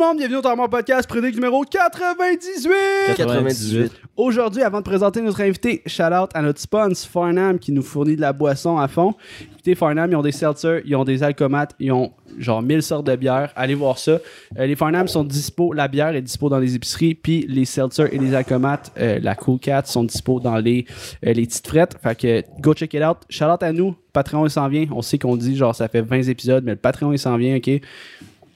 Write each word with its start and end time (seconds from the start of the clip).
le 0.00 0.06
monde? 0.06 0.16
Bienvenue 0.18 0.38
au 0.38 0.42
Torment 0.42 0.68
Podcast, 0.68 1.06
prédic 1.06 1.34
numéro 1.34 1.62
98! 1.62 3.16
98. 3.16 3.92
Aujourd'hui, 4.16 4.62
avant 4.62 4.78
de 4.78 4.84
présenter 4.84 5.20
notre 5.20 5.42
invité, 5.42 5.82
shout 5.84 6.04
out 6.04 6.30
à 6.32 6.40
notre 6.40 6.58
sponsor 6.60 7.10
Farnham 7.10 7.58
qui 7.58 7.70
nous 7.70 7.82
fournit 7.82 8.16
de 8.16 8.20
la 8.20 8.32
boisson 8.32 8.78
à 8.78 8.88
fond. 8.88 9.14
Écoutez, 9.52 9.74
Farnham, 9.74 10.10
ils 10.10 10.16
ont 10.16 10.22
des 10.22 10.32
seltzers, 10.32 10.80
ils 10.86 10.96
ont 10.96 11.04
des 11.04 11.22
alcomates, 11.22 11.74
ils 11.78 11.92
ont 11.92 12.12
genre 12.38 12.62
1000 12.62 12.82
sortes 12.82 13.06
de 13.06 13.16
bières. 13.16 13.52
Allez 13.56 13.74
voir 13.74 13.98
ça. 13.98 14.12
Euh, 14.58 14.66
les 14.66 14.74
Farnham 14.74 15.06
sont 15.06 15.24
dispo, 15.24 15.74
la 15.74 15.86
bière 15.86 16.14
est 16.14 16.22
dispo 16.22 16.48
dans 16.48 16.58
les 16.58 16.74
épiceries, 16.74 17.14
puis 17.14 17.44
les 17.46 17.66
seltzers 17.66 18.12
et 18.12 18.18
les 18.18 18.34
alcomates, 18.34 18.92
euh, 18.98 19.18
la 19.20 19.34
Cool 19.34 19.58
Cat, 19.58 19.82
sont 19.84 20.04
dispo 20.04 20.40
dans 20.40 20.56
les, 20.56 20.86
euh, 21.26 21.32
les 21.34 21.44
petites 21.46 21.66
frettes. 21.66 21.96
Fait 22.02 22.18
que 22.18 22.42
go 22.60 22.72
check 22.72 22.94
it 22.94 23.02
out. 23.02 23.18
Shout 23.28 23.44
out 23.44 23.62
à 23.62 23.72
nous. 23.72 23.94
Patreon, 24.14 24.46
il 24.46 24.50
s'en 24.50 24.68
vient. 24.68 24.86
On 24.92 25.02
sait 25.02 25.18
qu'on 25.18 25.36
dit 25.36 25.56
genre 25.56 25.74
ça 25.74 25.88
fait 25.88 26.00
20 26.00 26.22
épisodes, 26.22 26.64
mais 26.64 26.72
le 26.72 26.78
Patreon, 26.78 27.12
il 27.12 27.18
s'en 27.18 27.36
vient, 27.36 27.56
ok? 27.56 27.82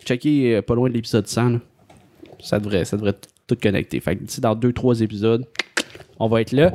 Checkez 0.04 0.56
euh, 0.56 0.62
pas 0.62 0.74
loin 0.74 0.88
de 0.88 0.94
l'épisode 0.94 1.26
100. 1.26 1.48
là. 1.50 1.58
Ça 2.40 2.58
devrait, 2.58 2.84
ça 2.84 2.96
devrait 2.96 3.14
tout 3.46 3.56
connecter. 3.60 4.00
Fait 4.00 4.16
que 4.16 4.24
d'ici 4.24 4.40
dans 4.40 4.54
2-3 4.54 5.02
épisodes, 5.02 5.46
on 6.20 6.28
va 6.28 6.40
être 6.42 6.52
là. 6.52 6.72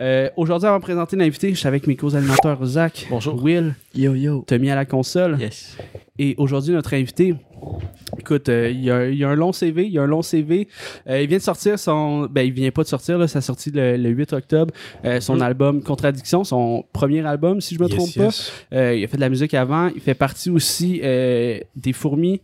Euh, 0.00 0.28
Aujourd'hui, 0.36 0.66
avant 0.66 0.78
de 0.78 0.82
présenter 0.82 1.16
l'invité, 1.16 1.50
je 1.50 1.54
suis 1.54 1.68
avec 1.68 1.86
mes 1.86 1.96
co-animateurs 1.96 2.64
Zach, 2.64 3.06
Bonjour. 3.10 3.42
Will, 3.42 3.74
Yo 3.94 4.14
yo. 4.14 4.44
Tommy 4.46 4.70
à 4.70 4.74
la 4.74 4.84
console. 4.84 5.36
Yes. 5.38 5.76
Et 6.18 6.34
aujourd'hui, 6.38 6.74
notre 6.74 6.92
invité, 6.94 7.34
écoute, 8.18 8.48
euh, 8.48 8.68
il, 8.70 8.84
y 8.84 8.90
a, 8.90 9.08
il 9.08 9.16
y 9.16 9.24
a 9.24 9.28
un 9.30 9.34
long 9.36 9.52
CV. 9.52 9.86
Il 9.86 9.92
y 9.92 9.98
a 9.98 10.02
un 10.02 10.06
long 10.06 10.22
CV. 10.22 10.68
Euh, 11.08 11.22
il 11.22 11.28
vient 11.28 11.38
de 11.38 11.42
sortir 11.42 11.78
son. 11.78 12.26
Ben, 12.30 12.42
il 12.42 12.52
vient 12.52 12.70
pas 12.70 12.82
de 12.82 12.88
sortir, 12.88 13.16
là. 13.16 13.26
Ça 13.28 13.38
a 13.38 13.42
sorti 13.42 13.70
le, 13.70 13.96
le 13.96 14.08
8 14.10 14.32
octobre. 14.34 14.74
euh, 15.04 15.20
son 15.20 15.36
Mm. 15.36 15.42
album 15.42 15.82
Contradiction, 15.82 16.44
son 16.44 16.84
premier 16.92 17.24
album, 17.24 17.60
si 17.60 17.76
je 17.76 17.80
me 17.82 17.88
trompe 17.88 18.14
pas. 18.16 18.28
Euh, 18.74 18.94
il 18.96 19.04
a 19.04 19.08
fait 19.08 19.16
de 19.16 19.22
la 19.22 19.28
musique 19.30 19.54
avant. 19.54 19.88
Il 19.94 20.00
fait 20.00 20.14
partie 20.14 20.50
aussi 20.50 21.00
euh, 21.02 21.58
des 21.76 21.92
fourmis. 21.92 22.40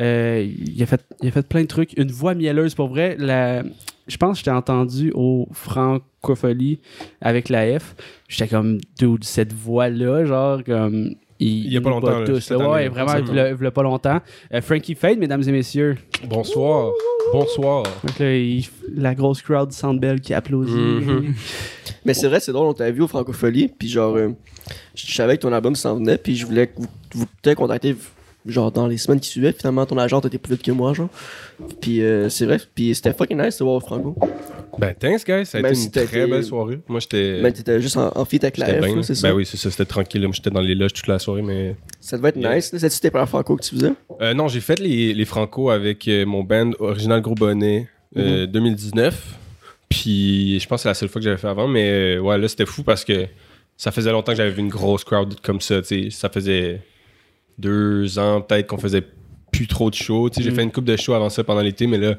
Euh, 0.00 0.46
il, 0.66 0.82
a 0.82 0.86
fait, 0.86 1.00
il 1.22 1.28
a 1.28 1.30
fait 1.30 1.46
plein 1.48 1.62
de 1.62 1.66
trucs. 1.68 1.96
Une 1.96 2.10
voix 2.10 2.34
mielleuse, 2.34 2.74
pour 2.74 2.88
vrai. 2.88 3.16
La, 3.18 3.62
je 4.08 4.16
pense 4.16 4.32
que 4.34 4.38
je 4.40 4.44
t'ai 4.44 4.50
entendu 4.50 5.12
au 5.14 5.48
Francophonie 5.52 6.80
avec 7.20 7.48
la 7.48 7.78
F. 7.78 7.94
J'étais 8.28 8.48
comme, 8.48 8.78
dude, 8.98 9.24
cette 9.24 9.52
voix-là, 9.52 10.24
genre, 10.24 10.62
comme. 10.64 11.14
Il, 11.40 11.66
Il 11.66 11.72
y 11.72 11.76
a 11.76 11.80
pas 11.80 11.90
longtemps, 11.90 12.20
là, 12.20 12.26
tous, 12.26 12.40
cette 12.40 12.58
là. 12.58 12.70
Ouais, 12.70 12.78
année, 12.80 12.88
vraiment, 12.88 13.12
il 13.16 13.54
voulait 13.54 13.70
pas 13.72 13.82
longtemps. 13.82 14.20
Euh, 14.52 14.60
Frankie 14.60 14.94
Fade, 14.94 15.18
mesdames 15.18 15.42
et 15.46 15.50
messieurs. 15.52 15.96
Bonsoir. 16.28 16.92
Bonsoir. 17.32 17.82
Donc 18.06 18.18
là, 18.20 18.36
il- 18.36 18.64
la 18.94 19.14
grosse 19.16 19.42
crowd 19.42 19.68
du 19.70 19.76
Sandbell 19.76 20.20
qui 20.20 20.32
applaudit. 20.32 20.72
Mhm. 20.72 21.34
Mais 22.04 22.14
c'est 22.14 22.28
vrai, 22.28 22.38
c'est 22.38 22.52
drôle, 22.52 22.68
on 22.68 22.72
t'avait 22.74 22.92
vu 22.92 23.02
au 23.02 23.08
Francophonie, 23.08 23.66
puis 23.68 23.88
genre, 23.88 24.14
euh, 24.16 24.28
je 24.94 25.12
savais 25.12 25.36
que 25.36 25.42
ton 25.42 25.52
album 25.52 25.74
s'en 25.74 25.96
venait, 25.96 26.18
puis 26.18 26.36
je 26.36 26.46
voulais 26.46 26.70
vous, 26.76 26.86
vous 27.14 27.26
peut-être 27.42 27.56
contacter 27.56 27.96
genre 28.46 28.70
dans 28.72 28.86
les 28.86 28.96
semaines 28.98 29.20
qui 29.20 29.28
suivaient. 29.28 29.52
Finalement, 29.52 29.86
ton 29.86 29.96
agent 29.98 30.20
était 30.20 30.38
plus 30.38 30.54
vite 30.54 30.62
que 30.62 30.72
moi, 30.72 30.92
genre. 30.94 31.08
Puis 31.80 32.02
euh, 32.02 32.28
c'est 32.28 32.46
vrai, 32.46 32.58
puis 32.74 32.94
c'était 32.94 33.12
fucking 33.12 33.40
nice 33.40 33.58
de 33.58 33.64
voir 33.64 33.80
Franco. 33.80 34.16
Ben, 34.78 34.92
thanks, 34.92 35.24
guys. 35.24 35.46
Ça 35.46 35.58
a 35.58 35.62
Même 35.62 35.72
été 35.72 36.00
une 36.00 36.06
très 36.06 36.26
belle 36.26 36.42
soirée. 36.44 36.80
Moi, 36.88 36.98
j'étais. 37.00 37.38
Mais 37.40 37.52
t'étais 37.52 37.80
juste 37.80 37.96
en, 37.96 38.10
en 38.14 38.24
feat 38.24 38.42
avec 38.42 38.56
la 38.58 38.66
F, 38.66 38.80
là. 38.80 39.02
c'est 39.02 39.14
ça? 39.14 39.28
Ben 39.28 39.34
oui, 39.36 39.46
c'est 39.46 39.56
ça. 39.56 39.70
C'était 39.70 39.84
tranquille. 39.84 40.20
Moi, 40.22 40.32
j'étais 40.34 40.50
dans 40.50 40.60
les 40.60 40.74
loges 40.74 40.92
toute 40.94 41.06
la 41.06 41.18
soirée, 41.20 41.42
mais. 41.42 41.76
Ça 42.00 42.16
devait 42.16 42.30
être 42.30 42.36
Yeah. 42.38 42.56
nice. 42.56 42.74
C'est-tu 42.76 42.98
tes 43.00 43.10
premières 43.10 43.28
Franco 43.28 43.56
que 43.56 43.62
tu 43.62 43.76
faisais? 43.76 43.92
Euh, 44.20 44.34
non, 44.34 44.48
j'ai 44.48 44.60
fait 44.60 44.78
les, 44.80 45.14
les 45.14 45.24
Franco 45.24 45.70
avec 45.70 46.08
euh, 46.08 46.26
mon 46.26 46.42
band 46.42 46.72
Original 46.80 47.20
Gros 47.20 47.34
Bonnet 47.36 47.88
euh, 48.16 48.46
2019. 48.46 49.36
Puis, 49.88 50.58
je 50.58 50.66
pense 50.66 50.80
que 50.80 50.82
c'est 50.82 50.88
la 50.88 50.94
seule 50.94 51.08
fois 51.08 51.20
que 51.20 51.24
j'avais 51.24 51.36
fait 51.36 51.46
avant. 51.48 51.68
Mais 51.68 52.16
euh, 52.16 52.18
ouais, 52.20 52.36
là, 52.36 52.48
c'était 52.48 52.66
fou 52.66 52.82
parce 52.82 53.04
que 53.04 53.26
ça 53.76 53.92
faisait 53.92 54.10
longtemps 54.10 54.32
que 54.32 54.38
j'avais 54.38 54.50
vu 54.50 54.60
une 54.60 54.68
grosse 54.68 55.04
crowd 55.04 55.40
comme 55.40 55.60
ça. 55.60 55.80
tu 55.82 56.04
sais. 56.04 56.10
Ça 56.10 56.28
faisait 56.28 56.80
deux 57.58 58.18
ans 58.18 58.40
peut-être 58.40 58.66
qu'on 58.66 58.78
faisait 58.78 59.02
plus 59.52 59.66
trop 59.66 59.88
de 59.90 59.94
shows. 59.94 60.30
Tu 60.30 60.36
sais, 60.36 60.42
J'ai 60.42 60.50
Mhm. 60.50 60.56
fait 60.56 60.62
une 60.64 60.72
coupe 60.72 60.84
de 60.84 60.96
shows 60.96 61.14
avant 61.14 61.30
ça 61.30 61.44
pendant 61.44 61.60
l'été, 61.60 61.86
mais 61.86 61.98
là, 61.98 62.14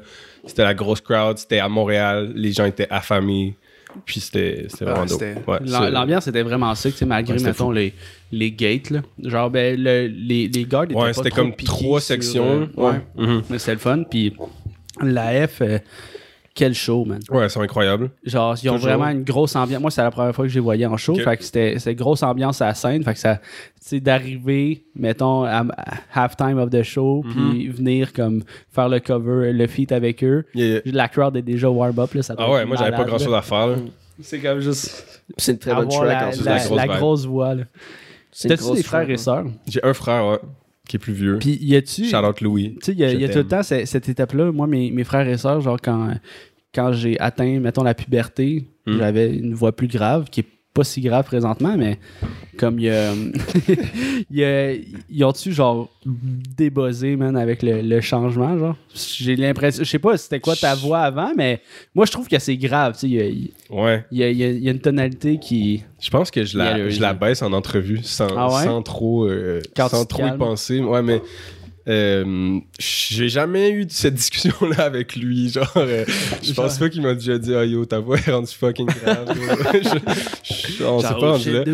c'était 0.46 0.64
la 0.64 0.74
grosse 0.74 1.00
crowd. 1.00 1.36
C'était 1.38 1.58
à 1.58 1.68
Montréal. 1.68 2.32
Les 2.34 2.52
gens 2.52 2.64
étaient 2.64 2.86
affamés. 2.90 3.54
Puis 4.04 4.20
c'était 4.20 4.66
c'était 4.68 4.84
vraiment 4.84 5.02
Ah, 5.04 5.06
dope. 5.06 5.18
c'était- 5.20 5.50
Ouais, 5.50 5.90
L'ambiance 5.90 6.26
était 6.28 6.42
vraiment 6.42 6.74
sick, 6.74 6.92
tu 6.92 6.98
sais, 6.98 7.06
malgré, 7.06 7.36
Ouais, 7.38 7.42
mettons, 7.42 7.70
les, 7.70 7.94
les 8.30 8.52
gates. 8.52 8.90
Là. 8.90 9.00
Genre, 9.22 9.50
ben, 9.50 9.74
le- 9.80 10.06
les, 10.08 10.48
les 10.48 10.64
gardes 10.64 10.90
étaient 10.90 11.00
Ouais, 11.00 11.12
c'était 11.14 11.30
comme 11.30 11.54
trois 11.56 12.00
sur, 12.00 12.08
sections. 12.08 12.68
euh, 12.76 12.80
ouais, 12.82 13.00
Mhm. 13.16 13.42
mais 13.48 13.58
c'était 13.58 13.72
le 13.72 13.78
fun. 13.78 14.02
Puis 14.10 14.34
la 15.02 15.46
F, 15.48 15.62
euh, 15.62 15.78
quel 16.56 16.74
show, 16.74 17.04
man. 17.04 17.20
Ouais, 17.30 17.48
c'est 17.48 17.60
incroyable. 17.60 18.10
Genre, 18.24 18.56
ils 18.62 18.68
ont 18.70 18.74
Toujours. 18.74 18.88
vraiment 18.88 19.08
une 19.10 19.22
grosse 19.22 19.54
ambiance. 19.54 19.80
Moi, 19.80 19.90
c'est 19.92 20.02
la 20.02 20.10
première 20.10 20.34
fois 20.34 20.46
que 20.46 20.48
je 20.48 20.54
les 20.54 20.60
voyais 20.60 20.86
en 20.86 20.96
show. 20.96 21.14
Fait 21.14 21.36
que 21.36 21.44
c'était 21.44 21.78
c'était 21.78 21.94
grosse 21.94 22.22
ambiance 22.24 22.60
à 22.62 22.66
la 22.68 22.74
scène. 22.74 23.04
Fait 23.04 23.12
que 23.12 23.18
ça, 23.20 23.36
tu 23.36 23.42
sais, 23.80 24.00
d'arriver, 24.00 24.84
mettons, 24.96 25.44
à, 25.44 25.64
halftime 26.12 26.58
of 26.58 26.70
the 26.70 26.82
show, 26.82 27.22
Mhm. 27.24 27.32
puis 27.52 27.68
venir 27.68 28.12
comme 28.12 28.42
faire 28.72 28.88
le 28.88 28.98
cover, 28.98 29.52
le 29.52 29.66
feat 29.68 29.92
avec 29.92 30.24
eux. 30.24 30.44
La 30.86 31.06
crowd 31.08 31.36
est 31.36 31.42
déjà 31.42 31.70
warm-up, 31.70 32.12
là. 32.14 32.22
Ça 32.22 32.34
doit 32.34 32.46
Ah 32.48 32.52
ouais, 32.52 32.64
moi, 32.64 32.76
j'avais 32.76 32.96
pas 32.96 33.04
grand 33.04 33.18
chose 33.18 33.30
là. 33.30 33.38
à 33.38 33.42
faire. 33.42 33.66
là. 33.68 33.76
C'est 34.20 34.40
comme 34.40 34.60
juste 34.60 35.20
C'est 35.36 35.52
une 35.52 35.58
très 35.58 35.74
bonne 35.74 35.88
track 35.88 36.08
la, 36.08 36.26
en 36.26 36.30
dessous 36.30 36.40
de 36.40 36.46
la- 36.46 36.54
la 36.54 36.58
grosse 36.64 36.76
la 36.78 36.86
grosse 36.86 37.26
voix, 37.26 37.54
là. 37.54 37.64
C'est 38.32 38.48
une 38.48 38.56
T'as-tu 38.56 38.72
des 38.76 38.82
frères 38.82 39.02
et 39.02 39.06
ouais. 39.12 39.16
sœurs? 39.18 39.44
J'ai 39.68 39.84
un 39.84 39.92
frère, 39.94 40.26
ouais, 40.26 40.38
qui 40.88 40.96
est 40.96 41.00
plus 41.00 41.12
vieux. 41.12 41.38
Puis 41.40 41.58
y 41.60 41.76
a-tu. 41.76 42.02
Tu 42.08 42.16
out 42.16 42.40
Louis. 42.40 42.78
sais, 42.82 42.92
il 42.92 42.98
y 42.98 43.04
a, 43.04 43.08
Je 43.10 43.16
y 43.16 43.24
a 43.24 43.28
tout 43.28 43.38
le 43.38 43.46
temps 43.46 43.62
ce- 43.62 43.84
cette 43.84 44.08
étape-là. 44.08 44.52
Moi, 44.52 44.66
mes, 44.66 44.90
mes 44.90 45.04
frères 45.04 45.28
et 45.28 45.36
sœurs, 45.36 45.60
genre, 45.60 45.78
quand, 45.82 46.10
quand 46.74 46.92
j'ai 46.92 47.18
atteint, 47.20 47.58
mettons, 47.60 47.82
la 47.82 47.94
puberté, 47.94 48.64
Mm. 48.86 48.98
j'avais 48.98 49.34
une 49.36 49.52
voix 49.54 49.74
plus 49.74 49.88
grave, 49.88 50.26
qui 50.30 50.40
est 50.40 50.46
pas 50.76 50.84
si 50.84 51.00
grave 51.00 51.24
présentement, 51.24 51.74
mais 51.76 51.98
comme 52.58 52.78
il 52.78 52.84
y 52.84 52.90
a. 52.90 53.12
il 54.30 54.36
y 54.36 54.44
a 54.44 54.72
ils 54.72 55.24
ont-tu, 55.24 55.52
genre, 55.52 55.90
débossé, 56.04 57.16
man, 57.16 57.36
avec 57.36 57.62
le, 57.62 57.82
le 57.82 58.00
changement, 58.00 58.56
genre? 58.58 58.76
J'ai 58.94 59.36
l'impression. 59.36 59.82
Je 59.84 59.88
sais 59.90 59.98
pas 59.98 60.16
c'était 60.16 60.40
quoi 60.40 60.54
ta 60.56 60.74
voix 60.74 61.00
avant, 61.00 61.32
mais 61.36 61.60
moi, 61.94 62.06
je 62.06 62.12
trouve 62.12 62.28
que 62.28 62.38
c'est 62.38 62.56
grave, 62.56 62.94
tu 62.94 63.00
sais. 63.00 63.08
Y 63.08 63.20
a- 63.20 63.74
Ouais. 63.74 64.04
y 64.12 64.22
a, 64.22 64.30
il 64.30 64.36
y 64.36 64.44
a- 64.44 64.50
y 64.50 64.68
a 64.68 64.72
une 64.72 64.78
tonalité 64.80 65.38
qui. 65.38 65.82
Je 66.00 66.10
pense 66.10 66.30
que 66.30 66.44
je 66.44 66.56
la, 66.58 66.88
je 66.88 67.00
la 67.00 67.14
baisse 67.14 67.42
en 67.42 67.52
entrevue 67.52 68.00
sans, 68.02 68.28
Ah 68.36 68.48
ouais? 68.54 68.64
sans 68.64 68.82
trop, 68.82 69.24
euh, 69.26 69.60
sans 69.88 70.04
trop 70.04 70.26
y 70.26 70.36
penser. 70.38 70.80
Ouais, 70.80 71.02
mais 71.02 71.20
euh, 71.88 72.58
j'ai 72.78 73.28
jamais 73.28 73.70
eu 73.70 73.86
cette 73.88 74.14
discussion-là 74.14 74.84
avec 74.84 75.14
lui. 75.16 75.48
Genre, 75.50 75.70
euh, 75.76 76.04
je 76.42 76.52
pense 76.52 76.78
pas 76.78 76.88
qu'il 76.88 77.02
m'a 77.02 77.14
déjà 77.14 77.38
dit, 77.38 77.54
ah 77.54 77.64
yo, 77.64 77.84
ta 77.84 77.98
voix 78.00 78.16
est 78.18 78.30
rendue 78.30 78.46
fucking 78.52 78.86
grave. 78.86 79.36
Je- 79.74 80.74
je- 80.78 80.84
on 80.84 81.00
s'est 81.00 81.08
Genre, 81.08 81.18
pas 81.20 81.26
oh, 81.28 81.32
rendu 81.32 81.52
là. 81.52 81.64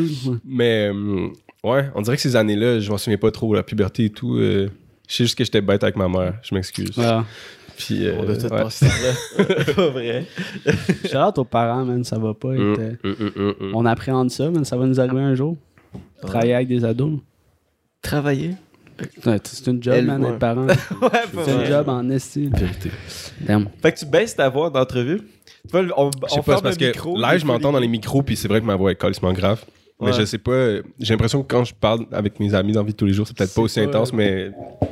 Mais 0.45 0.91
euh, 0.93 1.29
ouais, 1.65 1.91
on 1.95 2.03
dirait 2.03 2.17
que 2.17 2.23
ces 2.23 2.37
années-là, 2.37 2.81
je 2.81 2.91
m'en 2.91 2.99
souviens 2.99 3.19
pas 3.19 3.31
trop, 3.31 3.55
la 3.55 3.63
puberté 3.63 4.05
et 4.07 4.11
tout. 4.11 4.37
euh, 4.37 4.69
je 5.09 5.17
sais 5.17 5.25
juste 5.25 5.37
que 5.37 5.45
j'étais 5.45 5.61
bête 5.61 5.83
avec 5.83 5.97
ma 5.97 6.09
mère. 6.09 6.35
Je 6.43 6.55
m'excuse. 6.55 6.91
Puis, 7.77 8.07
euh, 8.07 8.15
On 8.19 8.29
a 8.29 8.37
tout 8.37 8.43
ouais. 8.43 8.49
passé 8.51 8.87
là. 8.87 9.45
Pas 9.75 9.89
vrai. 9.89 10.27
J'ai 11.05 11.17
hâte 11.17 11.39
aux 11.39 11.45
parents, 11.45 11.85
man. 11.85 12.05
Ça 12.05 12.19
va 12.19 12.35
pas 12.35 12.53
être. 12.55 12.61
Mm, 12.61 12.77
euh, 12.79 12.93
mm, 13.03 13.09
mm, 13.09 13.33
mm, 13.35 13.55
mm. 13.71 13.75
On 13.75 13.87
appréhende 13.87 14.31
ça, 14.31 14.51
man. 14.51 14.65
Ça 14.65 14.77
va 14.77 14.87
nous 14.87 15.01
arriver 15.01 15.21
un 15.23 15.35
jour. 15.35 15.57
Travailler 16.21 16.55
avec 16.55 16.69
des 16.69 16.85
ados. 16.85 17.19
Travailler? 18.03 18.53
C'est 19.45 19.67
une 19.71 19.83
job, 19.83 19.95
Elle, 19.97 20.07
man, 20.07 20.23
ouais. 20.25 20.31
être 20.33 20.39
parent. 20.39 20.67
Ouais, 21.03 21.45
C'est 21.45 21.53
une 21.55 21.65
job 21.67 21.89
en 21.89 22.09
esti. 22.11 22.49
Vérité. 22.53 22.91
Damn. 23.41 23.69
Fait 23.81 23.93
que 23.93 23.99
tu 23.99 24.07
baisses 24.07 24.37
ta 24.37 24.49
voix 24.49 24.71
d'entrevue. 24.71 25.21
Tu 25.21 25.71
vois, 25.71 25.83
on, 25.97 26.11
on 26.23 26.29
sais 26.29 26.43
pas, 26.43 26.61
parce 26.61 26.77
le 26.77 26.81
que 26.81 26.87
micro. 26.87 27.17
là, 27.19 27.37
je 27.39 27.45
m'entends 27.47 27.73
dans 27.73 27.79
les- 27.79 27.89
micros, 27.89 28.23
puis 28.23 28.37
c'est 28.37 28.49
vrai 28.49 28.61
que 28.61 28.67
ma 28.67 28.75
voix 28.77 28.91
est 28.93 28.97
calissement 28.97 29.33
grave. 29.33 29.65
Mais 30.01 30.09
Ouais. 30.09 30.13
je 30.13 30.25
sais 30.25 30.39
pas, 30.39 30.79
j'ai 30.99 31.15
l'impression 31.15 31.43
que 31.43 31.47
quand 31.49 31.63
je 31.65 31.75
parle 31.75 32.07
avec 32.11 32.41
mes 32.41 32.53
amis 32.55 32.73
dans 32.73 32.81
la 32.81 32.87
vie 32.87 32.93
de 32.93 32.97
tous 32.97 33.07
les 33.07 33.13
jours, 33.13 33.27
c'est 33.29 33.37
peut-être 33.37 33.55
pas 33.55 33.63
aussi 33.63 33.79
pas- 33.81 33.87
intense, 33.87 34.13
mais 34.13 34.51
tu 34.81 34.87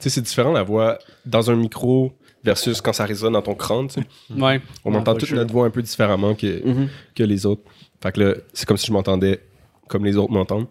sais, 0.00 0.10
c'est 0.10 0.20
différent 0.22 0.52
la 0.52 0.64
voix 0.64 0.98
dans 1.24 1.48
un 1.50 1.54
micro 1.54 2.12
versus 2.42 2.80
quand 2.80 2.92
ça 2.92 3.04
résonne 3.04 3.34
dans 3.34 3.42
ton 3.42 3.54
crâne. 3.54 3.86
tu 3.86 4.00
sais. 4.00 4.06
Ouais. 4.42 4.60
On 4.84 4.90
Ouais, 4.92 4.98
entend 4.98 5.14
toute 5.14 5.30
notre 5.32 5.52
voix 5.52 5.66
un 5.66 5.70
peu 5.70 5.82
différemment 5.82 6.34
que, 6.34 6.66
Mhm. 6.66 6.88
que 7.14 7.22
les 7.22 7.46
autres. 7.46 7.62
Fait 8.02 8.10
que 8.12 8.20
là, 8.20 8.34
c'est 8.52 8.66
comme 8.66 8.76
si 8.76 8.86
je 8.88 8.92
m'entendais 8.92 9.40
comme 9.88 10.04
les 10.04 10.16
autres 10.16 10.32
m'entendent. 10.32 10.66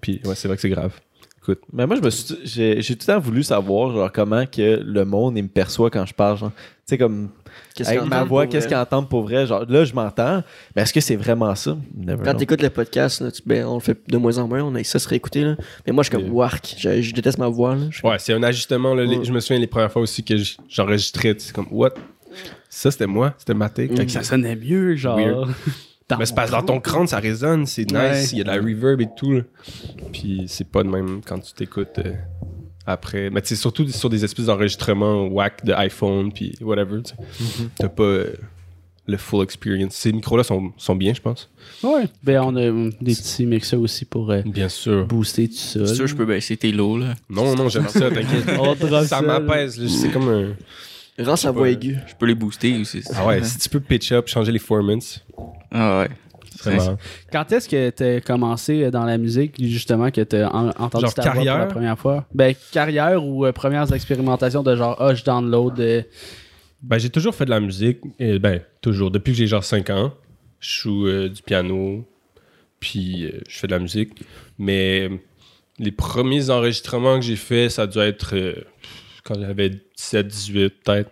Puis 0.00 0.20
ouais, 0.24 0.34
c'est 0.34 0.48
vrai 0.48 0.56
que 0.56 0.60
c'est 0.62 0.68
grave. 0.68 0.92
Écoute, 1.48 1.60
Mais 1.72 1.86
moi, 1.86 1.94
je 1.96 2.00
me 2.02 2.10
suis, 2.10 2.34
j'ai, 2.44 2.82
j'ai 2.82 2.96
tout 2.96 3.04
le 3.08 3.14
temps 3.14 3.20
voulu 3.20 3.42
savoir 3.44 3.92
genre, 3.92 4.10
comment 4.12 4.44
que 4.46 4.80
le 4.84 5.04
monde 5.04 5.36
il 5.38 5.44
me 5.44 5.48
perçoit 5.48 5.90
quand 5.90 6.04
je 6.04 6.12
parle. 6.14 6.38
genre. 6.38 6.50
Tu 6.50 6.64
sais, 6.86 6.98
comme 6.98 7.28
Qu'est-ce 7.74 7.88
avec 7.90 8.00
qu'ils 8.00 8.08
ma 8.10 8.16
entendent 8.16 8.28
voix, 8.28 8.42
pour 8.44 8.52
qu'est-ce 8.52 8.66
vrai? 8.66 8.74
qu'ils 8.74 8.82
entendent 8.82 9.08
pour 9.08 9.22
vrai? 9.22 9.46
Genre, 9.46 9.64
là, 9.68 9.84
je 9.84 9.94
m'entends. 9.94 10.42
Mais 10.74 10.82
est-ce 10.82 10.92
que 10.92 11.00
c'est 11.00 11.16
vraiment 11.16 11.54
ça? 11.54 11.76
Never 11.96 12.18
Quand 12.24 12.30
know. 12.32 12.38
t'écoutes 12.38 12.62
le 12.62 12.70
podcast, 12.70 13.20
là, 13.20 13.30
tu- 13.30 13.42
ben, 13.46 13.64
on 13.66 13.74
le 13.74 13.80
fait 13.80 13.98
de 14.08 14.16
moins 14.16 14.38
en 14.38 14.48
moins, 14.48 14.62
on 14.62 14.74
a 14.74 14.82
ça 14.84 14.98
se 14.98 15.08
réécouter. 15.08 15.42
Là. 15.42 15.56
Mais 15.86 15.92
moi, 15.92 16.02
je 16.02 16.08
suis 16.08 16.16
comme 16.16 16.24
Yeah. 16.26 16.34
wark. 16.34 16.74
Je, 16.78 17.00
je 17.02 17.14
déteste 17.14 17.38
ma 17.38 17.48
voix. 17.48 17.74
Là. 17.76 17.86
Je 17.90 18.04
ouais, 18.06 18.16
c'est 18.18 18.32
un 18.32 18.42
ajustement. 18.42 18.94
Là, 18.94 19.04
les- 19.04 19.18
Ouais. 19.18 19.24
je 19.24 19.32
me 19.32 19.40
souviens 19.40 19.58
les 19.60 19.66
premières 19.66 19.90
fois 19.92 20.02
aussi 20.02 20.22
que 20.24 20.34
j'enregistrais. 20.68 21.34
C'est 21.38 21.54
comme, 21.54 21.68
what? 21.70 21.90
Ça, 22.68 22.90
c'était 22.90 23.06
moi, 23.06 23.34
c'était 23.38 23.54
ma 23.54 23.68
take. 23.68 23.92
Mm. 24.04 24.08
Ça 24.08 24.22
sonnait 24.22 24.56
mieux, 24.56 24.96
genre. 24.96 25.48
Dans 26.08 26.18
Mais 26.18 26.26
c'est 26.26 26.34
parce 26.34 26.50
que 26.50 26.56
dans 26.56 26.62
ton 26.62 26.78
crâne, 26.80 27.06
ça 27.08 27.18
résonne, 27.18 27.66
c'est 27.66 27.82
nice, 27.90 27.92
Ouais. 27.94 28.24
il 28.32 28.38
y 28.38 28.40
a 28.40 28.44
de 28.44 28.48
la 28.50 28.56
reverb 28.62 29.00
et 29.00 29.08
tout. 29.16 29.32
là. 29.32 29.40
Puis 30.12 30.44
c'est 30.46 30.68
pas 30.70 30.82
de 30.84 30.88
même 30.88 31.20
quand 31.26 31.38
tu 31.40 31.52
t'écoutes 31.52 31.98
euh, 31.98 32.12
après. 32.86 33.28
Mais 33.30 33.42
tu 33.42 33.48
sais, 33.48 33.56
surtout 33.56 33.88
sur 33.88 34.08
des 34.08 34.24
espèces 34.24 34.46
d'enregistrements 34.46 35.26
whack 35.26 35.64
de 35.64 35.72
iPhone, 35.72 36.32
puis 36.32 36.54
whatever. 36.60 37.02
tu 37.02 37.10
sais. 37.10 37.64
T'as 37.76 37.88
pas 37.88 38.04
euh, 38.04 38.32
le 39.08 39.16
full 39.16 39.42
experience. 39.42 39.94
Ces 39.94 40.12
micros-là 40.12 40.44
sont, 40.44 40.72
sont 40.76 40.94
bien, 40.94 41.12
je 41.12 41.20
pense. 41.20 41.50
Ouais. 41.82 42.04
Ben, 42.22 42.40
on 42.42 42.54
a 42.54 42.60
euh, 42.62 42.90
des 43.00 43.14
petits 43.14 43.44
mixeurs 43.46 43.80
aussi 43.80 44.04
pour 44.04 44.30
euh, 44.30 44.42
Bien 44.46 44.68
sûr. 44.68 45.06
booster 45.06 45.48
tout 45.48 45.54
ça. 45.56 45.86
C'est 45.86 45.94
sûr, 45.96 46.06
je 46.06 46.14
peux 46.14 46.24
baisser 46.26 46.56
tes 46.56 46.70
lots, 46.70 46.98
là. 46.98 47.14
Non, 47.28 47.56
non, 47.56 47.68
j'aime 47.68 47.88
ça, 47.88 48.08
t'inquiète. 48.10 48.44
Ça 49.08 49.22
m'apaise. 49.22 49.76
là. 49.80 49.88
C'est 49.88 50.10
comme 50.10 50.28
un. 50.28 50.48
Rends 51.18 51.36
sa 51.36 51.50
voix 51.50 51.68
aiguë. 51.70 51.96
Je 52.06 52.14
peux 52.14 52.26
les 52.26 52.34
booster 52.34 52.76
aussi. 52.78 53.02
Ah 53.14 53.26
ouais, 53.26 53.42
si 53.42 53.58
tu 53.58 53.68
peux 53.68 53.80
pitch 53.80 54.12
up, 54.12 54.28
changer 54.28 54.52
les 54.52 54.58
formants, 54.58 54.98
Ah 55.70 56.00
ouais. 56.00 56.08
c'est 56.60 56.74
vraiment. 56.76 56.98
Quand 57.32 57.50
est-ce 57.52 57.68
que 57.68 57.90
t'as 57.90 58.20
commencé 58.20 58.84
euh, 58.84 58.90
dans 58.90 59.04
la 59.04 59.16
musique, 59.16 59.54
justement, 59.58 60.10
que 60.10 60.20
t'as 60.20 60.48
en- 60.50 60.68
entendu 60.78 61.04
Genre 61.06 61.14
ta 61.14 61.30
voix 61.32 61.42
pour 61.44 61.58
la 61.58 61.66
première 61.66 61.98
fois? 61.98 62.26
Ben, 62.34 62.54
carrière 62.72 63.24
ou 63.24 63.46
euh, 63.46 63.52
premières 63.52 63.90
expérimentations 63.94 64.62
de 64.62 64.76
genre, 64.76 64.96
ah, 65.00 65.14
je 65.14 65.24
download. 65.24 65.80
euh, 65.80 66.02
Ben, 66.82 66.98
j'ai 66.98 67.10
toujours 67.10 67.34
fait 67.34 67.46
de 67.46 67.50
la 67.50 67.60
musique. 67.60 67.98
Et, 68.18 68.38
ben, 68.38 68.60
toujours. 68.82 69.10
Depuis 69.10 69.32
que 69.32 69.38
j'ai 69.38 69.46
genre 69.46 69.64
5 69.64 69.88
ans, 69.90 70.12
je 70.60 70.80
joue 70.82 71.06
euh, 71.06 71.28
du 71.30 71.40
piano, 71.42 72.06
puis 72.78 73.24
euh, 73.24 73.40
je 73.48 73.58
fais 73.58 73.66
de 73.66 73.72
la 73.72 73.78
musique. 73.78 74.10
Mais 74.58 75.08
les 75.78 75.92
premiers 75.92 76.50
enregistrements 76.50 77.16
que 77.18 77.24
j'ai 77.24 77.36
faits, 77.36 77.70
ça 77.70 77.86
doit 77.86 78.06
être 78.06 78.34
euh, 78.36 78.54
quand 79.26 79.38
j'avais 79.40 79.70
17, 79.70 80.26
18 80.26 80.68
peut-être, 80.84 81.10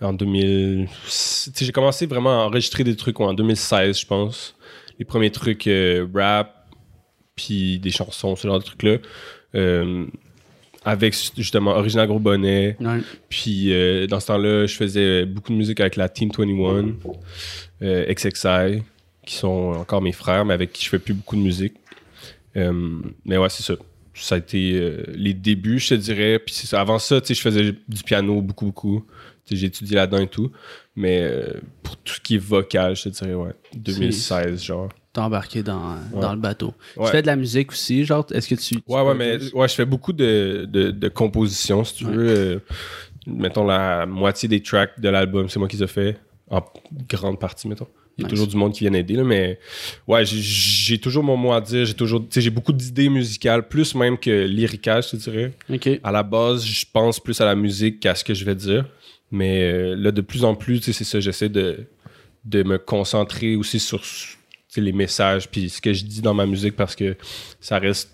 en 0.00 0.12
2000. 0.12 0.86
Tu 0.86 0.90
sais, 1.08 1.64
j'ai 1.64 1.72
commencé 1.72 2.06
vraiment 2.06 2.42
à 2.42 2.44
enregistrer 2.46 2.84
des 2.84 2.96
trucs 2.96 3.20
en 3.20 3.32
2016, 3.34 3.98
je 4.00 4.06
pense. 4.06 4.56
Les 4.98 5.04
premiers 5.04 5.30
trucs 5.30 5.66
euh, 5.66 6.06
rap, 6.14 6.64
puis 7.36 7.78
des 7.78 7.90
chansons, 7.90 8.36
ce 8.36 8.46
genre 8.46 8.58
de 8.58 8.64
trucs-là. 8.64 8.98
Euh, 9.54 10.06
avec 10.84 11.14
justement 11.36 11.70
Original 11.70 12.06
Gros 12.06 12.18
Bonnet, 12.18 12.76
ouais. 12.78 13.00
puis 13.30 13.72
euh, 13.72 14.06
dans 14.06 14.20
ce 14.20 14.26
temps-là, 14.26 14.66
je 14.66 14.74
faisais 14.74 15.24
beaucoup 15.24 15.50
de 15.50 15.56
musique 15.56 15.80
avec 15.80 15.96
la 15.96 16.10
Team 16.10 16.30
21, 16.36 16.96
euh, 17.80 18.12
XXI, 18.12 18.82
qui 19.24 19.34
sont 19.34 19.72
encore 19.78 20.02
mes 20.02 20.12
frères, 20.12 20.44
mais 20.44 20.52
avec 20.52 20.72
qui 20.74 20.84
je 20.84 20.90
fais 20.90 20.98
plus 20.98 21.14
beaucoup 21.14 21.36
de 21.36 21.40
musique. 21.40 21.74
Mais 22.54 23.38
ouais, 23.38 23.48
c'est 23.48 23.62
ça. 23.62 23.74
Ça 24.14 24.36
a 24.36 24.38
été 24.38 24.72
euh, 24.80 25.02
les 25.14 25.34
débuts, 25.34 25.78
je 25.80 25.88
te 25.90 25.94
dirais. 25.94 26.38
Puis 26.38 26.54
ça. 26.54 26.80
Avant 26.80 26.98
ça, 26.98 27.20
tu 27.20 27.28
sais, 27.28 27.34
je 27.34 27.40
faisais 27.42 27.72
du 27.88 28.02
piano 28.04 28.40
beaucoup, 28.40 28.66
beaucoup. 28.66 29.04
Tu 29.44 29.54
sais, 29.54 29.60
J'ai 29.60 29.66
étudié 29.66 29.96
là-dedans 29.96 30.22
et 30.22 30.28
tout. 30.28 30.50
Mais 30.96 31.20
euh, 31.22 31.54
pour 31.82 31.96
tout 31.96 32.14
ce 32.14 32.20
qui 32.20 32.36
est 32.36 32.38
vocal, 32.38 32.94
je 32.96 33.04
te 33.04 33.08
dirais, 33.08 33.34
ouais, 33.34 33.52
2016, 33.74 34.62
genre. 34.62 34.88
T'as 35.12 35.22
embarqué 35.22 35.62
dans, 35.62 35.94
Ouais. 36.12 36.20
dans 36.20 36.32
le 36.32 36.40
bateau. 36.40 36.74
Ouais. 36.96 37.06
Tu 37.06 37.10
fais 37.12 37.22
de 37.22 37.26
la 37.26 37.36
musique 37.36 37.70
aussi, 37.72 38.04
genre, 38.04 38.26
est-ce 38.32 38.48
que 38.48 38.54
tu. 38.54 38.76
tu 38.76 38.82
Ouais, 38.86 39.00
ouais, 39.02 39.14
mais 39.14 39.38
ouais, 39.52 39.68
je 39.68 39.74
fais 39.74 39.84
beaucoup 39.84 40.12
de, 40.12 40.66
de, 40.68 40.90
de 40.90 41.08
compositions, 41.08 41.84
si 41.84 41.94
tu 41.94 42.04
Ouais. 42.06 42.14
veux. 42.16 42.28
Euh, 42.28 42.58
mettons, 43.26 43.64
la 43.64 44.06
moitié 44.06 44.48
des 44.48 44.62
tracks 44.62 44.98
de 45.00 45.08
l'album, 45.08 45.48
c'est 45.48 45.58
moi 45.58 45.68
qui 45.68 45.76
les 45.76 45.82
ai 45.84 45.88
fait, 45.88 46.18
en 46.50 46.62
grande 47.08 47.38
partie, 47.40 47.68
mettons. 47.68 47.88
Il 48.16 48.22
y 48.22 48.24
a 48.24 48.28
Nice. 48.28 48.30
toujours 48.30 48.46
du 48.46 48.56
monde 48.56 48.72
qui 48.72 48.80
vient 48.84 48.92
aider, 48.92 49.14
là, 49.14 49.24
mais 49.24 49.58
ouais, 50.06 50.24
j'ai- 50.24 50.98
toujours 50.98 51.24
mon 51.24 51.36
mot 51.36 51.52
à 51.52 51.60
dire. 51.60 51.84
J'ai 51.84 51.94
toujours, 51.94 52.24
j'ai 52.34 52.50
beaucoup 52.50 52.72
d'idées 52.72 53.08
musicales, 53.08 53.66
plus 53.66 53.94
même 53.96 54.16
que 54.16 54.44
lyricales, 54.44 55.02
je 55.02 55.16
dirais. 55.16 55.52
Ok. 55.68 55.88
À 56.02 56.12
la 56.12 56.22
base, 56.22 56.64
je 56.64 56.86
pense 56.92 57.18
plus 57.18 57.40
à 57.40 57.44
la 57.44 57.56
musique 57.56 57.98
qu'à 58.00 58.14
ce 58.14 58.22
que 58.22 58.32
je 58.32 58.44
vais 58.44 58.54
dire. 58.54 58.86
Mais 59.32 59.62
euh, 59.62 59.96
là, 59.96 60.12
de 60.12 60.20
plus 60.20 60.44
en 60.44 60.54
plus, 60.54 60.80
c'est 60.80 60.92
ça, 61.02 61.18
j'essaie 61.18 61.48
de, 61.48 61.86
de 62.44 62.62
me 62.62 62.78
concentrer 62.78 63.56
aussi 63.56 63.80
sur 63.80 64.00
les 64.76 64.92
messages, 64.92 65.48
puis 65.48 65.68
ce 65.68 65.80
que 65.80 65.92
je 65.92 66.04
dis 66.04 66.20
dans 66.20 66.34
ma 66.34 66.46
musique, 66.46 66.76
parce 66.76 66.94
que 66.94 67.16
ça 67.60 67.78
reste, 67.80 68.13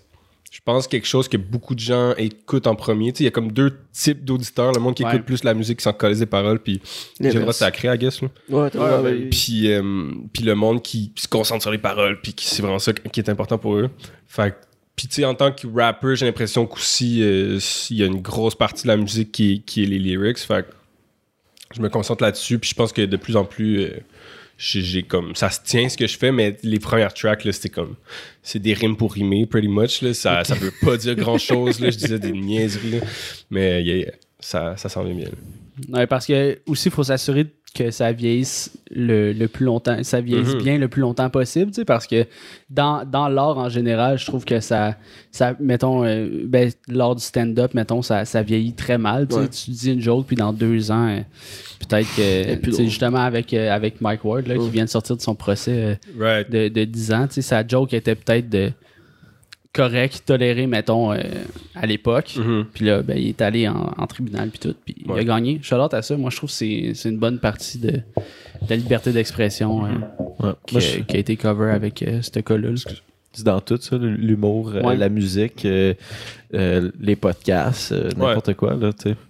je 0.51 0.59
pense, 0.65 0.85
quelque 0.87 1.07
chose 1.07 1.29
que 1.29 1.37
beaucoup 1.37 1.73
de 1.75 1.79
gens 1.79 2.13
écoutent 2.17 2.67
en 2.67 2.75
premier. 2.75 3.13
Tu 3.13 3.19
sais, 3.19 3.23
Il 3.23 3.25
y 3.25 3.27
a 3.29 3.31
comme 3.31 3.51
deux 3.53 3.71
types 3.93 4.23
d'auditeurs. 4.25 4.73
Le 4.73 4.81
monde 4.81 4.93
qui 4.95 5.03
Ouais. 5.05 5.13
écoute 5.15 5.25
plus 5.25 5.43
la 5.45 5.53
musique, 5.53 5.77
qui 5.77 5.83
s'en 5.83 5.93
colle 5.93 6.15
des 6.15 6.25
paroles, 6.25 6.59
puis 6.59 6.81
j'ai 6.83 7.23
le 7.25 7.29
droit 7.29 7.31
de 7.31 7.39
L'inverse. 7.39 7.57
sacrer, 7.57 7.87
I 7.93 7.97
guess. 7.97 8.21
Là. 8.21 8.27
Ouais, 8.49 8.69
t'as 8.69 8.77
Ouais, 8.79 8.85
raison, 8.91 9.03
ben, 9.03 9.15
oui. 9.15 9.29
Puis, 9.29 9.71
euh, 9.71 10.11
puis 10.33 10.43
le 10.43 10.53
monde 10.55 10.81
qui 10.83 11.13
se 11.15 11.27
concentre 11.29 11.61
sur 11.61 11.71
les 11.71 11.77
paroles, 11.77 12.19
puis 12.21 12.33
qui 12.33 12.45
c'est 12.47 12.61
vraiment 12.61 12.79
ça 12.79 12.91
qui 12.93 13.19
est 13.21 13.29
important 13.29 13.57
pour 13.57 13.75
eux. 13.77 13.89
Fait 14.27 14.51
que- 14.51 14.65
puis 14.97 15.07
tu 15.07 15.15
sais, 15.15 15.25
en 15.25 15.35
tant 15.35 15.53
que 15.53 15.65
rapper, 15.73 16.17
j'ai 16.17 16.25
l'impression 16.25 16.67
qu'aussi, 16.67 17.23
euh, 17.23 17.57
il 17.89 17.97
y 17.97 18.03
a 18.03 18.05
une 18.07 18.21
grosse 18.21 18.55
partie 18.55 18.83
de 18.83 18.87
la 18.89 18.97
musique 18.97 19.31
qui, 19.31 19.53
est- 19.53 19.57
qui 19.59 19.83
est 19.83 19.87
les 19.87 19.99
lyrics. 19.99 20.37
Fait 20.39 20.63
que 20.67 20.71
je 21.73 21.81
me 21.81 21.87
concentre 21.87 22.23
là-dessus, 22.23 22.59
puis 22.59 22.69
je 22.69 22.75
pense 22.75 22.91
que 22.91 23.01
de 23.03 23.15
plus 23.17 23.37
en 23.37 23.45
plus, 23.45 23.83
euh, 23.83 23.91
j'ai 24.61 25.01
comme, 25.01 25.35
ça 25.35 25.49
se 25.49 25.59
tient 25.63 25.89
ce 25.89 25.97
que 25.97 26.05
je 26.05 26.17
fais, 26.17 26.31
mais 26.31 26.55
les 26.61 26.79
premières 26.79 27.13
tracks, 27.13 27.43
là, 27.45 27.51
c'était 27.51 27.69
comme, 27.69 27.95
c'est 28.43 28.59
des 28.59 28.73
rimes 28.73 28.95
pour 28.95 29.13
rimer, 29.13 29.47
pretty 29.47 29.67
much, 29.67 30.03
là. 30.03 30.13
Ça, 30.13 30.43
ça 30.43 30.53
veut 30.53 30.73
pas 30.83 30.97
dire 30.97 31.15
grand-chose, 31.15 31.79
là. 31.79 31.89
Je 31.89 31.97
disais 31.97 32.19
des 32.19 32.31
niaiseries, 32.31 32.91
là. 32.91 32.99
Mais 33.49 33.83
yeah, 33.83 34.11
ça, 34.39 34.77
ça 34.77 34.87
s'en 34.87 35.03
vient 35.03 35.15
bien. 35.15 35.29
Ouais, 35.89 36.05
parce 36.05 36.27
que 36.27 36.59
aussi, 36.67 36.89
il 36.89 36.91
faut 36.91 37.03
s'assurer 37.03 37.47
que 37.73 37.89
ça 37.89 38.11
vieillisse 38.11 38.77
le, 38.93 39.31
le 39.31 39.47
plus 39.47 39.65
longtemps, 39.65 40.03
ça 40.03 40.19
vieillisse 40.19 40.55
Mhm. 40.55 40.61
bien 40.61 40.77
le 40.77 40.89
plus 40.89 40.99
longtemps 41.01 41.29
possible, 41.29 41.71
tu 41.71 41.75
sais, 41.75 41.85
parce 41.85 42.05
que 42.05 42.25
dans, 42.69 43.05
dans 43.05 43.29
l'art 43.29 43.57
en 43.57 43.69
général, 43.69 44.17
je 44.19 44.25
trouve 44.25 44.43
que 44.43 44.59
ça, 44.59 44.95
ça 45.31 45.55
mettons, 45.59 46.03
euh, 46.03 46.27
ben, 46.45 46.69
lors 46.89 47.15
du 47.15 47.23
stand-up, 47.23 47.73
mettons, 47.73 48.01
ça, 48.01 48.25
ça 48.25 48.41
vieillit 48.43 48.73
très 48.73 48.97
mal, 48.97 49.27
tu 49.27 49.35
sais. 49.35 49.41
Ouais. 49.41 49.47
Tu 49.47 49.71
dis 49.71 49.91
une 49.93 50.01
joke, 50.01 50.25
puis 50.27 50.35
dans 50.35 50.51
deux 50.51 50.91
ans, 50.91 51.07
euh, 51.07 51.21
peut-être 51.87 52.09
que, 52.15 52.55
tu 52.55 52.73
sais, 52.73 52.83
justement 52.87 53.19
avec, 53.23 53.53
euh, 53.53 53.71
avec 53.71 54.01
Mike 54.01 54.25
Ward, 54.25 54.47
là, 54.47 54.57
qui 54.57 54.69
vient 54.69 54.83
de 54.83 54.89
sortir 54.89 55.15
de 55.15 55.21
son 55.21 55.35
procès 55.35 55.97
Right. 56.19 56.51
de, 56.51 56.67
de 56.67 56.83
10 56.83 57.13
ans, 57.13 57.27
tu 57.27 57.35
sais, 57.35 57.41
sa 57.41 57.65
joke 57.65 57.93
était 57.93 58.15
peut-être 58.15 58.49
de 58.49 58.71
correct, 59.73 60.23
toléré, 60.25 60.67
mettons, 60.67 61.13
euh, 61.13 61.19
à 61.75 61.85
l'époque. 61.85 62.35
Mhm. 62.37 62.65
Puis 62.73 62.85
là, 62.85 63.01
ben, 63.01 63.17
il 63.17 63.29
est 63.29 63.41
allé 63.41 63.67
en, 63.67 63.93
en 63.97 64.07
tribunal 64.07 64.49
puis 64.49 64.59
tout. 64.59 64.75
Puis 64.85 64.95
il 65.05 65.11
a 65.11 65.23
gagné. 65.23 65.59
Shout-out 65.61 65.93
à 65.93 66.01
ça. 66.01 66.17
Moi, 66.17 66.29
je 66.29 66.37
trouve 66.37 66.49
que 66.49 66.55
c'est 66.55 66.91
c'est 66.93 67.09
une 67.09 67.17
bonne 67.19 67.39
partie 67.39 67.77
de, 67.79 67.91
de 67.91 68.01
la 68.69 68.75
liberté 68.75 69.11
d'expression 69.11 69.85
euh, 69.85 69.89
Ouais. 70.39 70.53
qui, 70.65 70.75
Moi, 70.75 70.81
je- 70.81 70.99
qui 71.01 71.15
a 71.15 71.19
été 71.19 71.35
cover 71.37 71.71
avec 71.71 72.01
euh, 72.03 72.21
ce 72.21 72.39
cas-là. 72.39 72.69
c'est 73.33 73.45
dans 73.45 73.61
tout 73.61 73.77
ça, 73.79 73.97
l'humour, 73.97 74.71
euh, 74.75 74.81
Ouais. 74.81 74.97
la 74.97 75.07
musique, 75.09 75.63
euh, 75.65 75.93
euh, 76.53 76.91
les 76.99 77.15
podcasts, 77.15 77.91
euh, 77.91 78.09
n'importe 78.17 78.55
quoi, 78.55 78.73
là. 78.73 78.89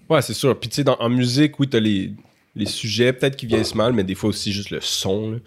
Ouais, 0.10 0.22
c'est 0.22 0.34
sûr. 0.34 0.58
Puis 0.60 0.70
tu 0.70 0.78
sais, 0.78 0.84
dans- 0.84 0.98
en 1.00 1.10
musique, 1.10 1.60
oui, 1.60 1.68
t'as 1.68 1.80
les, 1.80 2.12
les 2.56 2.66
sujets 2.66 3.14
peut-être 3.14 3.38
qui 3.38 3.46
vieillissent 3.46 3.76
mal, 3.76 3.94
mais 3.94 4.04
des 4.04 4.16
fois 4.16 4.30
aussi 4.30 4.52
juste 4.52 4.72
le 4.72 4.82
son. 4.82 5.32
là. 5.32 5.38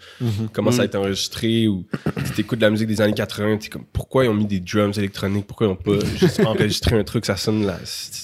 Comment 0.53 0.71
ça 0.71 0.81
a 0.81 0.85
été 0.85 0.97
enregistré 0.97 1.67
ou 1.67 1.85
tu 2.25 2.31
t'écoutes 2.31 2.59
de 2.59 2.65
la 2.65 2.71
musique 2.71 2.87
des 2.87 2.99
années 3.01 3.13
80, 3.13 3.57
t'es 3.57 3.69
comme 3.69 3.85
pourquoi 3.93 4.25
ils 4.25 4.29
ont 4.29 4.33
mis 4.33 4.47
des 4.47 4.59
drums 4.59 4.97
électroniques, 4.97 5.45
pourquoi 5.45 5.67
ils 5.67 5.71
ont 5.71 5.75
pas 5.75 6.03
juste 6.19 6.39
enregistré 6.39 6.97
un 6.97 7.03
truc, 7.03 7.25
ça 7.25 7.37
sonne 7.37 7.65
là. 7.65 7.79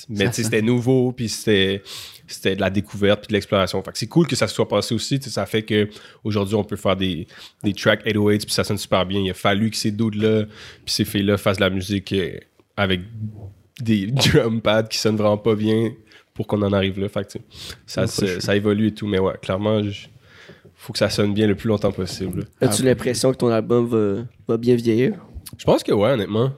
Mais 0.09 0.27
tu 0.29 0.35
sais, 0.35 0.43
c'était 0.43 0.61
nouveau, 0.61 1.11
puis 1.11 1.29
c'était 1.29 1.83
c'était 2.31 2.55
de 2.55 2.61
la 2.61 2.69
découverte 2.69 3.21
puis 3.21 3.27
de 3.27 3.33
l'exploration. 3.33 3.83
Fait 3.83 3.91
que 3.91 3.97
c'est 3.97 4.07
cool 4.07 4.25
que 4.25 4.35
ça 4.35 4.47
se 4.47 4.55
soit 4.55 4.67
passé 4.67 4.95
aussi. 4.95 5.19
tu 5.19 5.25
sais, 5.25 5.29
Ça 5.31 5.45
fait 5.45 5.63
que 5.63 5.89
aujourd'hui 6.23 6.55
on 6.55 6.63
peut 6.63 6.77
faire 6.77 6.95
des, 6.95 7.27
des 7.63 7.73
tracks 7.73 8.03
808 8.05 8.45
puis 8.45 8.53
ça 8.53 8.63
sonne 8.63 8.77
super 8.77 9.05
bien. 9.05 9.19
Il 9.19 9.29
a 9.29 9.33
fallu 9.33 9.69
que 9.69 9.75
ces 9.75 9.91
dudes 9.91 10.15
là 10.15 10.45
puis 10.85 10.93
ces 10.93 11.05
filles 11.05 11.23
là 11.23 11.37
fassent 11.37 11.57
de 11.57 11.63
la 11.63 11.69
musique 11.69 12.13
euh, 12.13 12.37
avec 12.77 13.01
des 13.81 14.07
drum 14.07 14.61
pads 14.61 14.83
qui 14.83 14.97
sonnent 14.97 15.17
vraiment 15.17 15.37
pas 15.37 15.55
bien 15.55 15.91
pour 16.43 16.47
qu'on 16.47 16.61
en 16.65 16.73
arrive 16.73 16.99
là. 16.99 17.07
Fait 17.09 17.25
que, 17.27 17.39
ça, 17.85 18.55
évolue 18.55 18.87
et 18.87 18.93
tout, 18.93 19.07
mais 19.07 19.19
ouais, 19.19 19.33
clairement, 19.41 19.81
je- 19.83 20.07
faut 20.75 20.91
que 20.93 20.99
ça 20.99 21.09
sonne 21.09 21.33
bien 21.33 21.45
le 21.47 21.53
plus 21.55 21.67
longtemps 21.67 21.91
possible. 21.91 22.45
As-tu 22.59 22.83
l'impression 22.83 23.31
que 23.31 23.37
ton 23.37 23.49
album 23.49 23.85
va, 23.87 24.23
va 24.47 24.57
bien 24.57 24.75
vieillir? 24.75 25.13
Je 25.57 25.65
pense 25.65 25.83
que 25.83 25.91
ouais, 25.91 26.11
honnêtement. 26.11 26.51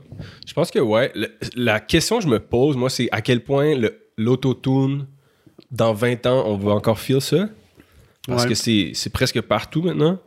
Je 0.47 0.53
pense 0.53 0.71
que 0.71 0.79
ouais. 0.79 1.11
Le- 1.15 1.27
la 1.55 1.79
question 1.79 2.17
que 2.19 2.23
je 2.23 2.29
me 2.29 2.39
pose, 2.39 2.77
moi, 2.77 2.89
c'est 2.89 3.09
à 3.11 3.21
quel 3.21 3.43
point 3.43 3.73
l'autotune, 4.17 5.07
dans 5.71 5.93
20 5.93 6.25
ans, 6.27 6.43
on 6.47 6.55
va 6.55 6.71
encore 6.71 6.99
feel 6.99 7.19
ça? 7.19 7.49
Parce 8.27 8.43
Ouais. 8.43 8.49
que 8.49 8.55
c'est 8.55 9.09
presque 9.11 9.41
partout 9.41 9.81
maintenant. 9.81 10.19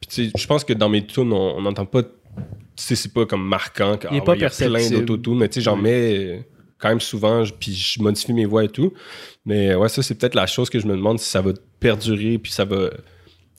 Puis 0.00 0.32
je 0.36 0.46
pense 0.46 0.64
que 0.64 0.72
dans 0.72 0.88
mes 0.88 1.04
tunes, 1.06 1.32
on 1.32 1.60
n'entend 1.60 1.84
pas. 1.84 2.02
Tu 2.04 2.08
sais, 2.76 2.94
c'est 2.96 3.12
pas 3.12 3.26
comme 3.26 3.46
marquant. 3.46 3.98
Il 4.10 4.16
est 4.16 4.20
ah 4.20 4.24
pas 4.24 4.32
ouais, 4.32 4.38
y 4.38 4.44
a 4.44 4.48
plein 4.50 4.66
perceptible. 4.68 5.04
d'autotunes, 5.04 5.38
mais 5.38 5.48
tu 5.48 5.54
sais, 5.54 5.60
j'en 5.60 5.76
mets 5.76 6.46
quand 6.82 6.88
même 6.88 7.00
souvent, 7.00 7.44
je- 7.44 7.54
puis 7.54 7.72
je 7.72 8.02
modifie 8.02 8.32
mes 8.32 8.44
voix 8.44 8.64
et 8.64 8.68
tout. 8.68 8.92
Mais 9.46 9.74
ouais, 9.74 9.88
ça, 9.88 10.02
c'est 10.02 10.14
peut-être 10.16 10.34
la 10.34 10.46
chose 10.46 10.68
que 10.68 10.78
je 10.80 10.86
me 10.86 10.92
demande 10.96 11.18
si 11.20 11.30
ça 11.30 11.40
va 11.40 11.52
perdurer, 11.80 12.36
puis 12.38 12.50
ça 12.52 12.64
va 12.64 12.90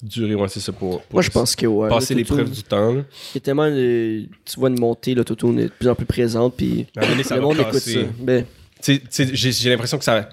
durer. 0.01 0.35
Ouais, 0.35 0.49
c'est 0.49 0.59
ça 0.59 0.71
pour, 0.73 1.01
pour 1.03 1.13
Moi, 1.13 1.21
je 1.21 1.29
pense 1.29 1.55
que 1.55 1.65
ouais. 1.65 1.87
passer 1.89 2.13
l'épreuve 2.13 2.51
du 2.51 2.61
temps. 2.63 2.93
Il 2.95 3.03
y 3.35 3.37
a 3.37 3.39
tellement 3.39 3.69
de- 3.69 4.25
Tu 4.45 4.59
vois 4.59 4.69
une 4.69 4.79
montée, 4.79 5.15
l'autotune 5.15 5.57
est 5.59 5.63
de 5.65 5.69
plus 5.71 5.87
en 5.87 5.95
plus 5.95 6.05
présente, 6.05 6.55
puis 6.57 6.85
donné, 6.95 7.23
le 7.31 7.41
monde 7.41 7.57
écoute 7.59 7.79
ça. 7.79 7.99
Ben, 8.19 8.45
tu 8.81 9.01
sais, 9.09 9.29
j'ai 9.33 9.69
l'impression 9.69 9.97
que 9.97 10.03
ça 10.03 10.27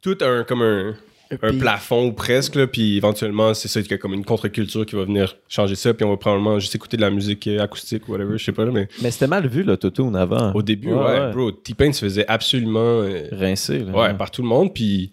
tout 0.00 0.16
a 0.22 0.26
un 0.26 0.44
comme 0.44 0.62
un, 0.62 0.94
un 1.42 1.48
puis- 1.50 1.58
plafond 1.58 2.08
ou 2.08 2.12
presque 2.12 2.56
là, 2.56 2.66
puis 2.66 2.96
éventuellement 2.96 3.54
c'est 3.54 3.68
ça 3.68 3.80
qu'il 3.82 3.90
y 3.92 3.94
a 3.94 3.98
comme 3.98 4.14
une 4.14 4.24
contre-culture 4.24 4.84
qui 4.84 4.96
va 4.96 5.04
venir 5.04 5.36
changer 5.48 5.76
ça 5.76 5.94
puis 5.94 6.04
on 6.04 6.10
va 6.10 6.16
probablement 6.16 6.58
juste 6.58 6.74
écouter 6.74 6.96
de 6.96 7.02
la 7.02 7.10
musique 7.10 7.46
euh, 7.46 7.62
acoustique 7.62 8.08
ou 8.08 8.12
whatever 8.12 8.36
je 8.36 8.44
sais 8.44 8.52
pas 8.52 8.64
là, 8.64 8.72
mais 8.72 8.88
Mais 9.00 9.10
c'était 9.12 9.28
mal 9.28 9.46
vu, 9.46 9.62
l'autotune, 9.62 10.16
avant. 10.16 10.52
au 10.54 10.62
début 10.62 10.92
ouais, 10.92 11.30
bro 11.32 11.52
T-Pain 11.52 11.92
se 11.92 12.04
faisait 12.04 12.26
absolument 12.26 13.02
euh, 13.02 13.28
Rincé, 13.32 13.78
là. 13.78 13.92
ouais 13.92 14.14
par 14.14 14.30
tout 14.32 14.42
le 14.42 14.48
monde 14.48 14.74
puis 14.74 15.12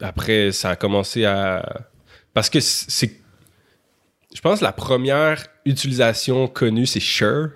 après 0.00 0.52
ça 0.52 0.70
a 0.70 0.76
commencé 0.76 1.24
à 1.24 1.82
parce 2.32 2.48
que 2.50 2.60
c'est 2.60 3.10
je 4.34 4.40
pense 4.40 4.58
que 4.60 4.64
la 4.64 4.72
première 4.72 5.44
utilisation 5.64 6.46
connue 6.46 6.86
c'est 6.86 7.00
Sure 7.00 7.48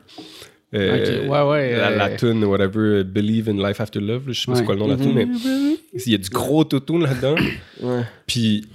Euh, 0.72 1.26
ouais, 1.26 1.50
ouais, 1.50 1.76
La, 1.76 1.88
euh, 1.88 1.96
la 1.96 2.10
tune, 2.10 2.44
whatever, 2.44 3.02
Believe 3.04 3.48
in 3.48 3.54
Life 3.66 3.80
After 3.80 4.00
Love, 4.00 4.22
je 4.28 4.32
sais 4.40 4.46
pas 4.46 4.54
c'est 4.54 4.60
Ouais. 4.60 4.66
quoi 4.66 4.74
le 4.74 4.80
nom 4.80 4.86
de 4.86 4.92
la 4.92 4.98
tune, 4.98 5.14
mais 5.14 5.26
il 6.06 6.12
y 6.12 6.14
a 6.14 6.18
du 6.18 6.30
gros 6.30 6.60
autotune 6.60 7.02
là-dedans. 7.02 7.34
ouais. 7.82 8.02
Puis 8.26 8.66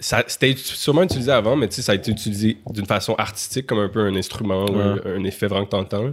ça, 0.00 0.24
c'était 0.26 0.54
sûrement 0.56 1.04
utilisé 1.04 1.30
avant, 1.30 1.54
mais 1.56 1.68
tu 1.68 1.76
sais, 1.76 1.82
ça 1.82 1.92
a 1.92 1.94
été 1.94 2.10
utilisé 2.10 2.56
d'une 2.70 2.86
façon 2.86 3.14
artistique, 3.14 3.66
comme 3.66 3.78
un 3.78 3.88
peu 3.88 4.00
un 4.00 4.16
instrument 4.16 4.64
ou 4.66 4.76
un, 4.78 5.00
un 5.06 5.24
effet 5.24 5.46
vraiment 5.46 5.64
que 5.66 5.70
t'entends. 5.70 6.12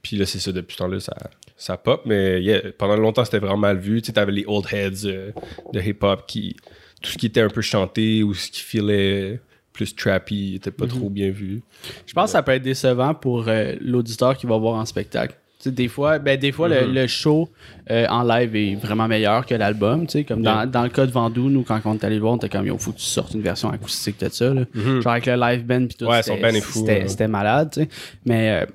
Puis 0.00 0.16
là, 0.16 0.24
c'est 0.26 0.38
ça, 0.38 0.52
depuis 0.52 0.74
ce 0.74 0.78
temps-là, 0.78 1.00
ça, 1.00 1.14
ça 1.56 1.76
pop. 1.76 2.02
Mais 2.06 2.40
yeah, 2.40 2.60
pendant 2.78 2.96
longtemps, 2.96 3.24
c'était 3.24 3.40
vraiment 3.40 3.56
mal 3.58 3.78
vu. 3.78 4.00
Tu 4.00 4.06
sais, 4.06 4.12
t'avais 4.12 4.30
les 4.32 4.44
old 4.46 4.64
heads 4.72 5.06
euh, 5.06 5.32
de 5.72 5.80
hip-hop 5.80 6.24
qui. 6.26 6.56
Tout 7.02 7.10
ce 7.12 7.18
qui 7.18 7.26
était 7.26 7.40
un 7.42 7.48
peu 7.48 7.60
chanté 7.62 8.22
ou 8.24 8.34
ce 8.34 8.50
qui 8.50 8.60
filait 8.60 9.40
plus 9.78 9.94
trappy 9.94 10.56
était 10.56 10.70
pas 10.72 10.86
trop 10.88 11.08
bien 11.08 11.30
vu. 11.30 11.62
Je 12.06 12.12
pense 12.12 12.24
que 12.26 12.30
ça 12.32 12.42
peut 12.42 12.52
être 12.52 12.62
décevant 12.62 13.14
pour 13.14 13.44
euh, 13.48 13.74
l'auditeur 13.80 14.36
qui 14.36 14.46
va 14.46 14.56
voir 14.58 14.74
en 14.74 14.84
spectacle. 14.84 15.34
Tu 15.60 15.64
sais, 15.64 15.70
des 15.72 15.88
fois, 15.88 16.18
ben, 16.18 16.38
des 16.38 16.52
fois 16.52 16.68
le, 16.68 16.92
le 16.92 17.06
show 17.06 17.48
euh, 17.90 18.06
en 18.08 18.22
live 18.22 18.54
est 18.56 18.74
vraiment 18.76 19.08
meilleur 19.08 19.44
que 19.46 19.54
l'album. 19.54 20.06
Comme 20.26 20.42
dans, 20.42 20.70
dans 20.70 20.82
le 20.82 20.88
cas 20.88 21.06
de 21.06 21.10
Vendoux, 21.10 21.48
nous, 21.50 21.62
quand 21.62 21.80
on 21.84 21.94
est 21.94 22.04
allé 22.04 22.16
le 22.16 22.20
voir, 22.20 22.34
on 22.34 22.36
était 22.36 22.48
comme, 22.48 22.66
il 22.66 22.78
faut 22.78 22.92
que 22.92 22.98
tu 22.98 23.02
sortes 23.04 23.34
une 23.34 23.40
version 23.42 23.68
acoustique 23.70 24.20
de 24.20 24.28
ça. 24.28 24.52
là. 24.54 24.62
Genre 24.74 25.12
avec 25.12 25.26
le 25.26 25.34
live 25.36 25.64
band 25.64 25.86
puis 25.86 25.96
tout 25.96 26.04
Ouais, 26.06 26.22
c'était- 26.22 26.42
ouais. 27.22 27.28
malade. 27.28 27.88
Mais 28.24 28.50
euh, 28.62 28.66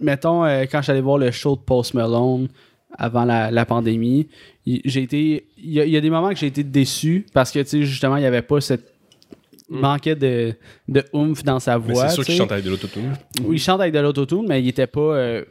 mettons, 0.00 0.44
euh, 0.44 0.64
quand 0.70 0.82
j'allais 0.82 1.00
voir 1.00 1.18
le 1.18 1.30
show 1.30 1.56
de 1.56 1.60
Post 1.60 1.94
Malone 1.94 2.48
avant 2.96 3.24
la, 3.24 3.50
la 3.50 3.64
pandémie, 3.66 4.26
il- 4.66 4.80
j'ai 4.84 5.02
été. 5.02 5.46
Il 5.56 5.72
y, 5.72 5.80
a- 5.80 5.84
il 5.84 5.90
y 5.92 5.96
a 5.96 6.00
des 6.00 6.10
moments 6.10 6.30
que 6.30 6.36
j'ai 6.36 6.46
été 6.46 6.62
déçu 6.64 7.26
parce 7.32 7.50
que, 7.52 7.60
tu 7.60 7.66
sais, 7.68 7.82
justement, 7.84 8.16
il 8.16 8.20
n'y 8.20 8.26
avait 8.26 8.42
pas 8.42 8.60
cette. 8.60 8.87
Il 9.70 9.76
manquait 9.78 10.14
de, 10.16 10.54
de 10.88 11.04
oomph 11.12 11.42
dans 11.44 11.60
sa 11.60 11.76
voix. 11.76 12.08
c'est 12.08 12.14
sûr 12.14 12.22
tu 12.24 12.26
qu'il 12.26 12.34
sais. 12.34 12.38
chante 12.38 12.52
avec 12.52 12.64
de 12.64 12.70
l'autotune. 12.70 13.12
Oui, 13.44 13.56
il 13.56 13.58
chante 13.60 13.80
avec 13.80 13.92
de 13.92 13.98
l'autotune, 14.00 14.46
mais 14.48 14.62
il 14.62 14.68
était 14.68 14.86
pas. 14.86 15.00
euh, 15.00 15.44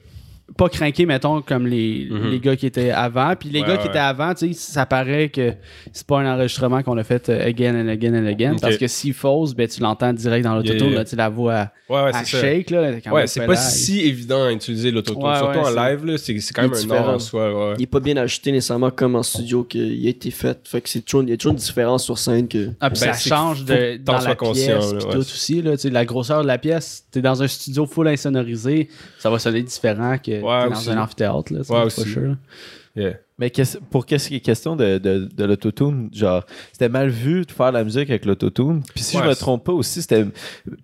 pas 0.55 0.69
craqué, 0.69 1.05
mettons, 1.05 1.41
comme 1.41 1.67
les, 1.67 2.07
Mhm. 2.09 2.29
les 2.29 2.39
gars 2.39 2.55
qui 2.55 2.65
étaient 2.65 2.91
avant. 2.91 3.35
Puis 3.35 3.49
les 3.49 3.61
Ouais, 3.61 3.67
gars 3.67 3.77
qui 3.77 3.87
étaient 3.87 3.97
avant, 3.99 4.33
tu 4.33 4.47
sais, 4.47 4.53
ça 4.53 4.85
paraît 4.85 5.27
que 5.29 5.53
c'est 5.91 6.07
pas 6.07 6.19
un 6.19 6.33
enregistrement 6.35 6.81
qu'on 6.83 6.97
a 6.97 7.03
fait 7.03 7.27
euh, 7.29 7.45
again 7.45 7.75
and 7.75 7.89
again 7.89 8.13
and 8.13 8.25
again. 8.27 8.55
Parce 8.61 8.77
que 8.77 8.87
s'il 8.87 9.13
fausse, 9.13 9.53
ben, 9.53 9.67
tu 9.67 9.81
l'entends 9.81 10.13
direct 10.13 10.45
dans 10.45 10.55
l'autotune. 10.55 10.91
Yeah, 10.91 11.03
la 11.17 11.29
voix 11.29 11.69
Ouais, 11.89 12.01
ouais, 12.03 12.11
à 12.15 12.23
shake. 12.23 12.69
Là, 12.69 12.91
quand 13.01 13.11
Ouais, 13.11 13.27
c'est 13.27 13.45
pas 13.45 13.55
si 13.55 14.01
évident 14.01 14.43
à 14.45 14.51
utiliser 14.51 14.91
l'autotune. 14.91 15.23
Ouais, 15.23 15.37
Surtout 15.37 15.59
ouais, 15.59 15.65
en 15.65 15.69
live, 15.89 16.05
là, 16.05 16.17
c'est 16.17 16.37
c'est 16.39 16.53
quand 16.53 16.61
même 16.63 16.71
un 16.71 16.75
art 16.75 16.81
différent. 16.81 17.13
en 17.13 17.19
soi. 17.19 17.69
Ouais. 17.69 17.75
Il 17.77 17.83
est 17.83 17.87
pas 17.87 17.99
bien 17.99 18.17
ajusté 18.17 18.51
nécessairement 18.51 18.89
comme 18.91 19.15
en 19.15 19.23
studio 19.23 19.63
qu'il 19.63 20.05
a 20.05 20.09
été 20.09 20.31
fait. 20.31 20.57
Fait 20.65 20.81
que 20.81 20.89
c'est 20.89 21.01
toujours, 21.01 21.23
il 21.23 21.29
y 21.29 21.33
a 21.33 21.37
toujours 21.37 21.53
une 21.53 21.57
différence 21.59 22.03
sur 22.05 22.17
scène 22.17 22.47
que. 22.47 22.69
Ah, 22.79 22.89
puis 22.89 22.99
Ben, 23.01 23.13
ça 23.13 23.29
change 23.29 23.63
de, 23.65 23.97
dans 23.97 24.19
la 24.19 24.35
pièce 24.35 24.67
là, 24.93 24.99
tout 24.99 25.17
aussi. 25.17 25.61
Là, 25.61 25.71
tu 25.73 25.83
sais, 25.83 25.89
la 25.89 26.05
grosseur 26.05 26.41
de 26.41 26.47
la 26.47 26.57
pièce, 26.57 27.05
t'es 27.11 27.21
dans 27.21 27.41
un 27.43 27.47
studio 27.47 27.85
full 27.85 28.07
insonorisé, 28.07 28.89
ça 29.19 29.29
va 29.29 29.39
sonner 29.39 29.61
différent 29.63 30.17
que 30.17 30.36
t'es 30.41 30.69
dans 30.69 30.71
aussi. 30.71 30.89
un 30.91 30.97
amphithéâtre. 31.01 31.53
Là, 31.53 31.59
Ouais, 31.59 31.63
c'est 31.65 31.73
pas 31.73 31.85
aussi. 31.85 32.03
sûr, 32.09 32.21
là. 32.21 32.35
Yeah. 32.95 33.13
Mais 33.37 33.51
pour 33.91 34.05
qu'est-ce 34.07 34.27
qui 34.29 34.37
est 34.37 34.39
question 34.39 34.75
de, 34.75 34.97
de, 34.97 35.29
de 35.31 35.43
l'autotune, 35.45 36.09
genre, 36.11 36.43
c'était 36.71 36.89
mal 36.89 37.09
vu 37.09 37.45
de 37.45 37.51
faire 37.51 37.71
la 37.71 37.83
musique 37.83 38.09
avec 38.09 38.25
l'autotune. 38.25 38.81
Puis 38.95 39.03
si 39.03 39.17
Ouais, 39.17 39.23
je 39.23 39.29
me 39.29 39.35
trompe 39.35 39.65
pas 39.65 39.73
aussi, 39.73 40.01
c'était. 40.01 40.25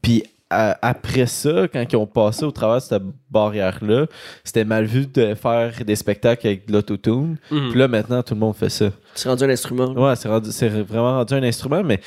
Puis 0.03 0.23
après 0.49 1.25
ça, 1.25 1.67
quand 1.73 1.83
ils 1.91 1.95
ont 1.95 2.05
passé 2.05 2.45
au 2.45 2.51
travers 2.51 2.75
de 2.77 2.81
cette 2.83 3.01
barrière-là, 3.31 4.05
c'était 4.43 4.65
mal 4.65 4.85
vu 4.85 5.07
de 5.07 5.33
faire 5.33 5.73
des 5.83 5.95
spectacles 5.95 6.45
avec 6.45 6.67
de 6.67 6.73
l'autotune. 6.73 7.37
Mhm. 7.49 7.69
Puis 7.71 7.79
là, 7.79 7.87
maintenant, 7.87 8.21
tout 8.21 8.35
le 8.35 8.39
monde 8.39 8.55
fait 8.55 8.69
ça. 8.69 8.91
C'est 9.15 9.29
rendu 9.29 9.43
un 9.45 9.49
instrument. 9.49 9.91
Ouais, 9.93 10.15
c'est, 10.15 10.29
rendu- 10.29 10.51
c'est 10.51 10.69
vraiment 10.69 11.17
rendu 11.17 11.33
un 11.33 11.41
instrument, 11.43 11.81
mais 11.83 11.99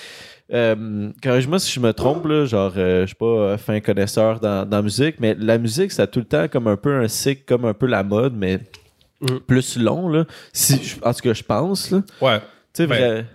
euh, 0.53 1.11
corrige-moi 1.23 1.59
si 1.59 1.73
je 1.73 1.81
me 1.81 1.93
trompe, 1.93 2.27
là, 2.27 2.45
genre, 2.47 2.73
euh, 2.77 3.03
je 3.03 3.07
suis 3.07 3.15
pas 3.17 3.27
euh, 3.27 3.59
fin 3.59 3.81
connaisseur 3.81 4.39
dans, 4.41 4.69
dans 4.69 4.77
la 4.79 4.83
musique, 4.83 5.17
mais 5.21 5.35
la 5.39 5.59
musique, 5.59 5.91
ça 5.93 6.03
a 6.03 6.07
tout 6.07 6.21
le 6.21 6.25
temps 6.25 6.47
comme 6.49 6.69
un 6.69 6.77
peu 6.77 6.95
un 6.95 7.09
cycle, 7.09 7.43
comme 7.47 7.65
un 7.65 7.75
peu 7.75 7.87
la 7.87 8.03
mode, 8.03 8.35
mais 8.37 8.61
Mhm. 9.23 9.41
plus 9.41 9.79
long, 9.79 10.09
là. 10.11 10.27
Si, 10.53 10.83
je- 10.85 10.97
en 11.03 11.15
tout 11.15 11.21
cas, 11.23 11.33
je 11.33 11.43
pense, 11.43 11.91
là. 11.91 12.03
Tu 12.19 12.25
Ouais. 12.25 12.41
sais, 12.75 12.87
Ben, 12.87 13.27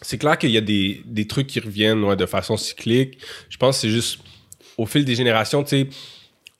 C'est 0.00 0.16
clair 0.16 0.38
qu'il 0.38 0.50
y 0.52 0.56
a 0.56 0.60
des, 0.60 1.02
des 1.06 1.26
trucs 1.26 1.48
qui 1.48 1.58
reviennent 1.58 2.04
ouais, 2.04 2.14
de 2.14 2.24
façon 2.24 2.56
cyclique. 2.56 3.18
Je 3.48 3.56
pense 3.56 3.74
que 3.76 3.80
c'est 3.80 3.88
juste 3.90 4.20
au 4.76 4.86
fil 4.86 5.04
des 5.04 5.16
générations, 5.16 5.64
tu 5.64 5.70
sais, 5.70 5.88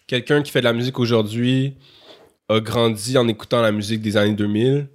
quelqu'un 0.08 0.42
qui 0.42 0.50
fait 0.50 0.58
de 0.58 0.64
la 0.64 0.72
musique 0.72 0.98
aujourd'hui 0.98 1.74
a 2.48 2.58
grandi 2.58 3.16
en 3.16 3.28
écoutant 3.28 3.62
la 3.62 3.70
musique 3.70 4.00
des 4.02 4.16
années 4.16 4.34
2000. 4.34 4.88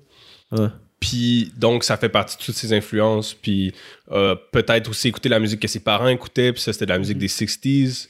Ouais. 0.52 0.68
Puis 1.04 1.52
donc, 1.58 1.84
ça 1.84 1.98
fait 1.98 2.08
partie 2.08 2.38
de 2.38 2.42
toutes 2.44 2.56
ses 2.56 2.72
influences. 2.72 3.34
Puis 3.34 3.74
euh, 4.12 4.36
peut-être 4.54 4.90
aussi 4.90 5.10
écouter 5.10 5.28
la 5.28 5.40
musique 5.40 5.60
que 5.60 5.68
ses 5.68 5.82
parents 5.82 6.08
écoutaient. 6.08 6.54
Puis 6.54 6.62
ça, 6.62 6.72
c'était 6.72 6.86
de 6.86 6.92
la 6.92 6.98
musique 7.00 7.18
des 7.18 7.28
60s. 7.28 8.08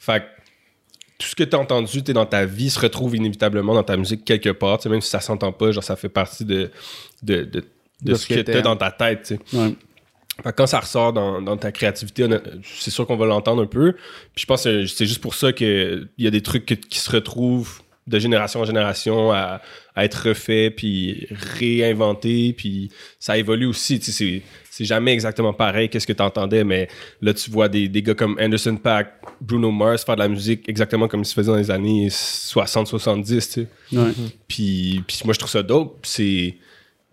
Fait 0.00 0.20
que 0.20 0.24
tout 1.18 1.28
ce 1.28 1.36
que 1.36 1.44
tu 1.44 1.54
as 1.54 1.58
entendu 1.60 2.02
t'es 2.02 2.12
dans 2.12 2.26
ta 2.26 2.44
vie 2.44 2.68
se 2.68 2.80
retrouve 2.80 3.14
inévitablement 3.14 3.74
dans 3.74 3.84
ta 3.84 3.96
musique 3.96 4.24
quelque 4.24 4.48
part. 4.50 4.78
Tu 4.78 4.82
sais, 4.84 4.88
même 4.88 5.00
si 5.00 5.08
ça 5.08 5.20
s'entend 5.20 5.52
pas, 5.52 5.70
genre 5.70 5.84
ça 5.84 5.94
fait 5.94 6.08
partie 6.08 6.44
de, 6.44 6.72
de, 7.22 7.42
de, 7.44 7.60
de 8.02 8.14
ce 8.16 8.26
que 8.26 8.34
tu 8.40 8.50
as 8.58 8.62
dans 8.62 8.76
ta 8.76 8.90
tête. 8.90 9.38
tu. 9.50 9.56
Ouais. 9.56 9.74
Fait 10.42 10.52
quand 10.52 10.66
ça 10.66 10.80
ressort 10.80 11.12
dans, 11.12 11.40
dans 11.40 11.56
ta 11.56 11.70
créativité, 11.70 12.26
c'est 12.64 12.90
sûr 12.90 13.06
qu'on 13.06 13.16
va 13.16 13.26
l'entendre 13.26 13.62
un 13.62 13.66
peu. 13.66 13.92
Puis 14.34 14.42
je 14.42 14.46
pense 14.46 14.64
que 14.64 14.86
c'est 14.86 15.06
juste 15.06 15.20
pour 15.20 15.34
ça 15.36 15.52
qu'il 15.52 16.08
y 16.18 16.26
a 16.26 16.30
des 16.30 16.40
trucs 16.42 16.66
que- 16.66 16.74
qui 16.74 16.98
se 16.98 17.10
retrouvent 17.10 17.81
de 18.06 18.18
génération 18.18 18.60
en 18.60 18.64
génération 18.64 19.32
à, 19.32 19.60
à 19.94 20.04
être 20.04 20.28
refaits, 20.28 20.74
puis 20.74 21.26
réinventés, 21.30 22.52
puis 22.56 22.90
ça 23.18 23.38
évolue 23.38 23.66
aussi. 23.66 24.00
Tu 24.00 24.10
sais, 24.10 24.42
c'est, 24.70 24.84
jamais 24.84 25.12
exactement 25.12 25.52
pareil 25.52 25.88
qu'est-ce 25.88 26.06
que 26.06 26.12
tu 26.12 26.22
entendais, 26.22 26.64
mais 26.64 26.88
là, 27.20 27.32
tu 27.32 27.50
vois 27.50 27.68
des, 27.68 27.88
des 27.88 28.02
gars 28.02 28.14
comme 28.14 28.36
Anderson 28.40 28.76
Paak, 28.76 29.14
Bruno 29.40 29.70
Mars 29.70 30.04
faire 30.04 30.16
de 30.16 30.22
la 30.22 30.28
musique 30.28 30.68
exactement 30.68 31.06
comme 31.06 31.20
ils 31.20 31.26
se 31.26 31.34
faisaient 31.34 31.52
dans 31.52 31.58
les 31.58 31.70
années 31.70 32.08
60-70, 32.08 33.24
tu 33.24 33.40
sais. 33.40 33.68
Ouais. 33.92 34.10
Puis, 34.48 35.04
puis 35.06 35.20
moi, 35.24 35.34
je 35.34 35.38
trouve 35.38 35.50
ça 35.50 35.62
dope. 35.62 36.00
C'est 36.04 36.56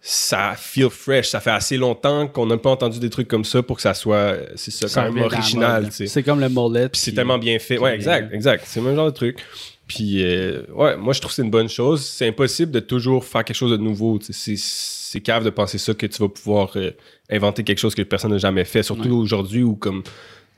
ça 0.01 0.55
feel 0.57 0.89
fresh. 0.89 1.29
Ça 1.29 1.39
fait 1.39 1.51
assez 1.51 1.77
longtemps 1.77 2.27
qu'on 2.27 2.45
n'a 2.45 2.57
pas 2.57 2.69
entendu 2.69 2.99
des 2.99 3.09
trucs 3.09 3.27
comme 3.27 3.43
ça 3.43 3.61
pour 3.61 3.75
que 3.75 3.81
ça 3.81 3.93
soit, 3.93 4.37
c'est 4.55 4.71
ça, 4.71 4.87
Ça 4.87 5.03
quand 5.03 5.11
même 5.11 5.23
original. 5.23 5.83
mode. 5.83 5.91
tu 5.91 5.97
sais. 5.97 6.07
C'est 6.07 6.23
comme 6.23 6.39
le 6.39 6.49
mullet. 6.49 6.89
Puis 6.89 7.01
c'est 7.01 7.11
tellement 7.11 7.37
bien 7.37 7.59
fait. 7.59 7.77
Ouais, 7.77 7.93
exact, 7.93 8.33
exact. 8.33 8.63
C'est 8.65 8.79
le 8.79 8.87
même 8.87 8.95
genre 8.95 9.07
de 9.07 9.15
truc. 9.15 9.43
Puis, 9.89 10.23
euh, 10.23 10.61
ouais, 10.75 10.95
moi, 10.97 11.13
je 11.13 11.19
trouve 11.19 11.31
que 11.31 11.35
c'est 11.35 11.41
une 11.41 11.49
bonne 11.49 11.67
chose. 11.67 12.05
C'est 12.05 12.27
impossible 12.27 12.71
de 12.71 12.79
toujours 12.79 13.25
faire 13.25 13.43
quelque 13.43 13.57
chose 13.57 13.71
de 13.71 13.77
nouveau. 13.77 14.19
tu. 14.19 14.31
C'est, 14.31 15.19
cave 15.21 15.43
de 15.43 15.49
penser 15.49 15.79
ça 15.79 15.95
que 15.95 16.05
tu 16.05 16.19
vas 16.21 16.29
pouvoir 16.29 16.71
euh, 16.75 16.91
inventer 17.31 17.63
quelque 17.63 17.79
chose 17.79 17.95
que 17.95 18.03
personne 18.03 18.29
n'a 18.31 18.37
jamais 18.37 18.63
fait. 18.65 18.83
Surtout 18.83 19.09
Ouais. 19.09 19.15
aujourd'hui 19.15 19.63
où, 19.63 19.75
comme, 19.75 20.03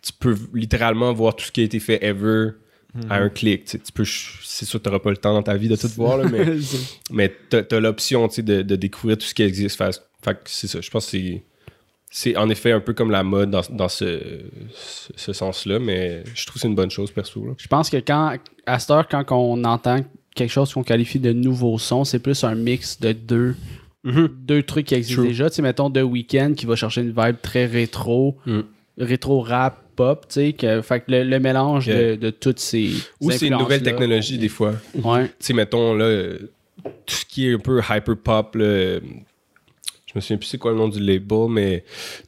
tu 0.01 0.11
peux 0.19 0.35
littéralement 0.53 1.13
voir 1.13 1.35
tout 1.37 1.45
ce 1.45 1.51
qui 1.53 1.61
a 1.61 1.63
été 1.63 1.79
fait 1.79 2.03
ever 2.03 2.49
à 3.09 3.15
un 3.15 3.29
clic. 3.29 3.63
tu. 3.63 3.79
Tu 3.79 3.91
peux, 3.93 4.03
c'est 4.03 4.65
sûr 4.65 4.79
que 4.79 4.83
tu 4.83 4.89
n'auras 4.89 4.99
pas 5.01 5.11
le 5.11 5.15
temps 5.17 5.33
dans 5.33 5.43
ta 5.43 5.55
vie 5.55 5.69
de 5.69 5.77
tout 5.77 5.87
voir, 5.95 6.17
là, 6.17 6.27
mais 6.29 6.45
mais 7.09 7.33
t'as 7.49 7.63
as, 7.71 7.79
l'option 7.79 8.27
tu 8.27 8.43
de, 8.43 8.61
de 8.63 8.75
découvrir 8.75 9.17
tout 9.17 9.25
ce 9.25 9.33
qui 9.33 9.43
existe. 9.43 9.77
Fait, 9.77 10.01
fait 10.21 10.37
c'est 10.43 10.67
ça. 10.67 10.81
Je 10.81 10.89
pense 10.89 11.05
que 11.05 11.11
c'est, 11.11 11.43
c'est 12.13 12.35
en 12.35 12.49
effet 12.49 12.73
un 12.73 12.81
peu 12.81 12.93
comme 12.93 13.09
la 13.09 13.23
mode 13.23 13.49
dans, 13.51 13.61
dans 13.71 13.87
ce, 13.87 14.19
ce, 14.75 15.13
ce 15.15 15.33
sens-là, 15.33 15.79
mais 15.79 16.23
je 16.35 16.45
trouve 16.45 16.55
que 16.55 16.59
c'est 16.59 16.67
une 16.67 16.75
bonne 16.75 16.91
chose 16.91 17.09
perso. 17.11 17.45
là. 17.45 17.53
Je 17.57 17.67
pense 17.67 17.89
que 17.89 17.97
quand, 17.97 18.35
à 18.65 18.79
cette 18.79 18.91
heure, 18.91 19.07
quand 19.07 19.23
on 19.31 19.63
entend 19.63 20.01
quelque 20.35 20.49
chose 20.51 20.73
qu'on 20.73 20.83
qualifie 20.83 21.19
de 21.19 21.31
nouveau 21.31 21.77
son, 21.79 22.03
c'est 22.03 22.19
plus 22.19 22.43
un 22.43 22.53
mix 22.55 22.99
de 22.99 23.13
deux, 23.13 23.55
deux 24.03 24.63
trucs 24.63 24.87
qui 24.87 24.95
existent 24.95 25.21
True. 25.21 25.29
déjà. 25.29 25.49
Tu 25.49 25.55
sais, 25.57 25.61
mettons 25.61 25.89
The 25.89 26.03
Weeknd 26.03 26.53
qui 26.55 26.65
va 26.65 26.75
chercher 26.75 27.01
une 27.01 27.13
vibe 27.15 27.37
très 27.41 27.65
rétro, 27.65 28.37
Mm. 28.45 28.59
rétro 28.97 29.39
rap, 29.41 29.77
pop, 29.95 30.25
tu 30.27 30.33
sais. 30.33 30.53
Que, 30.53 30.81
fait 30.81 30.99
que 31.01 31.11
le, 31.11 31.23
le 31.23 31.39
mélange 31.39 31.87
Yeah. 31.87 32.11
de, 32.11 32.15
de 32.15 32.29
toutes 32.29 32.59
ces. 32.59 32.91
Ou 33.21 33.31
ces 33.31 33.37
c'est 33.37 33.47
une 33.47 33.57
nouvelle 33.57 33.83
technologie 33.83 34.37
des 34.37 34.49
fois. 34.49 34.73
Ouais. 34.95 35.27
Tu 35.27 35.33
sais, 35.39 35.53
mettons, 35.53 35.93
là, 35.93 36.33
tout 36.83 37.15
ce 37.15 37.25
qui 37.25 37.47
est 37.47 37.53
un 37.53 37.59
peu 37.59 37.79
hyper 37.79 38.17
pop, 38.17 38.55
là, 38.55 38.99
je 40.11 40.17
me 40.17 40.21
souviens 40.21 40.37
plus 40.37 40.47
c'est 40.47 40.57
quoi 40.57 40.71
le 40.71 40.77
nom 40.77 40.89
du 40.89 40.99
label, 40.99 41.47
mais 41.49 41.85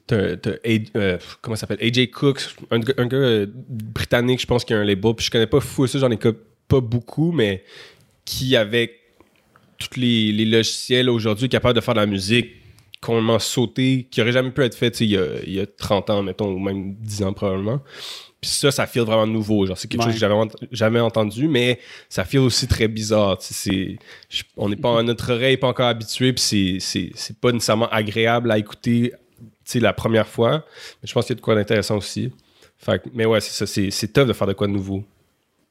t'as, 0.07 0.37
t'as 0.37 0.51
euh, 0.95 1.17
comment 1.41 1.55
s'appelle? 1.55 1.79
AJ 1.81 2.11
Cooks, 2.11 2.41
un, 2.71 2.79
gars- 2.79 2.93
euh, 3.13 3.45
britannique, 3.49 4.39
je 4.41 4.45
pense, 4.45 4.63
qui 4.63 4.73
a 4.73 4.77
un 4.77 4.85
label, 4.85 5.13
puis 5.15 5.25
je 5.25 5.31
connais 5.31 5.47
pas 5.47 5.59
fou 5.59 5.85
ça, 5.85 5.99
j'en 5.99 6.09
ai 6.09 6.17
pas 6.17 6.79
beaucoup, 6.79 7.31
mais 7.33 7.63
qui, 8.23 8.55
avec 8.55 8.99
tous 9.77 9.99
les, 9.99 10.31
logiciels 10.45 11.09
aujourd'hui, 11.09 11.49
capable 11.49 11.75
de 11.75 11.81
faire 11.81 11.93
de 11.93 11.99
la 11.99 12.05
musique 12.05 12.51
complètement 13.01 13.39
sautée, 13.39 14.07
qui 14.09 14.21
aurait 14.21 14.31
jamais 14.31 14.51
pu 14.51 14.61
être 14.63 14.75
fait 14.75 15.01
il 15.01 15.11
y, 15.11 15.19
il 15.45 15.53
y 15.53 15.59
a 15.59 15.65
30 15.65 16.09
ans, 16.09 16.23
mettons, 16.23 16.53
ou 16.53 16.59
même 16.59 16.95
10 16.95 17.23
ans 17.23 17.33
probablement. 17.33 17.81
Puis 18.43 18.49
ça, 18.51 18.71
ça 18.71 18.85
feel 18.85 19.03
vraiment 19.03 19.25
nouveau. 19.25 19.65
Genre, 19.65 19.77
c'est 19.77 19.87
quelque 19.87 20.01
Ouais. 20.01 20.07
chose 20.11 20.15
que 20.15 20.19
j'avais 20.19 20.35
jamais 20.71 20.99
entendu, 20.99 21.47
mais 21.47 21.79
ça 22.09 22.25
feel 22.25 22.41
aussi 22.41 22.67
très 22.67 22.87
bizarre. 22.89 23.37
tu 23.37 23.45
sais, 23.47 23.53
C'est, 23.53 23.97
je- 24.29 24.43
on 24.57 24.67
n'est 24.67 24.75
pas, 24.75 25.01
notre 25.01 25.31
oreille 25.33 25.53
n'est 25.53 25.57
pas 25.57 25.67
encore 25.69 25.87
habitué, 25.87 26.33
puis 26.33 26.79
c'est, 26.81 27.33
pas 27.39 27.51
nécessairement 27.53 27.89
agréable 27.89 28.51
à 28.51 28.57
écouter 28.57 29.13
tu 29.39 29.45
sais, 29.63 29.79
la 29.79 29.93
première 29.93 30.27
fois. 30.27 30.65
Mais 31.01 31.07
je 31.07 31.13
pense 31.13 31.25
qu'il 31.25 31.33
y 31.35 31.37
a 31.37 31.39
de 31.39 31.41
quoi 31.41 31.55
d'intéressant 31.55 31.95
aussi. 31.97 32.31
Fait 32.77 33.01
que- 33.01 33.07
mais 33.13 33.25
ouais, 33.25 33.39
c'est 33.39 33.65
ça. 33.65 33.65
C'est, 33.65 34.07
tough 34.11 34.27
de 34.27 34.33
faire 34.33 34.47
de 34.47 34.51
quoi 34.53 34.67
de 34.67 34.73
nouveau. 34.73 35.05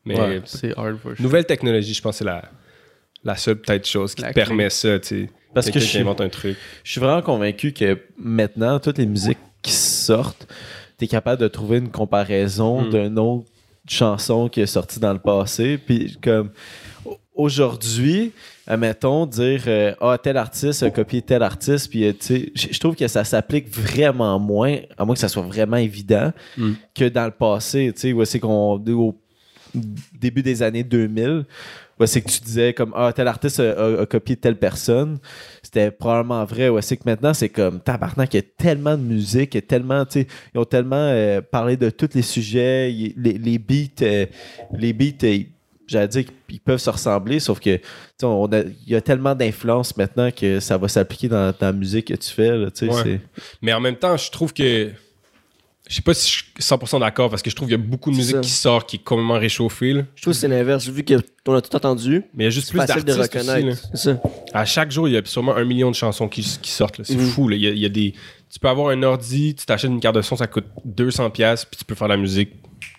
Mais 0.06 0.18
Ouais, 0.18 0.40
c'est 0.46 0.76
hard 0.78 0.96
for 0.98 1.12
sure. 1.14 1.22
nouvelle 1.22 1.44
technologie, 1.44 1.92
je 1.92 2.00
pense 2.00 2.14
que 2.14 2.18
c'est 2.20 2.24
la, 2.24 2.42
la 3.22 3.36
seule 3.36 3.56
peut-être 3.60 3.86
chose 3.86 4.14
qui 4.14 4.22
La 4.22 4.28
te 4.28 4.32
clé. 4.32 4.44
permet 4.44 4.70
ça. 4.70 4.98
tu 4.98 5.08
sais. 5.08 5.30
Parce 5.54 5.70
que 5.70 5.78
je 5.78 5.84
suis- 5.84 5.98
un 6.00 6.14
truc. 6.30 6.56
Je 6.82 6.90
suis 6.90 7.00
vraiment 7.00 7.20
convaincu 7.20 7.72
que 7.72 7.98
maintenant, 8.16 8.80
toutes 8.80 8.96
les 8.96 9.04
musiques 9.06 9.36
qui 9.60 9.72
sortent, 9.72 10.48
capable 11.08 11.40
de 11.42 11.48
trouver 11.48 11.78
une 11.78 11.90
comparaison 11.90 12.82
Mm. 12.82 12.90
d'une 12.90 13.18
autre 13.18 13.46
chanson 13.88 14.48
qui 14.48 14.60
est 14.60 14.66
sortie 14.66 15.00
dans 15.00 15.12
le 15.12 15.18
passé. 15.18 15.78
Puis 15.78 16.16
comme 16.22 16.50
aujourd'hui, 17.34 18.32
admettons, 18.66 19.26
dire 19.26 19.62
euh, 19.66 19.94
Ah, 20.00 20.18
tel 20.22 20.36
artiste 20.36 20.82
a 20.82 20.90
copié 20.90 21.22
tel 21.22 21.42
artiste, 21.42 21.90
puis 21.90 22.04
euh, 22.04 22.12
tu 22.12 22.26
sais, 22.26 22.52
je 22.72 22.78
trouve 22.78 22.94
que 22.96 23.08
ça 23.08 23.24
s'applique 23.24 23.68
vraiment 23.68 24.38
moins, 24.38 24.78
à 24.98 25.04
moins 25.04 25.14
que 25.14 25.20
ça 25.20 25.28
soit 25.28 25.42
vraiment 25.42 25.76
évident, 25.78 26.32
Mm. 26.56 26.72
que 26.94 27.08
dans 27.08 27.24
le 27.24 27.30
passé, 27.32 27.92
tu 27.94 28.00
sais, 28.00 28.12
où 28.12 28.24
c'est 28.24 28.40
qu'on. 28.40 28.82
Au 29.74 29.84
début 30.20 30.42
des 30.42 30.62
années 30.62 30.84
2000, 30.84 31.46
où 31.98 32.04
c'est 32.04 32.20
que 32.20 32.30
tu 32.30 32.40
disais 32.42 32.74
comme 32.74 32.92
Ah, 32.94 33.10
tel 33.14 33.26
artiste 33.26 33.58
a, 33.60 33.72
a- 33.72 34.02
a 34.02 34.06
copié 34.06 34.36
telle 34.36 34.56
personne. 34.58 35.18
C'était 35.74 35.90
probablement 35.90 36.44
vrai. 36.44 36.68
C'est 36.82 36.98
que 36.98 37.02
maintenant, 37.06 37.32
c'est 37.32 37.48
comme 37.48 37.80
tabarnak, 37.80 38.34
il 38.34 38.36
y 38.36 38.40
a 38.40 38.42
tellement 38.58 38.96
de 38.96 39.02
musique, 39.02 39.54
il 39.54 39.56
y 39.56 39.58
a 39.58 39.62
tellement, 39.62 40.04
tu 40.04 40.20
sais, 40.20 40.26
ils 40.54 40.58
ont 40.58 40.66
tellement 40.66 40.96
euh, 40.96 41.40
parlé 41.40 41.78
de 41.78 41.88
tous 41.88 42.10
les 42.14 42.20
sujets, 42.20 42.90
les, 43.16 43.38
les 43.38 43.58
beats, 43.58 44.02
euh, 44.02 44.26
les 44.76 44.92
beats, 44.92 45.24
euh, 45.24 45.38
j'allais 45.86 46.08
dire 46.08 46.24
qu'ils 46.46 46.60
peuvent 46.60 46.78
se 46.78 46.90
ressembler, 46.90 47.40
sauf 47.40 47.58
que 47.58 47.80
on 48.22 48.46
a- 48.52 48.60
il 48.60 48.88
y 48.92 48.94
a 48.94 49.00
tellement 49.00 49.34
d'influence 49.34 49.96
maintenant 49.96 50.30
que 50.30 50.60
ça 50.60 50.76
va 50.76 50.88
s'appliquer 50.88 51.28
dans, 51.28 51.46
dans 51.58 51.66
la 51.68 51.72
musique 51.72 52.08
que 52.08 52.14
tu 52.14 52.30
fais. 52.30 52.50
là, 52.50 52.68
Ouais. 52.82 53.20
Mais 53.62 53.72
en 53.72 53.80
même 53.80 53.96
temps, 53.96 54.16
je 54.18 54.30
trouve 54.30 54.52
que. 54.52 54.90
Je 55.88 55.96
sais 55.96 56.02
pas 56.02 56.14
si 56.14 56.30
je 56.30 56.36
suis 56.36 56.44
100% 56.60 57.00
d'accord 57.00 57.28
parce 57.28 57.42
que 57.42 57.50
je 57.50 57.56
trouve 57.56 57.68
qu'il 57.68 57.76
y 57.76 57.80
a 57.80 57.84
beaucoup 57.84 58.10
de 58.10 58.16
musique 58.16 58.36
ça. 58.36 58.40
qui 58.40 58.50
sort 58.50 58.86
qui 58.86 58.96
est 58.96 59.02
complètement 59.04 59.34
réchauffée. 59.38 59.92
là. 59.92 60.02
Je 60.14 60.22
trouve 60.22 60.32
que 60.32 60.38
c'est 60.38 60.48
l'inverse. 60.48 60.88
Vu 60.88 61.04
qu'on 61.04 61.54
a 61.54 61.60
tout 61.60 61.74
entendu, 61.76 62.22
Mais 62.34 62.44
il 62.44 62.46
y 62.46 62.46
a 62.46 62.50
juste 62.50 62.70
plus 62.70 62.78
de 62.80 62.86
d'artistes 62.86 63.08
aussi. 63.08 63.18
là. 63.18 63.24
reconnaître. 63.24 63.82
C'est 63.92 63.96
ça. 64.14 64.20
À 64.54 64.64
chaque 64.64 64.90
jour, 64.92 65.08
il 65.08 65.14
y 65.14 65.16
a 65.16 65.24
sûrement 65.24 65.54
un 65.56 65.64
million 65.64 65.90
de 65.90 65.96
chansons 65.96 66.28
qui, 66.28 66.42
qui 66.62 66.70
sortent. 66.70 66.98
là. 66.98 67.04
C'est 67.04 67.16
Mhm. 67.16 67.26
fou. 67.26 67.48
là. 67.48 67.56
Il, 67.56 67.62
y 67.62 67.66
a, 67.66 67.70
il 67.70 67.78
y 67.78 67.84
a 67.86 67.88
des... 67.88 68.14
Tu 68.50 68.58
peux 68.60 68.68
avoir 68.68 68.88
un 68.90 69.02
ordi, 69.02 69.54
tu 69.54 69.66
t'achètes 69.66 69.90
une 69.90 70.00
carte 70.00 70.14
de 70.14 70.22
son, 70.22 70.36
ça 70.36 70.46
coûte 70.46 70.66
200$, 70.86 71.30
piastres, 71.30 71.68
puis 71.68 71.78
tu 71.78 71.84
peux 71.84 71.94
faire 71.94 72.08
de 72.08 72.12
la 72.12 72.18
musique 72.20 72.50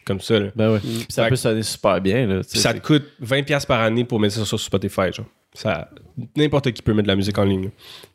comme 0.05 0.19
ça. 0.19 0.39
là. 0.39 0.49
Ben 0.55 0.73
ouais. 0.73 0.79
Puis 0.79 1.05
ça 1.09 1.23
Fait 1.23 1.29
peut 1.29 1.35
que- 1.35 1.41
sonner 1.41 1.63
super 1.63 2.01
bien. 2.01 2.27
Là, 2.27 2.41
ça 2.43 2.73
te 2.73 2.79
coûte 2.85 3.03
20$ 3.21 3.43
piastres 3.45 3.67
par 3.67 3.79
année 3.81 4.03
pour 4.03 4.19
mettre 4.19 4.35
ça 4.35 4.45
sur 4.45 4.59
Spotify. 4.59 5.11
Genre. 5.13 5.25
Ça, 5.53 5.87
n'importe 6.35 6.71
qui 6.71 6.81
peut 6.81 6.93
mettre 6.93 7.03
de 7.03 7.11
la 7.11 7.15
musique 7.15 7.37
en 7.37 7.43
ligne. 7.45 7.69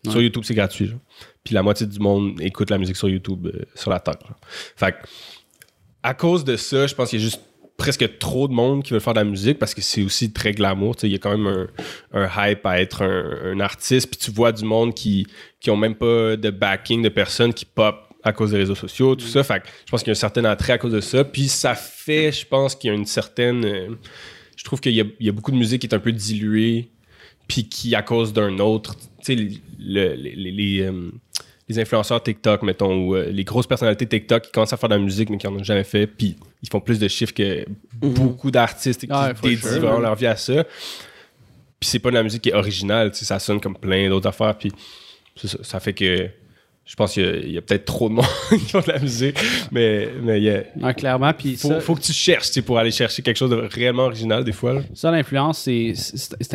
Sur 0.08 0.20
YouTube, 0.20 0.42
c'est 0.44 0.54
gratuit. 0.54 0.86
genre. 0.88 0.98
Puis 1.48 1.54
la 1.54 1.62
moitié 1.62 1.86
du 1.86 1.98
monde 1.98 2.38
écoute 2.42 2.68
la 2.68 2.76
musique 2.76 2.96
sur 2.96 3.08
YouTube 3.08 3.46
euh, 3.46 3.64
sur 3.74 3.90
la 3.90 4.00
Terre. 4.00 4.18
genre. 4.20 4.36
Fait 4.76 4.92
que, 4.92 4.98
à 6.02 6.12
cause 6.12 6.44
de 6.44 6.58
ça, 6.58 6.86
je 6.86 6.94
pense 6.94 7.08
qu'il 7.08 7.18
y 7.18 7.22
a 7.22 7.24
juste 7.24 7.40
presque 7.78 8.18
trop 8.18 8.48
de 8.48 8.52
monde 8.52 8.82
qui 8.82 8.92
veut 8.92 9.00
faire 9.00 9.14
de 9.14 9.20
la 9.20 9.24
musique 9.24 9.58
parce 9.58 9.72
que 9.72 9.80
c'est 9.80 10.02
aussi 10.02 10.30
très 10.30 10.52
glamour. 10.52 10.94
Il 11.04 11.10
y 11.10 11.14
a 11.14 11.18
quand 11.18 11.30
même 11.38 11.46
un, 11.46 11.66
un 12.12 12.50
hype 12.50 12.66
à 12.66 12.82
être 12.82 13.00
un, 13.02 13.52
un 13.52 13.60
artiste. 13.60 14.10
Puis 14.10 14.18
tu 14.18 14.30
vois 14.30 14.52
du 14.52 14.62
monde 14.66 14.92
qui, 14.92 15.26
qui 15.58 15.70
ont 15.70 15.76
même 15.78 15.94
pas 15.94 16.36
de 16.36 16.50
backing 16.50 17.00
de 17.00 17.08
personnes 17.08 17.54
qui 17.54 17.64
pop 17.64 17.96
à 18.22 18.34
cause 18.34 18.50
des 18.50 18.58
réseaux 18.58 18.74
sociaux, 18.74 19.16
tout 19.16 19.26
ça. 19.26 19.42
Fait 19.42 19.60
que 19.60 19.68
je 19.86 19.90
pense 19.90 20.02
qu'il 20.02 20.08
y 20.08 20.10
a 20.10 20.18
un 20.18 20.20
certain 20.20 20.44
attrait 20.44 20.74
à 20.74 20.78
cause 20.78 20.92
de 20.92 21.00
ça. 21.00 21.24
Puis 21.24 21.48
ça 21.48 21.74
fait, 21.74 22.30
je 22.30 22.46
pense 22.46 22.74
qu'il 22.74 22.88
y 22.88 22.90
a 22.92 22.94
une 22.94 23.06
certaine. 23.06 23.64
euh, 23.64 23.88
je 24.54 24.64
trouve 24.64 24.80
qu'il 24.82 24.92
y 24.92 25.28
a 25.28 25.32
beaucoup 25.32 25.52
de 25.52 25.56
musique 25.56 25.80
qui 25.80 25.86
est 25.86 25.94
un 25.94 25.98
peu 26.00 26.12
diluée, 26.12 26.90
puis 27.48 27.68
qui, 27.68 27.94
à 27.96 28.02
cause 28.02 28.32
d'un 28.32 28.58
autre, 28.60 28.94
tu 28.94 29.02
sais, 29.22 29.34
le- 29.34 30.14
les, 30.14 30.34
les, 30.36 30.52
les, 30.52 30.80
euh, 30.82 31.10
les 31.68 31.78
influenceurs 31.78 32.22
TikTok, 32.22 32.62
mettons, 32.62 32.94
ou 33.08 33.14
euh, 33.16 33.30
les 33.30 33.44
grosses 33.44 33.66
personnalités 33.66 34.06
TikTok 34.06 34.44
qui 34.44 34.52
commencent 34.52 34.72
à 34.72 34.76
faire 34.76 34.88
de 34.88 34.94
la 34.94 35.00
musique, 35.00 35.28
mais 35.30 35.38
qui 35.38 35.46
en 35.46 35.54
ont 35.56 35.64
jamais 35.64 35.84
fait, 35.84 36.06
puis 36.06 36.36
ils 36.62 36.68
font 36.68 36.80
plus 36.80 36.98
de 36.98 37.08
chiffres 37.08 37.34
que 37.34 37.64
beaucoup 37.92 38.50
d'artistes 38.50 39.00
qui 39.00 39.06
Ah, 39.10 39.32
dédient 39.42 39.58
sure, 39.70 39.80
vraiment 39.80 39.98
leur 39.98 40.14
vie 40.14 40.26
à 40.26 40.36
ça. 40.36 40.64
Puis 41.80 41.88
c'est 41.90 41.98
pas 42.00 42.10
de 42.10 42.14
la 42.14 42.22
musique 42.22 42.42
qui 42.42 42.48
est 42.50 42.54
originale, 42.54 43.10
tu 43.12 43.18
sais, 43.18 43.24
ça 43.24 43.38
sonne 43.38 43.60
comme 43.60 43.76
plein 43.76 44.08
d'autres 44.08 44.28
affaires, 44.28 44.56
puis 44.56 44.72
ça, 45.36 45.58
ça 45.62 45.80
fait 45.80 45.92
que 45.92 46.28
je 46.88 46.94
pense 46.96 47.12
qu'il 47.12 47.50
y 47.52 47.58
a, 47.58 47.60
peut-être 47.60 47.84
trop 47.84 48.08
de 48.08 48.14
monde 48.14 48.24
qui 48.48 48.58
font 48.70 48.80
de 48.80 48.90
la 48.90 48.98
musique, 48.98 49.36
mais 49.70 50.08
mais 50.22 50.38
il 50.38 50.44
y 50.44 50.50
a- 50.50 50.64
Non, 50.74 50.92
clairement. 50.94 51.32
Puis 51.34 51.56
faut, 51.56 51.68
ça, 51.68 51.80
faut 51.80 51.94
que 51.94 52.00
tu 52.00 52.14
cherches 52.14 52.58
pour 52.62 52.78
aller 52.78 52.90
chercher 52.90 53.20
quelque 53.20 53.36
chose 53.36 53.50
de 53.50 53.56
réellement 53.56 54.04
original 54.04 54.42
des 54.42 54.52
fois. 54.52 54.72
là. 54.72 54.80
ça, 54.94 55.10
l'influence, 55.10 55.58
c'est, 55.58 55.92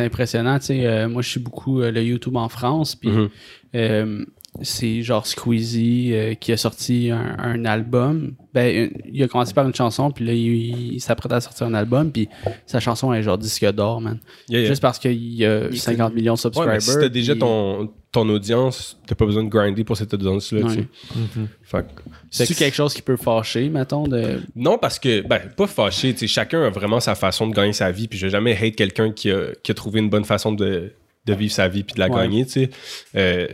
impressionnant. 0.00 0.58
Euh, 0.70 1.08
moi, 1.08 1.22
je 1.22 1.28
suis 1.30 1.40
beaucoup 1.40 1.80
euh, 1.80 1.92
le 1.92 2.02
YouTube 2.02 2.34
en 2.36 2.48
France. 2.48 2.96
Puis 2.96 3.10
Mhm. 3.10 3.28
euh, 3.76 4.24
c'est 4.62 5.02
genre 5.02 5.26
Squeezie 5.26 6.10
euh, 6.14 6.34
qui 6.34 6.52
a 6.52 6.56
sorti 6.56 7.10
un, 7.10 7.36
un 7.38 7.64
album. 7.64 8.34
Ben, 8.52 8.90
il 9.12 9.22
a 9.22 9.28
commencé 9.28 9.52
par 9.52 9.66
une 9.66 9.74
chanson, 9.74 10.10
puis 10.12 10.24
là, 10.24 10.32
il, 10.32 10.94
il 10.94 11.00
s'apprête 11.00 11.32
à 11.32 11.40
sortir 11.40 11.66
un 11.66 11.74
album, 11.74 12.12
puis 12.12 12.28
sa 12.66 12.78
chanson 12.78 13.12
est 13.12 13.22
genre 13.22 13.36
disque 13.36 13.64
d'or, 13.72 14.00
man. 14.00 14.20
Yeah, 14.48 14.60
yeah. 14.60 14.68
Juste 14.68 14.80
parce 14.82 14.98
qu'il 15.00 15.34
y 15.34 15.44
a 15.44 15.66
Il 15.68 15.74
est 15.74 15.76
50 15.76 16.08
connu. 16.10 16.20
millions 16.20 16.34
de 16.34 16.38
Ouais, 16.38 16.42
subscribers. 16.42 16.72
mais 16.74 16.80
si 16.80 16.94
t'as 16.98 17.08
déjà 17.08 17.32
puis- 17.32 17.40
ton, 17.40 17.90
ton 18.12 18.28
audience, 18.28 18.96
t'as 19.06 19.16
pas 19.16 19.26
besoin 19.26 19.42
de 19.42 19.48
grinder 19.48 19.82
pour 19.82 19.96
cette 19.96 20.14
audience-là. 20.14 20.60
tu 20.62 20.68
sais. 20.70 20.76
Ouais. 20.78 21.46
Fait 21.64 21.82
que- 21.82 22.02
C'est-tu 22.30 22.54
quelque 22.54 22.74
chose 22.74 22.94
qui 22.94 23.02
peut 23.02 23.16
fâcher, 23.16 23.68
mettons, 23.68 24.04
de... 24.06 24.40
Non, 24.54 24.78
parce 24.78 25.00
que, 25.00 25.22
ben, 25.26 25.40
pas 25.56 25.66
fâché, 25.66 26.12
tu 26.12 26.20
sais, 26.20 26.26
chacun 26.28 26.62
a 26.62 26.70
vraiment 26.70 27.00
sa 27.00 27.16
façon 27.16 27.48
de 27.48 27.54
gagner 27.54 27.72
sa 27.72 27.90
vie, 27.90 28.06
puis 28.06 28.18
je 28.18 28.26
vais 28.26 28.30
jamais 28.30 28.56
hate 28.56 28.76
quelqu'un 28.76 29.10
qui 29.10 29.32
a, 29.32 29.48
qui 29.64 29.72
a 29.72 29.74
trouvé 29.74 29.98
une 29.98 30.10
bonne 30.10 30.24
façon 30.24 30.52
de, 30.52 30.92
de 31.26 31.34
vivre 31.34 31.52
sa 31.52 31.66
vie 31.66 31.82
puis 31.82 31.94
de 31.94 32.00
la 32.00 32.08
Ouais. 32.08 32.22
gagner, 32.22 32.44
tu 32.46 32.52
sais. 32.52 32.70
Euh, 33.16 33.48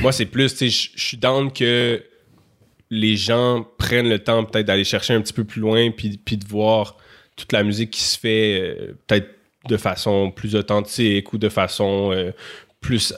moi, 0.00 0.12
c'est 0.12 0.26
plus, 0.26 0.52
tu 0.52 0.70
sais, 0.70 0.90
je 0.96 1.00
suis 1.00 1.16
down 1.16 1.52
que 1.52 2.02
les 2.90 3.16
gens 3.16 3.66
prennent 3.78 4.08
le 4.08 4.18
temps 4.18 4.44
peut-être 4.44 4.66
d'aller 4.66 4.84
chercher 4.84 5.14
un 5.14 5.22
petit 5.22 5.32
peu 5.32 5.44
plus 5.44 5.60
loin 5.62 5.90
puis, 5.90 6.18
puis 6.22 6.36
de 6.36 6.46
voir 6.46 6.98
toute 7.36 7.52
la 7.52 7.62
musique 7.62 7.90
qui 7.90 8.02
se 8.02 8.18
fait 8.18 8.60
euh, 8.60 8.92
peut-être 9.06 9.28
de 9.66 9.76
façon 9.78 10.30
plus 10.30 10.54
authentique 10.54 11.32
ou 11.32 11.38
de 11.38 11.48
façon 11.48 12.12
euh, 12.12 12.32
plus 12.80 13.14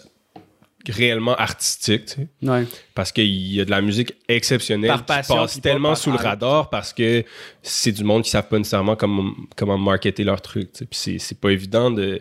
réellement 0.89 1.35
artistique, 1.35 2.05
tu 2.05 2.15
sais. 2.15 2.29
Ouais. 2.43 2.67
Parce 2.95 3.11
qu'il 3.11 3.25
y 3.27 3.61
a 3.61 3.65
de 3.65 3.71
la 3.71 3.81
musique 3.81 4.15
exceptionnelle 4.29 4.91
Par 5.07 5.23
qui 5.23 5.29
passe 5.33 5.61
tellement 5.61 5.91
par 5.91 5.99
sous 5.99 6.13
le 6.13 6.19
radar 6.19 6.71
parce 6.71 6.93
que 6.93 7.25
c'est 7.63 7.93
du 7.93 8.05
monde 8.05 8.23
qui 8.23 8.31
savent 8.31 8.49
pas 8.49 8.59
nécessairement 8.59 8.95
comment, 8.95 9.33
comment 9.57 9.79
marketer 9.79 10.23
leur 10.23 10.41
truc. 10.41 10.73
tu 10.73 10.79
sais. 10.79 10.85
Puis 10.87 10.99
c'est, 10.99 11.19
c'est 11.19 11.41
pas 11.41 11.51
évident 11.51 11.91
de, 11.91 12.21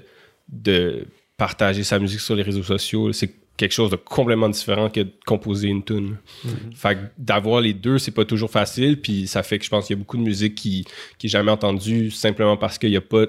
de 0.50 1.06
partager 1.38 1.84
sa 1.84 2.00
musique 2.00 2.22
sur 2.22 2.36
les 2.36 2.44
réseaux 2.44 2.64
sociaux. 2.64 3.12
C'est 3.12 3.34
quelque 3.58 3.72
chose 3.72 3.92
de 3.92 3.96
complètement 3.96 4.50
différent 4.50 4.90
que 4.90 5.02
de 5.02 5.14
composer 5.26 5.68
une 5.68 5.84
tune. 5.84 6.18
Mm-hmm. 6.46 6.76
Fait 6.76 6.96
que 6.96 7.00
d'avoir 7.18 7.62
les 7.62 7.74
deux, 7.74 8.00
c'est 8.00 8.12
pas 8.12 8.26
toujours 8.26 8.50
facile. 8.50 9.00
Puis 9.00 9.28
ça 9.28 9.44
fait 9.44 9.60
que 9.60 9.66
je 9.66 9.70
pense 9.70 9.86
qu'il 9.86 9.96
y 9.96 10.00
a 10.00 10.02
beaucoup 10.02 10.18
de 10.18 10.24
musique 10.24 10.56
qui, 10.56 10.86
qui 11.18 11.28
est 11.28 11.30
jamais 11.30 11.52
entendue 11.52 12.10
simplement 12.10 12.58
parce 12.58 12.78
qu'il 12.78 12.90
n'y 12.90 12.98
a 12.98 13.02
pas 13.02 13.26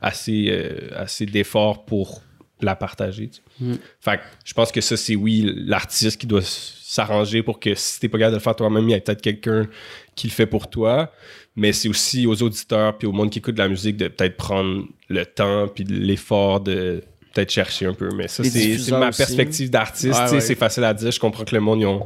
assez, 0.00 0.46
euh, 0.48 0.90
assez 0.96 1.24
d'efforts 1.26 1.84
pour 1.84 2.22
la 2.60 2.76
partager. 2.76 3.28
tu 3.28 3.36
sais. 3.36 3.64
Mm. 3.64 3.78
Fait 4.00 4.16
que 4.18 4.22
je 4.44 4.54
pense 4.54 4.72
que 4.72 4.80
ça, 4.80 4.96
c'est 4.96 5.16
oui, 5.16 5.50
l'artiste 5.66 6.20
qui 6.20 6.26
doit 6.26 6.42
s'arranger 6.42 7.42
pour 7.42 7.60
que 7.60 7.74
si 7.74 8.00
t'es 8.00 8.08
pas 8.08 8.18
capable 8.18 8.32
de 8.32 8.38
le 8.38 8.42
faire 8.42 8.56
toi-même, 8.56 8.88
il 8.88 8.92
y 8.92 8.94
a 8.94 9.00
peut-être 9.00 9.22
quelqu'un 9.22 9.68
qui 10.16 10.26
le 10.26 10.32
fait 10.32 10.46
pour 10.46 10.68
toi. 10.68 11.12
Mais 11.56 11.72
c'est 11.72 11.88
aussi 11.88 12.26
aux 12.26 12.42
auditeurs 12.42 12.98
puis 12.98 13.06
au 13.06 13.12
monde 13.12 13.30
qui 13.30 13.38
écoute 13.38 13.54
de 13.54 13.60
la 13.60 13.68
musique 13.68 13.96
de 13.96 14.08
peut-être 14.08 14.36
prendre 14.36 14.84
le 15.08 15.26
temps 15.26 15.68
puis 15.68 15.84
l'effort 15.84 16.60
de 16.60 17.02
peut-être 17.32 17.50
chercher 17.50 17.86
un 17.86 17.94
peu. 17.94 18.08
Mais 18.14 18.28
ça, 18.28 18.42
c'est 18.44 18.90
ma 18.90 19.10
perspective 19.10 19.70
d'artiste. 19.70 20.20
Ouais. 20.30 20.40
C'est 20.40 20.54
facile 20.54 20.84
à 20.84 20.94
dire. 20.94 21.10
Je 21.10 21.20
comprends 21.20 21.44
que 21.44 21.54
le 21.54 21.60
monde, 21.60 21.80
ils 21.80 21.86
ont 21.86 22.04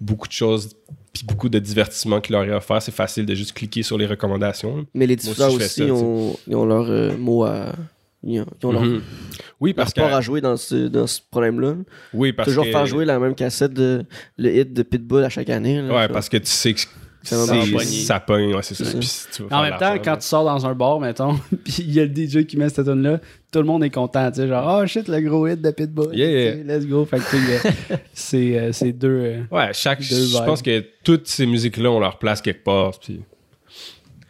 beaucoup 0.00 0.26
de 0.28 0.32
choses 0.32 0.70
puis 1.12 1.24
beaucoup 1.26 1.48
de 1.50 1.58
divertissements 1.58 2.20
qui 2.20 2.32
leur 2.32 2.44
est 2.44 2.52
offert. 2.52 2.80
C'est 2.80 2.94
facile 2.94 3.26
de 3.26 3.34
juste 3.34 3.52
cliquer 3.52 3.82
sur 3.82 3.98
les 3.98 4.06
recommandations. 4.06 4.86
Mais 4.94 5.06
les 5.06 5.14
aussi, 5.16 5.26
diffuseurs 5.26 5.52
aussi, 5.52 5.86
ça, 5.86 5.92
ont, 5.92 6.36
ils 6.46 6.56
ont 6.56 6.64
leur 6.64 6.90
euh, 6.90 7.16
mot 7.16 7.44
à. 7.44 7.72
Ils 8.24 8.40
ont, 8.40 8.46
ils 8.62 8.66
ont 8.66 8.72
leur, 8.72 8.82
Mhm. 8.82 9.02
Oui, 9.60 9.70
leur 9.70 9.76
parce 9.76 9.92
que... 9.92 10.00
sport 10.00 10.14
à 10.14 10.20
jouer 10.20 10.40
dans 10.40 10.56
ce, 10.56 10.86
dans 10.88 11.06
ce 11.06 11.20
problème-là. 11.30 11.74
Oui, 12.14 12.32
parce 12.32 12.48
Toujours 12.48 12.64
que... 12.64 12.70
faire 12.70 12.86
jouer 12.86 13.04
la 13.04 13.18
même 13.18 13.34
cassette 13.34 13.74
de 13.74 14.04
le 14.38 14.56
hit 14.56 14.72
de 14.72 14.82
Pitbull 14.82 15.22
à 15.24 15.28
chaque 15.28 15.50
année. 15.50 15.82
là. 15.82 15.94
Ouais, 15.94 16.08
parce 16.08 16.28
que 16.28 16.36
tu 16.38 16.46
sais 16.46 16.72
que 16.72 16.80
Ça 17.22 18.20
pogne, 18.20 18.54
ouais, 18.54 18.62
c'est 18.62 18.74
ça. 18.74 19.44
En 19.50 19.62
même 19.62 19.76
temps, 19.78 19.94
quand 20.02 20.16
tu 20.16 20.26
sors 20.26 20.44
dans 20.44 20.66
un 20.66 20.74
bar, 20.74 21.00
mettons, 21.00 21.34
puis 21.64 21.76
il 21.80 21.92
y 21.92 22.00
a 22.00 22.04
le 22.04 22.14
DJ 22.14 22.46
qui 22.46 22.56
met 22.56 22.68
cette 22.68 22.86
tune 22.86 23.02
là 23.02 23.20
tout 23.52 23.58
le 23.58 23.66
monde 23.66 23.84
est 23.84 23.90
content, 23.90 24.30
tu 24.30 24.36
sais, 24.40 24.48
genre, 24.48 24.80
oh 24.82 24.86
shit, 24.86 25.08
le 25.08 25.20
gros 25.20 25.46
hit 25.46 25.60
de 25.60 25.70
Pitbull. 25.70 26.16
Yeah, 26.16 26.30
yeah. 26.54 26.54
Let's 26.64 26.86
go. 26.86 27.04
Fait 27.04 27.18
que, 27.18 27.36
euh, 27.36 27.96
c'est, 28.14 28.58
euh, 28.58 28.72
c'est 28.72 28.92
deux. 28.92 29.08
euh, 29.10 29.42
Ouais, 29.50 29.68
chaque, 29.74 30.00
Deux 30.00 30.24
je 30.26 30.38
pense 30.38 30.62
que 30.62 30.82
toutes 31.04 31.28
ces 31.28 31.44
musiques-là 31.44 31.90
ont 31.90 32.00
leur 32.00 32.18
place 32.18 32.40
quelque 32.40 32.64
part. 32.64 32.98
Puis, 32.98 33.20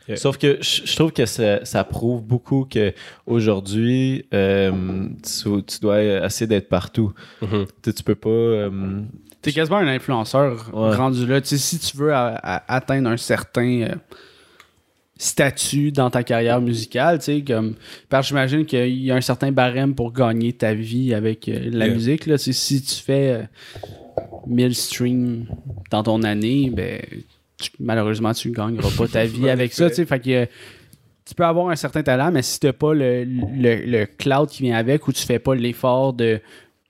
Yeah. 0.09 0.17
Sauf 0.17 0.37
que 0.37 0.59
je 0.61 0.97
trouve 0.97 1.13
que 1.13 1.27
ça, 1.27 1.65
ça 1.65 1.85
prouve 1.85 2.23
beaucoup 2.25 2.65
que 2.69 2.93
aujourd'hui 3.25 4.27
euh, 4.35 5.07
tu, 5.23 5.63
tu 5.63 5.79
dois 5.81 6.03
essayer 6.03 6.49
d'être 6.49 6.69
partout. 6.69 7.13
Mhm. 7.41 7.67
Tu, 7.67 7.91
sais, 7.91 7.93
tu 7.93 8.03
peux 8.03 8.17
pas. 8.17 8.29
euh, 8.29 9.01
T'es 9.43 9.53
quasiment 9.53 9.79
un 9.79 9.89
influenceur 9.89 10.71
Ouais. 10.73 10.95
rendu 10.95 11.27
là. 11.27 11.41
Si 11.43 11.79
tu 11.79 11.97
veux 11.97 12.13
atteindre 12.15 13.11
un 13.11 13.17
certain 13.17 13.83
euh, 13.83 13.95
statut 15.17 15.93
dans 15.93 16.11
ta 16.11 16.23
carrière 16.23 16.61
musicale, 16.61 17.19
tu 17.19 17.25
sais, 17.25 17.43
comme. 17.43 17.75
Parce 18.09 18.29
j'imagine 18.29 18.65
qu'il 18.65 19.03
y 19.05 19.11
a 19.11 19.17
un 19.17 19.21
certain 19.21 19.53
barème 19.53 19.95
pour 19.95 20.13
gagner 20.13 20.53
ta 20.53 20.75
vie 20.75 21.15
avec 21.15 21.49
euh, 21.49 21.59
la 21.71 21.87
Yeah. 21.87 21.95
musique. 21.95 22.27
Là. 22.27 22.39
Si 22.39 22.83
tu 22.83 22.95
fais 23.03 23.31
euh, 23.31 23.43
1000 24.47 24.75
streams 24.75 25.47
dans 25.91 26.03
ton 26.03 26.23
année, 26.23 26.71
ben, 26.75 27.01
tu- 27.61 27.71
malheureusement, 27.81 28.33
tu 28.33 28.49
ne 28.51 28.55
gagneras 28.55 28.91
pas 28.97 29.07
ta 29.09 29.25
vie 29.27 29.49
avec 29.51 29.73
ça. 29.73 29.89
Fait 29.91 30.21
que. 30.21 30.31
euh, 30.31 30.47
tu 31.25 31.37
peux 31.37 31.45
avoir 31.45 31.69
un 31.69 31.77
certain 31.77 32.03
talent, 32.03 32.33
mais 32.33 32.43
si 32.43 32.59
tu 32.59 32.67
n'as 32.67 32.73
pas 32.73 32.93
le, 32.93 33.23
le, 33.25 33.87
le 33.87 34.07
cloud 34.07 34.49
qui 34.51 34.65
vient 34.65 34.77
avec 34.77 35.07
ou 35.07 35.13
tu 35.13 35.25
fais 35.25 35.39
pas 35.39 35.55
l'effort 35.55 36.13
de 36.13 36.41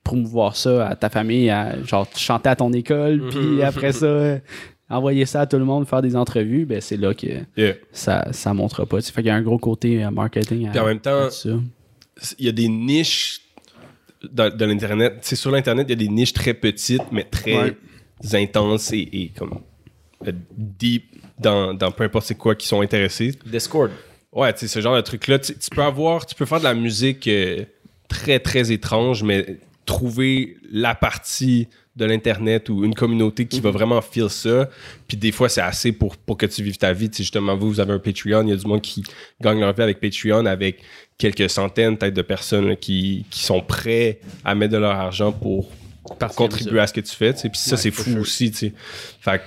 promouvoir 0.03 0.55
ça 0.55 0.87
à 0.87 0.95
ta 0.95 1.09
famille, 1.09 1.49
à, 1.49 1.81
genre 1.83 2.07
chanter 2.15 2.49
à 2.49 2.55
ton 2.55 2.71
école, 2.73 3.29
puis 3.29 3.61
après 3.63 3.91
ça, 3.93 4.39
envoyer 4.89 5.25
ça 5.25 5.41
à 5.41 5.45
tout 5.47 5.57
le 5.57 5.65
monde, 5.65 5.87
faire 5.87 6.01
des 6.01 6.15
entrevues, 6.15 6.65
ben 6.65 6.81
c'est 6.81 6.97
là 6.97 7.13
que 7.13 7.27
Yeah. 7.55 7.73
ça 7.91 8.27
ça 8.31 8.53
montera 8.53 8.85
pas. 8.85 9.01
Fait 9.01 9.21
qu'il 9.21 9.27
y 9.27 9.29
a 9.29 9.35
un 9.35 9.41
gros 9.41 9.57
côté 9.57 10.03
euh, 10.03 10.11
marketing 10.11 10.69
Puis 10.69 10.79
en 10.79 10.85
même 10.85 10.99
temps, 10.99 11.27
il 12.37 12.45
y 12.45 12.49
a 12.49 12.51
des 12.51 12.67
niches 12.67 13.41
dans, 14.31 14.55
dans 14.55 14.65
l'internet. 14.67 15.15
C'est 15.21 15.35
sur 15.35 15.51
l'internet, 15.51 15.87
il 15.89 15.91
y 15.91 15.93
a 16.03 16.07
des 16.07 16.13
niches 16.13 16.33
très 16.33 16.53
petites, 16.53 17.11
mais 17.11 17.23
très 17.23 17.57
Ouais. 17.57 17.75
intenses 18.43 18.91
et, 18.93 19.09
et 19.11 19.31
comme 19.37 19.59
euh, 20.27 20.31
deep 20.57 21.05
dans, 21.39 21.73
dans 21.73 21.91
peu 21.91 22.03
importe 22.03 22.25
c'est 22.27 22.35
quoi 22.37 22.55
qui 22.55 22.67
sont 22.67 22.81
intéressés. 22.81 23.33
Discord. 23.45 23.91
Ouais, 24.31 24.51
tu 24.53 24.59
sais, 24.59 24.67
ce 24.67 24.79
genre 24.81 24.95
de 24.95 25.01
truc-là, 25.01 25.39
tu 25.39 25.53
tu 25.57 25.69
peux 25.69 25.81
avoir, 25.83 26.25
tu 26.25 26.35
peux 26.35 26.45
faire 26.45 26.59
de 26.59 26.63
la 26.63 26.73
musique 26.73 27.27
euh, 27.27 27.63
très, 28.07 28.39
très 28.39 28.71
étrange, 28.71 29.23
mais 29.23 29.57
trouver 29.85 30.57
la 30.71 30.95
partie 30.95 31.67
de 31.95 32.05
l'Internet 32.05 32.69
ou 32.69 32.83
une 32.85 32.95
communauté 32.95 33.45
qui 33.45 33.59
va 33.61 33.69
vraiment 33.69 34.01
feel 34.01 34.29
ça. 34.29 34.67
Puis 35.07 35.15
des 35.15 35.31
fois, 35.31 35.47
c'est 35.47 35.61
assez 35.61 35.91
pour, 35.91 36.17
pour 36.17 36.37
que 36.37 36.47
tu 36.47 36.63
vives 36.63 36.77
ta 36.77 36.91
vie. 36.91 37.09
Tu 37.09 37.17
sais, 37.17 37.23
justement, 37.23 37.55
vous, 37.55 37.69
vous 37.69 37.79
avez 37.79 37.93
un 37.93 37.99
Patreon. 37.99 38.41
Il 38.43 38.49
y 38.49 38.53
a 38.53 38.55
du 38.55 38.65
monde 38.65 38.81
qui 38.81 39.03
gagne 39.39 39.59
leur 39.59 39.73
vie 39.73 39.83
avec 39.83 39.99
Patreon, 39.99 40.45
avec 40.47 40.79
quelques 41.19 41.49
centaines, 41.51 41.95
peut-être, 41.97 42.15
de 42.15 42.21
personnes 42.23 42.67
là, 42.69 42.75
qui, 42.75 43.25
qui 43.29 43.43
sont 43.43 43.61
prêts 43.61 44.19
à 44.43 44.55
mettre 44.55 44.73
de 44.73 44.79
leur 44.79 44.95
argent 44.95 45.31
pour 45.31 45.69
contribuer 46.35 46.79
à 46.79 46.87
ce 46.87 46.93
que 46.93 47.01
tu 47.01 47.15
fais. 47.15 47.33
tu 47.33 47.41
sais. 47.41 47.49
Puis 47.49 47.59
ça, 47.59 47.75
Ouais, 47.75 47.81
c'est 47.81 47.91
fou 47.91 48.17
aussi. 48.17 48.49
tu 48.51 48.57
sais. 48.57 48.73
Fait 49.21 49.37
que 49.37 49.43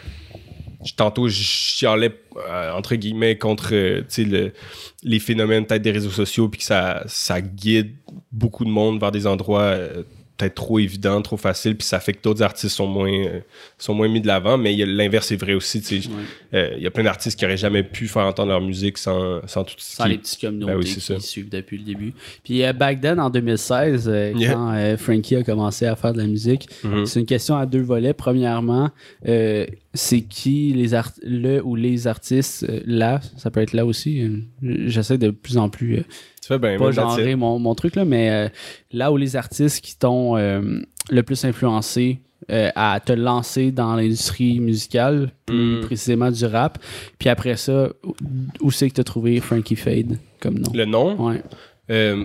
je- 0.87 0.95
tantôt, 0.95 1.27
je 1.29 1.43
chialais, 1.43 2.13
euh, 2.49 2.71
entre 2.73 2.95
guillemets, 2.95 3.37
contre 3.37 3.71
euh, 3.75 4.03
le- 4.19 4.53
les 5.03 5.19
phénomènes 5.19 5.67
peut-être 5.67 5.83
des 5.83 5.91
réseaux 5.91 6.11
sociaux, 6.11 6.49
puis 6.49 6.59
que 6.61 6.65
ça, 6.65 7.03
ça 7.09 7.41
guide 7.41 7.93
beaucoup 8.31 8.65
de 8.65 8.71
monde 8.71 9.01
vers 9.01 9.11
des 9.11 9.27
endroits 9.27 9.63
euh, 9.63 10.05
peut-être 10.37 10.55
trop 10.55 10.79
évidents, 10.79 11.23
trop 11.23 11.37
faciles, 11.39 11.77
puis 11.77 11.87
ça 11.87 11.99
fait 11.99 12.13
que 12.13 12.23
d'autres 12.23 12.43
artistes 12.43 12.75
sont 12.77 12.87
moins, 12.87 13.11
euh, 13.11 13.41
sont 13.79 13.95
moins 13.95 14.09
mis 14.09 14.21
de 14.21 14.27
l'avant, 14.27 14.59
mais 14.59 14.75
l'inverse 14.85 15.33
est 15.33 15.37
vrai 15.37 15.55
aussi. 15.55 15.79
Ouais. 15.79 16.59
Euh, 16.59 16.75
Il 16.77 16.83
y 16.83 16.87
a 16.87 16.91
plein 16.91 17.05
d'artistes 17.05 17.39
qui 17.39 17.45
auraient 17.47 17.57
jamais 17.57 17.83
pu 17.83 18.07
faire 18.07 18.25
entendre 18.27 18.51
leur 18.51 18.61
musique 18.61 18.99
sans, 18.99 19.41
sans 19.47 19.65
tout 19.65 19.75
ce 19.79 19.97
Sans 19.97 20.05
qui... 20.05 20.11
les 20.11 20.19
petites 20.19 20.41
communautés 20.41 20.73
Ben 20.73 20.79
oui, 20.79 20.85
qui 20.85 21.01
ça. 21.01 21.19
suivent 21.21 21.49
depuis 21.49 21.79
le 21.79 21.85
début. 21.85 22.13
Puis 22.45 22.63
euh, 22.65 22.73
back 22.75 23.01
then, 23.01 23.19
en 23.19 23.31
2016, 23.31 24.09
euh, 24.09 24.33
Yeah. 24.37 24.53
quand 24.53 24.97
Frankie 24.99 25.37
a 25.37 25.43
commencé 25.43 25.87
à 25.87 25.97
faire 25.97 26.13
de 26.13 26.19
la 26.19 26.27
musique, 26.27 26.69
Mhm. 26.85 27.07
c'est 27.07 27.21
une 27.21 27.27
question 27.27 27.57
à 27.57 27.65
deux 27.65 27.81
volets. 27.83 28.13
Premièrement, 28.13 28.91
c'est 29.95 30.21
qui 30.23 30.73
les 30.75 30.95
art 30.95 31.13
le 31.23 31.61
ou 31.65 31.75
les 31.75 32.07
artistes 32.07 32.67
là, 32.87 33.21
ça 33.39 33.51
peut 33.51 33.61
être 33.61 33.73
là 33.73 33.87
aussi. 33.87 34.23
J'essaie 34.63 35.19
de 35.19 35.31
plus 35.31 35.57
en 35.57 35.69
plus 35.69 36.05
Tu 36.47 36.53
fais 36.53 36.59
bien, 36.61 36.79
pas 36.79 36.93
genrer 36.93 37.35
mon, 37.35 37.59
mon 37.59 37.75
truc 37.75 37.97
là, 37.97 38.05
mais 38.05 38.31
euh, 38.31 38.49
là 38.93 39.11
où 39.11 39.17
les 39.17 39.35
artistes 39.35 39.85
qui 39.85 39.99
t'ont 39.99 40.37
euh, 40.37 40.81
le 41.11 41.23
plus 41.25 41.45
influencé 41.45 42.21
euh, 42.53 42.71
à 42.77 43.01
te 43.05 43.13
lancer 43.13 43.73
dans 43.73 43.97
l'industrie 43.97 44.61
musicale, 44.61 45.33
plus 45.47 45.79
Mm. 45.79 45.81
précisément 45.81 46.31
du 46.31 46.45
rap. 46.47 46.79
Puis 47.19 47.29
après 47.29 47.57
ça, 47.57 47.89
où, 48.61 48.71
c'est 48.71 48.89
que 48.89 48.95
tu 48.95 49.01
as 49.01 49.05
trouvé 49.05 49.41
Frankie 49.41 49.75
Fade 49.75 50.19
comme 50.39 50.61
nom? 50.61 50.71
Le 50.73 50.85
nom, 50.85 51.17
Ouais. 51.27 51.43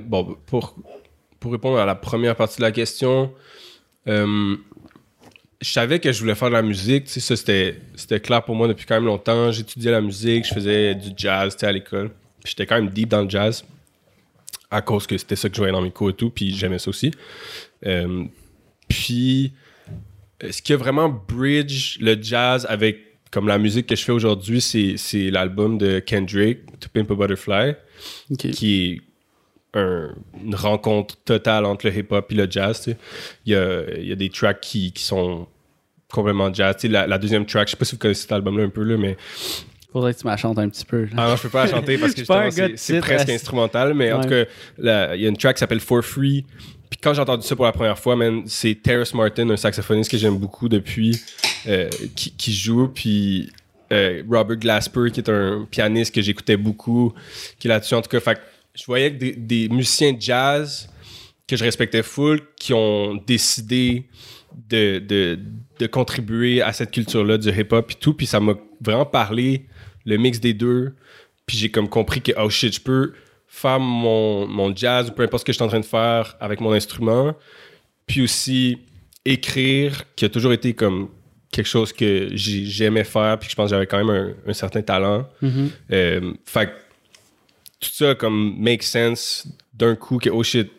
Bon, 0.05 0.36
pour, 0.45 0.75
pour 1.39 1.51
répondre 1.51 1.79
à 1.79 1.88
la 1.88 1.95
première 1.95 2.36
partie 2.36 2.57
de 2.57 2.63
la 2.63 2.71
question, 2.71 3.31
je 4.05 4.57
savais 5.62 5.99
que 5.99 6.12
je 6.12 6.19
voulais 6.19 6.36
faire 6.36 6.49
de 6.49 6.53
la 6.53 6.62
musique. 6.62 7.05
Tu 7.05 7.13
sais, 7.13 7.19
ça, 7.21 7.36
c'était, 7.36 7.79
c'était 7.95 8.19
clair 8.19 8.43
pour 8.43 8.53
moi 8.55 8.67
depuis 8.67 8.86
quand 8.86 8.95
même 8.95 9.05
longtemps. 9.05 9.51
J'étudiais 9.51 9.91
la 9.91 10.01
musique, 10.01 10.47
je 10.47 10.53
faisais 10.53 10.93
du 10.93 11.10
jazz 11.17 11.55
tu 11.55 11.62
sais, 11.62 11.65
à 11.67 11.71
l'école. 11.71 12.12
J'étais 12.45 12.67
quand 12.67 12.75
même 12.75 12.89
deep 12.89 13.10
dans 13.10 13.21
le 13.23 13.29
jazz 13.29 13.63
à 14.71 14.81
cause 14.81 15.05
que 15.05 15.17
c'était 15.17 15.36
ça 15.36 15.49
que 15.49 15.55
je 15.55 15.62
voyais 15.62 15.73
dans 15.73 15.81
mes 15.81 15.91
cours 15.91 16.10
et 16.10 16.13
tout. 16.13 16.29
Puis 16.29 16.55
j'aimais 16.55 16.79
ça 16.79 16.89
aussi. 16.89 17.12
Euh, 17.86 18.23
puis, 18.88 19.53
ce 20.49 20.62
qui 20.62 20.73
a 20.73 20.77
vraiment 20.77 21.10
bridge 21.10 21.97
le 21.99 22.17
jazz 22.21 22.65
avec 22.69 22.97
comme 23.31 23.47
la 23.47 23.57
musique 23.57 23.88
que 23.88 23.95
je 23.95 24.03
fais 24.03 24.12
aujourd'hui, 24.12 24.60
c'est, 24.60 24.95
c'est 24.97 25.29
l'album 25.31 25.77
de 25.77 25.99
Kendrick, 25.99 26.65
To 26.81 26.89
Pimp 26.93 27.10
a 27.12 27.15
Butterfly 27.15 27.75
qui 28.38 28.91
est 28.91 29.01
un- 29.79 30.13
une 30.43 30.53
rencontre 30.55 31.15
totale 31.23 31.63
entre 31.65 31.88
le 31.88 31.95
hip-hop 31.97 32.29
et 32.29 32.36
le 32.36 32.47
jazz. 32.51 32.81
tu 32.81 32.91
sais. 32.91 32.97
Il 33.45 33.53
y 33.53 33.55
a, 33.55 33.84
il 33.97 34.05
y 34.07 34.12
a 34.12 34.15
des 34.15 34.29
tracks 34.29 34.60
qui, 34.60 34.91
qui 34.91 35.03
sont 35.03 35.47
complètement 36.12 36.53
jazz. 36.53 36.75
Tu 36.75 36.81
sais, 36.81 36.88
la, 36.89 37.07
la 37.07 37.17
deuxième 37.17 37.45
track, 37.45 37.67
je 37.67 37.71
sais 37.71 37.77
pas 37.77 37.86
si 37.86 37.93
vous 37.95 37.99
connaissez 37.99 38.23
cet 38.23 38.34
album-là 38.34 38.65
un 38.65 38.69
peu, 38.69 38.84
là, 38.84 38.97
mais 38.97 39.15
Faudrait 39.91 40.13
que 40.13 40.19
tu 40.19 40.25
m'achantes 40.25 40.58
un 40.58 40.69
petit 40.69 40.86
peu. 40.86 41.04
là. 41.04 41.10
ah 41.17 41.27
non, 41.30 41.36
je 41.36 41.41
peux 41.43 41.49
pas 41.49 41.65
la 41.65 41.71
chanter 41.71 41.97
parce 41.97 42.13
que 42.13 42.19
justement, 42.19 42.49
c'est 42.75 42.99
presque 42.99 43.30
instrumental. 43.30 43.93
Mais 43.93 44.12
en 44.12 44.21
tout 44.21 44.30
cas, 44.30 44.45
il 44.77 45.21
y 45.21 45.25
a 45.25 45.30
une 45.30 45.38
track 45.38 45.58
qui 45.58 45.60
s'appelle 45.60 45.82
For 45.82 46.04
Free. 46.04 46.45
Puis 46.89 46.99
quand 47.01 47.13
j'ai 47.13 47.21
entendu 47.21 47.45
ça 47.45 47.56
pour 47.56 47.65
la 47.65 47.71
première 47.71 47.97
fois, 47.97 48.15
man, 48.15 48.43
c'est 48.45 48.75
Terrace 48.75 49.13
Martin, 49.13 49.49
un 49.49 49.58
saxophoniste 49.58 50.12
que 50.12 50.17
j'aime 50.17 50.38
beaucoup 50.38 50.67
depuis, 50.67 51.17
euh, 51.67 51.89
qui, 52.15 52.32
qui 52.32 52.54
joue. 52.54 52.89
Puis 52.89 53.49
euh, 53.91 54.23
Robert 54.30 54.58
Glasper, 54.58 55.10
qui 55.12 55.21
est 55.21 55.30
un 55.30 55.67
pianiste 55.69 56.13
que 56.13 56.21
j'écoutais 56.21 56.58
beaucoup, 56.58 57.13
qui 57.60 57.67
est 57.67 57.69
là-dessus. 57.69 57.95
En 57.95 58.01
tout 58.01 58.10
cas, 58.10 58.19
fait 58.19 58.39
je 58.73 58.86
voyais 58.86 59.12
que 59.12 59.17
des, 59.17 59.34
des 59.34 59.69
musiciens 59.69 60.13
de 60.13 60.21
jazz 60.21 60.89
que 61.47 61.58
je 61.58 61.63
respectais 61.63 62.04
full, 62.04 62.39
qui 62.56 62.73
ont 62.73 63.15
décidé 63.27 64.08
de, 64.69 64.99
de, 64.99 65.39
de 65.80 65.88
contribuer 65.88 66.62
à 66.62 66.71
cette 66.71 66.91
culture-là 66.91 67.38
du 67.38 67.49
hip-hop 67.49 67.91
et 67.91 67.95
tout. 67.95 68.13
Puis 68.13 68.25
ça 68.25 68.39
m'a 68.39 68.54
vraiment 68.80 69.06
parlé, 69.06 69.65
le 70.06 70.18
mix 70.18 70.40
des 70.40 70.54
deux. 70.54 70.94
Puis 71.46 71.58
j'ai 71.58 71.70
comme 71.70 71.90
compris 71.90 72.22
que, 72.22 72.32
oh 72.38 72.50
shit, 72.50 72.74
je 72.76 72.82
peux 72.82 73.14
faire 73.48 73.80
mon, 73.80 74.48
mon 74.48 74.74
jazz 74.76 75.10
ou 75.10 75.12
peu 75.12 75.24
importe 75.24 75.42
ce 75.42 75.46
que 75.46 75.52
je 75.52 75.58
suis 75.58 75.64
en 75.64 75.68
train 75.68 75.80
de 75.80 75.86
faire 75.86 76.36
avec 76.40 76.62
mon 76.62 76.72
instrument. 76.72 77.36
Puis 78.08 78.22
aussi 78.22 78.78
écrire, 79.26 80.04
qui 80.16 80.26
a 80.26 80.30
toujours 80.30 80.54
été 80.54 80.74
comme 80.74 81.10
quelque 81.52 81.68
chose 81.68 81.92
que 81.94 82.30
j'ai- 82.34 82.66
j'aimais 82.66 83.04
faire, 83.04 83.38
puis 83.38 83.48
que 83.48 83.52
je 83.52 83.56
pense 83.56 83.68
que 83.70 83.76
j'avais 83.76 83.86
quand 83.88 84.04
même 84.04 84.10
un, 84.10 84.50
un 84.50 84.54
certain 84.54 84.82
talent. 84.82 85.28
Mhm. 85.42 85.70
Euh, 85.92 86.34
fait 86.46 86.68
que 86.68 86.72
tout 87.82 87.90
ça 87.92 88.16
comme 88.16 88.56
make 88.58 88.84
sense 88.84 89.48
d'un 89.74 89.96
coup 89.96 90.18
que 90.18 90.30
oh 90.30 90.44
shit, 90.44 90.72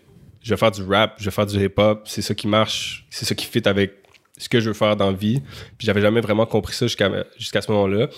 je 0.42 0.50
vais 0.50 0.56
faire 0.56 0.70
du 0.70 0.82
rap, 0.82 1.16
je 1.18 1.24
vais 1.26 1.30
faire 1.30 1.46
du 1.46 1.62
hip 1.62 1.74
hop, 1.76 2.02
c'est 2.06 2.22
ça 2.22 2.34
qui 2.34 2.48
marche, 2.48 3.06
c'est 3.10 3.24
ça 3.24 3.34
qui 3.34 3.46
fit 3.46 3.66
avec 3.68 4.01
ce 4.42 4.48
que 4.48 4.60
je 4.60 4.68
veux 4.68 4.74
faire 4.74 4.96
dans 4.96 5.10
la 5.10 5.16
vie. 5.16 5.40
Puis 5.78 5.86
j'avais 5.86 6.00
jamais 6.00 6.20
vraiment 6.20 6.46
compris 6.46 6.74
ça 6.74 6.86
jusqu'à 6.86 7.62
ce 7.62 7.72
moment-là. 7.72 8.08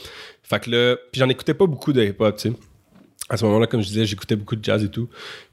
Fait 0.42 0.60
que 0.60 0.70
là, 0.70 0.96
puis 1.10 1.20
j'en 1.20 1.28
écoutais 1.28 1.54
pas 1.54 1.66
beaucoup 1.66 1.92
de 1.92 2.02
hip 2.02 2.16
hop, 2.18 2.36
tu 2.36 2.50
sais. 2.50 2.54
À 3.28 3.36
ce 3.36 3.44
moment-là, 3.46 3.66
comme 3.66 3.80
je 3.80 3.88
disais, 3.88 4.04
j'écoutais 4.04 4.36
beaucoup 4.36 4.56
de 4.56 4.64
jazz 4.64 4.84
et 4.84 4.90
tout. 4.90 5.08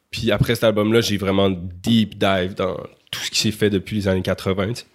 Puis 0.09 0.31
après 0.31 0.55
cet 0.55 0.65
album-là, 0.65 0.99
j'ai 0.99 1.17
vraiment 1.17 1.49
deep 1.49 2.17
dive 2.17 2.53
dans 2.55 2.75
tout 3.11 3.21
ce 3.21 3.31
qui 3.31 3.39
s'est 3.39 3.51
fait 3.51 3.69
depuis 3.69 3.95
les 3.95 4.07
années 4.07 4.21
80. 4.21 4.67
tu 4.67 4.75
sais. 4.75 4.85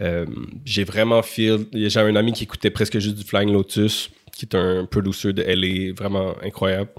Euh, 0.00 0.26
j'ai 0.64 0.84
vraiment 0.84 1.22
feel. 1.22 1.66
J'avais 1.72 2.10
un 2.10 2.16
ami 2.16 2.32
qui 2.32 2.44
écoutait 2.44 2.70
presque 2.70 2.98
juste 2.98 3.16
du 3.16 3.24
Flying 3.24 3.52
Lotus, 3.52 4.10
qui 4.34 4.46
est 4.46 4.54
un 4.54 4.86
producer 4.86 5.32
de 5.32 5.42
LA 5.42 5.92
vraiment 5.94 6.34
incroyable. 6.42 6.90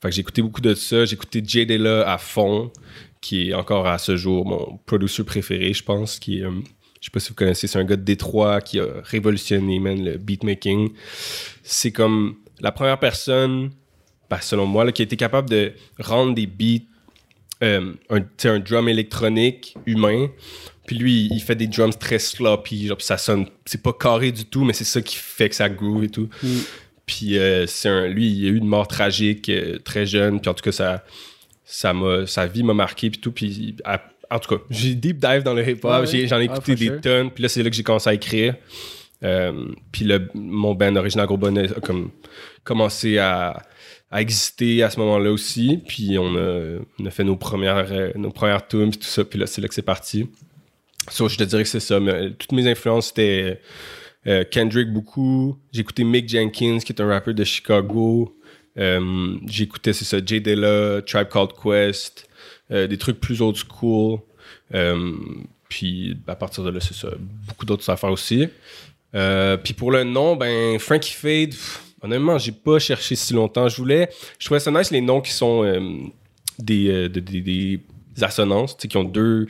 Fait 0.00 0.08
que 0.08 0.14
j'ai 0.14 0.20
écouté 0.20 0.42
beaucoup 0.42 0.60
de 0.60 0.74
ça. 0.74 1.04
J'ai 1.04 1.14
écouté 1.14 1.42
Jay 1.44 1.66
à 2.06 2.18
fond, 2.18 2.72
qui 3.20 3.50
est 3.50 3.54
encore 3.54 3.86
à 3.86 3.98
ce 3.98 4.16
jour 4.16 4.46
mon 4.46 4.78
producer 4.86 5.24
préféré, 5.24 5.72
je 5.72 5.82
pense. 5.82 6.18
Qui 6.18 6.42
euh, 6.42 6.50
je 7.00 7.06
sais 7.06 7.10
pas 7.12 7.20
si 7.20 7.28
vous 7.28 7.34
connaissez, 7.34 7.66
c'est 7.66 7.78
un 7.78 7.84
gars 7.84 7.96
de 7.96 8.02
Détroit 8.02 8.60
qui 8.60 8.80
a 8.80 8.86
révolutionné 9.04 9.78
man, 9.78 10.04
le 10.04 10.18
beatmaking. 10.18 10.90
C'est 11.62 11.92
comme 11.92 12.36
la 12.60 12.72
première 12.72 12.98
personne, 12.98 13.70
ben, 14.30 14.38
selon 14.40 14.66
moi, 14.66 14.84
là, 14.84 14.92
qui 14.92 15.02
a 15.02 15.04
été 15.04 15.16
capable 15.16 15.48
de 15.48 15.72
rendre 15.98 16.34
des 16.34 16.46
beats 16.46 16.84
euh, 17.62 17.92
un, 18.10 18.58
drum 18.60 18.88
électronique 18.88 19.76
humain. 19.86 20.28
Puis 20.86 20.96
lui, 20.96 21.28
il 21.30 21.40
fait 21.40 21.54
des 21.56 21.66
drums 21.66 21.96
très 21.98 22.18
sloppy, 22.18 22.86
genre, 22.86 22.96
puis 22.96 23.06
ça 23.06 23.18
sonne, 23.18 23.46
c'est 23.66 23.82
pas 23.82 23.92
carré 23.92 24.32
du 24.32 24.44
tout, 24.44 24.64
mais 24.64 24.72
c'est 24.72 24.84
ça 24.84 25.02
qui 25.02 25.16
fait 25.16 25.48
que 25.48 25.54
ça 25.54 25.68
groove 25.68 26.04
et 26.04 26.08
tout. 26.08 26.28
Puis 27.04 27.38
euh, 27.38 27.66
c'est 27.66 27.88
un, 27.88 28.06
lui, 28.06 28.30
il 28.30 28.46
a 28.46 28.50
eu 28.50 28.56
une 28.56 28.66
mort 28.66 28.88
tragique 28.88 29.48
euh, 29.48 29.78
très 29.78 30.06
jeune, 30.06 30.40
puis 30.40 30.48
en 30.50 30.54
tout 30.54 30.62
cas, 30.62 30.72
ça, 30.72 31.04
ça 31.64 31.92
m'a, 31.92 32.26
sa 32.26 32.46
vie 32.46 32.62
m'a 32.62 32.74
marqué, 32.74 33.10
puis 33.10 33.20
tout. 33.20 33.32
Puis 33.32 33.76
à- 33.84 34.02
en 34.30 34.38
tout 34.38 34.56
cas, 34.56 34.62
j'ai 34.70 34.94
deep 34.94 35.18
dive 35.18 35.42
dans 35.42 35.54
le 35.54 35.66
hip-hop, 35.68 36.04
Ouais, 36.06 36.26
j'en 36.26 36.38
ai 36.38 36.48
Ah, 36.48 36.54
écouté 36.54 36.74
des 36.74 36.86
sure. 36.86 37.00
tonnes, 37.00 37.30
puis 37.30 37.42
là, 37.42 37.48
c'est 37.48 37.62
là 37.62 37.70
que 37.70 37.76
j'ai 37.76 37.82
commencé 37.82 38.10
à 38.10 38.14
écrire. 38.14 38.54
Euh, 39.24 39.66
puis 39.90 40.04
le, 40.04 40.28
mon 40.34 40.74
band 40.74 40.94
original 40.96 41.26
Gros 41.26 41.36
Bonnet 41.36 41.70
a 41.76 41.80
comme 41.80 42.10
commencé 42.62 43.18
à, 43.18 43.62
à 44.10 44.20
exister 44.22 44.82
à 44.82 44.90
ce 44.90 44.98
moment-là 45.00 45.30
aussi. 45.32 45.80
Puis 45.88 46.16
on 46.18 46.36
a, 46.36 46.78
on 47.00 47.06
a 47.06 47.10
fait 47.10 47.24
nos 47.24 47.36
premières, 47.36 47.88
euh, 47.90 48.12
nos 48.14 48.30
premières 48.30 48.66
tunes, 48.68 48.90
puis 48.90 48.98
tout 49.00 49.06
ça. 49.08 49.24
Puis 49.24 49.38
là, 49.38 49.46
c'est 49.46 49.60
là 49.60 49.68
que 49.68 49.74
c'est 49.74 49.82
parti. 49.82 50.28
So, 51.10 51.28
je 51.28 51.36
te 51.38 51.44
dirais 51.44 51.62
que 51.62 51.68
c'est 51.68 51.80
ça. 51.80 51.98
Mais 52.00 52.30
toutes 52.32 52.52
mes 52.52 52.68
influences, 52.70 53.08
c'était 53.08 53.60
euh, 54.26 54.44
Kendrick 54.50 54.92
beaucoup. 54.92 55.58
J'écoutais 55.72 56.04
Mick 56.04 56.28
Jenkins, 56.28 56.78
qui 56.84 56.92
est 56.92 57.00
un 57.00 57.08
rappeur 57.08 57.34
de 57.34 57.44
Chicago. 57.44 58.36
Euh, 58.78 59.36
J'écoutais, 59.48 59.92
c'est 59.92 60.04
ça, 60.04 60.18
Jay 60.24 60.38
Dilla, 60.40 61.00
Tribe 61.04 61.28
Called 61.28 61.50
Quest, 61.60 62.27
euh, 62.27 62.27
des 62.70 62.98
trucs 62.98 63.20
plus 63.20 63.40
old 63.40 63.56
school. 63.56 64.20
Euh, 64.74 65.12
puis 65.68 66.16
à 66.26 66.34
partir 66.34 66.64
de 66.64 66.70
là, 66.70 66.80
c'est 66.80 66.94
ça. 66.94 67.08
Beaucoup 67.46 67.64
d'autres 67.66 67.88
affaires 67.90 68.10
aussi. 68.12 68.48
Euh, 69.14 69.56
puis 69.56 69.74
pour 69.74 69.90
le 69.90 70.04
nom, 70.04 70.36
ben 70.36 70.78
Frankie 70.78 71.12
Fade, 71.12 71.50
pff, 71.50 71.82
honnêtement, 72.02 72.38
j'ai 72.38 72.52
pas 72.52 72.78
cherché 72.78 73.16
si 73.16 73.32
longtemps. 73.34 73.68
Je 73.68 73.76
voulais, 73.76 74.08
je 74.38 74.44
trouvais 74.46 74.60
ça 74.60 74.70
nice 74.70 74.90
les 74.90 75.00
noms 75.00 75.20
qui 75.20 75.32
sont 75.32 75.64
euh, 75.64 75.80
des, 76.58 76.88
euh, 76.88 77.08
de- 77.08 77.20
des, 77.20 77.40
des 77.40 77.80
assonances, 78.20 78.74
qui 78.76 78.96
ont 78.96 79.04
deux 79.04 79.46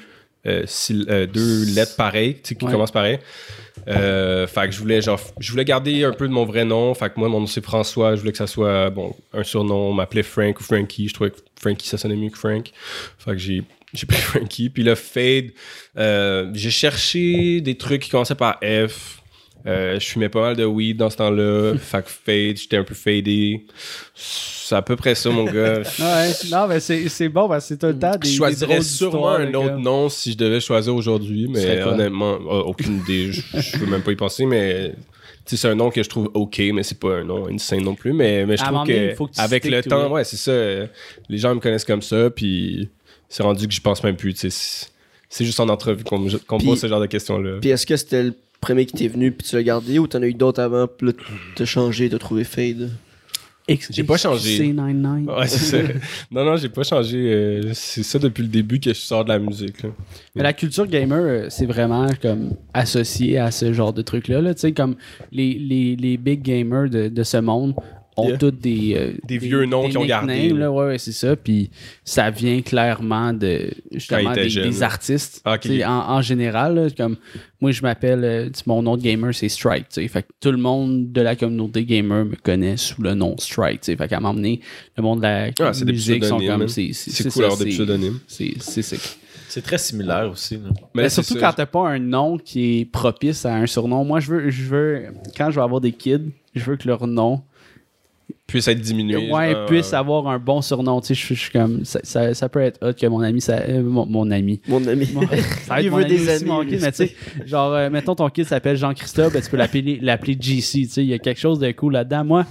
euh, 0.47 0.65
euh, 1.09 1.27
deux 1.27 1.65
lettres 1.75 1.97
pareilles, 1.97 2.41
qui 2.41 2.55
Ouais. 2.55 2.71
commencent 2.71 2.93
pareil. 2.93 3.19
Euh, 3.89 4.47
fait 4.47 4.69
que 4.69 4.73
je 4.75 4.79
voulais 4.81 5.01
genre, 5.01 5.21
je 5.39 5.51
voulais 5.51 5.65
garder 5.65 6.05
un 6.05 6.13
peu 6.13 6.29
de 6.29 6.33
mon 6.33 6.45
vrai 6.45 6.65
nom. 6.65 6.95
Fait 6.95 7.11
que 7.11 7.19
moi, 7.19 7.29
mon 7.29 7.41
nom 7.41 7.47
c'est 7.47 7.65
François. 7.65 8.15
Je 8.15 8.21
voulais 8.21 8.33
que 8.33 8.39
ça 8.39 8.47
soit 8.47 8.91
bon 8.91 9.15
un 9.33 9.43
surnom. 9.43 9.91
On 9.91 9.93
m'appelait 9.93 10.23
Frank 10.23 10.61
ou 10.61 10.63
Frankie. 10.63 11.09
Je 11.09 11.15
trouvais 11.15 11.31
que 11.31 11.39
Frankie 11.61 11.89
ça 11.89 11.99
sonnait 11.99 12.17
mieux 12.17 12.31
que 12.31 12.39
Frank. 12.39 12.71
Fait 13.19 13.33
que 13.33 13.39
j'ai 13.39 13.63
j'ai 13.95 14.07
pris 14.07 14.21
Frankie. 14.21 14.71
Puis 14.71 14.83
le 14.83 14.95
Fade, 14.95 15.51
euh, 15.97 16.51
j'ai 16.55 16.71
cherché 16.71 17.61
des 17.61 17.77
trucs 17.77 18.03
qui 18.03 18.11
commençaient 18.11 18.35
par 18.35 18.59
F. 18.63 19.23
Euh, 19.67 19.99
je 19.99 20.07
fumais 20.07 20.29
pas 20.29 20.41
mal 20.41 20.57
de 20.57 20.65
weed 20.65 20.97
dans 20.97 21.11
ce 21.11 21.17
temps-là. 21.17 21.75
fait 21.79 22.03
que 22.03 22.11
Fade, 22.11 22.57
j'étais 22.57 22.77
un 22.77 22.85
peu 22.85 22.95
fadé. 22.95 23.65
C'est 24.15 24.75
à 24.77 24.83
peu 24.83 24.97
près 24.97 25.15
ça, 25.15 25.31
mon 25.31 25.45
gars. 25.45 25.83
Ouais, 25.99 26.33
non, 26.51 26.67
mais 26.69 26.81
c'est 26.81 27.09
c'est 27.09 27.29
bon 27.29 27.49
parce 27.49 27.65
que 27.65 27.69
c'est 27.69 27.79
tout 27.79 27.87
le 27.87 27.99
temps 27.99 28.17
des. 28.17 28.29
Je 28.29 28.37
choisirais 28.37 28.83
sûrement 28.83 29.31
un 29.31 29.53
autre 29.55 29.77
nom 29.77 30.09
si 30.09 30.33
je 30.33 30.37
devais 30.37 30.61
choisir 30.61 30.95
aujourd'hui, 30.95 31.49
mais 31.49 31.83
honnêtement, 31.83 32.35
euh, 32.35 32.63
aucune 32.63 32.99
idée. 32.99 33.33
Je, 33.33 33.79
veux 33.79 33.87
même 33.87 34.03
pas 34.03 34.13
y 34.13 34.17
penser, 34.17 34.47
mais 34.47 34.95
c'est 35.45 35.69
un 35.69 35.75
nom 35.75 35.91
que 35.91 36.03
je 36.03 36.09
trouve 36.09 36.31
ok, 36.35 36.61
mais 36.73 36.83
c'est 36.83 36.99
pas 36.99 37.17
un 37.17 37.25
nom 37.25 37.49
insane 37.49 37.83
non 37.83 37.95
plus. 37.95 38.13
Mais, 38.13 38.45
mais 38.47 38.57
je 38.57 38.63
À 38.63 38.69
un 38.69 38.73
trouve 38.73 38.87
que, 38.87 39.15
tu 39.17 39.41
avec 39.41 39.65
le 39.65 39.83
temps, 39.83 40.11
ouais, 40.11 40.25
c'est 40.25 40.37
ça. 40.37 40.51
euh, 40.51 40.87
les 41.29 41.39
gens 41.39 41.55
me 41.55 41.61
connaissent 41.61 41.85
comme 41.85 42.03
ça, 42.03 42.31
puis 42.31 42.91
c'est 43.29 43.43
rendu 43.43 43.67
que 43.67 43.75
je 43.75 43.81
pense 43.81 44.03
même 44.05 44.17
plus. 44.17 44.35
C'est 45.31 45.45
juste 45.45 45.61
en 45.61 45.69
entrevue 45.69 46.05
qu'on 46.05 46.19
me- 46.19 46.65
pose 46.65 46.81
ce 46.81 46.87
genre 46.87 47.01
de 47.01 47.07
questions-là. 47.07 47.59
Puis 47.61 47.71
est-ce 47.71 47.87
que 47.87 47.97
c'était 47.97 48.23
le 48.23 48.35
premier 48.61 48.87
qui 48.87 48.95
t'est 48.97 49.09
venu 49.09 49.31
puis 49.33 49.47
tu 49.49 49.57
l'as 49.57 49.63
gardé 49.63 49.99
ou 49.99 50.07
t'en 50.07 50.23
as 50.23 50.27
eu 50.27 50.35
d'autres 50.35 50.61
avant 50.61 50.87
puis 50.87 51.09
là 51.09 51.13
t'as 51.55 51.65
changé, 51.65 52.09
t'as 52.09 52.19
trouvé 52.19 52.45
Fade? 52.45 52.91
J'ai 53.91 54.03
pas 54.03 54.17
changé. 54.17 54.59
C99. 54.73 55.27
Ouais, 55.39 55.47
c'est 55.47 55.59
ça. 55.59 55.93
Non, 56.31 56.43
non, 56.43 56.57
j'ai 56.57 56.71
pas 56.71 56.85
changé. 56.85 57.19
euh, 57.19 57.71
c'est 57.75 58.03
ça 58.03 58.19
depuis 58.19 58.41
le 58.43 58.49
début 58.49 58.81
que 58.81 58.95
je 58.95 58.99
sors 58.99 59.25
de 59.25 59.29
la 59.29 59.39
musique. 59.39 59.83
là. 59.83 59.91
Mais 60.35 60.43
la 60.43 60.55
culture 60.55 60.87
gamer, 60.87 61.19
euh, 61.21 61.47
c'est 61.51 61.67
vraiment 61.67 62.09
comme 62.23 62.55
associé 62.73 63.37
à 63.37 63.51
ce 63.51 63.75
genre 63.75 63.93
de 63.93 64.01
trucs-là. 64.01 64.41
Là. 64.41 64.55
Tu 64.55 64.61
sais, 64.63 64.73
comme 64.73 64.97
les, 65.33 65.53
les, 65.59 65.97
les 65.97 66.17
big 66.17 66.41
gamers 66.41 66.89
de, 66.89 67.09
de 67.09 67.23
ce 67.23 67.37
monde 67.37 67.75
ont 68.19 68.29
Yeah. 68.29 68.37
tous 68.39 68.51
des, 68.51 68.95
euh, 68.97 69.13
Des 69.27 69.39
vieux 69.39 69.65
noms 69.65 69.87
qu'ils 69.87 69.97
ont 69.99 70.05
gardés, 70.05 70.35
nicknames, 70.35 70.59
là. 70.59 70.65
Là, 70.67 70.73
ouais, 70.73 70.87
ouais, 70.87 70.99
c'est 70.99 71.13
ça. 71.13 71.37
Puis 71.37 71.71
ça 72.05 72.31
vient 72.31 72.61
clairement 72.63 73.33
de 73.33 73.71
justement 73.93 74.33
des, 74.33 74.83
artistes. 74.83 75.41
Ah, 75.45 75.57
En, 75.87 76.17
en 76.17 76.23
général, 76.23 76.75
là, 76.75 76.89
comme 76.97 77.17
moi, 77.61 77.71
je 77.71 77.83
m'appelle, 77.83 78.25
euh, 78.25 78.49
mon 78.67 78.83
nom 78.83 78.97
de 78.97 79.03
gamer, 79.03 79.35
c'est 79.35 79.49
Strike. 79.49 79.89
tu 79.89 80.03
sais. 80.03 80.09
Fait 80.09 80.23
que 80.23 80.29
tout 80.41 80.51
le 80.53 80.59
monde 80.59 81.11
de 81.13 81.21
la 81.21 81.35
communauté 81.37 81.85
gamer 81.85 82.25
me 82.25 82.37
connaît 82.37 82.77
sous 82.77 83.03
le 83.03 83.15
nom 83.15 83.37
Strike. 83.39 83.81
tu 83.83 83.93
sais. 83.93 83.97
Fait 83.97 84.09
qu'à 84.09 84.21
m'emmener, 84.21 84.61
le 84.97 85.03
monde 85.03 85.19
de 85.19 85.23
la 85.25 85.51
Ah, 85.61 85.73
musique 85.85 86.25
sont 86.25 86.39
comme. 86.39 86.63
hein. 86.63 86.67
C'est 86.69 87.29
cool 87.33 87.43
d'avoir 87.43 87.59
des 87.59 87.67
pseudonymes. 87.71 88.19
C'est 88.27 89.63
très 89.63 89.79
similaire 89.79 90.31
aussi. 90.31 90.57
là. 90.57 90.69
Mais 90.95 91.03
là, 91.05 91.09
surtout 91.09 91.35
ça. 91.35 91.41
quand 91.41 91.53
t'as 91.55 91.67
pas 91.67 91.89
un 91.89 91.99
nom 91.99 92.37
qui 92.37 92.81
est 92.81 92.85
propice 92.85 93.47
à 93.47 93.55
un 93.55 93.67
surnom. 93.67 94.05
Moi, 94.05 94.21
je 94.21 94.31
veux, 94.31 94.51
je 94.51 94.63
veux, 94.65 95.05
quand 95.37 95.51
je 95.51 95.57
vais 95.57 95.63
avoir 95.63 95.81
des 95.81 95.93
kids, 95.93 96.31
je 96.55 96.65
veux 96.65 96.77
que 96.77 96.87
leur 96.87 97.07
nom 97.07 97.41
puisse 98.49 98.67
être 98.67 98.81
diminué. 98.81 99.31
ouais, 99.31 99.53
genre, 99.53 99.67
puisse 99.67 99.93
euh, 99.93 99.99
avoir 99.99 100.27
un 100.27 100.39
bon 100.41 100.61
surnom. 100.63 101.01
Tu 101.01 101.09
sais, 101.09 101.15
je, 101.15 101.35
je 101.35 101.39
suis 101.41 101.51
comme, 101.53 101.85
ça, 101.85 102.01
ça, 102.03 102.35
ça 102.35 102.49
peut 102.49 102.61
être 102.63 102.85
hot 102.85 102.95
que 102.95 103.07
mon 103.07 103.21
ami, 103.21 103.41
ça, 103.41 103.59
euh, 103.61 103.83
mon, 103.83 104.07
mon 104.07 104.29
ami. 104.33 104.61
Mon 104.67 104.85
ami. 104.89 105.07
Mon- 105.13 105.21
ça 105.67 105.81
Il 105.81 105.91
veut 105.91 105.99
ami 106.03 106.07
des 106.07 106.21
aussi, 106.23 106.31
amis, 106.31 106.45
mon 106.47 106.63
lui, 106.63 106.71
kid, 106.73 106.81
mais 106.81 106.91
tu 106.91 106.97
sais, 107.07 107.15
genre, 107.47 107.73
euh, 107.75 107.91
mettons 107.91 108.15
ton 108.17 108.29
kid 108.31 108.45
s'appelle 108.47 108.77
Jean-Christophe, 108.77 109.33
ben, 109.35 109.43
tu 109.43 109.51
peux 109.51 109.57
l'appeler, 109.59 109.99
l'appeler 110.03 110.33
JC, 110.41 110.73
tu 110.73 110.89
sais, 110.89 111.03
il 111.05 111.09
y 111.09 111.15
a 111.15 111.19
quelque 111.19 111.39
chose 111.39 111.59
de 111.61 111.71
cool 111.73 111.93
là-dedans. 111.93 112.25
Moi, 112.25 112.47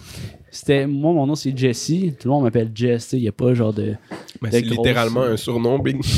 c'était, 0.51 0.87
moi, 0.87 1.11
mon 1.13 1.25
nom 1.27 1.35
c'est 1.35 1.55
Jesse, 1.57 1.91
tout 2.19 2.27
le 2.27 2.29
monde 2.29 2.43
m'appelle 2.43 2.71
Jess, 2.73 3.03
tu 3.05 3.09
sais, 3.09 3.17
il 3.17 3.23
y 3.23 3.27
a 3.27 3.31
pas 3.33 3.53
genre 3.53 3.73
de... 3.73 3.95
mais 4.41 4.49
de 4.49 4.53
c'est 4.55 4.61
littéralement 4.61 5.23
un 5.23 5.35
surnom, 5.35 5.77
Big. 5.79 5.97
Ouais, 5.97 6.03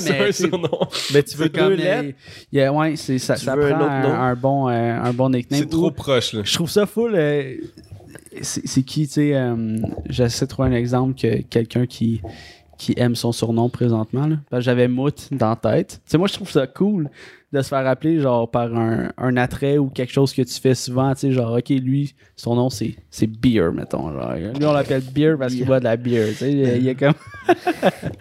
C'est 0.00 0.10
mais 0.12 0.18
ça, 0.18 0.24
un 0.24 0.32
c'est- 0.32 0.48
surnom. 0.48 0.78
Mais 1.12 1.22
tu 1.22 1.36
veux 1.36 1.44
C'est 1.44 1.52
deux 1.54 1.60
comme, 1.60 1.72
lettres? 1.74 2.04
euh, 2.08 2.12
il 2.52 2.58
y 2.58 2.62
a- 2.62 2.72
ouais, 2.72 2.96
c'est, 2.96 3.18
ça, 3.18 3.34
Tu 3.36 3.44
ça 3.44 3.54
veux 3.54 3.66
un 3.66 3.74
prend 3.76 3.84
autre 3.84 3.92
un, 3.92 4.02
nom? 4.02 4.12
un 4.14 4.34
bon, 4.34 4.68
euh, 4.68 4.72
un 5.02 5.12
bon 5.12 5.28
nickname. 5.30 5.60
C'est 5.60 5.68
trop 5.70 5.90
proche, 5.90 6.32
là. 6.32 6.40
je 6.42 6.54
trouve 6.54 6.70
ça 6.70 6.84
full. 6.86 7.14
euh, 7.14 7.54
c'est 7.60 7.95
c'est 8.42 8.82
qui, 8.82 9.06
tu 9.06 9.12
sais, 9.14 9.34
euh, 9.34 9.78
j'essaie 10.08 10.44
de 10.46 10.50
trouver 10.50 10.68
un 10.68 10.72
exemple 10.72 11.14
que 11.20 11.42
quelqu'un 11.42 11.86
qui, 11.86 12.20
qui 12.78 12.94
aime 12.96 13.14
son 13.14 13.32
surnom 13.32 13.68
présentement. 13.68 14.26
Là. 14.26 14.36
Parce 14.50 14.60
que 14.60 14.64
j'avais 14.64 14.88
Mout 14.88 15.28
dans 15.32 15.50
la 15.50 15.56
tête. 15.56 16.00
Tu 16.04 16.10
sais, 16.12 16.18
moi, 16.18 16.26
je 16.28 16.34
trouve 16.34 16.50
ça 16.50 16.66
cool 16.66 17.08
de 17.52 17.62
se 17.62 17.68
faire 17.68 17.86
appeler 17.86 18.20
genre 18.20 18.50
par 18.50 18.74
un, 18.76 19.12
un 19.16 19.36
attrait 19.36 19.78
ou 19.78 19.88
quelque 19.88 20.12
chose 20.12 20.34
que 20.34 20.42
tu 20.42 20.60
fais 20.60 20.74
souvent. 20.74 21.14
Tu 21.14 21.20
sais, 21.20 21.32
genre, 21.32 21.56
OK, 21.56 21.68
lui, 21.70 22.14
son 22.34 22.56
nom, 22.56 22.68
c'est 22.68 22.96
c'est 23.08 23.26
Beer, 23.28 23.70
mettons. 23.72 24.12
Genre. 24.12 24.32
Lui, 24.58 24.64
on 24.66 24.72
l'appelle 24.72 25.02
Beer 25.02 25.36
parce 25.38 25.54
qu'il 25.54 25.64
boit 25.64 25.78
de 25.78 25.84
la 25.84 25.96
bière. 25.96 26.28
Tu 26.30 26.34
sais, 26.34 26.52
il 26.52 26.82
y 26.82 26.90
a- 26.90 26.94
comme... 26.94 27.14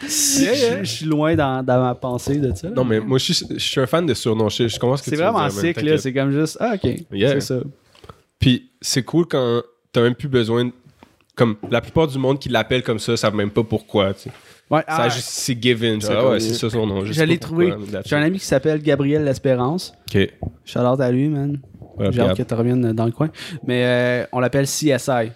je, 0.04 0.82
suis 0.84 1.06
loin 1.06 1.36
dans, 1.36 1.64
dans 1.66 1.82
ma 1.82 1.96
pensée 1.96 2.38
de 2.38 2.54
ça. 2.54 2.70
Non, 2.70 2.86
mais 2.86 3.00
moi, 3.00 3.18
je 3.18 3.34
suis, 3.34 3.46
je 3.50 3.58
suis 3.60 3.82
un 3.82 3.88
fan 3.88 4.06
de 4.06 4.14
surnoms. 4.14 4.50
Je, 4.50 4.68
je 4.68 4.80
comprends 4.80 4.98
ce 4.98 5.04
que 5.04 5.10
C'est 5.10 5.16
vraiment 5.16 5.50
sick, 5.50 5.82
là. 5.82 5.98
C'est 5.98 6.14
comme 6.14 6.32
juste, 6.32 6.58
ah, 6.60 6.76
OK, 6.76 6.90
Yeah. 7.12 7.34
c'est 7.34 7.42
ça. 7.42 7.60
Puis 8.40 8.70
c'est 8.80 9.04
cool 9.04 9.26
quand 9.26 9.62
t'as 9.96 10.02
même 10.02 10.16
plus 10.16 10.28
besoin. 10.30 10.66
de- 10.66 10.72
Comme 11.36 11.58
la 11.70 11.82
plupart 11.82 12.08
du 12.08 12.18
monde 12.18 12.40
qui 12.40 12.48
l'appelle 12.50 12.82
comme 12.84 13.00
ça, 13.00 13.18
savent 13.18 13.36
même 13.36 13.50
pas 13.50 13.64
pourquoi. 13.64 14.14
tu 14.14 14.22
sais. 14.24 14.32
Ouais, 14.70 14.82
Ça 14.88 14.96
ah, 15.04 15.10
juste- 15.10 15.28
c'est 15.30 15.62
given. 15.62 16.02
C'est 16.02 16.14
ah 16.14 16.30
ouais, 16.30 16.40
c'est 16.40 16.54
ça 16.54 16.70
son 16.70 16.88
nom. 16.88 17.02
mais 17.04 17.12
that's 17.92 18.08
J'ai 18.08 18.16
un 18.16 18.22
ami 18.22 18.40
qui 18.40 18.46
s'appelle 18.46 18.82
Gabriel 18.82 19.24
L'Espérance. 19.24 19.94
Ok. 20.14 20.30
Shout 20.64 20.80
out 20.80 21.00
à 21.00 21.12
lui, 21.12 21.28
man. 21.30 21.60
Ouais, 21.98 22.12
J'ai 22.12 22.22
hâte 22.22 22.38
que 22.38 22.44
tu 22.44 22.54
reviennes 22.54 22.94
dans 22.94 23.06
le 23.06 23.12
coin. 23.12 23.30
Mais 23.66 23.84
euh, 23.86 24.26
on 24.32 24.40
l'appelle 24.40 24.66
CSI. 24.66 25.32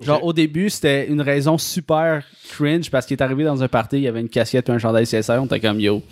Genre, 0.00 0.22
au 0.22 0.32
début, 0.32 0.70
c'était 0.70 1.08
une 1.08 1.22
raison 1.22 1.58
super 1.58 2.22
cringe 2.50 2.90
parce 2.90 3.06
qu'il 3.06 3.16
est 3.16 3.22
arrivé 3.22 3.42
dans 3.44 3.62
un 3.62 3.68
party, 3.68 3.96
il 3.96 4.02
y 4.02 4.08
avait 4.08 4.20
une 4.20 4.28
casquette 4.28 4.68
ou 4.68 4.72
un 4.72 4.78
chandail 4.78 5.06
CSI. 5.06 5.32
On 5.32 5.46
était 5.46 5.60
comme 5.60 5.80
yo, 5.80 6.02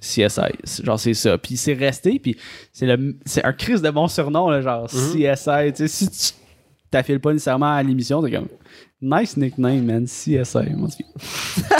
CSI. 0.00 0.82
Genre, 0.82 0.98
c'est 0.98 1.14
ça. 1.14 1.36
Puis 1.38 1.56
c'est 1.56 1.74
resté. 1.74 2.18
Puis 2.18 2.36
c'est 2.72 2.86
le 2.86 3.16
c'est 3.26 3.44
un 3.44 3.52
crise 3.52 3.82
de 3.82 3.90
bon 3.90 4.08
surnom, 4.08 4.48
là, 4.48 4.60
genre 4.60 4.86
CSI. 4.88 5.72
Tu 5.74 5.86
sais, 5.86 5.88
si 5.88 6.08
tu 6.08 6.38
t'affiles 6.90 7.20
pas 7.20 7.32
nécessairement 7.32 7.74
à 7.74 7.82
l'émission, 7.82 8.22
t'es 8.22 8.30
comme 8.30 8.48
nice 9.00 9.36
nickname, 9.36 9.84
man. 9.84 10.04
CSI. 10.06 10.70
Moi, 10.76 10.88
c'est- 10.90 11.04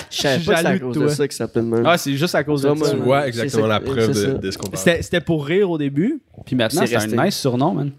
Je 0.11 0.17
savais 0.17 0.45
pas 0.45 0.55
que 0.55 0.61
c'est 0.61 0.67
à 0.67 0.79
cause 0.79 0.95
toi. 0.97 1.05
de 1.05 1.09
ça 1.11 1.29
que 1.29 1.35
ça 1.35 1.39
s'appelle 1.39 1.65
même. 1.65 1.85
Ah, 1.87 1.99
c'est 1.99 2.15
juste 2.15 2.35
à 2.35 2.43
cause 2.45 2.63
de 2.63 2.75
Ça. 2.75 2.91
Tu 2.91 2.97
vois 2.97 3.23
c'est 3.23 3.29
exactement 3.29 3.67
la 3.67 3.81
preuve 3.81 4.41
de, 4.41 4.51
ce 4.51 4.57
qu'on 4.59 4.69
parle. 4.69 4.79
C'était 4.79 5.03
c'était 5.03 5.21
pour 5.21 5.45
rire 5.45 5.71
au 5.71 5.79
début, 5.79 6.21
puis 6.47 6.57
maintenant 6.57 6.87
C'est 6.87 6.97
un 6.97 7.25
nice 7.25 7.37
surnom, 7.37 7.75
man. 7.75 7.91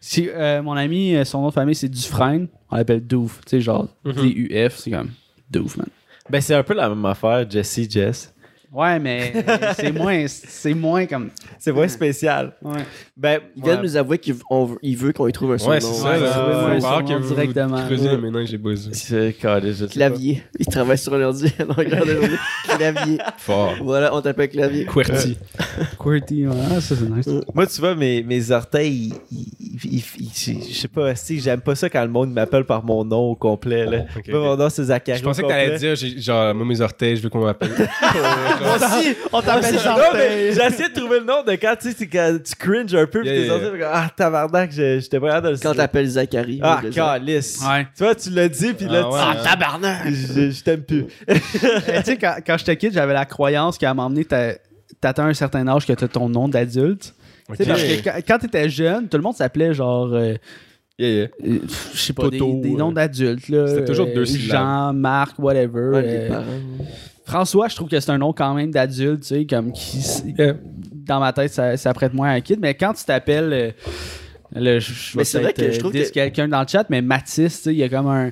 Si, 0.00 0.28
euh, 0.28 0.62
mon 0.62 0.72
ami, 0.72 1.14
euh, 1.14 1.24
son 1.24 1.42
nom 1.42 1.48
de 1.48 1.52
famille 1.52 1.74
c'est 1.74 1.88
Dufresne, 1.88 2.48
on 2.70 2.76
l'appelle 2.76 3.06
Doof, 3.06 3.40
tu 3.46 3.50
sais, 3.50 3.60
genre 3.60 3.88
D-U-F, 4.04 4.76
c'est 4.78 4.90
comme 4.90 5.10
Doof, 5.50 5.76
man. 5.76 5.86
Ben, 6.28 6.40
c'est 6.40 6.54
un 6.54 6.62
peu 6.62 6.74
la 6.74 6.88
même 6.88 7.04
affaire, 7.04 7.48
Jesse, 7.48 7.88
Jess. 7.90 8.34
Ouais, 8.72 8.98
mais 8.98 9.32
c'est 9.76 9.92
moins, 9.98 10.24
c'est 10.26 10.72
moins 10.72 11.04
comme. 11.06 11.28
C'est 11.58 11.70
vraiment 11.72 11.88
spécial. 11.88 12.54
Ouais. 12.62 12.78
Ben, 13.16 13.40
Il 13.54 13.62
vient 13.62 13.72
ouais. 13.72 13.78
de 13.78 13.82
nous 13.82 13.96
avouer 13.96 14.18
qu'il 14.18 14.32
veut- 14.34 14.42
qu'on 15.12 15.26
lui 15.26 15.32
trouve 15.32 15.52
un 15.52 15.58
surnom. 15.58 15.74
Ouais, 15.74 15.80
c'est 15.80 15.92
ça. 15.92 16.10
Ouais, 16.10 16.20
là. 16.20 16.30
que 17.02 17.12
nom 17.12 17.18
vous 17.18 17.34
directement. 17.34 17.76
maintenant 18.16 18.40
que 18.40 18.46
j'ai 18.46 18.56
buzzé. 18.58 18.90
C'est. 18.94 19.32
Clavier. 19.92 20.42
Il 20.58 20.66
travaille 20.66 20.96
sur 20.96 21.12
un 21.14 21.20
ordi 21.22 21.52
à 21.58 21.64
longueur 21.64 22.06
de 22.06 22.12
journée. 22.14 22.38
Clavier. 22.76 23.18
Fort. 23.36 23.74
Voilà, 23.82 24.14
on 24.14 24.22
t'appelle 24.22 24.48
clavier. 24.48 24.86
QWERTY. 24.86 25.36
QWERTY, 25.98 26.46
ouais, 26.46 26.54
ah, 26.74 26.80
ça 26.80 26.94
c'est 26.96 27.10
nice. 27.10 27.28
Moi, 27.54 27.66
tu 27.66 27.80
vois, 27.80 27.94
mes, 27.94 28.22
mes 28.22 28.50
orteils, 28.50 29.12
ils- 29.30 29.46
ils- 29.84 29.84
ils- 29.84 30.02
ils- 30.48 30.72
je 30.72 30.78
sais 30.80 30.88
pas, 30.88 31.14
si 31.14 31.40
j'aime 31.40 31.60
pas 31.60 31.74
ça 31.74 31.90
quand 31.90 32.02
le 32.02 32.08
monde 32.10 32.32
m'appelle 32.32 32.64
par 32.64 32.82
mon 32.84 33.04
nom 33.04 33.30
au 33.32 33.34
complet. 33.34 33.84
Là. 33.84 34.04
Moi, 34.28 34.40
mon 34.40 34.56
nom, 34.56 34.68
c'est 34.70 34.84
Zachary. 34.84 35.18
Je 35.18 35.24
pensais 35.24 35.42
que 35.42 35.48
t'allais 35.48 35.76
dire, 35.78 35.94
j'ai- 35.94 36.18
genre, 36.20 36.54
moi, 36.54 36.64
mes 36.64 36.80
orteils, 36.80 37.16
je 37.16 37.22
veux 37.22 37.28
qu'on 37.28 37.44
m'appelle. 37.44 37.70
Moi 38.62 38.76
aussi, 38.76 39.14
On 39.32 39.40
t'appelle 39.42 39.74
Non, 39.74 39.94
mais 40.14 40.52
j'ai 40.52 40.62
essayé 40.64 40.88
de 40.88 40.94
trouver 40.94 41.20
le 41.20 41.24
nom 41.26 41.42
de 41.42 41.52
quand 41.52 41.74
tu 41.80 41.92
sais, 41.92 42.06
quand 42.06 42.38
tu 42.44 42.54
cringes 42.54 42.94
un 42.94 43.06
peu, 43.06 43.22
pis 43.22 43.28
Yeah, 43.28 43.58
tes 43.58 43.78
yeah, 43.78 43.90
ah, 43.92 44.10
tabarnak, 44.16 44.70
j'étais 44.72 45.20
pas 45.20 45.28
capable 45.28 45.46
de 45.48 45.52
le 45.52 45.58
Quand 45.58 45.74
t'appelles 45.74 46.08
Zachary. 46.08 46.60
Ah, 46.62 46.80
calice. 46.92 47.60
Ouais. 47.66 47.86
Tu 47.96 48.02
vois, 48.04 48.14
tu 48.14 48.30
l'as 48.30 48.48
dit, 48.48 48.72
pis 48.74 48.84
là, 48.86 49.02
Ah, 49.04 49.10
ouais, 49.10 49.20
tu. 49.20 49.38
hein. 49.38 49.42
tabarnak! 49.42 49.98
Je, 50.08 50.50
je 50.50 50.62
t'aime 50.62 50.82
plus. 50.82 51.06
Tu 51.28 51.38
sais, 52.04 52.16
quand, 52.16 52.36
quand 52.46 52.58
j'étais 52.58 52.76
kid, 52.76 52.92
j'avais 52.92 53.14
la 53.14 53.24
croyance 53.24 53.78
qu'à 53.78 53.90
un 53.90 53.94
moment 53.94 54.08
donné, 54.10 54.24
t'as- 54.24 54.54
t'atteins 55.00 55.26
un 55.26 55.34
certain 55.34 55.66
âge 55.68 55.86
que 55.86 55.92
t'as 55.92 56.08
ton 56.08 56.28
nom 56.28 56.48
d'adulte. 56.48 57.14
Parce 57.48 57.58
que 57.58 58.02
quand, 58.04 58.12
quand 58.26 58.38
t'étais 58.38 58.68
jeune, 58.68 59.08
tout 59.08 59.16
le 59.16 59.22
monde 59.22 59.34
s'appelait 59.36 59.74
genre. 59.74 60.12
euh, 60.12 60.34
Yeah, 60.98 61.08
yeah. 61.08 61.28
euh, 61.46 61.58
je 61.94 61.98
sais 61.98 62.12
pas, 62.12 62.28
des, 62.28 62.38
Toto, 62.38 62.60
des 62.60 62.70
noms 62.72 62.90
euh, 62.90 62.94
d'adultes. 62.94 63.48
là. 63.48 63.66
c'était 63.66 63.86
toujours 63.86 64.06
deux 64.06 64.20
Euh, 64.20 64.24
syllabes. 64.26 64.58
Jean, 64.60 64.92
Marc, 64.92 65.38
whatever. 65.38 65.88
Ouais, 65.88 66.02
euh. 66.30 66.42
François, 67.24 67.68
je 67.68 67.76
trouve 67.76 67.88
que 67.88 67.98
c'est 68.00 68.10
un 68.10 68.18
nom 68.18 68.32
quand 68.32 68.54
même 68.54 68.70
d'adulte, 68.70 69.22
tu 69.22 69.28
sais, 69.28 69.46
comme 69.46 69.72
qui. 69.72 69.98
Yeah. 70.38 70.54
Dans 71.06 71.20
ma 71.20 71.32
tête, 71.32 71.52
ça, 71.52 71.76
ça 71.76 71.92
prête 71.94 72.14
moins 72.14 72.28
à 72.30 72.32
un 72.32 72.40
kid. 72.40 72.58
Mais 72.60 72.74
quand 72.74 72.92
tu 72.94 73.04
t'appelles. 73.04 73.52
euh, 74.54 74.80
je, 74.80 75.16
Mais 75.16 75.24
c'est 75.24 75.40
vrai 75.40 75.52
que 75.52 75.70
je 75.70 75.76
euh, 75.76 75.78
trouve 75.78 75.92
que- 75.92 76.10
quelqu'un 76.10 76.48
dans 76.48 76.60
le 76.60 76.66
chat, 76.68 76.84
mais 76.90 77.00
Mathis, 77.02 77.34
tu 77.34 77.50
sais, 77.50 77.72
il 77.72 77.78
y 77.78 77.82
a 77.82 77.88
comme 77.88 78.06
un. 78.08 78.30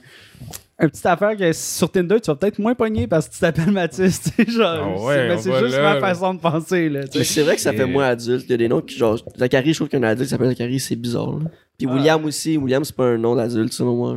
Un 0.82 0.88
petite 0.88 1.04
affaire 1.04 1.36
que 1.36 1.52
sur 1.52 1.90
Tinder, 1.90 2.18
tu 2.22 2.30
vas 2.30 2.36
peut-être 2.36 2.58
moins 2.58 2.74
pogner 2.74 3.06
parce 3.06 3.28
que 3.28 3.34
tu 3.34 3.40
t'appelles 3.40 3.70
Mathis, 3.70 4.20
tu 4.36 4.44
sais, 4.44 4.50
genre. 4.50 4.96
Ah 4.98 5.04
ouais, 5.04 5.36
c'est- 5.38 5.58
juste 5.60 5.76
là, 5.76 5.94
ma 5.94 6.00
façon 6.00 6.32
de 6.34 6.40
penser, 6.40 6.88
là. 6.88 7.04
tu 7.04 7.12
sais. 7.12 7.18
Mais 7.18 7.24
c'est 7.24 7.42
vrai 7.42 7.54
que 7.56 7.60
ça 7.60 7.72
fait 7.74 7.84
moins 7.86 8.06
adulte. 8.06 8.44
Il 8.46 8.50
y 8.50 8.54
a 8.54 8.56
des 8.56 8.68
noms 8.68 8.80
qui, 8.80 8.96
genre, 8.96 9.18
Zachary, 9.38 9.72
je 9.72 9.78
trouve 9.78 9.88
qu'un 9.88 10.02
adulte 10.02 10.24
qui 10.26 10.30
s'appelle 10.30 10.48
Zachary, 10.48 10.80
c'est 10.80 10.96
bizarre. 10.96 11.32
là. 11.38 11.50
Puis 11.76 11.86
Ah. 11.90 11.94
William 11.94 12.24
aussi. 12.24 12.56
William, 12.56 12.82
c'est 12.84 12.96
pas 12.96 13.06
un 13.08 13.18
nom 13.18 13.34
d'adulte, 13.36 13.72
selon 13.74 13.94
moi. 13.96 14.16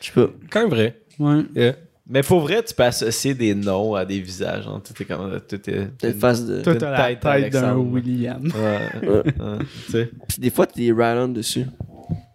Je 0.00 0.06
sais 0.06 0.12
pas. 0.12 0.28
Quand 0.50 0.60
même 0.60 0.70
vrai. 0.70 1.00
Ouais. 1.18 1.42
Yeah. 1.56 1.74
Mais 2.10 2.22
pour 2.22 2.40
vrai, 2.40 2.62
tu 2.62 2.74
peux 2.74 2.84
associer 2.84 3.34
des 3.34 3.54
noms 3.54 3.94
à 3.94 4.04
des 4.04 4.18
visages. 4.20 4.66
Hein. 4.66 4.80
Tout 4.82 5.02
est 5.02 5.06
comme. 5.06 5.38
Tout 5.46 5.70
est. 5.70 5.90
T'as 5.98 6.08
une 6.08 6.18
face 6.18 6.44
de. 6.44 6.56
Une 6.66 6.78
t'as 6.78 6.90
la 6.90 7.08
tête 7.14 7.20
tête 7.20 7.52
d'un. 7.52 7.76
William. 7.76 8.42
Ouais, 8.44 9.08
Ouais. 9.08 9.16
ouais, 9.24 9.58
tu 9.86 9.92
sais. 9.92 10.10
Puis 10.28 10.38
des 10.38 10.50
fois, 10.50 10.66
t'es 10.66 10.90
right-on 10.90 11.28
dessus. 11.28 11.66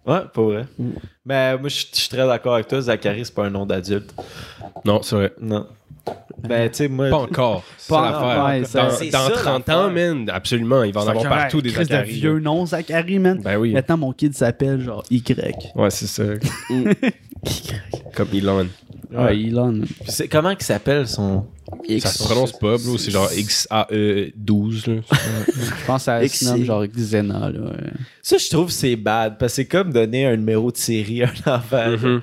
Ouais, 0.05 0.19
pour 0.33 0.45
vrai. 0.51 0.65
Mm. 0.77 0.89
Mais 1.25 1.57
moi, 1.57 1.69
je 1.69 1.75
suis 1.75 2.09
très 2.09 2.27
d'accord 2.27 2.55
avec 2.55 2.67
toi. 2.67 2.81
Zachary, 2.81 3.25
c'est 3.25 3.33
pas 3.33 3.45
un 3.45 3.49
nom 3.49 3.65
d'adulte. 3.65 4.13
Non, 4.85 5.01
c'est 5.01 5.15
vrai. 5.15 5.33
Non. 5.41 5.65
Ben, 6.37 6.69
tu 6.69 6.75
sais, 6.75 6.87
moi. 6.89 7.09
Pas 7.09 7.15
encore. 7.17 7.63
C'est 7.77 7.89
Pas 7.89 8.11
ça 8.11 8.11
l'affaire. 8.11 8.45
ouais, 8.45 8.61
Dans, 8.61 8.89
c'est 8.95 9.09
dans 9.09 9.27
ça, 9.29 9.31
30 9.31 9.69
ans, 9.69 9.89
man, 9.89 10.29
absolument, 10.29 10.83
il 10.83 10.93
va 10.93 11.01
en 11.01 11.07
avoir 11.07 11.23
partout 11.29 11.61
des 11.61 11.69
Chris 11.71 11.85
de 11.85 11.89
Zachary. 11.89 12.11
vieux 12.11 12.39
nom, 12.39 12.65
Zachary, 12.65 13.17
man. 13.19 13.39
Ben 13.41 13.57
oui. 13.57 13.71
Maintenant, 13.71 13.97
mon 13.97 14.11
kid 14.11 14.35
s'appelle 14.35 14.81
genre 14.81 15.03
Y. 15.09 15.71
Ouais, 15.75 15.89
c'est 15.89 16.07
ça. 16.07 16.23
Mm. 16.69 16.91
Comme 18.15 18.27
Elon. 18.33 18.67
Ouais, 19.13 19.39
Elon. 19.39 19.81
C'est- 20.07 20.27
comment 20.27 20.49
il 20.51 20.61
s'appelle 20.61 21.07
son. 21.07 21.45
Ça 21.99 22.09
se 22.09 22.23
prononce 22.23 22.51
pas, 22.53 22.77
bro. 22.77 22.97
C'est 22.97 23.11
genre 23.11 23.29
XAE12. 23.31 24.87
là. 24.89 25.01
Je 25.47 25.85
pense 25.85 26.07
à 26.07 26.23
X, 26.23 26.43
c'est- 26.45 26.65
genre 26.65 26.85
Xena, 26.85 27.49
là. 27.49 27.59
ouais. 27.59 27.91
Ça, 28.21 28.37
je 28.37 28.49
trouve 28.49 28.67
que 28.67 28.73
c'est 28.73 28.95
bad. 28.95 29.37
Parce 29.37 29.53
que 29.53 29.55
c'est 29.57 29.65
comme 29.65 29.91
donner 29.91 30.25
un 30.25 30.35
numéro 30.35 30.71
de 30.71 30.77
série 30.77 31.23
à 31.23 31.31
un 31.45 31.55
enfant. 31.57 31.89
Mhm. 31.91 32.21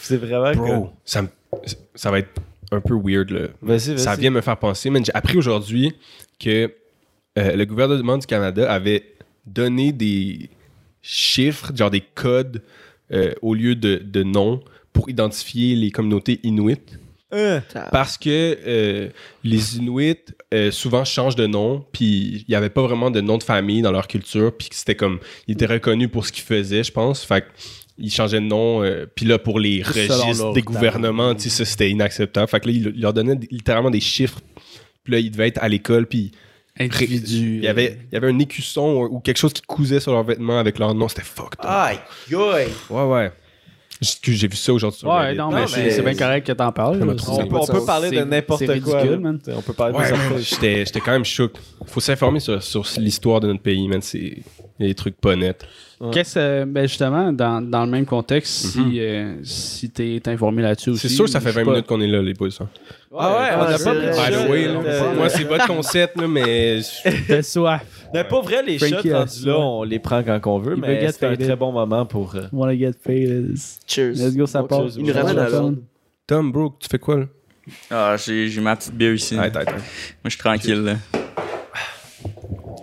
C'est 0.00 0.16
vraiment. 0.16 0.52
Bro, 0.52 0.90
ça, 1.04 1.22
me- 1.22 1.28
ça 1.94 2.10
va 2.10 2.18
être 2.20 2.30
un 2.72 2.80
peu 2.80 2.94
weird, 2.94 3.30
là. 3.30 3.48
que- 3.48 3.52
Vas-y, 3.66 3.88
vas-y. 3.94 3.98
Ça 3.98 4.16
vient 4.16 4.30
me 4.30 4.40
faire 4.40 4.56
penser. 4.56 4.90
Man, 4.90 5.04
j'ai 5.04 5.14
appris 5.14 5.36
aujourd'hui 5.38 5.92
que 6.38 6.72
euh, 7.38 7.56
le 7.56 7.64
gouvernement 7.64 8.18
du 8.18 8.26
Canada 8.26 8.70
avait 8.72 9.04
donné 9.46 9.92
des 9.92 10.50
chiffres, 11.02 11.72
genre 11.74 11.90
des 11.90 12.00
codes, 12.02 12.62
euh, 13.12 13.32
au 13.42 13.54
lieu 13.54 13.74
de, 13.74 13.96
de 14.04 14.22
noms 14.22 14.60
pour 14.98 15.08
identifier 15.08 15.76
les 15.76 15.92
communautés 15.92 16.40
inuites. 16.42 16.98
Euh, 17.32 17.60
Parce 17.92 18.18
que 18.18 18.58
euh, 18.66 19.10
les 19.44 19.76
Inuits 19.76 20.16
euh, 20.52 20.72
souvent 20.72 21.04
changent 21.04 21.36
de 21.36 21.46
nom, 21.46 21.84
puis 21.92 22.42
il 22.42 22.44
n'y 22.48 22.56
avait 22.56 22.68
pas 22.68 22.82
vraiment 22.82 23.12
de 23.12 23.20
nom 23.20 23.38
de 23.38 23.44
famille 23.44 23.80
dans 23.80 23.92
leur 23.92 24.08
culture, 24.08 24.50
puis 24.56 24.70
c'était 24.72 24.96
comme. 24.96 25.20
Ils 25.46 25.52
étaient 25.52 25.66
reconnus 25.66 26.08
pour 26.10 26.26
ce 26.26 26.32
qu'ils 26.32 26.42
faisaient, 26.42 26.82
je 26.82 26.90
pense. 26.90 27.22
Fait 27.22 27.44
ils 27.96 28.10
changeaient 28.10 28.40
de 28.40 28.46
nom, 28.46 28.82
euh, 28.82 29.06
puis 29.14 29.24
là, 29.24 29.38
pour 29.38 29.60
les 29.60 29.84
registres 29.84 30.52
des 30.52 30.62
gouvernements, 30.62 31.32
tu 31.36 31.42
sais, 31.42 31.48
ça 31.50 31.64
c'était 31.64 31.90
inacceptable. 31.90 32.48
Fait 32.48 32.58
que 32.58 32.66
là, 32.66 32.72
ils 32.72 33.00
leur 33.00 33.12
donnaient 33.12 33.38
littéralement 33.52 33.90
des 33.90 34.00
chiffres, 34.00 34.40
puis 35.04 35.12
là, 35.12 35.20
ils 35.20 35.30
devaient 35.30 35.46
être 35.46 35.62
à 35.62 35.68
l'école, 35.68 36.06
puis 36.06 36.32
Individu. 36.80 37.58
il 37.58 37.64
y 37.64 37.68
avait, 37.68 37.98
il 38.10 38.14
y 38.14 38.16
avait 38.16 38.28
un 38.28 38.38
écusson 38.40 38.82
ou, 38.82 39.16
ou 39.16 39.20
quelque 39.20 39.38
chose 39.38 39.52
qui 39.52 39.62
cousait 39.62 40.00
sur 40.00 40.12
leurs 40.12 40.24
vêtements 40.24 40.58
avec 40.58 40.80
leur 40.80 40.92
nom, 40.92 41.06
c'était 41.06 41.22
fucked. 41.22 41.60
aïe. 41.62 41.98
Ouais, 42.90 43.04
ouais. 43.04 43.32
J'ai 44.00 44.46
vu 44.48 44.56
ça 44.56 44.72
aujourd'hui 44.72 45.00
sur 45.00 45.08
Ouais, 45.08 45.34
non, 45.34 45.50
Non, 45.50 45.56
mais, 45.58 45.66
c'est 45.66 45.90
c'est 45.90 46.02
bien 46.02 46.14
correct 46.14 46.46
que 46.46 46.52
t'en 46.52 46.70
parles. 46.70 47.02
On, 47.02 47.06
peut, 47.46 47.56
on 47.56 47.66
peut 47.66 47.84
parler 47.84 48.10
de 48.10 48.22
n'importe 48.24 48.60
c'est 48.64 48.80
quoi. 48.80 48.98
ridicule, 49.00 49.10
là. 49.16 49.18
man. 49.18 49.40
On 49.48 49.62
peut 49.62 49.72
parler 49.72 49.92
de 49.94 49.98
Ouais, 49.98 50.04
n'importe 50.04 50.20
man, 50.22 50.28
quoi. 50.32 50.40
j'étais 50.40 50.84
j'étais 50.86 51.00
quand 51.00 51.12
même 51.12 51.24
choqué. 51.24 51.58
Faut 51.84 52.00
s'informer 52.00 52.40
sur, 52.40 52.62
sur 52.62 52.84
l'histoire 52.98 53.40
de 53.40 53.48
notre 53.48 53.62
pays, 53.62 53.88
man. 53.88 54.00
C'est 54.00 54.38
des 54.78 54.94
trucs 54.94 55.16
pas 55.20 55.34
nets. 55.36 55.64
Qu'est-ce 56.12 56.38
euh, 56.38 56.64
ben 56.64 56.86
justement 56.86 57.32
dans, 57.32 57.60
dans 57.60 57.84
le 57.84 57.90
même 57.90 58.06
contexte 58.06 58.52
si 58.52 58.78
Mhm. 58.78 58.92
euh, 58.98 59.34
si 59.42 59.90
t'es 59.90 60.22
informé 60.26 60.62
là-dessus 60.62 60.90
aussi 60.90 61.08
C'est 61.08 61.14
sûr 61.14 61.24
que 61.24 61.30
ça 61.32 61.40
fait 61.40 61.48
je 61.48 61.54
sais 61.54 61.60
20 61.60 61.64
pas. 61.64 61.70
minutes 61.72 61.86
qu'on 61.88 62.00
est 62.00 62.06
là, 62.06 62.22
les 62.22 62.34
boys. 62.34 62.48
hein. 62.60 62.68
Ah 63.18 63.32
ouais, 63.32 63.48
on 63.56 63.62
a 63.62 63.78
c'est 63.78 63.84
pas 63.84 63.94
pris 63.96 64.06
By 64.06 64.36
the 64.46 64.48
way, 64.50 64.64
là. 64.66 65.12
moi, 65.16 65.28
c'est 65.28 65.42
votre 65.44 65.66
concept, 65.66 66.16
là, 66.20 66.28
mais 66.28 66.78
T'as 67.26 67.42
soif 67.42 67.82
Mais 68.14 68.22
pas 68.22 68.40
vrai, 68.40 68.62
les 68.62 68.78
shots 68.78 68.86
Frankie 68.86 69.12
rendus 69.12 69.46
là, 69.46 69.58
on 69.58 69.82
les 69.82 69.98
prend 69.98 70.22
quand 70.22 70.40
on 70.46 70.58
veut, 70.60 70.74
Il 70.76 70.80
mais 70.82 71.10
c'est 71.10 71.26
un 71.26 71.34
très 71.36 71.56
bon 71.56 71.72
moment 71.72 72.06
pour. 72.06 72.36
euh, 72.36 72.42
wanna 72.52 72.76
get 72.76 72.92
paid 73.04 73.54
Cheers. 73.86 74.12
let's 74.14 74.36
go 74.36 74.46
ça 74.46 74.62
part. 74.62 74.84
Il 74.96 75.10
ramène 75.10 75.38
à 75.38 75.48
l'ordre. 75.48 75.78
Tom, 76.28 76.52
bro, 76.52 76.74
tu 76.78 76.86
fais 76.88 76.98
quoi, 77.00 77.16
là? 77.20 77.24
Ah, 77.90 78.16
j'ai 78.16 78.48
j'ai 78.48 78.60
ma 78.60 78.76
petite 78.76 78.94
bière 78.94 79.12
ici. 79.14 79.34
Moi, 79.34 79.44
je 80.24 80.30
suis 80.30 80.38
tranquille, 80.38 80.82
là. 80.84 80.94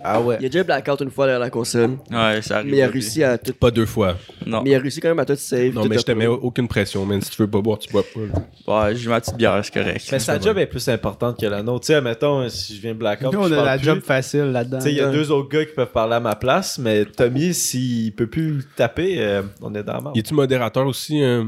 Ah 0.03 0.21
ouais. 0.21 0.37
Il 0.39 0.45
a 0.45 0.49
déjà 0.49 0.63
blackout 0.63 1.01
une 1.01 1.09
fois 1.09 1.25
derrière 1.25 1.39
la 1.39 1.49
console. 1.49 1.97
Ouais, 2.11 2.41
ça 2.41 2.57
arrive. 2.57 2.71
Mais 2.71 2.77
il 2.77 2.81
a 2.83 2.87
réussi 2.87 3.23
à 3.23 3.37
tout. 3.37 3.53
Pas 3.53 3.71
deux 3.71 3.85
fois. 3.85 4.15
Non. 4.45 4.61
Mais 4.61 4.71
il 4.71 4.75
a 4.75 4.79
réussi 4.79 4.99
quand 4.99 5.07
même 5.09 5.19
à 5.19 5.25
tout 5.25 5.35
save. 5.35 5.73
Non, 5.73 5.83
tout 5.83 5.89
mais 5.89 5.97
je 5.97 6.03
te 6.03 6.11
mets 6.11 6.27
aucune 6.27 6.67
pression, 6.67 7.05
man. 7.05 7.21
Si 7.21 7.31
tu 7.31 7.41
veux 7.41 7.49
pas 7.49 7.61
boire, 7.61 7.79
tu 7.79 7.91
bois 7.91 8.03
pas. 8.03 8.87
Ouais, 8.87 8.95
j'ai 8.95 9.09
ma 9.09 9.19
petite 9.19 9.35
bière, 9.35 9.59
c'est 9.63 9.73
correct. 9.73 10.07
Mais 10.11 10.19
sa 10.19 10.39
job 10.39 10.57
est 10.57 10.67
plus 10.67 10.87
importante 10.89 11.39
que 11.39 11.45
la 11.45 11.63
nôtre. 11.63 11.85
Tu 11.85 11.93
sais, 11.93 12.01
mettons, 12.01 12.47
si 12.49 12.75
je 12.75 12.81
viens 12.81 12.93
blackout, 12.93 13.33
Nous, 13.33 13.39
on 13.39 13.51
a 13.51 13.63
la 13.63 13.77
plus, 13.77 13.85
job 13.85 14.01
facile 14.01 14.51
là-dedans 14.51 14.77
Tu 14.77 14.83
sais, 14.83 14.91
il 14.91 14.97
y 14.97 15.01
a 15.01 15.09
deux 15.09 15.31
autres 15.31 15.49
gars 15.49 15.65
qui 15.65 15.73
peuvent 15.73 15.91
parler 15.91 16.15
à 16.15 16.19
ma 16.19 16.35
place, 16.35 16.77
mais 16.77 17.05
Tommy, 17.05 17.53
s'il 17.53 18.13
peut 18.13 18.27
plus 18.27 18.63
taper, 18.75 19.15
euh, 19.19 19.41
on 19.61 19.73
est 19.73 19.83
dans 19.83 19.93
la 19.93 20.01
merde. 20.01 20.17
Y 20.17 20.23
tu 20.23 20.33
modérateur 20.33 20.85
aussi 20.85 21.23
euh, 21.23 21.43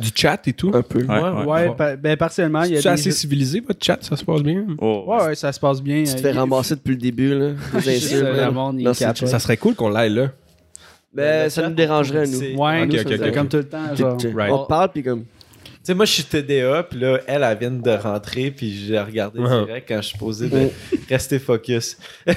du 0.00 0.10
chat 0.14 0.40
et 0.48 0.52
tout? 0.52 0.70
Un 0.74 0.82
peu. 0.82 1.04
Ouais, 1.04 1.20
ouais. 1.20 1.44
ouais 1.44 1.74
pa- 1.76 1.96
ben 1.96 2.16
partiellement 2.16 2.62
il 2.64 2.72
y 2.72 2.76
a 2.76 2.82
C'est 2.82 2.88
des 2.88 2.94
assez 2.94 3.10
civilisé, 3.12 3.60
votre 3.60 3.84
chat? 3.84 3.98
Ça 4.00 4.16
se 4.16 4.24
passe 4.24 4.42
bien? 4.42 4.64
Oh, 4.78 5.04
ouais 5.06 5.24
ouais 5.26 5.34
ça 5.34 5.52
se 5.52 5.60
passe 5.60 5.82
bien 5.82 6.02
Tu 6.04 6.14
te 6.14 6.20
fais 6.20 6.30
il- 6.32 6.38
ramasser 6.38 6.74
depuis 6.76 6.90
le 6.92 6.96
début, 7.00 7.34
là. 7.38 7.50
Des 7.74 7.80
c'est 7.80 7.96
insultes. 7.96 8.10
ça, 8.20 8.32
man. 8.32 8.44
le 8.46 8.50
monde, 8.52 8.80
il 8.80 8.84
Non, 8.84 8.94
c'est 8.94 9.04
capote. 9.04 9.28
Ça 9.28 9.38
serait 9.38 9.56
cool 9.56 9.74
qu'on 9.74 9.88
l'aille 9.90 10.12
là. 10.14 10.28
Ben, 11.14 11.50
ça 11.50 11.68
nous 11.68 11.74
dérangerait, 11.74 12.26
nous. 12.26 12.38
ouais 12.40 12.82
Ok, 12.84 12.88
nous, 12.92 13.12
ok, 13.26 13.34
comme 13.34 13.48
tout 13.48 13.58
le 13.58 13.64
temps 13.68 13.94
genre 13.94 14.16
Right. 14.34 14.50
On 14.52 14.64
te 14.64 14.68
parle, 14.68 14.88
puis 14.92 15.02
comme. 15.02 15.24
Tu 15.84 15.86
sais, 15.88 15.94
moi, 15.94 16.04
je 16.04 16.12
suis 16.12 16.22
TDA, 16.24 16.84
puis 16.84 17.00
là, 17.00 17.18
elle, 17.26 17.42
elle 17.42 17.58
vient 17.58 17.70
de 17.72 17.90
rentrer, 17.90 18.52
puis 18.52 18.86
j'ai 18.86 19.00
regardé 19.00 19.40
Ouais. 19.40 19.64
direct 19.64 19.88
quand 19.88 19.96
je 20.00 20.06
suis 20.08 20.18
posé 20.18 20.48
de 20.48 20.70
rester 21.08 21.40
focus. 21.40 21.96
tu 22.26 22.32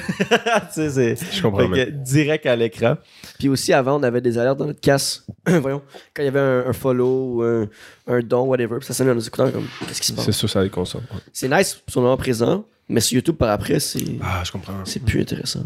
sais, 0.72 0.90
c'est. 0.90 1.16
Je 1.32 1.42
comprends 1.42 1.68
Fait 1.72 1.86
que 1.86 1.90
direct 1.90 2.44
à 2.46 2.56
l'écran. 2.56 2.96
Puis 3.38 3.48
aussi, 3.48 3.72
avant, 3.72 4.00
on 4.00 4.02
avait 4.02 4.20
des 4.20 4.36
alertes 4.36 4.58
dans 4.58 4.66
notre 4.66 4.80
casse. 4.80 5.24
Voyons. 5.46 5.80
Quand 6.12 6.22
il 6.22 6.26
y 6.26 6.28
avait 6.28 6.40
un, 6.40 6.64
un 6.66 6.72
follow 6.72 7.34
ou 7.36 7.42
un, 7.42 7.68
un 8.08 8.18
don, 8.20 8.46
whatever, 8.46 8.78
puis 8.78 8.86
ça 8.86 8.94
sonnait 8.94 9.10
dans 9.10 9.14
nos 9.14 9.20
écouteurs 9.20 9.52
comme. 9.52 9.68
Qu'est-ce 9.86 10.00
qui 10.00 10.06
se 10.08 10.12
C'est 10.16 10.26
passe? 10.26 10.36
sûr, 10.36 10.50
ça 10.50 10.62
les 10.64 10.70
consomme. 10.70 11.04
C'est 11.32 11.48
nice 11.48 11.80
sur 11.86 12.00
le 12.00 12.04
moment 12.06 12.16
présent, 12.16 12.64
mais 12.88 13.00
sur 13.00 13.14
YouTube 13.14 13.36
par 13.36 13.50
après, 13.50 13.78
c'est. 13.78 14.02
Ah, 14.22 14.42
je 14.44 14.50
comprends. 14.50 14.84
C'est 14.84 15.04
plus 15.04 15.20
intéressant. 15.20 15.62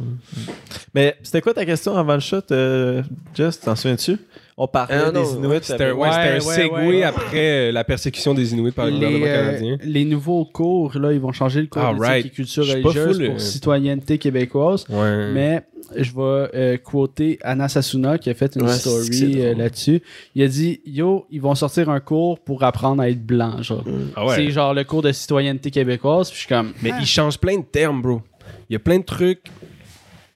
Mais 0.94 1.16
c'était 1.22 1.40
quoi 1.40 1.54
ta 1.54 1.64
question 1.64 1.96
avant 1.96 2.14
le 2.14 2.20
shot, 2.20 2.40
euh, 2.50 3.02
Just? 3.34 3.64
T'en 3.64 3.74
souviens-tu? 3.74 4.18
On 4.62 4.68
parlait 4.68 4.94
Euh, 4.94 5.10
non, 5.10 5.22
des 5.22 5.36
Inuits. 5.36 5.58
C'était 5.62 5.84
un, 5.84 5.92
ouais, 5.94 6.08
un 6.08 6.38
ouais. 6.86 7.02
après 7.02 7.68
euh, 7.70 7.72
la 7.72 7.82
persécution 7.82 8.34
des 8.34 8.52
Inuits 8.52 8.72
par 8.72 8.84
le 8.84 8.90
les, 8.92 8.98
gouvernement 8.98 9.26
euh, 9.26 9.46
canadien. 9.46 9.78
les 9.82 10.04
nouveaux 10.04 10.44
cours, 10.44 10.98
là, 10.98 11.14
ils 11.14 11.18
vont 11.18 11.32
changer 11.32 11.62
le 11.62 11.66
cours 11.66 11.80
Ah, 11.82 11.92
d'éthique 11.94 12.06
right. 12.06 12.26
et 12.26 12.28
culture 12.28 12.66
religieuse 12.66 13.16
full, 13.16 13.26
pour 13.28 13.34
euh, 13.36 13.38
citoyenneté 13.38 14.18
québécoise. 14.18 14.84
Ouais. 14.90 15.32
Mais 15.32 15.62
je 15.96 16.10
vais 16.12 16.50
euh, 16.54 16.76
quoter 16.76 17.38
Anna 17.42 17.70
Sasuna 17.70 18.18
qui 18.18 18.28
a 18.28 18.34
fait 18.34 18.54
une 18.54 18.64
Ouais, 18.66 18.72
story 18.74 19.40
euh, 19.40 19.54
là-dessus. 19.54 20.02
Il 20.34 20.42
a 20.42 20.48
dit 20.48 20.82
Yo, 20.84 21.24
ils 21.30 21.40
vont 21.40 21.54
sortir 21.54 21.88
un 21.88 22.00
cours 22.00 22.38
pour 22.38 22.62
apprendre 22.62 23.00
à 23.02 23.08
être 23.08 23.24
blanc. 23.24 23.62
Genre. 23.62 23.82
Ah 24.14 24.26
ouais. 24.26 24.36
C'est 24.36 24.50
genre 24.50 24.74
le 24.74 24.84
cours 24.84 25.00
de 25.00 25.10
citoyenneté 25.10 25.70
québécoise. 25.70 26.28
Puis 26.28 26.34
je 26.36 26.40
suis 26.40 26.48
comme. 26.54 26.74
Mais 26.82 26.90
ils 27.00 27.06
changent 27.06 27.38
plein 27.38 27.56
de 27.56 27.64
termes, 27.64 28.02
bro. 28.02 28.20
Il 28.68 28.74
y 28.74 28.76
a 28.76 28.78
plein 28.78 28.98
de 28.98 29.04
trucs 29.04 29.44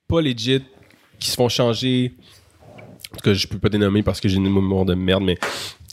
pas 0.08 0.22
legit 0.22 0.62
qui 1.18 1.28
se 1.28 1.36
font 1.36 1.50
changer. 1.50 2.14
Cas, 3.22 3.34
je 3.34 3.46
peux 3.46 3.58
pas 3.58 3.68
dénommer 3.68 4.02
parce 4.02 4.20
que 4.20 4.28
j'ai 4.28 4.36
une 4.36 4.44
mémoire 4.52 4.84
de 4.84 4.94
merde, 4.94 5.22
mais 5.24 5.38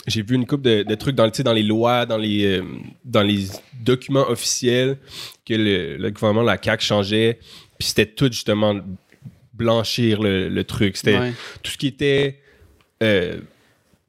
j'ai 0.08 0.22
vu 0.24 0.36
une 0.36 0.46
couple 0.46 0.64
de, 0.64 0.84
de 0.84 0.96
trucs 0.96 1.16
dans, 1.16 1.30
dans 1.30 1.54
les 1.54 1.64
lois, 1.64 2.06
dans 2.06 2.18
les, 2.18 2.46
euh, 2.60 2.64
dans 3.06 3.22
les 3.24 3.46
documents 3.82 4.28
officiels 4.30 4.98
que 5.46 5.54
le, 5.54 5.98
le 5.98 6.12
gouvernement, 6.12 6.42
la 6.44 6.58
CAQ, 6.62 6.84
changeait. 6.84 7.40
Puis 7.78 7.88
c'était 7.90 8.06
tout 8.08 8.28
justement 8.32 8.76
blanchir 9.54 10.22
le, 10.22 10.50
le 10.50 10.64
truc. 10.64 10.98
C'était 10.98 11.18
Ouais. 11.20 11.34
tout 11.62 11.72
ce 11.72 11.78
qui 11.78 11.88
était 11.88 12.40
euh, 13.04 13.40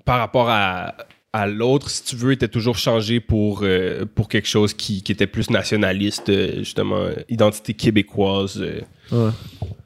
par 0.04 0.18
rapport 0.18 0.48
à, 0.48 0.94
à 1.32 1.46
l'autre, 1.46 1.88
si 1.88 2.04
tu 2.04 2.14
veux, 2.16 2.32
était 2.32 2.48
toujours 2.48 2.76
changé 2.76 3.18
pour, 3.20 3.60
euh, 3.62 4.04
pour 4.14 4.28
quelque 4.28 4.46
chose 4.48 4.74
qui, 4.74 5.02
qui 5.02 5.12
était 5.12 5.26
plus 5.26 5.48
nationaliste, 5.50 6.28
euh, 6.28 6.58
justement, 6.58 6.98
euh, 6.98 7.14
identité 7.28 7.72
québécoise, 7.74 8.58
euh, 8.60 8.80
Ouais. 9.10 9.30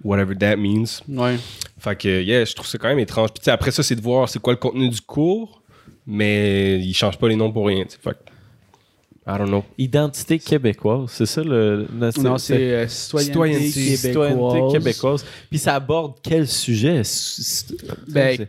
whatever 0.03 0.35
that 0.37 0.57
means. 0.57 0.87
Ouais. 1.09 1.37
Fait 1.79 1.97
que, 1.97 2.23
yeah, 2.23 2.45
je 2.45 2.53
trouve 2.55 2.67
ça 2.67 2.79
quand 2.79 2.89
même 2.89 2.99
étrange. 2.99 3.31
Puis 3.41 3.51
après 3.51 3.71
ça, 3.71 3.83
c'est 3.85 3.95
de 3.95 4.01
voir 4.01 4.29
c'est 4.29 4.41
quoi 4.41 4.55
le 4.55 4.59
contenu 4.59 4.89
du 4.89 5.01
cours, 5.01 5.63
mais 6.07 6.81
ils 6.81 6.95
changent 6.95 7.19
pas 7.19 7.29
les 7.29 7.37
noms 7.37 7.53
pour 7.53 7.67
rien. 7.67 7.85
Fait 7.89 8.11
que, 8.11 8.17
I 9.29 9.39
don't 9.39 9.49
know. 9.49 9.65
Identité 9.79 10.39
québécoise, 10.39 11.11
c'est 11.11 11.27
ça 11.27 11.43
le. 11.43 11.87
le- 11.99 12.23
Non, 12.23 12.39
c'est 12.39 12.55
euh, 12.75 12.89
citoyenneté, 12.89 13.71
Citoyenneté, 13.71 13.73
québécoise. 13.73 14.31
citoyenneté 14.33 14.79
québécoise. 14.79 15.25
Puis 15.51 15.59
ça 15.59 15.75
aborde 15.77 16.15
quel 16.23 16.47
sujet? 16.47 17.03
Ben, 18.09 18.47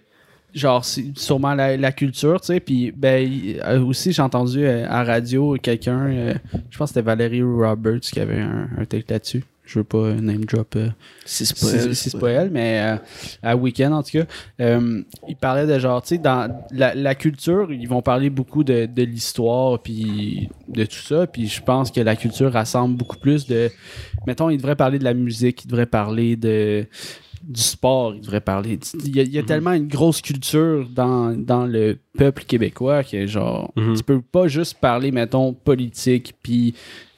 genre 0.58 0.84
sûrement 0.84 1.54
la, 1.54 1.78
la 1.78 1.92
culture 1.92 2.42
tu 2.42 2.48
sais. 2.48 2.60
Puis 2.60 2.92
ben 2.96 3.30
euh, 3.66 3.82
aussi 3.84 4.12
j'ai 4.12 4.22
entendu 4.22 4.66
euh, 4.66 4.86
à 4.90 5.04
radio 5.04 5.56
quelqu'un 5.62 6.08
euh, 6.08 6.34
je 6.70 6.78
pense 6.78 6.90
que 6.90 6.96
c'était 6.96 7.06
Valérie 7.06 7.44
Roberts 7.44 8.00
qui 8.02 8.20
avait 8.20 8.40
un, 8.42 8.68
un 8.78 8.86
take 8.86 9.06
là-dessus. 9.14 9.44
Je 9.66 9.80
veux 9.80 9.84
pas 9.84 9.98
euh, 9.98 10.16
name 10.22 10.46
drop 10.46 10.78
euh, 10.78 10.88
Si 11.26 11.46
c'est 11.46 11.54
si 11.58 11.66
pas 11.66 11.72
elle, 11.74 11.96
si 11.96 12.10
c'est 12.10 12.18
pas 12.18 12.30
elle. 12.30 12.50
mais 12.52 12.98
à 13.44 13.56
Weekend 13.58 13.94
en 13.94 14.02
tout 14.02 14.20
cas 14.20 14.26
il 14.60 15.36
parlait 15.40 15.68
de 15.68 15.78
genre 15.78 16.02
tu 16.02 16.10
sais 16.10 16.18
dans 16.18 16.50
la, 16.72 16.96
la 16.96 17.16
culture 17.16 17.72
ils 17.72 17.88
vont 17.88 18.02
parler 18.02 18.30
beaucoup 18.30 18.64
de, 18.64 18.86
de 18.86 19.04
l'histoire 19.04 19.80
puis 19.82 20.50
de 20.70 20.86
tout 20.86 20.96
ça. 21.00 21.28
Puis 21.28 21.48
je 21.48 21.62
pense 21.62 21.92
que 21.92 22.00
la 22.00 22.16
culture 22.16 22.52
rassemble 22.54 22.96
beaucoup 22.96 23.18
plus 23.18 23.46
de 23.46 23.70
mettons 24.26 24.50
ils 24.50 24.58
devraient 24.58 24.78
parler 24.78 25.00
de 25.00 25.04
la 25.04 25.14
musique 25.14 25.66
ils 25.66 25.68
devraient 25.68 25.86
parler 25.86 26.38
de 26.38 26.86
du 27.48 27.62
sport, 27.62 28.14
il 28.14 28.22
devrait 28.22 28.42
parler. 28.42 28.78
Il 29.06 29.16
y 29.16 29.20
a, 29.20 29.24
il 29.24 29.32
y 29.32 29.40
a 29.40 29.44
tellement 29.44 29.72
une 29.72 29.88
grosse 29.88 30.22
culture 30.22 30.86
dans, 30.94 31.32
dans 31.36 31.66
le 31.66 31.98
peuple 32.18 32.44
québécois 32.44 33.04
que, 33.04 33.26
genre, 33.26 33.72
Mhm. 33.78 33.96
tu 33.96 34.04
peux 34.04 34.22
pas 34.22 34.48
juste 34.50 34.78
parler, 34.82 35.12
mettons, 35.12 35.54
politique, 35.54 36.34
puis 36.44 36.74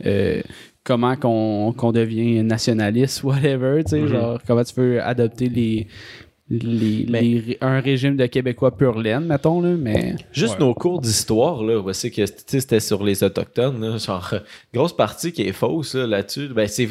euh, 0.05 0.41
comment 0.83 1.15
qu'on 1.15 1.91
devient 1.91 2.43
nationaliste, 2.43 3.23
whatever, 3.23 3.83
tu 3.83 3.89
sais, 3.91 4.01
Mhm. 4.01 4.07
genre, 4.07 4.39
comment 4.45 4.63
tu 4.63 4.73
veux 4.79 5.01
adopter 5.01 5.49
les. 5.49 5.87
Les, 6.49 7.05
Mais- 7.09 7.21
les- 7.21 7.57
un 7.61 7.79
régime 7.79 8.17
de 8.17 8.25
Québécois 8.25 8.75
pur 8.75 8.97
laine, 8.99 9.25
mettons, 9.25 9.61
là, 9.61 9.69
mais. 9.77 10.15
Juste 10.31 10.53
Ouais. 10.55 10.59
nos 10.65 10.73
cours 10.73 10.99
d'histoire, 10.99 11.63
là, 11.63 11.77
où 11.79 11.93
c'est 11.93 12.09
que 12.09 12.21
tu 12.25 12.33
sais, 12.47 12.59
c'était 12.59 12.79
sur 12.79 13.03
les 13.03 13.23
Autochtones, 13.23 13.79
là, 13.79 13.97
genre, 13.97 14.33
grosse 14.73 14.95
partie 14.95 15.31
qui 15.31 15.43
est 15.43 15.51
fausse 15.51 15.93
là, 15.95 16.07
là-dessus. 16.07 16.47
Ben, 16.47 16.67
c'est, 16.67 16.87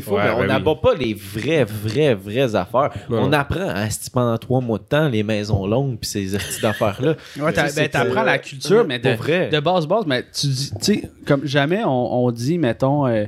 faux, 0.00 0.14
Ouais, 0.16 0.22
mais 0.22 0.28
ben 0.28 0.34
on 0.36 0.40
oui. 0.42 0.46
n'aborde 0.48 0.80
pas 0.80 0.94
les 0.94 1.12
vraies, 1.14 1.64
vraies, 1.64 2.14
vraies 2.14 2.54
affaires. 2.54 2.90
Ouais. 3.10 3.18
On 3.20 3.32
apprend 3.32 3.68
à 3.68 3.86
pendant 4.12 4.38
trois 4.38 4.60
mois 4.60 4.78
de 4.78 4.84
temps 4.84 5.08
les 5.08 5.22
maisons 5.22 5.66
longues 5.66 5.98
puis 5.98 6.08
ces 6.08 6.24
petites 6.38 6.64
affaires-là. 6.64 7.14
Ouais, 7.38 7.52
ben, 7.52 7.88
t'apprends 7.88 8.22
la 8.22 8.38
culture, 8.38 8.84
mais 8.86 8.98
de, 8.98 9.10
vrai. 9.10 9.48
de 9.50 9.60
base, 9.60 9.86
base, 9.86 10.04
mais 10.06 10.22
tu 10.32 10.46
dis, 10.46 10.70
tu 10.70 10.76
sais, 10.80 11.02
comme 11.26 11.44
jamais 11.46 11.84
on, 11.84 12.24
on 12.24 12.30
dit, 12.30 12.56
mettons, 12.58 13.06
euh, 13.06 13.24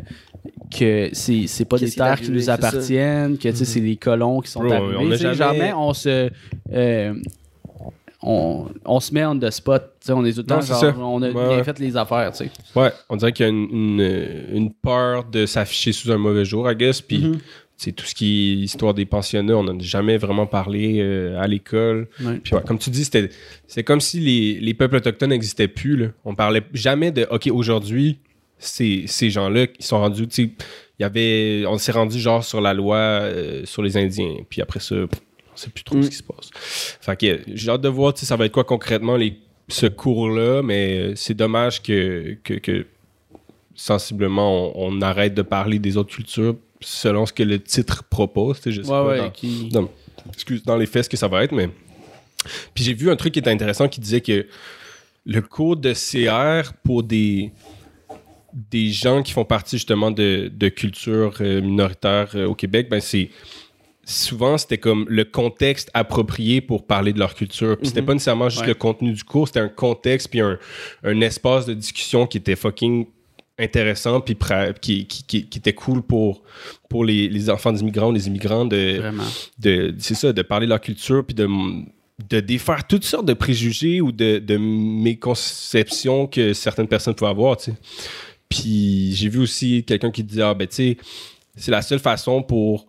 que 0.78 1.08
c'est, 1.12 1.46
c'est 1.46 1.64
pas 1.64 1.78
des 1.78 1.90
terres 1.90 2.20
qui 2.20 2.30
nous 2.30 2.50
appartiennent, 2.50 3.36
que 3.38 3.48
tu 3.48 3.56
sais, 3.56 3.64
c'est 3.64 3.80
les 3.80 3.96
colons 3.96 4.40
qui 4.40 4.50
sont 4.50 4.60
Bro, 4.62 4.72
arrivés. 4.72 4.96
on 4.98 5.14
jamais- 5.16 5.34
jamais 5.34 5.72
on 5.72 5.92
se. 5.94 6.30
euh, 6.72 7.14
on, 8.22 8.66
on 8.86 9.00
se 9.00 9.12
met 9.12 9.24
on 9.26 9.38
the 9.38 9.50
spot. 9.50 9.82
Tu 10.00 10.06
sais, 10.06 10.12
on 10.12 10.24
est 10.24 10.32
tout 10.32 10.38
le 10.40 10.44
temps 10.46 10.56
Non, 10.56 10.62
genre, 10.62 10.94
on 10.98 11.22
a 11.22 11.26
Ouais, 11.28 11.32
bien 11.32 11.48
ouais. 11.58 11.64
fait 11.64 11.78
les 11.78 11.96
affaires, 11.96 12.32
tu 12.32 12.44
sais. 12.44 12.50
Ouais, 12.74 12.90
on 13.10 13.16
dirait 13.16 13.32
qu'il 13.32 13.44
y 13.44 13.48
a 13.48 13.50
une, 13.52 13.68
une, 13.70 14.34
une 14.52 14.72
peur 14.72 15.24
de 15.24 15.44
s'afficher 15.46 15.92
sous 15.92 16.10
un 16.10 16.16
mauvais 16.18 16.44
jour, 16.44 16.70
I 16.70 16.74
guess. 16.74 17.02
Puis, 17.02 17.18
Mhm. 17.18 17.38
c'est 17.76 17.92
tout 17.92 18.06
ce 18.06 18.14
qui 18.14 18.52
est 18.52 18.64
histoire 18.64 18.94
des 18.94 19.04
pensionnats, 19.04 19.56
on 19.56 19.64
n'en 19.64 19.76
a 19.78 19.82
jamais 19.82 20.16
vraiment 20.16 20.46
parlé 20.46 21.00
euh, 21.00 21.38
à 21.38 21.46
l'école. 21.46 22.08
Ouais. 22.24 22.40
Puis, 22.42 22.54
ouais, 22.54 22.62
comme 22.66 22.78
tu 22.78 22.88
dis, 22.88 23.04
c'était 23.04 23.28
c'est 23.66 23.82
comme 23.84 24.00
si 24.00 24.20
les, 24.20 24.58
les 24.58 24.72
peuples 24.74 24.96
autochtones 24.96 25.30
n'existaient 25.30 25.68
plus. 25.68 25.96
Là. 25.96 26.06
On 26.24 26.34
parlait 26.34 26.62
jamais 26.72 27.10
de, 27.12 27.26
OK, 27.30 27.48
aujourd'hui, 27.52 28.20
ces, 28.64 29.04
ces 29.06 29.30
gens-là, 29.30 29.66
ils 29.78 29.84
sont 29.84 29.98
rendus, 29.98 30.26
tu 30.28 30.34
sais, 30.44 30.50
il 30.98 31.02
y 31.02 31.04
avait, 31.04 31.64
on 31.66 31.76
s'est 31.78 31.92
rendu 31.92 32.18
genre 32.20 32.44
sur 32.44 32.60
la 32.60 32.72
loi 32.74 32.96
euh, 32.96 33.64
sur 33.64 33.82
les 33.82 33.96
Indiens. 33.96 34.36
Puis 34.48 34.62
après 34.62 34.80
ça, 34.80 34.94
on 34.96 35.56
sait 35.56 35.70
plus 35.70 35.84
trop 35.84 35.96
Mm. 35.98 36.02
ce 36.04 36.10
qui 36.10 36.16
se 36.16 36.22
passe. 36.22 36.50
Fait 37.00 37.16
que 37.18 37.40
j'ai 37.54 37.70
hâte 37.70 37.80
de 37.80 37.88
voir, 37.88 38.14
tu 38.14 38.20
sais, 38.20 38.26
ça 38.26 38.36
va 38.36 38.46
être 38.46 38.52
quoi 38.52 38.64
concrètement 38.64 39.16
les, 39.16 39.36
ce 39.68 39.86
cours-là, 39.86 40.62
mais 40.62 40.98
euh, 40.98 41.12
c'est 41.16 41.34
dommage 41.34 41.82
que, 41.82 42.36
que, 42.44 42.54
que 42.54 42.86
sensiblement 43.74 44.76
on, 44.76 44.98
on 44.98 45.02
arrête 45.02 45.34
de 45.34 45.42
parler 45.42 45.78
des 45.78 45.96
autres 45.96 46.14
cultures 46.14 46.56
selon 46.80 47.26
ce 47.26 47.32
que 47.32 47.42
le 47.42 47.58
titre 47.60 48.04
propose. 48.04 48.58
tu 48.58 48.64
sais, 48.64 48.72
Je 48.72 48.82
sais 48.82 48.88
Ouais, 48.88 48.94
pas 48.94 49.04
ouais, 49.06 49.18
dans- 49.18 49.30
qui- 49.30 49.68
dans, 49.70 49.88
excuse, 50.32 50.62
dans 50.62 50.76
les 50.76 50.86
faits 50.86 51.04
ce 51.04 51.08
que 51.10 51.16
ça 51.16 51.28
va 51.28 51.44
être, 51.44 51.52
mais. 51.52 51.68
Puis 52.74 52.84
j'ai 52.84 52.92
vu 52.94 53.10
un 53.10 53.16
truc 53.16 53.32
qui 53.32 53.38
était 53.38 53.50
intéressant 53.50 53.88
qui 53.88 54.00
disait 54.00 54.20
que 54.20 54.46
le 55.24 55.40
cours 55.40 55.76
de 55.76 55.94
CR 55.94 56.74
pour 56.84 57.02
des 57.02 57.52
des 58.54 58.88
gens 58.90 59.22
qui 59.22 59.32
font 59.32 59.44
partie 59.44 59.76
justement 59.76 60.10
de, 60.10 60.50
de 60.54 60.68
cultures 60.68 61.34
euh, 61.40 61.60
minoritaires 61.60 62.30
euh, 62.34 62.46
au 62.46 62.54
Québec, 62.54 62.88
ben 62.88 63.00
c'est 63.00 63.30
souvent 64.06 64.58
c'était 64.58 64.78
comme 64.78 65.06
le 65.08 65.24
contexte 65.24 65.90
approprié 65.94 66.60
pour 66.60 66.86
parler 66.86 67.12
de 67.12 67.18
leur 67.18 67.34
culture. 67.34 67.76
Puis 67.78 67.88
c'était 67.88 68.02
pas 68.02 68.12
nécessairement 68.12 68.48
juste 68.48 68.62
Ouais. 68.62 68.68
le 68.68 68.74
contenu 68.74 69.12
du 69.12 69.24
cours, 69.24 69.48
c'était 69.48 69.60
un 69.60 69.68
contexte 69.68 70.28
puis 70.30 70.40
un, 70.40 70.58
un 71.02 71.20
espace 71.20 71.66
de 71.66 71.74
discussion 71.74 72.26
qui 72.26 72.36
était 72.38 72.54
fucking 72.56 73.06
intéressant 73.58 74.20
puis 74.20 74.36
qui, 74.80 75.06
qui, 75.06 75.22
qui, 75.24 75.46
qui 75.48 75.58
était 75.58 75.72
cool 75.72 76.02
pour 76.02 76.42
pour 76.90 77.04
les, 77.04 77.28
les 77.28 77.48
enfants 77.50 77.72
d'immigrants 77.72 78.08
ou 78.10 78.12
les 78.12 78.26
immigrants 78.26 78.64
de 78.66 78.96
Vraiment. 78.98 79.22
de 79.58 79.94
c'est 79.98 80.14
ça 80.14 80.32
de 80.32 80.42
parler 80.42 80.66
de 80.66 80.70
leur 80.70 80.80
culture 80.80 81.24
puis 81.24 81.34
de 81.34 81.48
de 82.30 82.40
défaire 82.40 82.86
toutes 82.86 83.04
sortes 83.04 83.26
de 83.26 83.32
préjugés 83.34 84.00
ou 84.00 84.12
de, 84.12 84.38
de 84.38 84.56
méconceptions 84.56 86.26
que 86.26 86.52
certaines 86.52 86.88
personnes 86.88 87.14
peuvent 87.14 87.28
avoir 87.30 87.56
tu 87.56 87.70
sais 87.70 87.76
puis 88.54 89.12
j'ai 89.14 89.28
vu 89.28 89.40
aussi 89.40 89.84
quelqu'un 89.84 90.10
qui 90.10 90.22
disait 90.24 90.42
ah 90.42 90.54
ben 90.54 90.66
tu 90.66 90.74
sais 90.76 90.96
c'est 91.56 91.70
la 91.70 91.82
seule 91.82 91.98
façon 92.00 92.42
pour 92.42 92.86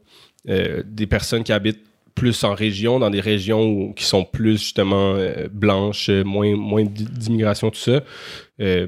euh, 0.49 0.83
des 0.85 1.07
personnes 1.07 1.43
qui 1.43 1.51
habitent 1.51 1.81
plus 2.13 2.43
en 2.43 2.53
région 2.53 2.97
dans 2.99 3.09
des 3.09 3.19
régions 3.19 3.63
où- 3.67 3.93
qui 3.93 4.05
sont 4.05 4.23
plus 4.23 4.57
justement 4.59 5.15
euh, 5.15 5.47
blanches 5.51 6.09
euh, 6.09 6.23
moins 6.23 6.55
moins 6.55 6.83
d'i- 6.83 7.03
d'immigration 7.05 7.69
tout 7.71 7.79
ça 7.79 8.01
euh, 8.61 8.87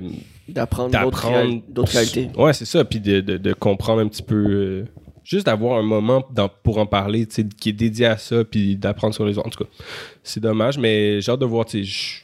D'apprendre 0.94 1.62
d'autres 1.74 1.92
réalités. 2.00 2.30
Ouais, 2.38 2.54
c'est 2.54 2.64
ça. 2.66 2.86
Puis 2.86 3.02
de, 3.02 3.20
de- 3.20 3.38
de 3.38 3.52
comprendre 3.54 4.00
un 4.02 4.08
petit 4.08 4.24
peu. 4.24 4.86
juste 5.26 5.46
d'avoir 5.48 5.78
un 5.78 5.84
moment 5.84 6.26
dans- 6.34 6.48
pour 6.64 6.78
en 6.78 6.86
parler, 6.86 7.26
tu 7.28 7.36
sais, 7.36 7.46
qui 7.60 7.70
est 7.70 7.74
dédié 7.74 8.06
à 8.06 8.18
ça, 8.18 8.46
puis 8.46 8.78
d'apprendre 8.78 9.14
sur 9.14 9.26
les 9.26 9.38
autres. 9.38 9.48
En 9.48 9.50
tout 9.52 9.64
cas, 9.66 9.70
c'est 10.24 10.40
dommage, 10.40 10.78
mais 10.78 11.20
j'ai 11.20 11.32
hâte 11.34 11.42
de 11.42 11.46
voir. 11.46 11.66
tu 11.66 11.84
sais, 11.84 12.22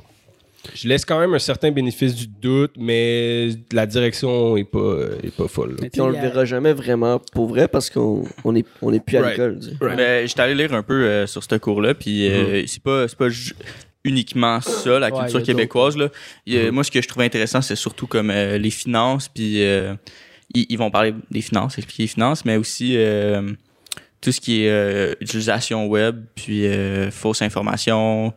Je, 0.73 0.87
laisse 0.87 1.03
quand 1.05 1.19
même 1.19 1.33
un 1.33 1.39
certain 1.39 1.71
bénéfice 1.71 2.15
du 2.15 2.27
doute, 2.27 2.71
mais 2.77 3.49
la 3.71 3.85
direction 3.85 4.55
est 4.57 4.63
pas, 4.63 4.95
est 5.23 5.35
pas 5.35 5.47
folle. 5.47 5.75
Mais 5.81 5.89
tu 5.89 5.91
Puis 5.91 6.01
on 6.01 6.07
le 6.07 6.13
verra 6.13 6.45
jamais 6.45 6.71
vraiment 6.73 7.19
pour 7.33 7.47
vrai 7.47 7.67
parce 7.67 7.89
qu'on 7.89 8.23
on 8.45 8.55
est, 8.55 8.65
on 8.81 8.93
est 8.93 8.99
plus 9.03 9.17
à 9.17 9.21
Right. 9.21 9.31
l'école. 9.37 9.59
tu 9.59 9.69
sais. 9.69 9.95
Ben, 9.95 10.27
j'étais 10.27 10.41
allé 10.41 10.55
lire 10.55 10.73
un 10.73 10.83
peu 10.83 11.03
euh, 11.03 11.27
sur 11.27 11.43
ce 11.43 11.55
cours-là, 11.55 11.93
puis 11.93 12.27
euh, 12.29 12.63
c'est 12.65 12.81
pas, 12.81 13.07
c'est 13.07 13.17
pas 13.17 13.27
uniquement 14.05 14.59
ça, 14.61 14.99
la 14.99 15.11
culture 15.11 15.43
québécoise. 15.43 15.97
Là. 15.97 16.09
Il 16.45 16.57
a- 16.57 16.71
Moi, 16.71 16.83
ce 16.83 16.91
que 16.91 17.01
je 17.01 17.07
trouvais 17.07 17.25
intéressant, 17.25 17.61
c'est 17.61 17.75
surtout 17.75 18.07
comme 18.07 18.29
euh, 18.31 18.57
les 18.57 18.69
finances, 18.71 19.27
puis 19.29 19.63
euh, 19.63 19.93
ils, 20.53 20.65
ils 20.69 20.77
vont 20.77 20.91
parler 20.91 21.13
des 21.31 21.41
finances, 21.41 21.77
expliquer 21.77 22.03
les 22.03 22.07
finances, 22.07 22.45
mais 22.45 22.57
aussi 22.57 22.93
euh, 22.97 23.51
tout 24.21 24.31
ce 24.31 24.39
qui 24.41 24.63
est 24.63 24.69
euh, 24.69 25.13
utilisation 25.21 25.87
web, 25.87 26.23
puis 26.35 26.65
euh, 26.67 27.11
fausse 27.11 27.41
information, 27.41 28.33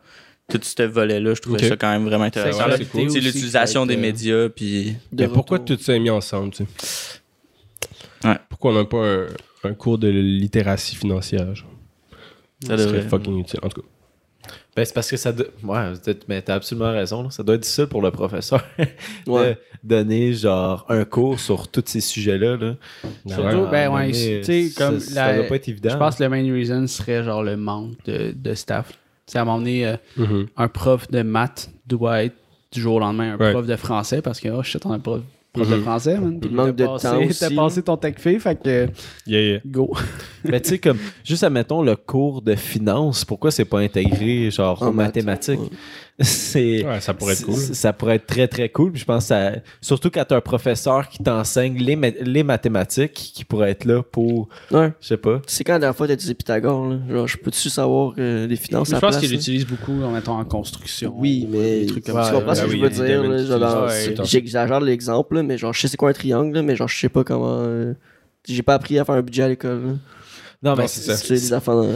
tout 0.48 0.60
ce 0.62 0.82
volet-là, 0.82 1.34
je 1.34 1.40
trouvais 1.42 1.68
ça 1.68 1.76
quand 1.76 1.90
même 1.90 2.04
vraiment 2.06 2.24
intéressant. 2.24 2.64
C'est 2.76 2.84
cool. 2.86 3.00
C'est 3.02 3.18
aussi, 3.18 3.20
l'utilisation 3.20 3.84
des 3.86 3.96
euh, 3.96 4.00
médias, 4.00 4.48
puis... 4.48 4.96
De 5.12 5.26
Mais 5.26 5.32
pourquoi 5.32 5.58
tout 5.58 5.76
ça 5.78 5.94
est 5.94 5.98
mis 5.98 6.10
ensemble, 6.10 6.52
tu 6.52 6.64
sais? 6.64 7.20
Ouais. 8.24 8.38
Pourquoi 8.48 8.72
on 8.72 8.74
n'a 8.74 8.84
pas 8.84 9.04
un, 9.04 9.26
un 9.64 9.74
cours 9.74 9.98
de 9.98 10.08
littératie 10.08 10.96
financière? 10.96 11.54
Genre? 11.54 11.68
Ça 12.66 12.76
Ça 12.78 12.84
serait 12.84 13.02
fucking 13.02 13.38
utile. 13.40 13.60
En 13.62 13.68
tout 13.68 13.82
cas. 13.82 13.88
Ben, 14.76 14.84
c'est 14.84 14.94
parce 14.94 15.10
que 15.10 15.16
ça. 15.16 15.32
do- 15.32 15.44
Ouais, 15.64 15.92
peut-être- 16.04 16.26
mais 16.28 16.40
t'as 16.42 16.54
absolument 16.54 16.92
raison. 16.92 17.22
là. 17.24 17.30
Ça 17.30 17.42
doit 17.42 17.56
être 17.56 17.62
difficile 17.62 17.86
pour 17.86 18.00
le 18.02 18.10
professeur 18.10 18.62
Ouais. 19.26 19.58
de 19.82 19.88
donner 19.96 20.32
genre 20.34 20.84
un 20.88 21.04
cours 21.04 21.40
sur 21.40 21.68
tous 21.68 21.82
ces 21.86 22.00
sujets-là. 22.00 22.56
Là. 22.56 22.76
Surtout, 23.26 23.66
ben 23.70 23.90
ouais, 23.92 24.12
donné, 24.12 24.40
tu 24.40 24.44
sais, 24.44 24.68
ça- 24.68 24.86
comme 24.86 25.00
ça, 25.00 25.28
la- 25.32 25.36
doit 25.38 25.46
pas 25.48 25.56
être 25.56 25.68
évident. 25.68 25.90
Je 25.90 25.96
pense 25.96 26.16
que 26.16 26.22
le 26.24 26.28
main 26.28 26.52
reason 26.52 26.86
serait 26.86 27.24
genre 27.24 27.42
le 27.42 27.56
manque 27.56 27.96
de, 28.04 28.32
de 28.36 28.54
staff. 28.54 28.92
Tu 29.26 29.32
sais, 29.32 29.38
à 29.38 29.42
un 29.42 29.44
moment 29.44 29.58
donné, 29.58 29.84
euh, 29.86 29.96
Mhm. 30.16 30.46
un 30.56 30.68
prof 30.68 31.10
de 31.10 31.22
maths 31.22 31.68
doit 31.86 32.22
être 32.24 32.36
du 32.70 32.80
jour 32.80 32.94
au 32.94 33.00
lendemain 33.00 33.34
un 33.34 33.50
prof 33.52 33.66
de 33.66 33.74
français 33.74 34.22
parce 34.22 34.38
que, 34.38 34.48
oh 34.48 34.62
shit, 34.62 34.86
on 34.86 34.92
a 34.92 34.94
un 34.94 34.98
prof, 35.00 35.20
prof 35.52 35.68
de 35.68 35.74
Mhm. 35.74 35.82
français, 35.82 36.16
man. 36.18 36.38
Il 36.44 36.50
manque 36.52 36.76
T'as 36.76 36.84
de 36.84 36.86
passé- 36.88 37.08
temps 37.08 37.24
aussi, 37.24 37.38
T'as 37.40 37.50
passé 37.56 37.82
ton 37.82 37.96
tech 37.96 38.14
fait, 38.18 38.38
fait 38.38 38.62
que 38.62 38.86
Yeah, 39.26 39.40
yeah. 39.40 39.58
go. 39.66 39.92
Mais 40.44 40.60
tu 40.60 40.68
sais, 40.70 40.78
comme, 40.78 40.98
juste 41.24 41.42
admettons 41.42 41.82
le 41.82 41.96
cours 41.96 42.40
de 42.40 42.54
finance, 42.54 43.24
pourquoi 43.24 43.50
c'est 43.50 43.64
pas 43.64 43.80
intégré, 43.80 44.48
genre, 44.52 44.80
En 44.80 44.92
mathématiques? 44.92 45.58
ouais. 45.58 45.70
C'est. 46.18 46.82
Ouais, 46.86 47.00
ça 47.00 47.12
pourrait 47.12 47.34
être 47.34 47.44
cool. 47.44 47.56
c'est- 47.56 47.74
Ça 47.74 47.92
pourrait 47.92 48.16
être 48.16 48.26
très 48.26 48.48
très 48.48 48.70
cool. 48.70 48.90
Puis 48.92 49.00
je 49.02 49.04
pense 49.04 49.24
que 49.24 49.28
ça, 49.28 49.52
surtout 49.82 50.08
quand 50.10 50.24
t'as 50.26 50.36
un 50.36 50.40
professeur 50.40 51.08
qui 51.10 51.18
t'enseigne 51.22 51.76
les, 51.76 51.94
ma- 51.94 52.08
les 52.08 52.42
mathématiques, 52.42 53.12
qui 53.12 53.44
pourrait 53.44 53.72
être 53.72 53.84
là 53.84 54.02
pour, 54.02 54.48
Ouais. 54.70 54.92
je 55.00 55.08
sais 55.08 55.16
pas. 55.18 55.42
C'est 55.46 55.62
quand 55.62 55.74
la 55.74 55.78
dernière 55.80 55.96
fois 55.96 56.06
t'as 56.06 56.14
utilisé 56.14 56.32
Pythagore, 56.34 56.88
là? 56.88 56.98
Genre, 57.10 57.28
je 57.28 57.36
peux-tu 57.36 57.68
savoir 57.68 58.14
euh, 58.18 58.46
les 58.46 58.56
finances 58.56 58.90
Je 58.90 58.96
pense 58.96 59.18
qu'il 59.18 59.30
l'utilise 59.30 59.66
beaucoup, 59.66 60.02
en 60.02 60.10
mettant 60.10 60.38
en 60.38 60.44
construction. 60.46 61.12
Oui, 61.16 61.46
mais 61.50 61.80
des 61.80 61.86
trucs 61.86 62.04
tu 62.04 62.12
ça. 62.12 62.30
comprends 62.32 62.54
ce 62.54 62.62
Ah 62.62 62.64
que 62.64 62.70
oui, 62.70 62.78
je 62.80 63.02
veux 63.02 64.14
dire. 64.14 64.24
J'exagère 64.24 64.80
l'exemple, 64.80 65.42
mais 65.42 65.58
genre, 65.58 65.72
je 65.74 65.80
sais 65.82 65.88
c'est 65.88 65.96
quoi 65.98 66.08
un 66.10 66.14
triangle, 66.14 66.60
mais 66.62 66.76
genre, 66.76 66.88
je 66.88 66.98
sais 66.98 67.08
pas 67.10 67.24
comment... 67.24 67.58
euh, 67.60 67.92
J'ai 68.48 68.62
pas 68.62 68.74
appris 68.74 68.98
à 68.98 69.04
faire 69.04 69.16
un 69.16 69.22
budget 69.22 69.42
à 69.42 69.48
l'école. 69.48 69.98
Non, 70.62 70.74
mais 70.76 70.88
c'est 70.88 71.00
ça. 71.02 71.16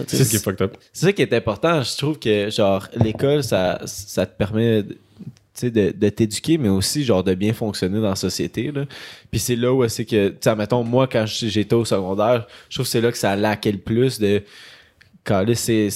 C'est 0.06 0.16
ce 0.24 0.30
qui 0.30 0.36
est 0.36 0.44
fucked 0.44 0.62
up. 0.62 0.76
C'est 0.92 1.06
ça 1.06 1.12
qui 1.12 1.22
est 1.22 1.32
important. 1.32 1.82
Je 1.82 1.96
trouve 1.96 2.18
que, 2.18 2.50
genre, 2.50 2.86
l'école, 2.96 3.42
ça, 3.42 3.80
ça 3.86 4.26
te 4.26 4.36
permet 4.36 4.82
de- 4.82 4.92
tu 4.92 5.66
sais, 5.66 5.70
de, 5.70 5.92
de 5.96 6.08
t'éduquer, 6.10 6.58
mais 6.58 6.68
aussi, 6.68 7.02
genre, 7.04 7.24
de 7.24 7.34
bien 7.34 7.52
fonctionner 7.52 8.00
dans 8.00 8.10
la 8.10 8.16
société. 8.16 8.70
Là. 8.70 8.84
Puis 9.30 9.40
c'est 9.40 9.56
là 9.56 9.72
où 9.74 9.86
c'est 9.88 10.04
que, 10.04 10.28
tu 10.28 10.36
sais, 10.40 10.54
mettons, 10.56 10.84
moi, 10.84 11.06
quand 11.08 11.24
j'étais 11.26 11.74
au 11.74 11.84
secondaire, 11.84 12.46
je 12.68 12.76
trouve 12.76 12.86
que 12.86 12.90
c'est 12.90 13.00
là 13.00 13.10
que 13.10 13.18
ça 13.18 13.34
laquait 13.36 13.72
le 13.72 13.78
plus 13.78 14.18
de. 14.20 14.42
Quand 15.24 15.42
là, 15.42 15.54
c'est. 15.54 15.88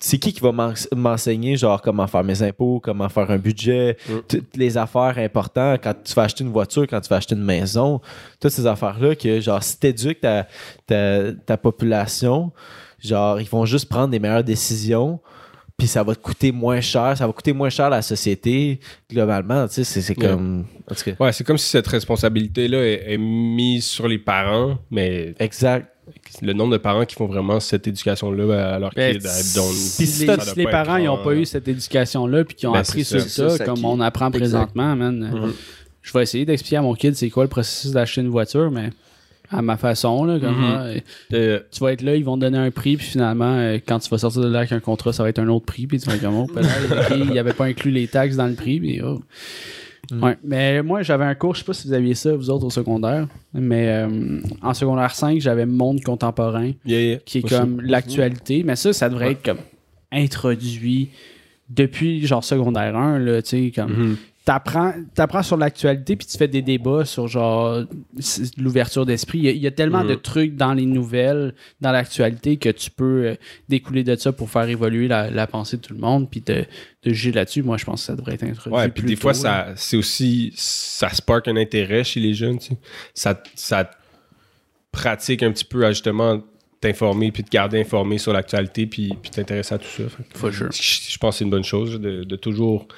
C'est- 0.00 0.18
qui 0.18 0.32
qui 0.32 0.40
va 0.40 0.50
m'en- 0.50 0.72
m'enseigner, 0.96 1.56
genre, 1.56 1.80
comment 1.82 2.06
faire 2.06 2.24
mes 2.24 2.42
impôts, 2.42 2.80
comment 2.82 3.08
faire 3.08 3.30
un 3.30 3.38
budget, 3.38 3.96
Mm. 4.08 4.12
toutes 4.28 4.56
les 4.56 4.76
affaires 4.78 5.16
importantes 5.18 5.80
quand 5.82 5.94
tu 6.02 6.14
vas 6.14 6.22
acheter 6.22 6.42
une 6.44 6.50
voiture, 6.52 6.86
quand 6.88 7.00
tu 7.00 7.08
vas 7.08 7.16
acheter 7.16 7.34
une 7.34 7.44
maison, 7.44 8.00
toutes 8.40 8.50
ces 8.52 8.66
affaires-là 8.66 9.14
que, 9.14 9.40
genre, 9.40 9.62
si 9.62 9.78
t'éduques 9.78 10.20
ta, 10.20 10.46
ta, 10.86 11.32
ta 11.46 11.56
population, 11.56 12.50
genre, 12.98 13.40
ils 13.40 13.48
vont 13.48 13.64
juste 13.66 13.88
prendre 13.88 14.08
des 14.08 14.18
meilleures 14.18 14.44
décisions, 14.44 15.20
puis 15.76 15.86
ça 15.86 16.02
va 16.02 16.14
te 16.14 16.20
coûter 16.20 16.52
moins 16.52 16.80
cher, 16.82 17.16
ça 17.16 17.26
va 17.26 17.32
coûter 17.32 17.52
moins 17.54 17.70
cher 17.70 17.86
à 17.86 17.90
la 17.90 18.02
société, 18.02 18.80
globalement, 19.10 19.66
tu 19.66 19.82
sais, 19.84 20.00
c'est 20.02 20.14
comme... 20.14 20.66
En 20.90 20.94
tout 20.94 21.04
cas, 21.04 21.12
Ouais, 21.18 21.32
c'est 21.32 21.44
comme 21.44 21.56
si 21.56 21.68
cette 21.68 21.86
responsabilité-là 21.86 22.78
est, 22.84 23.12
est 23.14 23.18
mise 23.18 23.84
sur 23.86 24.06
les 24.08 24.18
parents, 24.18 24.76
mais 24.90 25.34
exact. 25.38 25.88
Le 26.42 26.52
nombre 26.52 26.72
de 26.72 26.78
parents 26.78 27.04
qui 27.04 27.14
font 27.16 27.26
vraiment 27.26 27.60
cette 27.60 27.86
éducation-là 27.88 28.74
à 28.74 28.78
leur 28.78 28.90
Ben, 28.94 29.14
kid. 29.16 29.26
à- 29.26 29.28
si 29.30 30.06
si 30.06 30.26
les, 30.56 30.64
parents 30.64 30.98
n'ont 30.98 31.22
pas 31.22 31.34
eu 31.34 31.44
cette 31.44 31.68
éducation-là 31.68 32.44
puis 32.44 32.54
qui 32.56 32.66
ont 32.66 32.72
Ben, 32.72 32.80
appris 32.80 33.04
sur 33.04 33.20
ça, 33.20 33.28
ça, 33.28 33.48
c'est 33.50 33.58
ça 33.58 33.64
comme 33.64 33.76
qui- 33.76 33.84
on 33.84 34.00
apprend 34.00 34.26
Exact. 34.28 34.38
présentement, 34.40 34.96
man, 34.96 35.30
Mhm. 35.32 35.52
je 36.02 36.12
vais 36.12 36.22
essayer 36.22 36.44
d'expliquer 36.44 36.76
à 36.76 36.82
mon 36.82 36.94
kid 36.94 37.14
c'est 37.14 37.30
quoi 37.30 37.44
le 37.44 37.48
processus 37.50 37.92
d'acheter 37.92 38.20
une 38.20 38.28
voiture, 38.28 38.70
mais 38.70 38.90
à 39.52 39.62
ma 39.62 39.76
façon, 39.76 40.24
là, 40.24 40.38
comme 40.38 40.56
Mhm. 40.58 40.64
ah, 40.64 40.82
euh, 40.84 40.98
Euh, 41.32 41.60
tu 41.72 41.80
vas 41.80 41.92
être 41.92 42.02
là, 42.02 42.14
ils 42.14 42.24
vont 42.24 42.36
te 42.36 42.42
donner 42.42 42.58
un 42.58 42.70
prix, 42.70 42.96
puis 42.96 43.06
finalement, 43.06 43.56
euh, 43.56 43.78
quand 43.84 43.98
tu 43.98 44.08
vas 44.08 44.18
sortir 44.18 44.42
de 44.42 44.48
là 44.48 44.60
avec 44.60 44.72
un 44.72 44.78
contrat, 44.80 45.12
ça 45.12 45.22
va 45.24 45.28
être 45.28 45.40
un 45.40 45.48
autre 45.48 45.66
prix, 45.66 45.86
puis 45.88 45.98
tu 45.98 46.08
vas 46.08 46.14
être 46.14 46.22
comme, 46.22 46.36
oh, 46.36 46.46
il 47.16 47.30
n'y 47.30 47.38
avait 47.38 47.52
pas 47.52 47.64
inclus 47.64 47.90
les 47.90 48.06
taxes 48.06 48.36
dans 48.36 48.46
le 48.46 48.54
prix, 48.54 48.78
puis 48.78 49.00
oh. 49.02 49.20
Ouais. 50.12 50.36
Mais 50.42 50.82
moi, 50.82 51.02
j'avais 51.02 51.24
un 51.24 51.34
cours, 51.34 51.54
je 51.54 51.60
sais 51.60 51.64
pas 51.64 51.72
si 51.72 51.86
vous 51.88 51.94
aviez 51.94 52.14
ça, 52.14 52.34
vous 52.34 52.50
autres, 52.50 52.66
au 52.66 52.70
secondaire, 52.70 53.26
mais 53.54 53.88
euh, 53.88 54.40
en 54.62 54.74
secondaire 54.74 55.14
5, 55.14 55.40
j'avais 55.40 55.66
Monde 55.66 56.02
contemporain, 56.02 56.72
yeah, 56.84 57.00
yeah. 57.00 57.16
qui 57.18 57.38
est 57.38 57.44
aussi. 57.44 57.54
comme 57.54 57.80
l'actualité, 57.80 58.62
mais 58.64 58.76
ça, 58.76 58.92
ça 58.92 59.08
devrait 59.08 59.32
être 59.32 59.42
comme 59.44 59.58
introduit 60.12 61.10
depuis 61.68 62.26
genre 62.26 62.42
secondaire 62.44 62.96
1, 62.96 63.18
là, 63.20 63.42
tu 63.42 63.48
sais, 63.48 63.72
comme 63.74 63.92
Mhm. 63.92 64.16
T'apprends, 64.50 64.92
t'apprends 65.14 65.44
sur 65.44 65.56
l'actualité 65.56 66.16
puis 66.16 66.26
tu 66.26 66.36
fais 66.36 66.48
des 66.48 66.60
débats 66.60 67.04
sur 67.04 67.28
genre 67.28 67.84
l'ouverture 68.56 69.06
d'esprit. 69.06 69.38
Il 69.38 69.44
y 69.44 69.48
a, 69.48 69.52
il 69.52 69.62
y 69.62 69.66
a 69.68 69.70
tellement 69.70 70.02
de 70.02 70.16
trucs 70.16 70.56
dans 70.56 70.74
les 70.74 70.86
nouvelles, 70.86 71.54
dans 71.80 71.92
l'actualité 71.92 72.56
que 72.56 72.68
tu 72.68 72.90
peux 72.90 73.26
euh, 73.26 73.34
découler 73.68 74.02
de 74.02 74.16
ça 74.16 74.32
pour 74.32 74.50
faire 74.50 74.68
évoluer 74.68 75.06
la, 75.06 75.30
la 75.30 75.46
pensée 75.46 75.76
de 75.76 75.82
tout 75.82 75.94
le 75.94 76.00
monde 76.00 76.28
puis 76.28 76.42
te, 76.42 76.64
te 77.00 77.10
juger 77.10 77.30
là-dessus. 77.30 77.62
Moi, 77.62 77.76
je 77.76 77.84
pense 77.84 78.00
que 78.00 78.06
ça 78.06 78.16
devrait 78.16 78.34
être 78.34 78.42
introduit. 78.42 78.76
Ouais, 78.76 78.88
puis 78.88 79.04
des 79.04 79.14
fois, 79.14 79.34
là. 79.34 79.38
ça, 79.38 79.66
c'est 79.76 79.96
aussi, 79.96 80.52
ça 80.56 81.10
spark 81.10 81.46
un 81.46 81.56
intérêt 81.56 82.02
chez 82.02 82.18
les 82.18 82.34
jeunes, 82.34 82.58
tu 82.58 82.70
sais. 82.70 82.76
Ça, 83.14 83.40
ça 83.54 83.88
pratique 84.90 85.44
un 85.44 85.52
petit 85.52 85.64
peu 85.64 85.86
à 85.86 85.92
justement 85.92 86.42
t'informer 86.80 87.30
puis 87.30 87.44
te 87.44 87.50
garder 87.50 87.80
informé 87.80 88.18
sur 88.18 88.32
l'actualité 88.32 88.86
puis, 88.86 89.14
puis 89.22 89.30
t'intéresser 89.30 89.76
à 89.76 89.78
tout 89.78 89.86
ça. 89.86 90.02
Sure. 90.34 90.50
Je, 90.50 90.64
je 90.72 91.18
pense 91.18 91.36
que 91.36 91.38
c'est 91.38 91.44
une 91.44 91.50
bonne 91.50 91.62
chose 91.62 92.00
de, 92.00 92.24
de 92.24 92.36
toujours 92.36 92.88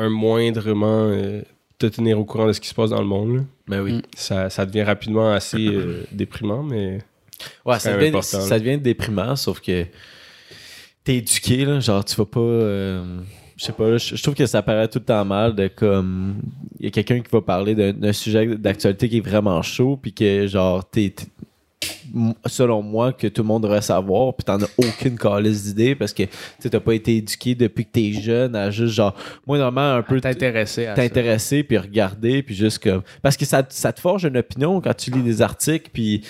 un 0.00 0.08
moindrement 0.08 1.08
euh, 1.08 1.42
te 1.78 1.86
tenir 1.86 2.18
au 2.18 2.24
courant 2.24 2.46
de 2.46 2.52
ce 2.52 2.60
qui 2.60 2.68
se 2.68 2.74
passe 2.74 2.90
dans 2.90 3.00
le 3.00 3.06
monde. 3.06 3.36
là. 3.36 3.42
Ben 3.68 3.80
oui. 3.82 3.94
Mm. 3.94 4.02
Ça, 4.16 4.50
ça 4.50 4.66
devient 4.66 4.82
rapidement 4.82 5.32
assez 5.32 5.68
euh, 5.68 6.04
déprimant, 6.12 6.62
mais 6.62 6.98
Ouais, 7.64 7.78
ça 7.78 7.96
devient, 7.96 8.18
ça 8.22 8.58
devient 8.58 8.78
déprimant, 8.78 9.36
sauf 9.36 9.60
que 9.60 9.86
t'es 11.04 11.16
éduqué, 11.16 11.64
là, 11.64 11.80
genre 11.80 12.04
tu 12.04 12.14
vas 12.16 12.26
pas... 12.26 12.40
euh, 12.40 13.20
je 13.56 13.64
sais 13.64 13.72
pas, 13.72 13.96
je 13.98 14.22
trouve 14.22 14.34
que 14.34 14.46
ça 14.46 14.62
paraît 14.62 14.88
tout 14.88 14.98
le 14.98 15.04
temps 15.04 15.24
mal 15.24 15.54
de 15.54 15.68
comme... 15.68 16.36
Il 16.78 16.86
y 16.86 16.88
a 16.88 16.90
quelqu'un 16.90 17.20
qui 17.20 17.30
va 17.30 17.42
parler 17.42 17.74
d'un 17.74 17.92
d'un 17.92 18.12
sujet 18.12 18.46
d'actualité 18.56 19.08
qui 19.08 19.18
est 19.18 19.26
vraiment 19.26 19.60
chaud, 19.62 19.98
puis 20.00 20.12
que 20.12 20.46
genre 20.46 20.88
t'es... 20.88 21.14
selon 22.46 22.82
moi, 22.82 23.12
que 23.12 23.26
tout 23.26 23.42
le 23.42 23.48
monde 23.48 23.62
devrait 23.62 23.82
savoir, 23.82 24.34
puis 24.34 24.44
t'en 24.44 24.60
as 24.60 24.68
aucune 24.76 25.16
calice 25.18 25.64
d'idée 25.64 25.94
parce 25.94 26.12
que 26.12 26.24
tu 26.60 26.68
t'as 26.70 26.80
pas 26.80 26.94
été 26.94 27.16
éduqué 27.16 27.54
depuis 27.54 27.84
que 27.84 27.90
t'es 27.92 28.12
jeune 28.12 28.54
à 28.56 28.70
juste 28.70 28.94
genre, 28.94 29.14
moi 29.46 29.58
normalement 29.58 29.96
un 29.98 30.02
peu 30.02 30.20
t'intéresser 30.20 30.86
à 30.86 30.94
t'intéresser 30.94 31.62
puis 31.62 31.78
regarder 31.78 32.42
puis 32.42 32.54
juste 32.54 32.82
comme 32.82 33.02
parce 33.22 33.36
que 33.36 33.44
ça, 33.44 33.64
ça 33.68 33.92
te 33.92 34.00
forge 34.00 34.24
une 34.24 34.36
opinion 34.36 34.80
quand 34.80 34.94
tu 34.94 35.10
lis 35.10 35.22
des 35.22 35.42
articles 35.42 35.90
puis 35.92 36.22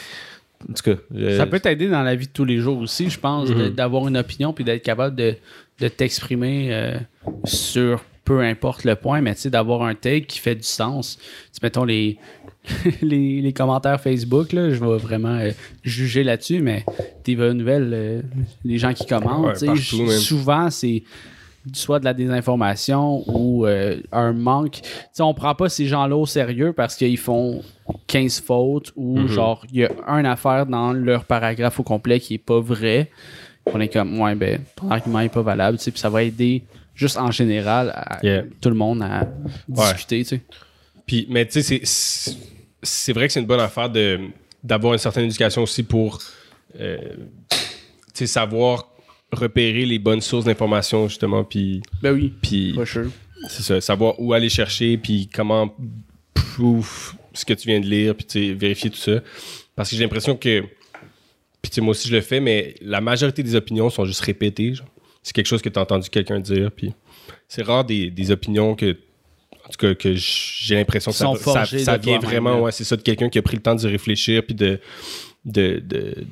en 0.69 0.73
tout 0.75 0.83
cas 0.95 1.01
je- 1.15 1.37
Ça 1.37 1.47
peut 1.47 1.61
t'aider 1.61 1.89
dans 1.89 2.03
la 2.03 2.15
vie 2.15 2.27
de 2.27 2.33
tous 2.33 2.45
les 2.45 2.59
jours 2.59 2.79
aussi, 2.79 3.09
je 3.11 3.19
pense, 3.19 3.49
Mhm. 3.51 3.71
d'avoir 3.71 4.07
une 4.09 4.17
opinion 4.19 4.53
puis 4.53 4.65
d'être 4.65 4.83
capable 4.83 5.17
de, 5.17 5.35
de 5.81 5.89
t'exprimer 5.89 6.69
euh, 6.73 6.97
sur 7.45 8.05
peu 8.31 8.43
importe 8.43 8.85
le 8.85 8.95
point, 8.95 9.21
mais 9.23 9.35
tu 9.35 9.41
sais, 9.41 9.51
d'avoir 9.51 9.83
un 9.83 9.97
take 9.97 10.27
qui 10.27 10.39
fait 10.39 10.55
du 10.55 10.63
sens. 10.63 11.19
Tu 11.53 11.59
mettons 11.65 11.83
les, 11.85 12.17
les, 13.03 13.41
les 13.41 13.53
commentaires 13.53 14.01
Facebook, 14.01 14.53
là, 14.53 14.71
je 14.71 14.77
vais 14.77 14.97
vraiment 14.99 15.35
euh, 15.37 15.51
juger 15.83 16.23
là-dessus, 16.23 16.61
mais 16.61 16.85
TV 17.25 17.53
Nouvelles, 17.55 17.91
euh, 17.93 18.23
les 18.65 18.79
gens 18.79 18.93
qui 18.95 19.05
commentent, 19.05 19.61
Ouais, 19.61 19.67
partout, 19.67 20.11
souvent 20.13 20.71
c'est 20.71 21.03
soit 21.73 21.99
de 21.99 22.05
la 22.05 22.15
désinformation 22.15 23.25
ou 23.27 23.67
euh, 23.67 23.97
un 24.13 24.33
manque. 24.33 24.81
Tu 24.83 24.89
sais, 25.13 25.23
on 25.25 25.35
prend 25.35 25.57
pas 25.57 25.69
ces 25.69 25.87
gens-là 25.87 26.17
au 26.17 26.25
sérieux 26.25 26.73
parce 26.73 26.95
qu'ils 26.95 27.19
font 27.19 27.63
15 28.07 28.41
fautes 28.43 28.93
ou 28.95 29.19
Mhm. 29.19 29.27
genre 29.27 29.67
il 29.73 29.81
y 29.81 29.85
a 29.85 29.91
une 30.21 30.25
affaire 30.27 30.67
dans 30.67 30.93
leur 30.93 31.25
paragraphe 31.25 31.81
au 31.81 31.83
complet 31.83 32.21
qui 32.21 32.35
est 32.35 32.39
pas 32.39 32.61
vrai. 32.61 33.11
On 33.67 33.81
est 33.81 33.89
comme 33.89 34.21
ouais 34.21 34.35
ben 34.37 34.61
ton 34.77 34.89
argument 34.91 35.21
est 35.21 35.29
pas 35.29 35.43
valable, 35.43 35.79
tu 35.79 35.85
sais, 35.85 35.91
puis 35.91 36.01
ça 36.01 36.09
va 36.09 36.23
aider 36.23 36.63
juste 36.95 37.17
en 37.17 37.31
général 37.31 37.91
à 37.95 38.19
Yeah. 38.23 38.45
tout 38.61 38.69
le 38.69 38.75
monde 38.77 39.03
à 39.03 39.29
discuter, 39.69 40.19
tu 40.23 40.25
sais. 40.37 40.41
Puis, 41.07 41.27
mais 41.31 41.47
tu 41.47 41.63
sais, 41.63 41.81
c'est- 41.85 42.37
c'est- 42.83 43.13
vrai 43.13 43.27
que 43.27 43.33
c'est 43.33 43.41
une 43.41 43.47
bonne 43.47 43.61
affaire 43.61 43.91
de 43.91 44.19
d'avoir 44.63 44.93
une 44.93 44.99
certaine 44.99 45.25
éducation 45.25 45.63
aussi 45.63 45.83
pour 45.83 46.21
euh, 46.79 46.99
savoir 48.13 48.89
repérer 49.33 49.87
les 49.87 49.99
bonnes 49.99 50.21
sources 50.21 50.45
d'information, 50.45 51.09
justement, 51.09 51.45
puis, 51.45 51.81
Ben 52.03 52.13
oui, 52.13 52.35
puis 52.43 52.75
c'est 53.49 53.63
ça, 53.63 53.81
savoir 53.81 54.21
où 54.21 54.33
aller 54.35 54.49
chercher, 54.51 54.97
puis 54.99 55.29
comment 55.33 55.75
proof 56.35 57.17
ce 57.33 57.45
que 57.45 57.55
tu 57.55 57.69
viens 57.69 57.81
de 57.81 57.87
lire, 57.87 58.15
puis 58.15 58.53
vérifier 58.55 58.91
tout 58.91 58.99
ça. 58.99 59.21
Parce 59.75 59.89
que 59.91 59.97
j'ai 59.97 60.03
l'impression 60.03 60.37
que, 60.37 60.65
puis 61.63 61.81
moi 61.81 61.93
aussi 61.93 62.09
je 62.09 62.15
le 62.17 62.21
fais, 62.21 62.41
mais 62.41 62.75
la 62.83 63.01
majorité 63.01 63.43
des 63.43 63.55
opinions 63.55 63.89
sont 63.89 64.05
juste 64.05 64.21
répétées. 64.21 64.75
genre. 64.75 64.87
C'est 65.23 65.33
quelque 65.33 65.47
chose 65.47 65.63
que 65.63 65.69
tu 65.69 65.79
as 65.79 65.83
entendu 65.83 66.09
quelqu'un 66.09 66.41
dire, 66.41 66.71
puis 66.73 66.95
c'est 67.49 67.63
rare 67.63 67.85
des, 67.85 68.11
des 68.11 68.31
opinions 68.31 68.75
que, 68.75 68.97
en 69.67 69.71
tout 69.71 69.79
cas, 69.79 69.95
que 69.95 70.15
j'ai 70.15 70.77
l'impression 70.77 71.11
que 71.11 71.17
ça, 71.17 71.65
ça, 71.67 71.99
de 71.99 72.03
vient 72.03 72.19
vraiment, 72.19 72.61
ouais, 72.61 72.73
c'est 72.73 72.85
ça, 72.85 72.97
de 72.97 73.03
quelqu'un 73.03 73.29
qui 73.29 73.39
a 73.39 73.43
pris 73.43 73.57
le 73.57 73.63
temps 73.63 73.75
d'y 73.75 73.87
réfléchir, 73.87 74.45
puis 74.45 74.55
de, 74.55 74.81
de, 75.45 75.83
de 75.85 76.25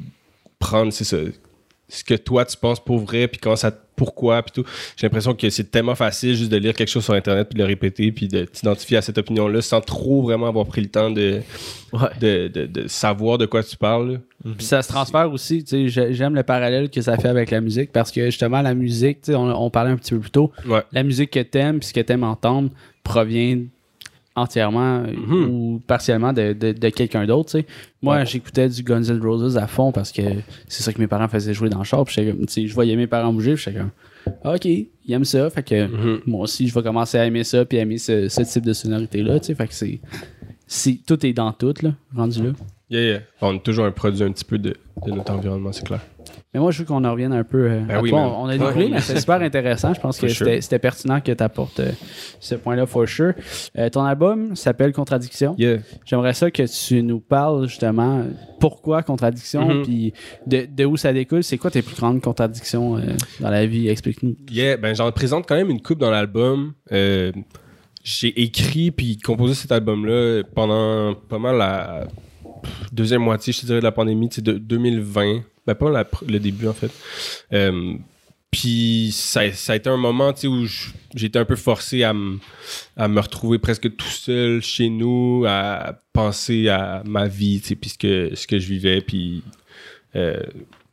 prendre, 0.59 0.93
c'est 0.93 1.05
ça, 1.05 1.18
ce 1.89 2.05
que 2.05 2.14
toi 2.14 2.45
tu 2.45 2.57
penses 2.57 2.82
pour 2.82 2.99
vrai, 2.99 3.28
puis 3.28 3.39
comment 3.41 3.57
ça, 3.57 3.72
pourquoi, 3.99 4.42
puis 4.42 4.53
tout. 4.62 4.64
J'ai 4.96 5.07
l'impression 5.07 5.34
que 5.34 5.51
c'est 5.51 5.70
tellement 5.70 5.94
facile 5.94 6.34
juste 6.34 6.51
de 6.51 6.57
lire 6.57 6.72
quelque 6.72 6.88
chose 6.88 7.05
sur 7.05 7.12
Internet, 7.14 7.49
puis 7.51 7.57
de 7.59 7.62
le 7.62 7.66
répéter, 7.68 8.11
puis 8.12 8.28
de 8.28 8.44
t'identifier 8.44 8.96
à 8.96 9.03
cette 9.03 9.18
opinion-là 9.18 9.61
sans 9.61 9.80
trop 9.82 10.22
vraiment 10.22 10.46
avoir 10.49 10.64
pris 10.64 10.80
le 10.80 10.88
temps 10.88 11.11
de, 11.11 11.40
Ouais. 11.92 12.09
de, 12.20 12.49
de, 12.49 12.66
de 12.66 12.88
savoir 12.88 13.36
de 13.38 13.46
quoi 13.46 13.62
tu 13.62 13.76
parles. 13.76 14.20
Puis 14.57 14.64
ça 14.66 14.80
se 14.82 14.88
transfère 14.88 15.30
aussi, 15.32 15.64
tu 15.64 15.70
sais, 15.70 15.88
j'ai- 15.88 16.14
j'aime 16.14 16.34
le 16.34 16.42
parallèle 16.42 16.88
que 16.90 17.01
ça 17.03 17.16
fait 17.18 17.28
avec 17.28 17.51
la 17.51 17.61
musique 17.61 17.92
parce 17.92 18.11
que 18.12 18.26
justement 18.26 18.62
la 18.62 18.74
musique, 18.74 19.22
tu 19.22 19.32
sais, 19.32 19.34
on, 19.34 19.46
on 19.64 19.70
parlait 19.70 19.90
un 19.90 19.96
petit 19.96 20.14
peu 20.14 20.20
plus 20.20 20.30
tôt, 20.30 20.53
Ouais. 20.66 20.82
la 20.92 21.03
musique 21.03 21.30
que 21.30 21.40
t'aimes 21.40 21.78
puis 21.80 21.88
ce 21.88 21.92
que 21.94 22.01
t'aimes 22.01 22.24
entendre 22.24 22.70
provient 23.03 23.59
entièrement 24.39 25.01
Mhm. 25.03 25.49
ou 25.51 25.82
partiellement 25.86 26.32
de, 26.32 26.53
de- 26.53 26.72
de 26.72 26.89
quelqu'un 26.91 27.26
d'autre. 27.26 27.61
Moi, 28.03 28.16
Ouais. 28.16 28.26
j'écoutais 28.26 28.68
du 28.68 28.82
Guns 28.82 29.03
N' 29.03 29.20
Roses 29.22 29.57
à 29.59 29.66
fond 29.66 29.93
parce 29.93 30.12
que 30.12 30.22
c'est 30.68 30.82
ça 30.82 30.93
que 30.93 30.99
mes 31.01 31.07
parents 31.07 31.28
faisaient 31.28 31.55
jouer 31.55 31.68
dans 31.68 31.78
le 31.78 31.84
char, 31.84 32.05
puis 32.05 32.16
comme, 32.26 32.47
je 32.49 32.74
voyais 32.74 32.97
mes 32.97 33.07
parents 33.07 33.32
bouger, 33.32 33.55
puis 33.55 33.64
j'étais 33.64 33.78
comme 33.78 33.91
OK, 34.45 34.64
ils 34.66 34.89
aiment 35.12 35.24
ça, 35.24 35.49
fait 35.51 35.62
que 35.62 35.86
Mhm. 35.86 36.20
moi 36.26 36.43
aussi 36.43 36.68
je 36.68 36.74
vais 36.74 36.82
commencer 36.82 37.16
à 37.18 37.24
aimer 37.26 37.45
ça 37.45 37.64
puis 37.64 37.78
aimer 37.78 37.97
ce, 37.99 38.28
ce 38.28 38.43
type 38.43 38.64
de 38.66 38.72
sonorité 38.74 39.22
là, 39.22 39.41
tu 39.41 39.47
sais, 39.47 39.55
fait 39.55 39.66
que 39.68 39.74
c'est 39.74 40.01
c'est 40.66 40.99
tout 41.07 41.24
est 41.24 41.32
dans 41.32 41.53
tout 41.53 41.72
là, 41.82 41.95
rendu 42.14 42.43
là. 42.43 42.51
Yeah, 42.91 43.03
yeah. 43.03 43.20
On 43.41 43.55
est 43.55 43.62
toujours 43.62 43.84
un 43.86 43.91
produit 43.91 44.22
un 44.22 44.32
petit 44.32 44.45
peu 44.45 44.59
de, 44.59 44.74
de 45.07 45.11
notre 45.12 45.32
environnement, 45.32 45.72
c'est 45.72 45.84
clair. 45.86 46.01
Mais 46.55 46.61
moi, 46.61 46.70
je 46.70 46.78
veux 46.78 46.84
qu'on 46.86 47.05
en 47.05 47.12
revienne 47.12 47.34
un 47.34 47.44
peu. 47.44 47.70
euh, 47.70 47.80
Ben 47.86 47.96
à 47.96 48.01
oui, 48.01 48.09
toi. 48.09 48.20
on, 48.20 48.44
on 48.44 48.49
a 48.49 48.57
Ouais. 48.57 48.88
mais 48.90 49.01
c'est 49.01 49.18
super 49.20 49.42
intéressant. 49.42 49.92
Je 49.92 50.01
pense 50.01 50.18
que 50.18 50.28
sure. 50.28 50.46
c'était 50.61 50.78
pertinent 50.78 51.20
que 51.20 51.30
tu 51.32 51.42
apportes 51.44 51.80
ce 52.40 52.55
point-là, 52.55 52.86
for 52.86 53.07
sure. 53.07 53.34
Euh, 53.76 53.90
ton 53.90 54.03
album 54.03 54.57
s'appelle 54.57 54.92
Contradiction. 54.94 55.55
Yeah. 55.59 55.78
J'aimerais 56.07 56.32
ça 56.32 56.51
que 56.51 56.62
tu 56.62 57.03
nous 57.03 57.20
parles 57.20 57.68
justement 57.68 58.24
pourquoi 58.61 59.03
Contradiction, 59.03 59.68
Mhm. 59.68 59.82
puis 59.82 60.12
de, 60.46 60.66
de 60.74 60.84
où 60.86 60.96
ça 60.96 61.12
découle. 61.12 61.42
C'est 61.44 61.59
quoi 61.59 61.70
tes 61.70 61.82
plus 61.82 61.96
grandes 61.96 62.22
contradictions 62.22 62.96
euh, 62.96 63.03
dans 63.40 63.51
la 63.51 63.66
vie? 63.66 63.88
Explique-nous. 63.88 64.36
Yeah, 64.51 64.78
ben 64.78 64.94
j'en 64.94 65.12
présente 65.12 65.46
quand 65.46 65.57
même 65.57 65.68
une 65.70 65.82
coupe 65.82 65.99
dans 65.99 66.11
l'album. 66.11 66.72
Euh, 66.92 67.30
j'ai 68.03 68.40
écrit 68.40 68.90
puis 68.90 69.18
composé 69.18 69.53
cet 69.53 69.70
album-là 69.70 70.42
pendant 70.55 71.14
pas 71.14 71.38
mal 71.38 71.59
la 71.59 72.07
deuxième 72.92 73.22
moitié, 73.22 73.52
je 73.52 73.61
te 73.61 73.66
dirais, 73.66 73.78
de 73.80 73.84
la 73.84 73.92
pandémie, 73.92 74.28
sais, 74.32 74.42
de 74.42 74.52
2020. 74.52 75.42
Ben 75.66 75.74
pas 75.74 76.04
le 76.26 76.38
début, 76.38 76.68
en 76.68 76.72
fait. 76.72 76.90
Euh, 77.52 77.94
puis 78.50 79.11
ça, 79.12 79.52
ça 79.52 79.74
a 79.74 79.76
été 79.76 79.90
un 79.90 79.98
moment 79.98 80.32
où 80.44 80.66
été 81.14 81.38
un 81.38 81.44
peu 81.44 81.56
forcé 81.56 82.02
à, 82.02 82.14
me- 82.14 82.40
retrouver 83.20 83.59
presque 83.59 83.94
tout 83.96 84.06
seul 84.09 84.62
chez 84.62 84.88
nous, 84.88 85.44
à 85.46 85.98
penser 86.12 86.68
à 86.68 87.02
ma 87.04 87.28
vie, 87.28 87.61
puis 87.61 87.90
ce 87.90 87.98
que, 87.98 88.34
ce 88.34 88.46
que 88.46 88.59
je 88.59 88.66
vivais, 88.68 89.02
puis 89.02 89.42
euh, 90.16 90.40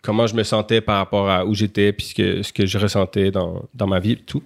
comment 0.01 0.28
je 0.28 0.36
me 0.36 0.43
sentais 0.43 0.82
par 0.82 0.97
rapport 0.97 1.30
à 1.30 1.45
où 1.45 1.53
j'étais, 1.53 1.93
puis 1.93 2.07
ce 2.07 2.51
que, 2.51 2.66
je 2.66 2.78
ressentais 2.78 3.32
dans, 3.32 3.70
ma 3.88 3.99
vie 4.01 4.11
et 4.11 4.18
tout. 4.18 4.43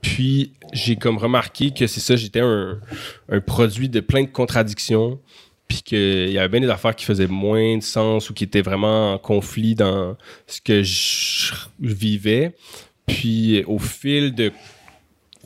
Puis 0.00 0.52
j'ai 0.72 0.94
comme 0.94 1.18
remarqué 1.18 1.72
que 1.72 1.88
c'est 1.88 2.00
ça, 2.00 2.14
j'étais 2.14 2.40
un 2.40 3.40
produit 3.44 3.88
de 3.88 3.98
plein 3.98 4.22
de 4.22 4.28
contradictions, 4.28 5.18
puis 5.72 5.82
qu'il 5.82 6.30
y 6.30 6.38
avait 6.38 6.50
bien 6.50 6.60
des 6.60 6.68
affaires 6.68 6.94
qui 6.94 7.06
faisaient 7.06 7.26
moins 7.26 7.78
de 7.78 7.82
sens 7.82 8.28
ou 8.28 8.34
qui 8.34 8.44
étaient 8.44 8.60
vraiment 8.60 9.14
en 9.14 9.18
conflit 9.18 9.74
dans 9.74 10.18
ce 10.46 10.60
que 10.60 10.82
je, 10.82 11.54
vivais. 11.80 12.54
Puis 13.06 13.64
au 13.64 13.78
fil 13.78 14.34
de 14.34 14.52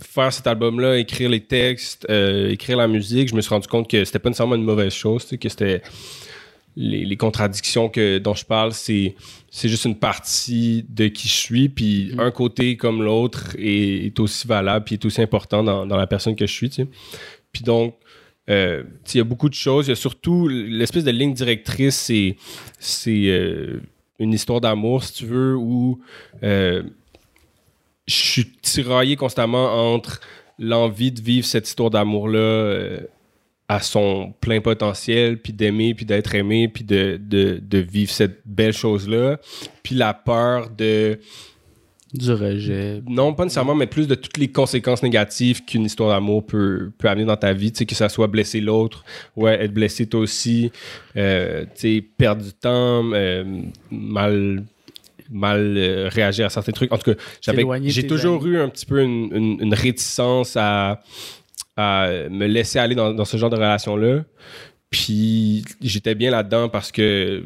faire 0.03 0.33
cet 0.33 0.49
album-là, 0.49 0.99
écrire 0.99 1.31
les 1.31 1.45
textes, 1.45 2.07
euh, 2.11 2.51
écrire 2.51 2.77
la 2.77 2.89
musique, 2.89 3.29
je 3.29 3.37
me 3.37 3.41
suis 3.41 3.51
rendu 3.51 3.68
compte 3.68 3.89
que 3.89 4.05
c'était 4.05 4.18
pas 4.18 4.29
nécessairement 4.29 4.57
une 4.57 4.64
mauvaise 4.64 4.93
chose, 4.93 5.22
tu 5.22 5.29
sais, 5.29 5.39
que 5.39 5.49
c'était 5.49 5.81
les, 6.74 7.05
les 7.05 7.16
contradictions 7.16 7.89
que, 7.89 8.18
dont 8.18 8.35
je 8.35 8.45
parle, 8.45 8.72
c'est, 8.72 9.14
c'est 9.49 9.68
juste 9.68 9.85
une 9.85 9.99
partie 9.99 10.85
de 10.89 11.07
qui 11.07 11.29
je 11.29 11.35
suis. 11.35 11.68
Puis 11.68 12.11
Mm. 12.14 12.20
un 12.20 12.31
côté 12.33 12.77
comme 12.77 13.01
l'autre 13.01 13.55
est, 13.61 14.07
est 14.07 14.18
aussi 14.18 14.49
valable, 14.49 14.85
puis 14.85 14.97
est 14.97 15.05
aussi 15.05 15.22
important 15.22 15.62
dans, 15.62 15.87
dans 15.87 15.97
la 15.97 16.09
personne 16.09 16.35
que 16.35 16.49
je 16.49 16.53
suis. 16.53 16.68
tu 16.68 16.83
sais. 16.83 16.89
Puis 17.53 17.62
donc, 17.62 17.95
euh, 18.49 18.84
il 19.12 19.18
y 19.18 19.20
a 19.20 19.24
beaucoup 19.24 19.49
de 19.49 19.55
choses. 19.55 19.86
Il 19.86 19.90
y 19.90 19.92
a 19.92 19.97
surtout 19.97 20.49
l'espèce 20.49 21.05
de 21.05 21.11
ligne 21.11 21.34
directrice, 21.34 21.97
c'est, 22.78 23.09
euh, 23.09 23.80
une 24.18 24.32
histoire 24.32 24.61
d'amour, 24.61 25.05
si 25.05 25.12
tu 25.12 25.26
veux, 25.26 25.57
où 25.57 26.01
euh, 26.42 26.82
je 28.07 28.14
suis 28.14 28.51
tiraillé 28.62 29.16
constamment 29.16 29.94
entre 29.94 30.20
l'envie 30.59 31.12
de 31.12 31.20
vivre 31.20 31.47
cette 31.47 31.68
histoire 31.68 31.90
d'amour-là 31.90 33.01
à 33.68 33.80
son 33.80 34.32
plein 34.40 34.61
potentiel, 34.61 35.38
puis 35.38 35.53
d'aimer, 35.53 35.92
puis 35.92 36.07
d'être 36.07 36.34
aimé, 36.34 36.68
puis 36.68 36.84
de, 36.84 37.20
de, 37.20 37.61
de 37.61 37.78
vivre 37.78 38.11
cette 38.11 38.40
belle 38.47 38.72
chose-là, 38.72 39.38
puis 39.82 39.94
la 39.97 40.14
peur 40.14 40.70
de 40.70 41.18
Du 42.15 42.33
rejet. 42.33 43.03
non, 43.09 43.35
pas 43.35 43.43
nécessairement, 43.45 43.75
mais 43.75 43.87
plus 43.89 44.07
de 44.07 44.15
toutes 44.15 44.39
les 44.39 44.49
conséquences 44.49 45.03
négatives 45.03 45.65
qu'une 45.65 45.85
histoire 45.85 46.11
d'amour 46.11 46.47
peut, 46.47 46.93
peut 46.99 47.09
amener 47.09 47.25
dans 47.27 47.37
ta 47.37 47.53
vie. 47.53 47.73
Tu 47.73 47.79
sais, 47.79 47.87
que 47.87 47.95
ça 47.97 48.09
soit 48.09 48.29
blesser 48.29 48.61
l'autre, 48.61 49.05
ouais, 49.35 49.63
être 49.65 49.73
blessé 49.75 50.07
toi 50.07 50.21
aussi, 50.21 50.71
euh, 51.17 51.65
tu 51.75 51.97
sais, 51.97 52.05
perdre 52.17 52.43
du 52.45 52.53
temps, 52.53 53.05
euh, 53.13 53.45
mal 53.91 54.65
mal 55.29 55.75
euh, 55.77 56.09
réagir 56.09 56.47
à 56.47 56.51
certains 56.51 56.71
trucs. 56.71 56.93
En 56.93 56.99
tout 56.99 57.13
cas, 57.13 57.21
j'ai 57.83 58.07
toujours 58.07 58.41
amis. 58.43 58.53
eu 58.55 58.59
un 58.59 58.69
petit 58.69 58.87
peu 58.87 59.03
une, 59.03 59.29
une- 59.35 59.59
une 59.61 59.75
réticence 59.75 60.57
à, 60.57 61.03
à 61.77 62.09
me 62.31 62.47
laisser 62.47 62.79
aller 62.79 62.95
dans, 62.95 63.13
dans 63.13 63.25
ce 63.25 63.37
genre 63.37 63.51
de 63.51 63.57
relation-là. 63.57 64.25
Puis 64.91 65.65
j'étais 65.83 66.15
bien 66.15 66.31
là-dedans 66.31 66.69
parce 66.69 66.93
que 66.93 67.43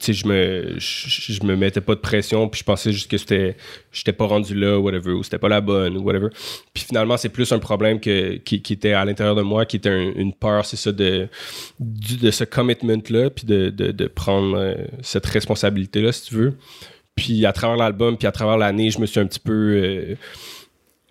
je 0.00 0.26
me, 0.26 0.74
je, 0.78 1.32
je 1.32 1.42
me 1.44 1.56
mettais 1.56 1.80
pas 1.80 1.94
de 1.94 2.00
pression, 2.00 2.48
puis 2.48 2.60
je 2.60 2.64
pensais 2.64 2.92
juste 2.92 3.10
que 3.10 3.18
c'était, 3.18 3.56
j'étais 3.92 4.12
pas 4.12 4.26
rendu 4.26 4.54
là, 4.54 4.78
whatever, 4.78 5.12
ou 5.12 5.22
c'était 5.22 5.38
pas 5.38 5.48
la 5.48 5.60
bonne, 5.60 5.96
ou 5.96 6.02
whatever. 6.02 6.28
Puis 6.74 6.84
finalement, 6.84 7.16
c'est 7.16 7.28
plus 7.28 7.50
un 7.52 7.58
problème 7.58 8.00
que, 8.00 8.36
qui, 8.36 8.56
était 8.72 8.92
à 8.92 9.04
l'intérieur 9.04 9.34
de 9.34 9.42
moi, 9.42 9.66
qui 9.66 9.76
était 9.76 9.90
un- 9.90 10.12
une 10.14 10.32
peur, 10.32 10.64
c'est 10.64 10.76
ça, 10.76 10.92
de, 10.92 11.28
de 11.80 12.30
ce 12.30 12.44
commitment-là, 12.44 13.30
puis 13.30 13.46
de, 13.46 13.70
de, 13.70 13.92
de 13.92 14.06
prendre 14.06 14.56
euh, 14.56 14.74
cette 15.02 15.26
responsabilité-là, 15.26 16.12
si 16.12 16.24
tu 16.28 16.34
veux. 16.34 16.54
Puis 17.14 17.44
à 17.46 17.52
travers 17.52 17.76
l'album, 17.76 18.16
puis 18.16 18.28
à 18.28 18.32
travers 18.32 18.56
l'année, 18.56 18.90
je 18.90 19.00
me 19.00 19.06
suis 19.06 19.18
un 19.18 19.26
petit 19.26 19.40
peu 19.40 19.52
euh, 19.52 20.14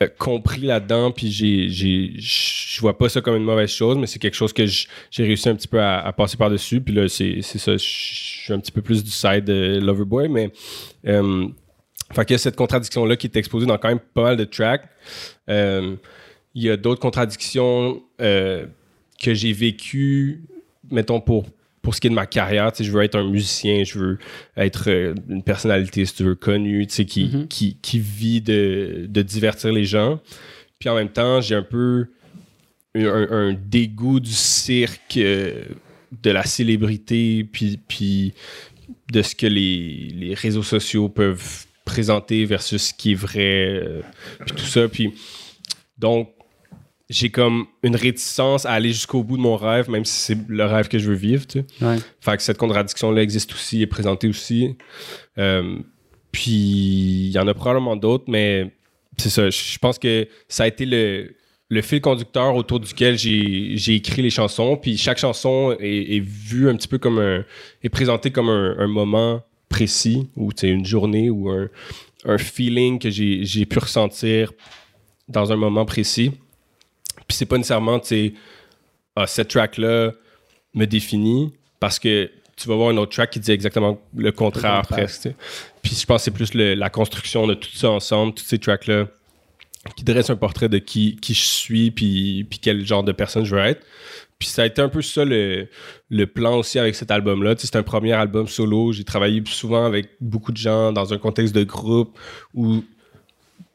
euh, 0.03 0.07
compris 0.17 0.61
là-dedans, 0.61 1.11
puis 1.11 1.31
j'ai, 1.31 1.69
j'ai, 1.69 2.13
je 2.17 2.81
vois 2.81 2.97
pas 2.97 3.09
ça 3.09 3.21
comme 3.21 3.35
une 3.35 3.43
mauvaise 3.43 3.69
chose, 3.69 3.97
mais 3.97 4.07
c'est 4.07 4.19
quelque 4.19 4.35
chose 4.35 4.53
que 4.53 4.65
j'ai 4.65 5.23
réussi 5.23 5.49
un 5.49 5.55
petit 5.55 5.67
peu 5.67 5.81
à, 5.81 6.11
passer 6.13 6.37
par-dessus. 6.37 6.81
Puis 6.81 6.93
là, 6.93 7.07
c'est, 7.07 7.41
ça, 7.41 7.73
je 7.73 7.83
suis 7.83 8.53
un 8.53 8.59
petit 8.59 8.71
peu 8.71 8.81
plus 8.81 9.03
du 9.03 9.11
side 9.11 9.45
de 9.45 9.79
Loverboy, 9.81 10.29
mais... 10.29 10.51
Euh, 11.07 11.47
fait 12.13 12.25
qu'il 12.25 12.33
y 12.33 12.35
a 12.35 12.39
cette 12.39 12.55
contradiction-là 12.55 13.17
qui 13.17 13.27
est 13.27 13.35
exposée 13.35 13.65
dans 13.65 13.77
quand 13.77 13.89
même 13.89 13.99
pas 13.99 14.23
mal 14.23 14.37
de 14.37 14.45
tracks. 14.45 14.87
Euh, 15.49 15.95
il 16.55 16.63
y 16.63 16.69
a 16.69 16.77
d'autres 16.77 17.01
contradictions 17.01 18.01
euh, 18.21 18.65
que 19.21 19.33
j'ai 19.33 19.51
vécues, 19.51 20.43
mettons, 20.89 21.19
pour, 21.19 21.45
pour 21.87 21.95
ce 21.95 22.01
qui 22.01 22.07
est 22.07 22.09
de 22.09 22.15
ma 22.15 22.25
carrière. 22.25 22.69
Tu 22.73 22.79
sais, 22.79 22.83
je 22.83 22.91
veux 22.91 23.01
être 23.01 23.15
un 23.15 23.23
musicien, 23.29 23.85
je 23.85 23.97
veux 23.97 24.17
être 24.57 24.89
euh, 24.89 25.15
une 25.29 25.41
personnalité, 25.41 26.03
si 26.05 26.15
tu 26.15 26.23
veux, 26.25 26.35
connue, 26.35 26.85
tu 26.85 26.93
sais, 26.95 27.05
qui, 27.05 27.29
Mhm. 27.33 27.47
qui, 27.47 27.77
qui 27.81 27.97
vit 27.99 28.41
de, 28.41 29.05
de 29.07 29.21
divertir 29.21 29.71
les 29.71 29.85
gens. 29.85 30.19
Puis 30.79 30.89
en 30.89 30.95
même 30.95 31.07
temps, 31.07 31.39
j'ai 31.39 31.55
un 31.55 31.63
peu 31.63 32.07
un, 32.93 33.27
un 33.31 33.53
dégoût 33.53 34.19
du 34.19 34.33
cirque, 34.33 35.15
euh, 35.15 35.63
de 36.23 36.29
la 36.29 36.43
célébrité, 36.43 37.45
puis, 37.49 37.79
puis 37.87 38.33
de 39.13 39.21
ce 39.21 39.33
que 39.33 39.47
les, 39.47 40.11
les 40.13 40.33
réseaux 40.33 40.63
sociaux 40.63 41.07
peuvent 41.07 41.65
présenter 41.85 42.43
versus 42.43 42.87
ce 42.89 42.93
qui 42.93 43.13
est 43.13 43.15
vrai, 43.15 43.79
euh, 43.81 44.01
puis 44.45 44.55
tout 44.57 44.65
ça. 44.65 44.89
Puis 44.89 45.13
donc, 45.97 46.31
j'ai 47.09 47.29
comme 47.29 47.67
une 47.83 47.95
réticence 47.95 48.65
à 48.65 48.71
aller 48.71 48.91
jusqu'au 48.91 49.23
bout 49.23 49.37
de 49.37 49.41
mon 49.41 49.55
rêve, 49.55 49.89
même 49.89 50.03
si 50.03 50.19
c'est 50.19 50.37
le 50.47 50.65
rêve 50.65 50.89
que 50.89 50.99
je 50.99 51.09
veux 51.09 51.15
vivre, 51.15 51.47
tu 51.47 51.59
sais. 51.59 51.85
Ouais. 51.85 51.97
Fait 52.19 52.35
que 52.35 52.43
cette 52.43 52.57
contradiction-là 52.57 53.21
existe 53.21 53.53
aussi, 53.53 53.81
est 53.81 53.87
présentée 53.87 54.27
aussi. 54.27 54.75
Euh, 55.37 55.77
puis 56.31 56.51
il 56.51 57.31
y 57.31 57.39
en 57.39 57.47
a 57.47 57.53
probablement 57.53 57.95
d'autres, 57.95 58.25
mais 58.27 58.73
c'est 59.17 59.29
ça. 59.29 59.49
Je 59.49 59.77
pense 59.79 59.97
que 59.97 60.27
ça 60.49 60.63
a 60.63 60.67
été 60.67 60.85
le, 60.85 61.33
le 61.69 61.81
fil 61.81 62.01
conducteur 62.01 62.55
autour 62.55 62.79
duquel 62.81 63.17
j'ai 63.17 63.95
écrit 63.95 64.21
les 64.21 64.29
chansons. 64.29 64.75
Puis 64.77 64.97
chaque 64.97 65.17
chanson 65.17 65.75
est, 65.79 66.17
est 66.17 66.19
vue 66.19 66.69
un 66.69 66.75
petit 66.75 66.87
peu 66.89 66.97
comme 66.97 67.19
un. 67.19 67.45
est 67.83 67.89
présentée 67.89 68.31
comme 68.31 68.49
un, 68.49 68.77
un 68.77 68.87
moment 68.87 69.43
précis, 69.69 70.29
ou 70.35 70.51
tu 70.51 70.61
sais, 70.61 70.69
une 70.69 70.85
journée, 70.85 71.29
ou 71.29 71.49
un, 71.49 71.69
un 72.25 72.37
feeling 72.37 72.99
que 72.99 73.09
j'ai 73.09 73.45
j'ai 73.45 73.65
pu 73.65 73.79
ressentir 73.79 74.51
dans 75.27 75.51
un 75.51 75.55
moment 75.55 75.85
précis. 75.85 76.31
Puis 77.27 77.35
c'est 77.37 77.45
pas 77.45 77.57
nécessairement, 77.57 77.99
tu 77.99 78.07
sais, 78.07 78.33
ah, 79.15 79.27
cette 79.27 79.49
track-là 79.49 80.11
me 80.73 80.85
définit 80.85 81.53
parce 81.79 81.99
que 81.99 82.29
tu 82.55 82.67
vas 82.67 82.75
voir 82.75 82.89
un 82.89 82.97
autre 82.97 83.11
track 83.11 83.31
qui 83.31 83.39
dit 83.39 83.51
exactement 83.51 83.99
le 84.15 84.31
contraire, 84.31 84.77
Le 84.77 84.81
contraire. 84.81 85.05
presque. 85.05 85.29
Puis 85.81 85.95
je 85.95 86.05
pense 86.05 86.21
que 86.21 86.25
c'est 86.25 86.31
plus 86.31 86.53
le- 86.53 86.73
la 86.73 86.89
construction 86.89 87.45
de 87.47 87.53
tout 87.53 87.69
ça 87.73 87.89
ensemble, 87.91 88.33
tous 88.33 88.43
ces 88.45 88.57
tracks-là, 88.59 89.07
qui 89.95 90.03
dressent 90.03 90.29
un 90.31 90.35
portrait 90.35 90.67
de 90.69 90.79
qui, 90.79 91.15
qui 91.17 91.33
je 91.33 91.43
suis, 91.43 91.91
puis, 91.91 92.45
puis 92.49 92.59
quel 92.59 92.85
genre 92.85 93.03
de 93.03 93.11
personne 93.11 93.45
je 93.45 93.55
veux 93.55 93.61
être. 93.61 93.85
Puis 94.39 94.49
ça 94.49 94.63
a 94.63 94.65
été 94.65 94.81
un 94.81 94.89
peu 94.89 95.01
ça 95.01 95.23
le, 95.25 95.67
le 96.09 96.27
plan 96.27 96.57
aussi 96.57 96.77
avec 96.77 96.93
cet 96.95 97.09
album-là. 97.09 97.55
Tu 97.55 97.61
sais, 97.61 97.67
c'est 97.71 97.77
un 97.77 97.83
premier 97.83 98.11
album 98.13 98.47
solo. 98.47 98.91
J'ai 98.91 99.03
travaillé 99.03 99.41
souvent 99.47 99.85
avec 99.85 100.09
beaucoup 100.19 100.51
de 100.51 100.57
gens 100.57 100.91
dans 100.91 101.13
un 101.13 101.17
contexte 101.17 101.55
de 101.55 101.63
groupe 101.63 102.17
où 102.53 102.83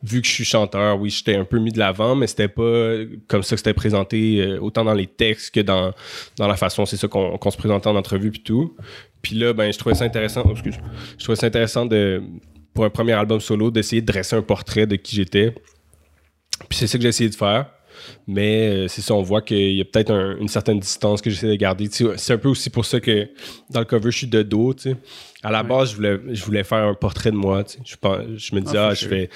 vu 0.02 0.20
que 0.20 0.26
je 0.26 0.32
suis 0.32 0.44
chanteur, 0.44 1.00
oui, 1.00 1.10
j'étais 1.10 1.36
un 1.36 1.44
peu 1.44 1.58
mis 1.58 1.70
de 1.70 1.78
l'avant, 1.78 2.16
mais 2.16 2.26
c'était 2.26 2.48
pas 2.48 2.96
comme 3.28 3.42
ça 3.42 3.54
que 3.54 3.58
c'était 3.58 3.74
présenté, 3.74 4.40
euh, 4.40 4.58
autant 4.60 4.84
dans 4.84 4.94
les 4.94 5.06
textes 5.06 5.54
que 5.54 5.60
dans, 5.60 5.92
dans 6.36 6.48
la 6.48 6.56
façon, 6.56 6.86
c'est 6.86 6.96
ça 6.96 7.08
qu'on 7.08 7.50
se 7.50 7.56
présentait 7.56 7.88
en 7.88 7.96
entrevue 7.96 8.30
puis 8.30 8.42
tout. 8.42 8.76
Puis 9.22 9.36
là, 9.36 9.52
ben, 9.52 9.72
je 9.72 9.78
trouvais 9.78 9.94
ça 9.94 10.04
intéressant, 10.04 10.42
oh, 10.44 10.52
excuse, 10.52 10.78
je 11.18 11.22
trouvais 11.22 11.36
ça 11.36 11.46
intéressant 11.46 11.86
de, 11.86 12.22
pour 12.74 12.84
un 12.84 12.90
premier 12.90 13.12
album 13.12 13.40
solo, 13.40 13.70
d'essayer 13.70 14.02
de 14.02 14.06
dresser 14.06 14.36
un 14.36 14.42
portrait 14.42 14.86
de 14.86 14.96
qui 14.96 15.16
j'étais. 15.16 15.54
Puis 16.68 16.78
c'est 16.78 16.86
ça 16.86 16.98
que 16.98 17.02
j'ai 17.02 17.08
essayé 17.08 17.30
de 17.30 17.34
faire. 17.34 17.66
Mais 18.26 18.68
euh, 18.68 18.88
c'est 18.88 19.00
ça, 19.02 19.14
on 19.14 19.22
voit 19.22 19.42
qu'il 19.42 19.72
y 19.72 19.80
a 19.80 19.84
peut-être 19.84 20.10
un- 20.10 20.36
une 20.38 20.48
certaine 20.48 20.78
distance 20.80 21.20
que 21.20 21.30
j'essaie 21.30 21.48
de 21.48 21.54
garder. 21.56 21.88
C'est 22.16 22.32
un 22.32 22.38
peu 22.38 22.48
aussi 22.48 22.70
pour 22.70 22.84
ça 22.84 23.00
que 23.00 23.28
dans 23.70 23.80
le 23.80 23.86
cover, 23.86 24.10
je 24.10 24.18
suis 24.18 24.26
de 24.26 24.42
dos. 24.42 24.74
À 25.42 25.50
la 25.50 25.62
base, 25.62 25.90
je 25.90 25.96
voulais, 25.96 26.18
je 26.32 26.44
voulais 26.44 26.64
faire 26.64 26.84
un 26.86 26.94
portrait 26.94 27.30
de 27.30 27.36
moi. 27.36 27.64
Je, 27.84 27.94
je 28.36 28.54
me 28.54 28.60
disais, 28.60 28.78
Ah, 28.78 28.88
ah, 28.90 28.94
je 28.94 29.26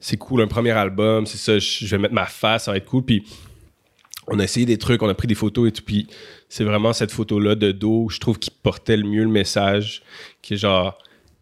c'est 0.00 0.16
cool, 0.16 0.42
un 0.42 0.46
premier 0.46 0.70
album, 0.70 1.26
c'est 1.26 1.38
ça, 1.38 1.58
je, 1.58 1.84
je 1.84 1.86
vais 1.96 1.98
mettre 1.98 2.14
ma 2.14 2.26
face, 2.26 2.64
ça 2.64 2.70
va 2.70 2.76
être 2.76 2.84
cool. 2.86 3.02
Puis 3.04 3.24
on 4.28 4.38
a 4.38 4.44
essayé 4.44 4.66
des 4.66 4.78
trucs, 4.78 5.02
on 5.02 5.08
a 5.08 5.14
pris 5.14 5.26
des 5.26 5.34
photos 5.34 5.68
et 5.68 5.72
tout. 5.72 5.82
Puis 5.84 6.06
c'est 6.48 6.64
vraiment 6.64 6.92
cette 6.92 7.10
photo-là 7.10 7.54
de 7.54 7.72
dos, 7.72 8.08
je 8.10 8.18
trouve, 8.20 8.38
qui 8.38 8.50
portait 8.50 8.96
le 8.96 9.04
mieux 9.08 9.22
le 9.22 9.28
message. 9.30 10.02
Qui 10.42 10.54
est 10.54 10.58
genre, 10.58 10.98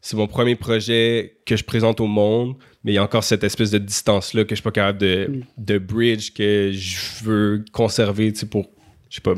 c'est 0.06 0.16
mon 0.16 0.28
premier 0.28 0.54
projet 0.54 1.36
que 1.44 1.56
je 1.56 1.64
présente 1.64 2.00
au 2.00 2.06
monde, 2.06 2.54
mais 2.84 2.92
il 2.92 2.94
y 2.94 2.98
a 2.98 3.02
encore 3.02 3.24
cette 3.24 3.42
espèce 3.42 3.72
de 3.72 3.78
distance-là 3.78 4.44
que 4.44 4.50
je 4.50 4.60
suis 4.60 4.62
pas 4.62 4.70
capable 4.70 4.98
de, 4.98 5.40
de 5.58 5.78
bridge, 5.78 6.32
que 6.32 6.70
je 6.72 7.24
veux 7.24 7.64
conserver, 7.72 8.32
tu 8.32 8.38
sais, 8.38 8.46
pour, 8.46 8.66
je 9.10 9.16
sais 9.16 9.20
pas, 9.20 9.34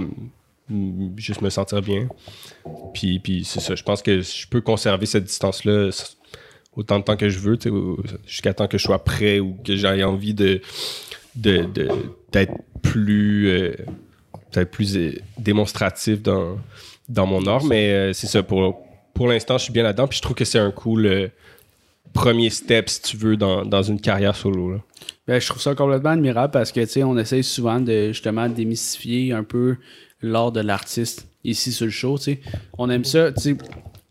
juste 1.16 1.40
me 1.40 1.48
sentir 1.48 1.80
bien. 1.80 2.08
Puis, 2.92 3.18
puis 3.18 3.44
c'est 3.44 3.60
ça, 3.60 3.74
je 3.74 3.82
pense 3.82 4.02
que 4.02 4.20
je 4.20 4.46
peux 4.46 4.60
conserver 4.60 5.06
cette 5.06 5.24
distance-là 5.24 5.88
autant 6.76 6.98
de 6.98 7.04
temps 7.04 7.16
que 7.16 7.30
je 7.30 7.38
veux, 7.38 7.56
tu 7.56 7.70
sais, 7.70 7.74
jusqu'à 8.26 8.52
temps 8.52 8.68
que 8.68 8.76
je 8.76 8.82
sois 8.82 9.02
prêt 9.02 9.40
ou 9.40 9.56
que 9.64 9.74
j'ai 9.74 10.04
envie 10.04 10.34
de 10.34 10.60
de- 11.34 11.64
de- 11.64 11.88
d'être 12.32 12.52
plus 12.82 13.48
euh, 13.48 13.72
peut-être 14.50 14.70
plus 14.70 14.96
euh, 14.98 15.12
démonstratif 15.38 16.20
dans, 16.22 16.58
dans 17.08 17.24
mon 17.26 17.46
art, 17.46 17.64
mais 17.64 17.90
euh, 17.90 18.12
c'est 18.12 18.26
ça, 18.26 18.42
pour, 18.42 18.84
pour 19.18 19.26
l'instant, 19.26 19.58
je 19.58 19.64
suis 19.64 19.72
bien 19.72 19.82
là-dedans, 19.82 20.06
puis 20.06 20.16
je 20.16 20.22
trouve 20.22 20.36
que 20.36 20.44
c'est 20.44 20.60
un 20.60 20.70
cool 20.70 21.06
euh, 21.06 21.26
premier 22.12 22.50
step, 22.50 22.88
si 22.88 23.02
tu 23.02 23.16
veux, 23.16 23.36
dans, 23.36 23.64
dans 23.64 23.82
une 23.82 24.00
carrière 24.00 24.36
solo. 24.36 24.70
là. 24.70 24.78
Ben, 25.26 25.40
je 25.40 25.46
trouve 25.48 25.60
ça 25.60 25.74
complètement 25.74 26.10
admirable 26.10 26.52
parce 26.52 26.70
que, 26.70 26.78
tu 26.82 26.86
sais, 26.86 27.02
on 27.02 27.18
essaye 27.18 27.42
souvent 27.42 27.80
de, 27.80 28.12
justement, 28.12 28.48
démystifier 28.48 29.32
un 29.32 29.42
peu 29.42 29.74
l'art 30.22 30.52
de 30.52 30.60
l'artiste 30.60 31.26
ici 31.42 31.72
sur 31.72 31.86
le 31.86 31.90
show. 31.90 32.16
On 32.78 32.88
aime 32.90 33.04
ça, 33.04 33.32
tu 33.32 33.40
sais, 33.40 33.56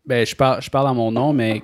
ben, 0.06 0.26
je 0.26 0.36
parle, 0.36 0.62
je 0.62 0.70
parle 0.70 0.90
à 0.90 0.94
mon 0.94 1.14
nom, 1.14 1.32
mais 1.32 1.64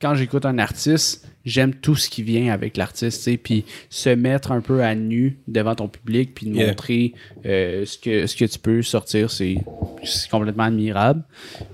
quand 0.00 0.16
j'écoute 0.16 0.44
un 0.44 0.58
artiste, 0.58 1.28
j'aime 1.44 1.74
tout 1.74 1.94
ce 1.96 2.08
qui 2.08 2.22
vient 2.22 2.52
avec 2.52 2.76
l'artiste, 2.76 3.18
tu 3.18 3.30
sais, 3.32 3.36
puis 3.36 3.64
se 3.90 4.08
mettre 4.10 4.52
un 4.52 4.60
peu 4.60 4.82
à 4.82 4.94
nu 4.94 5.38
devant 5.48 5.74
ton 5.74 5.88
public, 5.88 6.34
puis 6.34 6.46
Yeah. 6.48 6.68
montrer 6.68 7.12
euh, 7.46 7.84
ce, 7.84 7.98
que, 7.98 8.26
ce 8.26 8.34
que 8.36 8.44
tu 8.44 8.58
peux 8.58 8.82
sortir, 8.82 9.30
c'est 9.30 9.56
complètement 10.30 10.64
admirable. 10.64 11.22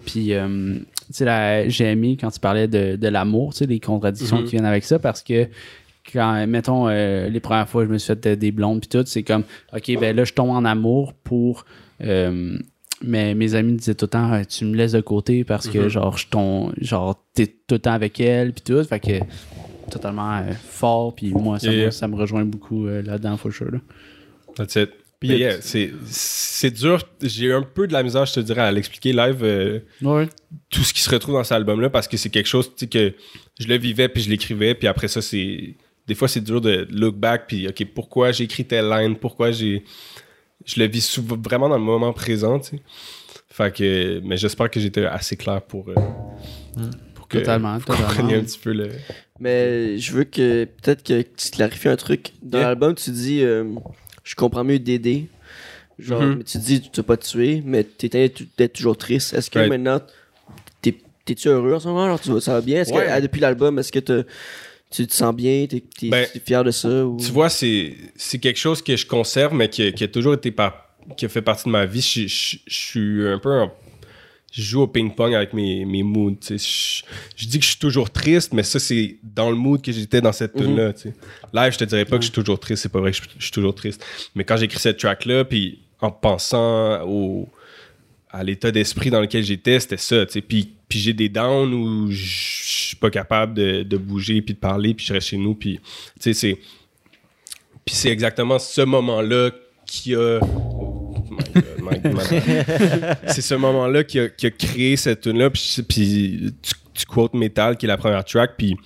Puis, 0.06 0.32
euh, 0.34 0.78
tu 0.78 0.84
sais, 1.12 1.24
là, 1.24 1.68
j'ai 1.68 1.84
aimé 1.86 2.16
quand 2.20 2.30
tu 2.30 2.40
parlais 2.40 2.68
de, 2.68 2.96
de 2.96 3.08
l'amour, 3.08 3.52
tu 3.52 3.58
sais, 3.58 3.66
les 3.66 3.80
contradictions 3.80 4.38
Mhm. 4.38 4.44
qui 4.44 4.50
viennent 4.52 4.64
avec 4.64 4.84
ça, 4.84 4.98
parce 4.98 5.22
que 5.22 5.48
quand, 6.12 6.46
mettons, 6.46 6.88
euh, 6.88 7.28
les 7.28 7.40
premières 7.40 7.68
fois, 7.68 7.84
je 7.84 7.90
me 7.90 7.98
suis 7.98 8.12
fait 8.14 8.36
des 8.36 8.50
blondes, 8.52 8.80
puis 8.80 8.88
tout, 8.88 9.04
c'est 9.06 9.22
comme, 9.22 9.44
OK, 9.74 9.98
ben 10.00 10.16
là, 10.16 10.24
je 10.24 10.32
tombe 10.32 10.50
en 10.50 10.64
amour 10.64 11.12
pour. 11.14 11.64
euh, 12.02 12.58
mais 13.02 13.34
mes 13.34 13.54
amis 13.54 13.72
me 13.72 13.78
disaient 13.78 13.94
tout 13.94 14.04
le 14.06 14.10
temps, 14.10 14.30
Ah, 14.32 14.44
tu 14.44 14.64
me 14.64 14.76
laisses 14.76 14.92
de 14.92 15.00
côté 15.00 15.44
parce 15.44 15.68
que, 15.68 15.78
Mhm. 15.78 15.88
genre, 15.88 16.18
je 16.18 16.26
ton, 16.28 16.72
genre, 16.80 17.22
t'es 17.34 17.46
tout 17.46 17.74
le 17.74 17.78
temps 17.78 17.92
avec 17.92 18.20
elle, 18.20 18.52
puis 18.52 18.62
tout. 18.62 18.82
Fait 18.84 19.00
que, 19.00 19.20
totalement 19.90 20.38
euh, 20.38 20.52
fort, 20.52 21.14
puis 21.14 21.30
moi, 21.32 21.58
ça, 21.58 21.66
Yeah, 21.66 21.74
me, 21.76 21.80
yeah. 21.82 21.90
ça 21.90 22.08
me 22.08 22.16
rejoint 22.16 22.44
beaucoup 22.44 22.86
euh, 22.86 23.02
là-dedans, 23.02 23.36
for 23.36 23.52
sure. 23.52 23.70
là. 23.70 23.78
That's 24.56 24.76
it. 24.76 24.90
Puis 25.18 25.36
yeah, 25.36 25.56
c'est- 25.60 26.70
dur. 26.70 27.02
J'ai 27.22 27.52
un 27.52 27.60
peu 27.62 27.86
de 27.86 27.92
la 27.92 28.02
misère, 28.02 28.24
je 28.24 28.32
te 28.34 28.40
dirais, 28.40 28.62
à 28.62 28.72
l'expliquer 28.72 29.12
live. 29.12 29.40
euh, 29.42 29.80
Ouais. 30.00 30.26
tout 30.70 30.82
ce 30.82 30.94
qui 30.94 31.00
se 31.02 31.10
retrouve 31.10 31.34
dans 31.34 31.44
cet 31.44 31.52
album-là 31.52 31.90
parce 31.90 32.08
que 32.08 32.16
c'est 32.16 32.30
quelque 32.30 32.46
chose 32.48 32.68
tu 32.68 32.72
sais, 32.76 32.86
que 32.86 33.12
je 33.58 33.66
le 33.68 33.76
vivais 33.76 34.08
puis 34.08 34.22
je 34.22 34.30
l'écrivais 34.30 34.74
puis 34.74 34.88
après 34.88 35.08
ça 35.08 35.20
c'est 35.20 35.74
des 36.06 36.14
fois 36.14 36.26
c'est 36.26 36.40
dur 36.40 36.60
de 36.62 36.88
look 36.90 37.16
back 37.16 37.44
puis 37.48 37.68
ok 37.68 37.84
pourquoi 37.94 38.32
j'ai 38.32 38.44
écrit 38.44 38.64
telle 38.64 38.88
line? 38.88 39.14
Pourquoi 39.16 39.50
j'ai 39.50 39.84
je 40.64 40.78
le 40.80 40.86
vis 40.86 41.00
souvent 41.04 41.36
vraiment 41.36 41.68
dans 41.68 41.78
le 41.78 41.82
moment 41.84 42.12
présent 42.12 42.58
tu 42.58 42.76
sais 42.76 42.82
fait 43.48 43.74
que 43.74 44.20
mais 44.24 44.36
j'espère 44.36 44.70
que 44.70 44.78
j'étais 44.80 45.04
assez 45.06 45.36
clair 45.36 45.60
pour 45.62 45.88
euh, 45.88 45.94
pour 47.14 47.26
que 47.28 47.38
Totalement, 47.38 47.78
vous 47.78 47.84
compreniez 47.84 48.36
un 48.36 48.42
petit 48.42 48.58
peu 48.58 48.72
le 48.72 48.88
Mais 49.38 49.98
je 49.98 50.12
veux 50.12 50.24
que 50.24 50.64
peut-être 50.64 51.02
que 51.02 51.22
tu 51.22 51.50
clarifies 51.50 51.88
un 51.88 51.96
truc. 51.96 52.32
Dans 52.42 52.58
Yeah. 52.58 52.68
l'album, 52.68 52.94
tu 52.94 53.10
dis 53.10 53.42
euh, 53.42 53.64
Je 54.24 54.34
comprends 54.34 54.64
mieux 54.64 54.78
d'aider. 54.78 55.26
Genre, 55.98 56.22
Mhm. 56.22 56.34
mais 56.38 56.44
tu 56.44 56.58
dis 56.58 56.80
Tu 56.80 56.90
t'as 56.90 57.02
pas 57.02 57.16
tué, 57.16 57.62
mais 57.64 57.84
t'étais 57.84 58.32
d'être 58.58 58.72
toujours 58.72 58.96
triste. 58.96 59.34
Est-ce 59.34 59.50
que 59.50 59.58
Right. 59.58 59.70
maintenant, 59.70 60.00
t'es- 60.82 60.98
t'es-tu 61.24 61.48
heureux 61.48 61.74
en 61.74 61.80
ce 61.80 61.88
moment? 61.88 62.06
Genre, 62.08 62.20
tu 62.20 62.30
vas- 62.32 62.40
ça 62.40 62.54
va 62.54 62.60
bien? 62.62 62.80
Est-ce 62.82 62.92
Ouais. 62.92 63.04
que 63.04 63.10
ah, 63.10 63.20
depuis 63.20 63.40
l'album, 63.40 63.78
est-ce 63.78 63.92
que 63.92 63.98
t'as- 64.00 64.22
tu 64.90 65.06
te 65.06 65.14
sens 65.14 65.34
bien? 65.34 65.66
T'es 65.68 65.80
t'es- 65.98 66.08
Ben, 66.08 66.26
fier 66.44 66.64
de 66.64 66.70
ça 66.70 67.06
ou... 67.06 67.16
Tu 67.18 67.30
vois, 67.30 67.48
c'est 67.48 67.94
quelque 68.40 68.58
chose 68.58 68.82
que 68.82 68.96
je 68.96 69.06
conserve, 69.06 69.54
mais 69.54 69.68
qui, 69.68 69.92
qui 69.92 70.04
a 70.04 70.08
toujours 70.08 70.34
été 70.34 70.50
par, 70.50 70.86
qui 71.16 71.24
a 71.26 71.28
fait 71.28 71.42
partie 71.42 71.64
de 71.64 71.70
ma 71.70 71.86
vie. 71.86 72.00
Je, 72.00 72.26
je- 72.26 72.56
je 72.66 72.74
suis 72.74 73.28
un 73.28 73.38
peu 73.38 73.66
Je 74.52 74.62
joue 74.62 74.82
au 74.82 74.88
ping-pong 74.88 75.32
avec 75.32 75.52
mes, 75.52 75.84
mes 75.84 76.02
moods. 76.02 76.34
tu. 76.44 76.58
Je, 76.58 77.02
je 77.36 77.46
dis 77.46 77.58
que 77.60 77.64
je 77.64 77.70
suis 77.70 77.78
toujours 77.78 78.10
triste, 78.10 78.52
mais 78.52 78.64
ça, 78.64 78.80
c'est 78.80 79.16
dans 79.22 79.48
le 79.48 79.54
mood 79.56 79.80
que 79.80 79.92
j'étais 79.92 80.20
dans 80.20 80.32
cette 80.32 80.56
Mhm. 80.56 80.92
tu 80.94 81.02
sais. 81.02 81.14
Live, 81.54 81.72
je 81.72 81.78
te 81.78 81.84
dirais 81.84 82.04
pas 82.04 82.16
que 82.16 82.22
je 82.22 82.26
suis 82.30 82.34
toujours 82.34 82.58
triste. 82.58 82.82
C'est 82.82 82.88
pas 82.92 82.98
vrai 83.00 83.12
que 83.12 83.16
je, 83.18 83.22
je 83.38 83.42
suis 83.44 83.52
toujours 83.52 83.74
triste. 83.76 84.04
Mais 84.34 84.42
quand 84.42 84.56
j'écris 84.56 84.80
cette 84.80 84.98
track-là, 84.98 85.44
puis 85.44 85.78
en 86.00 86.10
pensant 86.10 87.00
au, 87.06 87.48
à 88.32 88.44
l'état 88.44 88.70
d'esprit 88.70 89.10
dans 89.10 89.20
lequel 89.20 89.42
j'étais, 89.44 89.80
c'était 89.80 89.96
ça. 89.96 90.24
tu 90.26 90.32
sais. 90.34 90.40
Puis, 90.40 90.72
puis 90.88 90.98
j'ai 90.98 91.12
des 91.12 91.28
downs 91.28 91.72
où 91.74 92.10
je 92.10 92.24
suis 92.88 92.96
pas 92.96 93.10
capable 93.10 93.54
de, 93.54 93.82
de 93.82 93.96
bouger, 93.96 94.40
puis 94.42 94.54
de 94.54 94.58
parler, 94.58 94.94
puis 94.94 95.04
je 95.06 95.12
reste 95.12 95.28
chez 95.28 95.36
nous. 95.36 95.54
Puis, 95.54 95.80
c'est. 96.18 96.58
Puis 97.84 97.94
c'est 97.94 98.10
exactement 98.10 98.58
ce 98.58 98.82
moment-là 98.82 99.50
qui 99.86 100.14
a. 100.14 100.38
Oh 100.42 101.24
my 101.30 101.38
God, 101.54 101.64
my- 102.04 102.12
my- 102.14 103.14
c'est 103.28 103.42
ce 103.42 103.54
moment-là 103.54 104.04
qui 104.04 104.20
a, 104.20 104.28
qui 104.28 104.46
a 104.46 104.50
créé 104.50 104.96
cette 104.96 105.22
tune-là. 105.22 105.50
Puis, 105.50 105.76
puis 105.88 106.52
tu, 106.62 106.72
tu 106.94 107.06
quotes 107.06 107.34
Metal, 107.34 107.76
qui 107.76 107.86
est 107.86 107.88
la 107.88 107.96
première 107.96 108.24
track. 108.24 108.52
Puis 108.56 108.76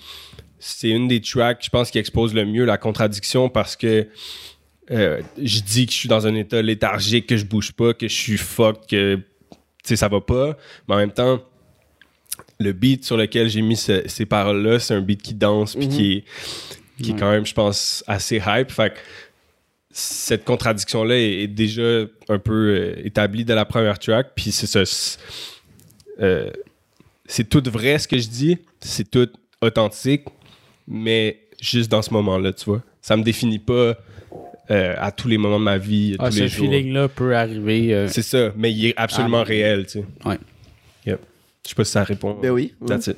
c'est 0.59 0.88
une 0.88 1.09
des 1.09 1.20
tracks, 1.20 1.62
je 1.62 1.68
pense, 1.68 1.90
qui 1.90 1.99
expose 1.99 2.32
le 2.32 2.47
mieux 2.47 2.64
la 2.64 2.78
contradiction 2.78 3.51
parce 3.51 3.76
que 3.76 4.09
euh, 4.90 5.20
je 5.42 5.61
dis 5.61 5.86
que 5.86 5.92
je 5.92 5.97
suis 5.99 6.09
dans 6.09 6.26
un 6.26 6.34
état 6.34 6.62
léthargique, 6.62 7.26
que 7.26 7.36
je 7.36 7.45
bouge 7.45 7.72
pas, 7.72 7.92
que 7.95 8.09
je 8.09 8.14
suis 8.14 8.36
fuck, 8.38 8.86
que 8.86 9.18
sais, 9.89 9.97
ça 9.97 10.09
va 10.09 10.20
pas. 10.20 10.57
Mais 10.89 10.95
en 10.95 10.99
même 10.99 11.12
temps, 11.12 11.41
le 12.59 12.72
beat 12.72 13.05
sur 13.05 13.16
lequel 13.16 13.49
j'ai 13.49 13.62
mis 13.62 13.76
ce- 13.76 14.07
ces 14.09 14.26
paroles-là, 14.26 14.78
c'est 14.78 14.95
un 14.95 15.01
beat 15.01 15.22
qui 15.22 15.35
danse, 15.35 15.74
puis 15.76 15.87
Mhm. 15.87 15.93
qui 15.93 16.12
est, 16.12 16.24
qui 17.03 17.11
est 17.11 17.12
Ouais. 17.14 17.18
quand 17.20 17.30
même, 17.30 17.47
je 17.47 17.55
pense, 17.55 18.03
assez 18.07 18.41
hype. 18.45 18.70
Fait 18.70 18.91
que 18.95 18.99
cette 19.91 20.45
contradiction-là 20.45 21.16
est, 21.16 21.43
est 21.43 21.47
déjà 21.49 22.03
un 22.28 22.39
peu 22.39 22.76
euh, 22.76 22.95
établie 23.07 23.45
dès 23.45 23.55
la 23.55 23.64
première 23.64 23.99
track. 23.99 24.32
Puis 24.35 24.51
c'est 24.53 24.66
ça. 24.66 24.85
c'est- 24.85 25.18
euh, 26.20 26.51
c'est 27.26 27.49
tout 27.49 27.62
vrai 27.70 27.99
ce 27.99 28.09
que 28.09 28.18
je 28.18 28.28
dis. 28.28 28.59
C'est 28.80 29.09
tout 29.11 29.28
authentique. 29.61 30.24
Mais 30.87 31.41
juste 31.61 31.91
dans 31.91 32.03
ce 32.03 32.12
moment-là, 32.12 32.53
tu 32.53 32.64
vois. 32.66 32.82
Ça 33.01 33.16
me 33.16 33.22
définit 33.22 33.59
pas 33.59 33.97
euh, 34.70 34.94
à 34.98 35.12
tous 35.12 35.28
les 35.28 35.38
moments 35.38 35.58
de 35.58 35.64
ma 35.64 35.78
vie, 35.78 36.16
Ah, 36.18 36.28
tous 36.30 36.36
ce 36.36 36.40
les 36.40 36.48
jours. 36.48 36.66
feeling-là 36.66 37.08
peut 37.08 37.34
arriver. 37.36 37.94
euh, 37.94 38.08
C'est 38.08 38.22
ça. 38.22 38.52
Mais 38.56 38.72
il 38.72 38.86
est 38.86 38.94
absolument 38.96 39.40
Ah, 39.40 39.44
réel, 39.44 39.84
tu 39.86 40.00
sais. 40.00 40.04
Ouais. 40.24 40.38
Yep. 41.06 41.20
Je 41.64 41.68
sais 41.70 41.74
pas 41.74 41.84
si 41.84 41.92
ça 41.92 42.04
répond. 42.04 42.38
Ben 42.42 42.50
oui. 42.50 42.74
oui. 42.80 42.88
That's 42.88 43.06
it. 43.06 43.16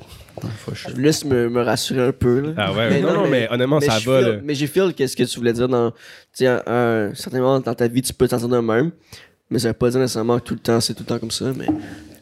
Je 0.73 0.95
laisse 0.95 1.25
me, 1.25 1.49
me 1.49 1.61
rassurer 1.61 2.01
un 2.07 2.11
peu. 2.13 2.39
Là. 2.39 2.53
Ah 2.57 2.73
ouais, 2.73 2.89
Mais 2.89 3.01
non, 3.01 3.13
non, 3.13 3.27
mais, 3.29 3.47
honnêtement, 3.51 3.81
ça 3.81 3.93
va. 3.99 3.99
feel- 3.99 4.21
là. 4.35 4.39
mais 4.43 4.55
j'ai 4.55 4.67
feel 4.67 4.93
qu'est-ce 4.93 5.17
que 5.17 5.23
tu 5.23 5.37
voulais 5.39 5.51
dire 5.53 5.67
dans. 5.67 5.91
Tu 5.91 5.97
sais, 6.33 6.47
un, 6.47 6.61
un 6.65 7.13
certain 7.13 7.39
moment 7.39 7.59
dans 7.59 7.73
ta 7.73 7.87
vie, 7.87 8.01
tu 8.01 8.13
peux 8.13 8.27
t'en 8.27 8.39
sortir 8.39 8.61
de 8.61 8.65
même. 8.65 8.91
Mais 9.49 9.59
ça 9.59 9.69
veut 9.69 9.73
pas 9.73 9.89
dire 9.89 9.99
nécessairement 9.99 10.39
que 10.39 10.43
tout 10.43 10.53
le 10.55 10.59
temps, 10.59 10.79
c'est 10.81 10.93
tout 10.93 11.03
le 11.03 11.07
temps 11.07 11.19
comme 11.19 11.31
ça. 11.31 11.53
Mais 11.55 11.67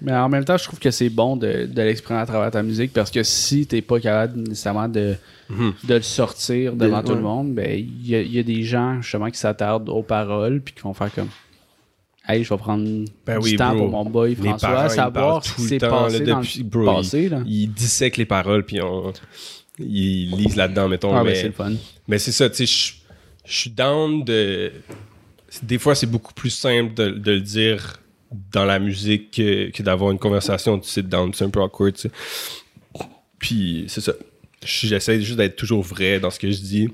Mais 0.02 0.14
en 0.14 0.30
même 0.30 0.44
temps, 0.46 0.58
je 0.58 0.66
trouve 0.66 0.78
que 0.80 0.92
c'est 0.92 1.10
bon 1.10 1.38
de, 1.38 1.66
de 1.66 1.82
l'exprimer 1.82 2.20
à 2.20 2.26
travers 2.26 2.52
ta 2.52 2.62
musique 2.62 2.92
parce 2.94 3.10
que 3.10 3.24
si 3.24 3.66
t'es 3.66 3.82
pas 3.82 4.00
capable 4.00 4.40
nécessairement 4.42 4.88
de, 4.90 5.16
Mhm. 5.50 5.74
de 5.86 5.94
le 5.96 6.02
sortir 6.02 6.74
devant 6.76 7.02
De- 7.02 7.06
tout 7.06 7.10
ouais. 7.12 7.18
le 7.18 7.24
monde, 7.24 7.54
ben 7.56 7.72
il 7.80 8.08
y, 8.08 8.16
a- 8.16 8.22
il 8.22 8.32
y 8.34 8.40
a 8.40 8.44
des 8.44 8.62
gens 8.64 9.02
justement 9.02 9.30
qui 9.32 9.40
s'attardent 9.40 9.90
aux 9.90 10.04
paroles 10.04 10.62
puis 10.62 10.74
qui 10.76 10.82
vont 10.82 10.94
faire 10.94 11.14
comme 11.14 11.30
Hey, 12.28 12.44
je 12.44 12.50
vais 12.50 12.58
prendre 12.58 12.84
Ben 13.26 13.40
du 13.40 13.46
oui, 13.46 13.56
temps 13.56 13.70
bro. 13.76 13.80
pour 13.88 13.90
mon 13.92 14.06
boy 14.10 14.36
François, 14.36 14.86
ils 14.86 14.90
savoir 14.92 15.44
ce 15.46 15.50
tout 15.50 15.56
qui 15.58 15.62
le 15.62 15.68
s'est 15.70 15.78
temps, 15.78 15.90
passé 15.90 16.20
là, 16.20 16.26
dans 16.34 16.40
depuis- 16.42 16.60
le 16.60 16.66
bro, 16.66 16.86
passé. 16.96 17.30
Là. 17.30 17.40
Dissèquent 17.46 18.18
les 18.18 18.26
paroles, 18.26 18.66
puis 18.66 18.82
on, 18.82 19.14
ils 19.80 20.32
lisent 20.36 20.56
là-dedans, 20.56 20.90
mettons. 20.90 21.16
Ah, 21.16 21.20
ben, 21.24 21.30
mais 21.30 21.36
c'est 21.36 21.48
le 21.48 21.52
fun. 21.54 21.72
mais 22.08 22.18
c'est 22.18 22.32
ça, 22.32 22.50
tu 22.50 22.56
sais, 22.58 22.66
je- 22.66 22.94
je 23.46 23.58
suis 23.58 23.70
down 23.70 24.24
de. 24.24 24.72
Des 25.64 25.78
fois, 25.80 25.96
c'est 25.96 26.06
beaucoup 26.08 26.34
plus 26.34 26.50
simple 26.50 26.94
de, 26.94 27.10
de 27.10 27.32
le 27.32 27.42
dire 27.42 27.98
dans 28.52 28.66
la 28.66 28.80
musique 28.80 29.32
que, 29.32 29.70
que 29.72 29.84
d'avoir 29.84 30.12
une 30.12 30.20
conversation. 30.20 30.80
Tu 30.80 30.90
sais, 30.90 31.02
down, 31.04 31.34
c'est 31.34 31.46
un 31.46 31.50
peu 31.50 31.62
awkward, 31.62 31.94
tu 31.96 32.02
sais. 32.02 32.12
Puis, 33.40 33.86
c'est 33.88 34.02
ça. 34.02 34.14
J'essaie 34.64 35.22
juste 35.22 35.38
d'être 35.38 35.56
toujours 35.56 35.84
vrai 35.84 36.20
dans 36.20 36.32
ce 36.32 36.40
que 36.40 36.50
je 36.52 36.58
dis. 36.60 36.90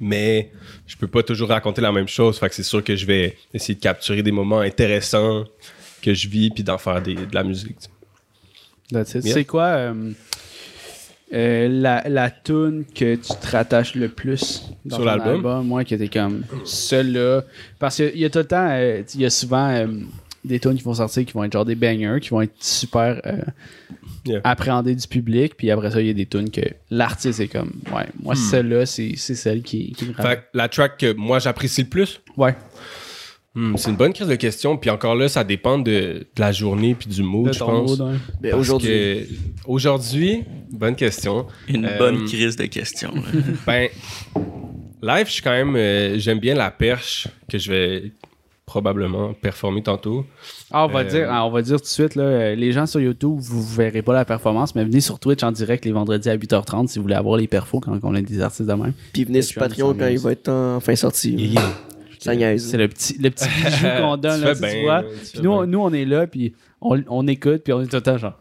Mais 0.00 0.50
je 0.86 0.96
peux 0.96 1.06
pas 1.08 1.22
toujours 1.22 1.48
raconter 1.48 1.80
la 1.80 1.92
même 1.92 2.08
chose. 2.08 2.38
Fait 2.38 2.48
que 2.48 2.54
c'est 2.54 2.62
sûr 2.62 2.82
que 2.84 2.96
je 2.96 3.06
vais 3.06 3.36
essayer 3.54 3.74
de 3.74 3.80
capturer 3.80 4.22
des 4.22 4.32
moments 4.32 4.60
intéressants 4.60 5.44
que 6.02 6.12
je 6.14 6.28
vis 6.28 6.50
puis 6.50 6.62
d'en 6.64 6.78
faire 6.78 7.00
des- 7.02 7.14
de 7.14 7.34
la 7.34 7.42
musique. 7.42 7.76
tu 7.78 9.04
sais. 9.04 9.20
Yeah. 9.20 9.34
C'est 9.34 9.44
quoi 9.44 9.64
euh, 9.64 10.12
euh, 11.32 11.68
la, 11.68 12.08
la 12.08 12.30
tune 12.30 12.84
que 12.94 13.16
tu 13.16 13.32
te 13.40 13.50
rattaches 13.50 13.94
le 13.94 14.08
plus 14.08 14.62
dans 14.84 14.96
Sur 14.96 15.04
ton 15.04 15.10
l'album? 15.10 15.34
album? 15.34 15.66
Moi, 15.66 15.84
que 15.84 15.94
t'es 15.94 16.08
comme 16.08 16.42
celle-là. 16.64 17.42
Parce 17.78 17.96
qu'il 17.96 18.18
y 18.18 18.24
a 18.24 18.30
tout 18.30 18.38
le 18.38 18.44
temps, 18.44 18.68
euh, 18.70 19.02
il 19.14 19.20
y 19.20 19.24
a 19.26 19.30
souvent 19.30 19.68
euh, 19.70 19.86
des 20.44 20.60
tunes 20.60 20.76
qui 20.76 20.82
vont 20.84 20.94
sortir 20.94 21.24
qui 21.24 21.32
vont 21.32 21.42
être 21.44 21.52
genre 21.52 21.64
des 21.64 21.74
bangers, 21.74 22.18
qui 22.20 22.30
vont 22.30 22.42
être 22.42 22.54
super 22.60 23.20
Yeah. 24.28 24.40
appréhendés 24.42 24.96
du 24.96 25.06
public. 25.06 25.56
Puis 25.56 25.70
après 25.70 25.88
ça, 25.92 26.00
il 26.00 26.08
y 26.08 26.10
a 26.10 26.12
des 26.12 26.26
tunes 26.26 26.50
que 26.50 26.60
l'artiste 26.90 27.38
est 27.38 27.46
comme, 27.46 27.70
ouais, 27.94 28.06
moi, 28.20 28.34
Hmm. 28.34 28.38
celle-là, 28.38 28.84
c'est 28.84 29.12
c'est 29.16 29.36
celle 29.36 29.62
qui, 29.62 29.92
qui 29.92 30.04
me 30.04 30.12
Fait 30.14 30.38
que 30.38 30.42
la 30.52 30.68
track 30.68 30.98
que 30.98 31.12
moi 31.12 31.38
j'apprécie 31.38 31.82
le 31.82 31.88
plus, 31.88 32.20
Ouais. 32.36 32.56
Hmm, 33.56 33.76
c'est 33.76 33.90
une 33.90 33.96
bonne 33.96 34.12
crise 34.12 34.28
de 34.28 34.34
question. 34.36 34.76
Puis 34.76 34.90
encore 34.90 35.14
là, 35.16 35.28
ça 35.28 35.42
dépend 35.42 35.78
de, 35.78 35.82
de 35.90 36.26
la 36.38 36.52
journée 36.52 36.94
puis 36.94 37.08
du 37.08 37.22
mood, 37.22 37.48
De 37.48 37.52
je 37.52 37.58
pense. 37.58 37.98
aujourd'hui. 39.66 40.44
bonne 40.70 40.94
question. 40.96 41.46
Une 41.68 41.84
Euh, 41.86 41.98
bonne 41.98 42.24
crise 42.26 42.56
de 42.56 42.66
questions. 42.66 43.14
là. 43.14 43.22
Ben, 43.66 43.88
live, 45.02 45.26
je 45.26 45.32
suis 45.32 45.42
quand 45.42 45.50
même. 45.50 45.74
euh, 45.76 46.18
J'aime 46.18 46.38
bien 46.38 46.54
la 46.54 46.70
perche 46.70 47.28
que 47.50 47.58
je 47.58 47.70
vais 47.72 48.12
probablement 48.64 49.32
performer 49.32 49.80
tantôt. 49.82 50.26
Ah, 50.72 50.86
on 50.86 50.88
va 50.88 51.00
Euh, 51.00 51.04
dire, 51.04 51.28
ah, 51.30 51.46
on 51.46 51.50
va 51.50 51.62
dire 51.62 51.76
tout 51.76 51.84
de 51.84 51.88
suite, 51.88 52.16
là, 52.16 52.54
les 52.56 52.72
gens 52.72 52.84
sur 52.86 53.00
YouTube, 53.00 53.38
vous 53.40 53.62
verrez 53.62 54.02
pas 54.02 54.12
la 54.12 54.24
performance, 54.24 54.74
mais 54.74 54.84
venez 54.84 55.00
sur 55.00 55.20
Twitch 55.20 55.42
en 55.44 55.52
direct 55.52 55.84
les 55.84 55.92
vendredis 55.92 56.28
à 56.28 56.36
8h30 56.36 56.88
si 56.88 56.98
vous 56.98 57.02
voulez 57.04 57.14
avoir 57.14 57.36
les 57.36 57.46
perfos 57.46 57.78
quand 57.78 57.96
on 58.02 58.14
a 58.14 58.20
des 58.20 58.40
artistes 58.40 58.68
de 58.68 58.72
même. 58.74 58.92
Puis 59.12 59.22
venez 59.24 59.42
sur 59.42 59.60
Patreon, 59.60 59.92
Patreon 59.92 59.98
quand 60.06 60.12
il 60.12 60.18
va 60.18 60.32
être 60.32 60.48
enfin 60.50 60.96
sorti. 60.96 61.54
Ça 62.26 62.36
niaise. 62.36 62.68
C'est 62.70 62.76
le 62.76 62.88
petit, 62.88 63.16
le 63.18 63.30
petit 63.30 63.48
bijou 63.64 63.86
qu'on 64.00 64.16
donne, 64.16 64.40
Tu 64.40 64.44
là, 64.46 64.54
tu 64.54 64.60
bien, 64.60 64.82
vois. 64.82 65.02
tu 65.02 65.30
Puis 65.32 65.40
nous, 65.42 65.50
on- 65.50 65.66
nous, 65.66 65.78
on 65.80 65.92
est 65.92 66.04
là, 66.04 66.26
puis 66.26 66.54
on, 66.80 67.02
on 67.08 67.26
écoute, 67.26 67.62
puis 67.64 67.72
on 67.72 67.80
est 67.82 67.86
tout 67.86 67.96
le 67.96 68.02
temps 68.02 68.18
genre. 68.18 68.38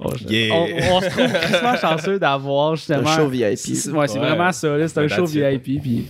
oh, 0.00 0.10
Yeah. 0.28 0.54
on, 0.54 0.96
on 0.96 1.00
se 1.00 1.08
trouve 1.08 1.32
crissement 1.32 1.76
chanceux 1.80 2.18
d'avoir 2.18 2.76
C'est 2.78 2.94
un 2.94 2.98
justement. 3.04 3.16
show 3.16 3.28
VIP. 3.28 3.56
C'est- 3.58 3.90
Ouais, 3.90 4.06
vraiment 4.06 4.52
ça. 4.52 4.88
C'est 4.88 4.98
un 4.98 5.02
Ben, 5.02 5.08
show. 5.08 5.24
VIP, 5.26 5.80
puis 5.80 6.06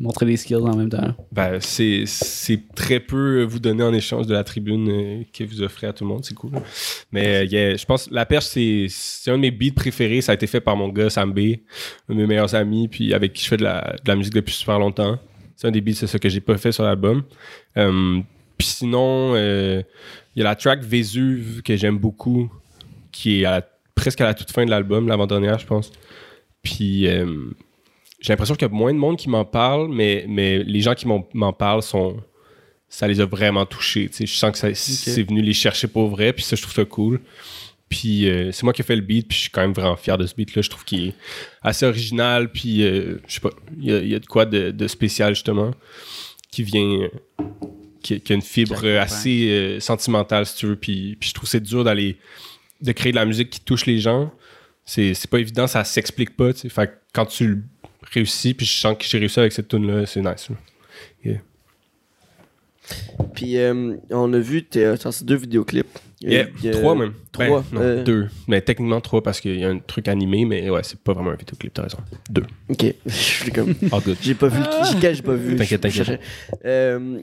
montrer 0.00 0.26
les 0.26 0.36
skills 0.36 0.56
en 0.56 0.74
même 0.76 0.88
temps. 0.88 1.14
Ben, 1.30 1.58
c'est, 1.60 2.02
c'est 2.06 2.60
très 2.74 2.98
peu 2.98 3.44
vous 3.44 3.60
donner 3.60 3.84
en 3.84 3.94
échange 3.94 4.26
de 4.26 4.32
la 4.32 4.42
tribune 4.42 4.88
euh, 4.90 5.22
que 5.32 5.44
vous 5.44 5.62
offrez 5.62 5.86
à 5.86 5.92
tout 5.92 6.02
le 6.02 6.08
monde, 6.10 6.24
c'est 6.24 6.34
cool. 6.34 6.50
Mais 7.12 7.42
euh, 7.42 7.44
yeah, 7.44 7.76
je 7.76 7.84
pense 7.84 8.10
la 8.10 8.26
perche, 8.26 8.46
c'est, 8.46 8.86
c'est 8.88 9.30
un 9.30 9.36
de 9.36 9.42
mes 9.42 9.50
beats 9.52 9.72
préférés. 9.74 10.20
Ça 10.20 10.32
a 10.32 10.34
été 10.34 10.48
fait 10.48 10.60
par 10.60 10.76
mon 10.76 10.88
gars 10.88 11.10
Sam 11.10 11.32
B, 11.32 11.38
un 12.08 12.14
de 12.14 12.18
mes 12.18 12.26
meilleurs 12.26 12.54
amis, 12.56 12.88
puis 12.88 13.14
avec 13.14 13.34
qui 13.34 13.44
je 13.44 13.48
fais 13.48 13.56
de 13.56 13.62
la, 13.62 13.94
de 14.04 14.08
la 14.08 14.16
musique 14.16 14.34
depuis 14.34 14.52
super 14.54 14.80
longtemps. 14.80 15.16
C'est 15.56 15.68
un 15.68 15.70
des 15.70 15.80
beats, 15.80 15.94
c'est 15.94 16.06
ça 16.06 16.18
que 16.18 16.28
j'ai 16.28 16.40
pas 16.40 16.56
fait 16.58 16.72
sur 16.72 16.82
l'album. 16.84 17.22
Euh, 17.76 18.20
puis 18.58 18.66
sinon, 18.66 19.32
euh, 19.34 19.82
il 20.34 20.40
y 20.40 20.42
a 20.42 20.44
la 20.44 20.54
track 20.54 20.82
Vésuve 20.82 21.62
que 21.62 21.76
j'aime 21.76 21.98
beaucoup, 21.98 22.50
qui 23.12 23.40
est 23.40 23.44
à 23.44 23.50
la- 23.52 23.68
presque 23.94 24.20
à 24.20 24.24
la 24.24 24.34
toute 24.34 24.50
fin 24.50 24.64
de 24.64 24.70
l'album, 24.70 25.06
l'avant-dernière, 25.08 25.58
je 25.58 25.66
pense. 25.66 25.92
Puis 26.62 27.06
euh, 27.06 27.50
j'ai 28.20 28.32
l'impression 28.32 28.54
qu'il 28.54 28.66
y 28.66 28.70
a 28.70 28.74
moins 28.74 28.92
de 28.92 28.98
monde 28.98 29.16
qui 29.16 29.28
m'en 29.28 29.44
parle, 29.44 29.88
mais, 29.92 30.24
mais 30.28 30.62
les 30.64 30.80
gens 30.80 30.94
qui 30.94 31.06
m'en, 31.06 31.52
parlent 31.52 31.82
sont, 31.82 32.16
ça 32.88 33.06
les 33.06 33.20
a 33.20 33.26
vraiment 33.26 33.66
touchés. 33.66 34.10
Je 34.18 34.26
sens 34.26 34.58
que 34.58 34.72
c'est 34.74 35.22
venu 35.22 35.42
les 35.42 35.52
chercher 35.52 35.88
pour 35.88 36.08
vrai, 36.08 36.32
puis 36.32 36.42
ça, 36.42 36.56
je 36.56 36.62
trouve 36.62 36.74
ça 36.74 36.84
cool. 36.84 37.20
Puis 37.88 38.28
euh, 38.28 38.50
c'est 38.50 38.64
moi 38.64 38.72
qui 38.72 38.82
ai 38.82 38.84
fait 38.84 38.96
le 38.96 39.02
beat, 39.02 39.28
puis 39.28 39.36
je 39.36 39.42
suis 39.42 39.50
quand 39.50 39.60
même 39.60 39.72
vraiment 39.72 39.96
fier 39.96 40.18
de 40.18 40.26
ce 40.26 40.34
beat-là. 40.34 40.62
Je 40.62 40.70
trouve 40.70 40.84
qu'il 40.84 41.08
est 41.08 41.14
assez 41.62 41.86
original, 41.86 42.50
puis 42.50 42.82
euh, 42.82 43.18
je 43.28 43.34
sais 43.34 43.40
pas, 43.40 43.50
il 43.78 43.84
y 43.84 43.92
a, 43.92 43.98
il 43.98 44.08
y 44.08 44.14
a 44.14 44.18
de 44.18 44.26
quoi 44.26 44.46
de, 44.46 44.70
de 44.70 44.88
spécial 44.88 45.34
justement, 45.34 45.70
qui 46.50 46.62
vient, 46.62 46.82
euh, 46.82 47.08
qui, 48.02 48.20
qui 48.20 48.32
a 48.32 48.36
une 48.36 48.42
fibre 48.42 48.84
assez 48.98 49.78
sentimentale, 49.80 50.46
si 50.46 50.56
tu 50.56 50.66
veux. 50.66 50.76
Puis, 50.76 51.16
puis 51.20 51.28
je 51.28 51.34
trouve 51.34 51.44
que 51.44 51.50
c'est 51.50 51.60
dur 51.60 51.84
d'aller, 51.84 52.16
de 52.80 52.92
créer 52.92 53.12
de 53.12 53.16
la 53.16 53.26
musique 53.26 53.50
qui 53.50 53.60
touche 53.60 53.86
les 53.86 53.98
gens. 53.98 54.32
C'est 54.84 55.14
c'est 55.14 55.30
pas 55.30 55.38
évident, 55.38 55.66
ça 55.66 55.84
s'explique 55.84 56.36
pas. 56.36 56.52
tu 56.52 56.60
sais. 56.60 56.68
Fait 56.68 56.88
que 56.88 56.92
quand 57.12 57.26
tu 57.26 57.46
le 57.46 57.62
réussis, 58.12 58.54
puis 58.54 58.66
je 58.66 58.78
sens 58.78 58.96
que 58.98 59.04
j'ai 59.04 59.18
réussi 59.18 59.40
avec 59.40 59.52
cette 59.52 59.68
tune-là, 59.68 60.04
c'est 60.06 60.20
nice. 60.20 60.48
là. 60.50 60.56
Puis 63.34 63.56
on 64.10 64.32
a 64.32 64.38
vu, 64.38 64.64
t'as 64.64 64.96
sorti 64.96 65.24
deux 65.24 65.36
vidéoclips. 65.36 65.98
Il 66.26 66.32
y 66.32 66.36
a- 66.38 66.46
Yeah, 66.62 66.70
a- 66.76 66.80
trois 66.80 66.94
même. 66.94 67.10
Ben, 67.38 67.46
trois, 67.46 67.64
non, 67.72 67.80
euh, 67.80 68.02
deux. 68.04 68.28
Mais 68.48 68.60
techniquement 68.60 69.00
trois 69.00 69.22
parce 69.22 69.40
qu'il 69.40 69.58
y 69.58 69.64
a 69.64 69.68
un 69.68 69.78
truc 69.78 70.08
animé, 70.08 70.44
mais 70.44 70.70
ouais, 70.70 70.80
c'est 70.82 70.98
pas 70.98 71.12
vraiment 71.12 71.30
un 71.30 71.36
vidéoclip, 71.36 71.74
t'as 71.74 71.82
raison. 71.82 71.98
Deux. 72.30 72.44
Ok, 72.68 72.84
je 73.06 73.12
suis 73.12 73.50
comme. 73.52 73.74
J'ai 74.22 74.34
pas 74.34 74.48
vu. 74.48 74.60
le- 74.60 75.00
J'ai 75.00 75.14
j'ai 75.14 75.22
pas 75.22 75.34
vu. 75.34 75.56
T'inquiète, 75.56 75.80
t'inquiète. 75.82 76.20
Euh, 76.64 77.18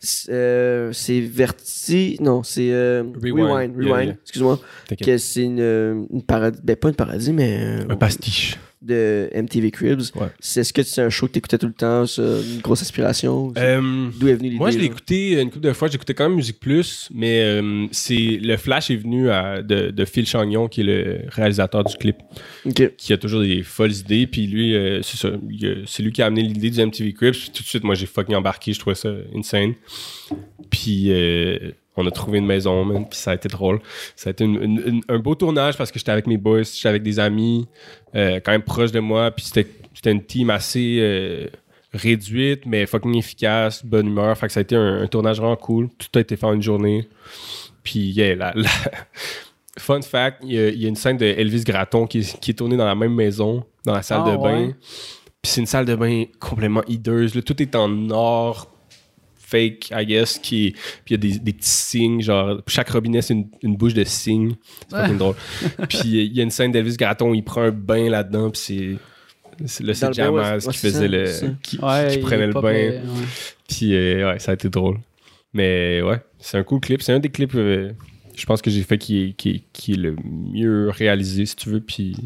c'est 0.00 0.32
euh, 0.32 0.92
c'est 0.92 1.20
Verti. 1.20 2.16
Non, 2.20 2.42
c'est 2.42 2.72
euh, 2.72 3.02
Rewind. 3.22 3.40
Rewind. 3.50 3.74
Yeah, 3.82 3.92
Rewind. 3.94 4.06
yeah. 4.08 4.16
Excuse-moi. 4.22 4.58
T'inquiète. 4.88 5.06
Que 5.06 5.18
c'est 5.18 5.42
une, 5.42 6.06
une 6.10 6.22
parodie. 6.22 6.58
Ben, 6.64 6.76
pas 6.76 6.88
une 6.88 6.94
parodie, 6.94 7.32
mais. 7.32 7.58
euh, 7.60 7.84
Un 7.88 7.96
pastiche. 7.96 8.56
De 8.82 9.28
MTV 9.34 9.70
Cribs. 9.70 10.00
Ouais. 10.14 10.28
C'est 10.40 10.60
est-ce 10.60 10.72
que 10.72 10.82
c'est 10.82 11.02
un 11.02 11.10
show 11.10 11.26
que 11.26 11.32
t'écoutais 11.32 11.58
tout 11.58 11.66
le 11.66 11.72
temps, 11.72 12.06
ça, 12.06 12.22
une 12.22 12.60
grosse 12.60 12.80
inspiration? 12.82 13.52
Euh, 13.58 14.08
D'où 14.18 14.28
est 14.28 14.34
venue 14.34 14.48
l'idée? 14.48 14.58
Moi, 14.58 14.70
je 14.70 14.78
l'ai 14.78 14.86
écouté 14.86 15.40
une 15.40 15.50
couple 15.50 15.66
de 15.66 15.72
fois. 15.72 15.88
J'écoutais 15.88 16.14
quand 16.14 16.28
même 16.28 16.36
Musique 16.36 16.58
Plus, 16.60 17.08
mais 17.12 17.42
euh, 17.42 17.86
c'est 17.92 18.14
le 18.42 18.56
flash 18.56 18.90
est 18.90 18.96
venu 18.96 19.28
à- 19.30 19.62
de, 19.62 19.90
de 19.90 20.04
Phil 20.04 20.26
Chagnon, 20.26 20.68
qui 20.68 20.80
est 20.80 20.84
le 20.84 21.18
réalisateur 21.28 21.84
du 21.84 21.94
clip, 21.96 22.16
qui 22.96 23.12
a 23.12 23.18
toujours 23.18 23.40
des 23.42 23.62
folles 23.62 23.92
idées. 23.92 24.26
Puis 24.26 24.46
lui, 24.46 24.74
euh, 24.74 25.02
ça, 25.02 25.30
c'est 25.86 26.02
lui 26.02 26.12
qui 26.12 26.22
a 26.22 26.26
amené 26.26 26.42
l'idée 26.42 26.70
du 26.70 26.80
MTV 26.80 27.12
Cribs. 27.12 27.32
Puis 27.32 27.50
tout 27.54 27.62
de 27.62 27.68
suite, 27.68 27.84
moi, 27.84 27.94
j'ai 27.94 28.06
fucking 28.06 28.34
embarqué. 28.34 28.72
Je 28.72 28.78
trouvais 28.78 28.96
ça 28.96 29.10
insane. 29.36 29.74
Puis 30.70 31.06
euh, 31.10 31.72
on 32.00 32.06
a 32.06 32.10
trouvé 32.10 32.38
une 32.38 32.46
maison, 32.46 32.84
man, 32.84 33.06
puis 33.08 33.18
ça 33.18 33.30
a 33.32 33.34
été 33.34 33.48
drôle. 33.48 33.80
Ça 34.16 34.28
a 34.28 34.32
été 34.32 34.44
une- 34.44 34.62
une- 34.62 34.82
une- 34.86 35.02
un 35.08 35.18
beau 35.18 35.34
tournage 35.34 35.76
parce 35.76 35.90
que 35.92 35.98
j'étais 35.98 36.12
avec 36.12 36.26
mes 36.26 36.36
boys, 36.36 36.62
j'étais 36.62 36.88
avec 36.88 37.02
des 37.02 37.18
amis, 37.18 37.66
euh, 38.14 38.40
quand 38.44 38.52
même 38.52 38.62
proches 38.62 38.92
de 38.92 39.00
moi. 39.00 39.30
Puis 39.30 39.44
c'était 39.46 40.10
une 40.10 40.24
team 40.24 40.50
assez 40.50 40.98
euh, 41.00 41.46
réduite, 41.92 42.66
mais 42.66 42.86
fucking 42.86 43.16
efficace, 43.16 43.84
bonne 43.84 44.06
humeur. 44.08 44.36
Fait 44.38 44.46
que 44.46 44.52
ça 44.52 44.60
a 44.60 44.62
été 44.62 44.76
un, 44.76 45.02
un 45.02 45.06
tournage 45.06 45.38
vraiment 45.38 45.56
cool. 45.56 45.88
Tout 45.98 46.06
a 46.18 46.20
été 46.20 46.36
fait 46.36 46.46
en 46.46 46.52
une 46.54 46.62
journée. 46.62 47.08
Puis, 47.82 47.98
yeah, 48.10 48.34
la, 48.34 48.52
la- 48.54 48.68
Fun 49.78 50.02
fact, 50.02 50.38
il 50.44 50.52
y, 50.52 50.58
a, 50.58 50.68
il 50.68 50.82
y 50.82 50.84
a 50.84 50.88
une 50.88 50.96
scène 50.96 51.16
de 51.16 51.24
Elvis 51.24 51.62
Gratton 51.64 52.06
qui 52.06 52.18
est, 52.18 52.38
qui 52.40 52.50
est 52.50 52.54
tournée 52.54 52.76
dans 52.76 52.84
la 52.86 52.94
même 52.96 53.14
maison, 53.14 53.64
dans 53.86 53.94
la 53.94 54.02
salle 54.02 54.22
Ah, 54.26 54.30
de 54.32 54.36
bain. 54.36 54.66
ouais. 54.66 54.74
Puis 55.40 55.52
c'est 55.52 55.60
une 55.60 55.66
salle 55.66 55.86
de 55.86 55.94
bain 55.94 56.24
complètement 56.38 56.82
hideuse. 56.86 57.34
là. 57.34 57.40
Tout 57.42 57.62
est 57.62 57.74
en 57.76 58.10
or 58.10 58.70
fake, 59.50 59.90
I 59.92 60.06
guess. 60.06 60.38
Qui 60.38 60.72
Puis 61.04 61.10
il 61.10 61.12
y 61.12 61.14
a 61.14 61.18
des, 61.18 61.38
des 61.38 61.52
petits 61.52 61.68
signes, 61.68 62.20
genre, 62.22 62.60
chaque 62.66 62.90
robinet, 62.90 63.22
c'est 63.22 63.34
une, 63.34 63.48
une 63.62 63.76
bouche 63.76 63.94
de 63.94 64.04
signes. 64.04 64.54
C'est 64.88 64.96
fucking 65.00 65.18
drôle. 65.18 65.34
Puis 65.88 66.00
il 66.04 66.32
y 66.36 66.40
a 66.40 66.42
une 66.42 66.50
scène 66.50 66.72
d'Elvis 66.72 66.96
Gratton, 66.96 67.34
il 67.34 67.42
prend 67.42 67.62
un 67.62 67.70
bain 67.70 68.08
là-dedans, 68.08 68.50
puis 68.50 68.60
c'est. 68.60 68.96
c'est- 69.66 69.66
c'est 69.66 69.82
le 69.82 70.08
ouais, 70.08 70.12
Jamas 70.14 70.52
ouais, 70.54 70.58
qui 70.72 70.78
c'est 70.78 70.88
faisait 70.88 70.98
ça, 71.00 71.08
le. 71.08 71.26
c'est. 71.26 71.60
Qui, 71.62 71.78
Ouais, 71.78 72.08
qui 72.10 72.16
il 72.18 72.20
prenait 72.22 72.46
le 72.46 72.52
pas 72.52 72.60
bain. 72.62 72.68
prêt, 72.68 72.88
ouais. 72.98 73.26
Puis 73.68 73.94
euh, 73.94 74.32
ouais, 74.32 74.38
ça 74.38 74.52
a 74.52 74.54
été 74.54 74.68
drôle. 74.68 74.98
Mais 75.52 76.00
ouais, 76.02 76.20
c'est 76.38 76.58
un 76.58 76.62
cool 76.62 76.80
clip. 76.80 77.02
C'est 77.02 77.12
un 77.12 77.18
des 77.18 77.28
clips, 77.28 77.54
euh, 77.56 77.90
je 78.36 78.46
pense 78.46 78.62
que 78.62 78.70
j'ai 78.70 78.82
fait 78.82 78.98
qui 78.98 79.22
est, 79.24 79.32
qui, 79.32 79.50
est- 79.50 79.62
qui 79.72 79.92
est 79.92 79.96
le 79.96 80.16
mieux 80.24 80.90
réalisé, 80.90 81.44
si 81.46 81.56
tu 81.56 81.68
veux. 81.70 81.80
Puis 81.80 82.16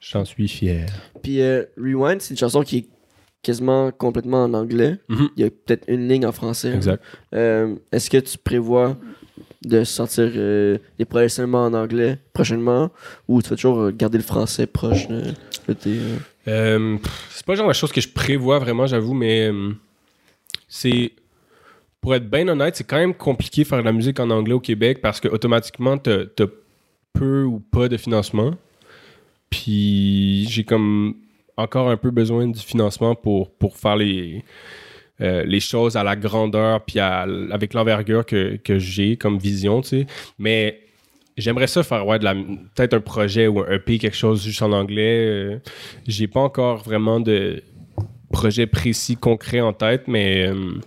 j'en 0.00 0.24
suis 0.24 0.48
fier. 0.48 0.86
Puis 1.22 1.40
euh, 1.42 1.64
Rewind, 1.76 2.20
c'est 2.22 2.32
une 2.34 2.38
chanson 2.38 2.62
qui 2.62 2.78
est 2.78 2.86
quasiment 3.42 3.90
complètement 3.90 4.44
en 4.44 4.54
anglais. 4.54 4.96
Mhm. 5.08 5.28
Il 5.36 5.42
y 5.42 5.46
a 5.46 5.50
peut-être 5.50 5.84
une 5.88 6.08
ligne 6.08 6.26
en 6.26 6.32
français. 6.32 6.72
Exact. 6.74 7.02
Euh, 7.34 7.74
Est-ce 7.92 8.10
que 8.10 8.18
tu 8.18 8.36
prévois 8.38 8.96
de 9.64 9.84
sortir 9.84 10.30
euh, 10.36 10.78
des 10.98 11.04
projets 11.04 11.28
seulement 11.28 11.64
en 11.64 11.74
anglais 11.74 12.18
prochainement 12.32 12.90
ou 13.28 13.42
tu 13.42 13.50
vas 13.50 13.56
toujours 13.56 13.90
garder 13.92 14.18
le 14.18 14.24
français 14.24 14.66
proche 14.66 15.06
de, 15.08 15.22
de 15.68 15.72
tes. 15.74 15.98
euh, 16.48 16.96
c'est 17.30 17.44
pas 17.44 17.52
le 17.52 17.58
genre 17.58 17.68
de 17.68 17.72
chose 17.74 17.92
que 17.92 18.00
je 18.00 18.08
prévois 18.08 18.58
vraiment, 18.58 18.86
j'avoue, 18.86 19.14
mais 19.14 19.50
c'est. 20.68 21.12
Pour 22.00 22.14
être 22.14 22.30
bien 22.30 22.48
honnête, 22.48 22.76
c'est 22.76 22.84
quand 22.84 22.96
même 22.96 23.12
compliqué 23.12 23.62
de 23.62 23.66
faire 23.68 23.78
de 23.80 23.84
la 23.84 23.92
musique 23.92 24.18
en 24.20 24.30
anglais 24.30 24.54
au 24.54 24.60
Québec 24.60 25.00
parce 25.02 25.20
que 25.20 25.28
automatiquement, 25.28 25.98
t'as 25.98 26.24
peu 27.12 27.42
ou 27.44 27.60
pas 27.60 27.88
de 27.88 27.98
financement. 27.98 28.54
Puis 29.50 30.46
j'ai 30.48 30.64
comme 30.64 31.14
encore 31.60 31.90
un 31.90 31.96
peu 31.96 32.10
besoin 32.10 32.46
du 32.46 32.60
financement 32.60 33.14
pour, 33.14 33.50
pour 33.50 33.76
faire 33.76 33.96
les, 33.96 34.44
euh, 35.20 35.44
les 35.44 35.60
choses 35.60 35.96
à 35.96 36.02
la 36.04 36.16
grandeur 36.16 36.80
puis 36.84 36.98
à- 36.98 37.26
avec 37.50 37.74
l'envergure 37.74 38.24
que, 38.24 38.56
que 38.56 38.78
j'ai 38.78 39.16
comme 39.16 39.38
vision, 39.38 39.80
tu 39.82 39.88
sais. 39.88 40.06
Mais 40.38 40.80
j'aimerais 41.36 41.66
ça 41.66 41.82
faire 41.82 42.06
ouais, 42.06 42.18
peut-être 42.18 42.94
un 42.94 43.00
projet 43.00 43.46
ou 43.46 43.60
un 43.60 43.70
EP, 43.72 43.98
quelque 43.98 44.16
chose 44.16 44.42
juste 44.44 44.62
en 44.62 44.72
anglais. 44.72 45.26
Euh, 45.26 45.58
j'ai 46.06 46.26
pas 46.26 46.40
encore 46.40 46.78
vraiment 46.78 47.20
de 47.20 47.62
projet 48.32 48.66
précis, 48.66 49.16
concret 49.16 49.60
en 49.60 49.72
tête, 49.72 50.04
mais 50.06 50.46
euh, 50.46 50.78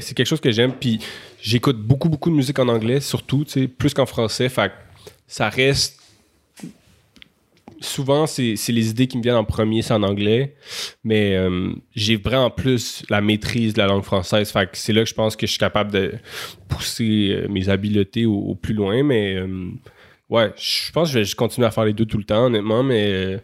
c'est 0.00 0.14
quelque 0.14 0.26
chose 0.26 0.40
que 0.40 0.50
j'aime. 0.52 0.72
Puis 0.72 1.00
j'écoute 1.40 1.78
beaucoup, 1.78 2.08
beaucoup 2.08 2.30
de 2.30 2.34
musique 2.34 2.58
en 2.58 2.68
anglais, 2.68 3.00
surtout, 3.00 3.44
tu 3.44 3.52
sais, 3.52 3.68
plus 3.68 3.94
qu'en 3.94 4.06
français. 4.06 4.48
Fait 4.48 4.72
ça 5.26 5.48
reste. 5.48 6.01
Souvent, 7.82 8.26
c'est 8.26 8.54
les 8.68 8.90
idées 8.90 9.08
qui 9.08 9.18
me 9.18 9.22
viennent 9.22 9.36
en 9.36 9.44
premier, 9.44 9.82
c'est 9.82 9.92
en 9.92 10.04
anglais. 10.04 10.54
Mais 11.02 11.36
euh, 11.36 11.72
j'ai 11.94 12.16
vraiment 12.16 12.50
plus 12.50 13.04
la 13.10 13.20
maîtrise 13.20 13.74
de 13.74 13.78
la 13.78 13.88
langue 13.88 14.04
française. 14.04 14.50
Fait 14.52 14.68
c'est 14.72 14.92
là 14.92 15.02
que 15.02 15.08
je 15.08 15.14
pense 15.14 15.34
que 15.34 15.46
je 15.46 15.52
suis 15.52 15.58
capable 15.58 15.90
de 15.90 16.12
pousser 16.68 17.30
euh, 17.32 17.48
mes 17.48 17.68
habiletés 17.68 18.24
au, 18.24 18.54
plus 18.54 18.74
loin. 18.74 19.02
Mais 19.02 19.34
euh, 19.34 19.70
ouais, 20.30 20.52
je 20.56 20.92
pense 20.92 21.12
que 21.12 21.18
je 21.18 21.24
vais 21.24 21.34
continuer 21.34 21.66
à 21.66 21.72
faire 21.72 21.84
les 21.84 21.92
deux 21.92 22.06
tout 22.06 22.18
le 22.18 22.24
temps, 22.24 22.46
honnêtement. 22.46 22.84
Mais 22.84 23.38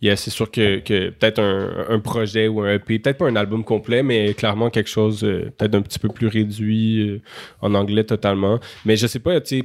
yeah, 0.00 0.16
c'est 0.16 0.30
sûr 0.30 0.50
que, 0.50 0.78
que 0.78 1.10
peut-être 1.10 1.40
un, 1.40 2.00
projet 2.00 2.48
ou 2.48 2.62
un 2.62 2.74
EP, 2.74 2.98
peut-être 2.98 3.18
pas 3.18 3.28
un 3.28 3.36
album 3.36 3.62
complet, 3.62 4.02
mais 4.02 4.32
clairement 4.32 4.70
quelque 4.70 4.90
chose 4.90 5.20
peut-être 5.20 5.74
un 5.74 5.82
petit 5.82 5.98
peu 5.98 6.08
plus 6.08 6.28
réduit 6.28 7.20
en 7.60 7.74
anglais 7.74 8.04
totalement. 8.04 8.58
Mais 8.86 8.96
je 8.96 9.06
sais 9.06 9.20
pas, 9.20 9.38
tu 9.42 9.60
sais, 9.60 9.62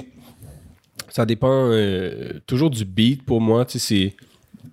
ça 1.12 1.26
dépend 1.26 1.68
euh, 1.70 2.40
toujours 2.46 2.70
du 2.70 2.84
beat 2.84 3.22
pour 3.22 3.40
moi. 3.40 3.64
Tu 3.66 3.78
sais, 3.78 4.14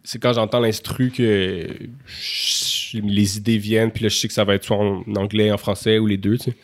c'est, 0.03 0.19
quand 0.19 0.33
j'entends 0.33 0.59
l'instru 0.61 1.11
que 1.11 1.67
je- 2.07 2.97
les 2.99 3.37
idées 3.37 3.57
viennent, 3.57 3.91
puis 3.91 4.03
là, 4.03 4.09
je 4.09 4.17
sais 4.17 4.27
que 4.27 4.33
ça 4.33 4.43
va 4.45 4.55
être 4.55 4.63
soit 4.63 4.77
en 4.77 5.03
anglais, 5.15 5.51
en 5.51 5.57
français 5.57 5.99
ou 5.99 6.07
les 6.07 6.17
deux, 6.17 6.37
tu 6.37 6.51
sais. 6.51 6.57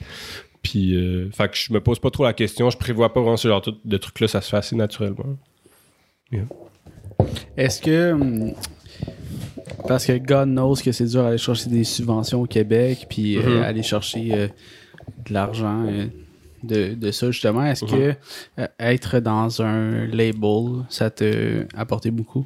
Puis, 0.62 0.96
euh, 0.96 1.30
fait 1.32 1.50
que 1.52 1.56
je 1.58 1.72
me 1.74 1.80
pose 1.82 2.00
pas 2.00 2.10
trop 2.10 2.24
la 2.24 2.34
question. 2.34 2.70
Je 2.72 2.78
prévois 2.78 3.14
pas 3.14 3.20
vraiment 3.22 3.38
ce 3.38 3.48
genre 3.48 3.62
de 3.84 3.98
trucs-là, 3.98 4.28
ça 4.28 4.42
se 4.42 4.50
fait 4.50 4.58
assez 4.58 4.76
naturellement. 4.76 5.38
Est-ce 7.58 7.82
que. 7.82 8.12
hum, 8.14 8.54
Parce 9.88 10.06
que 10.06 10.18
God 10.18 10.50
knows 10.50 10.76
que 10.84 10.92
c'est 10.92 11.06
dur 11.06 11.22
d'aller 11.24 11.38
chercher 11.38 11.70
des 11.70 11.84
subventions 11.84 12.42
au 12.42 12.46
Québec, 12.48 13.06
puis 13.10 13.38
euh, 13.38 13.58
Mhm. 13.58 13.64
aller 13.64 13.84
chercher 13.84 14.50
de 15.28 15.34
l'argent 15.34 15.86
de, 16.66 16.94
de 16.96 17.12
ça, 17.12 17.32
justement. 17.32 17.66
Est-ce 17.66 17.86
Mhm. 17.86 17.92
que 17.92 18.14
euh, 18.60 18.68
être 18.80 19.20
dans 19.20 19.62
un 19.62 20.06
label, 20.08 20.84
ça 20.90 21.10
te 21.10 21.66
apporté 21.76 22.12
beaucoup? 22.12 22.46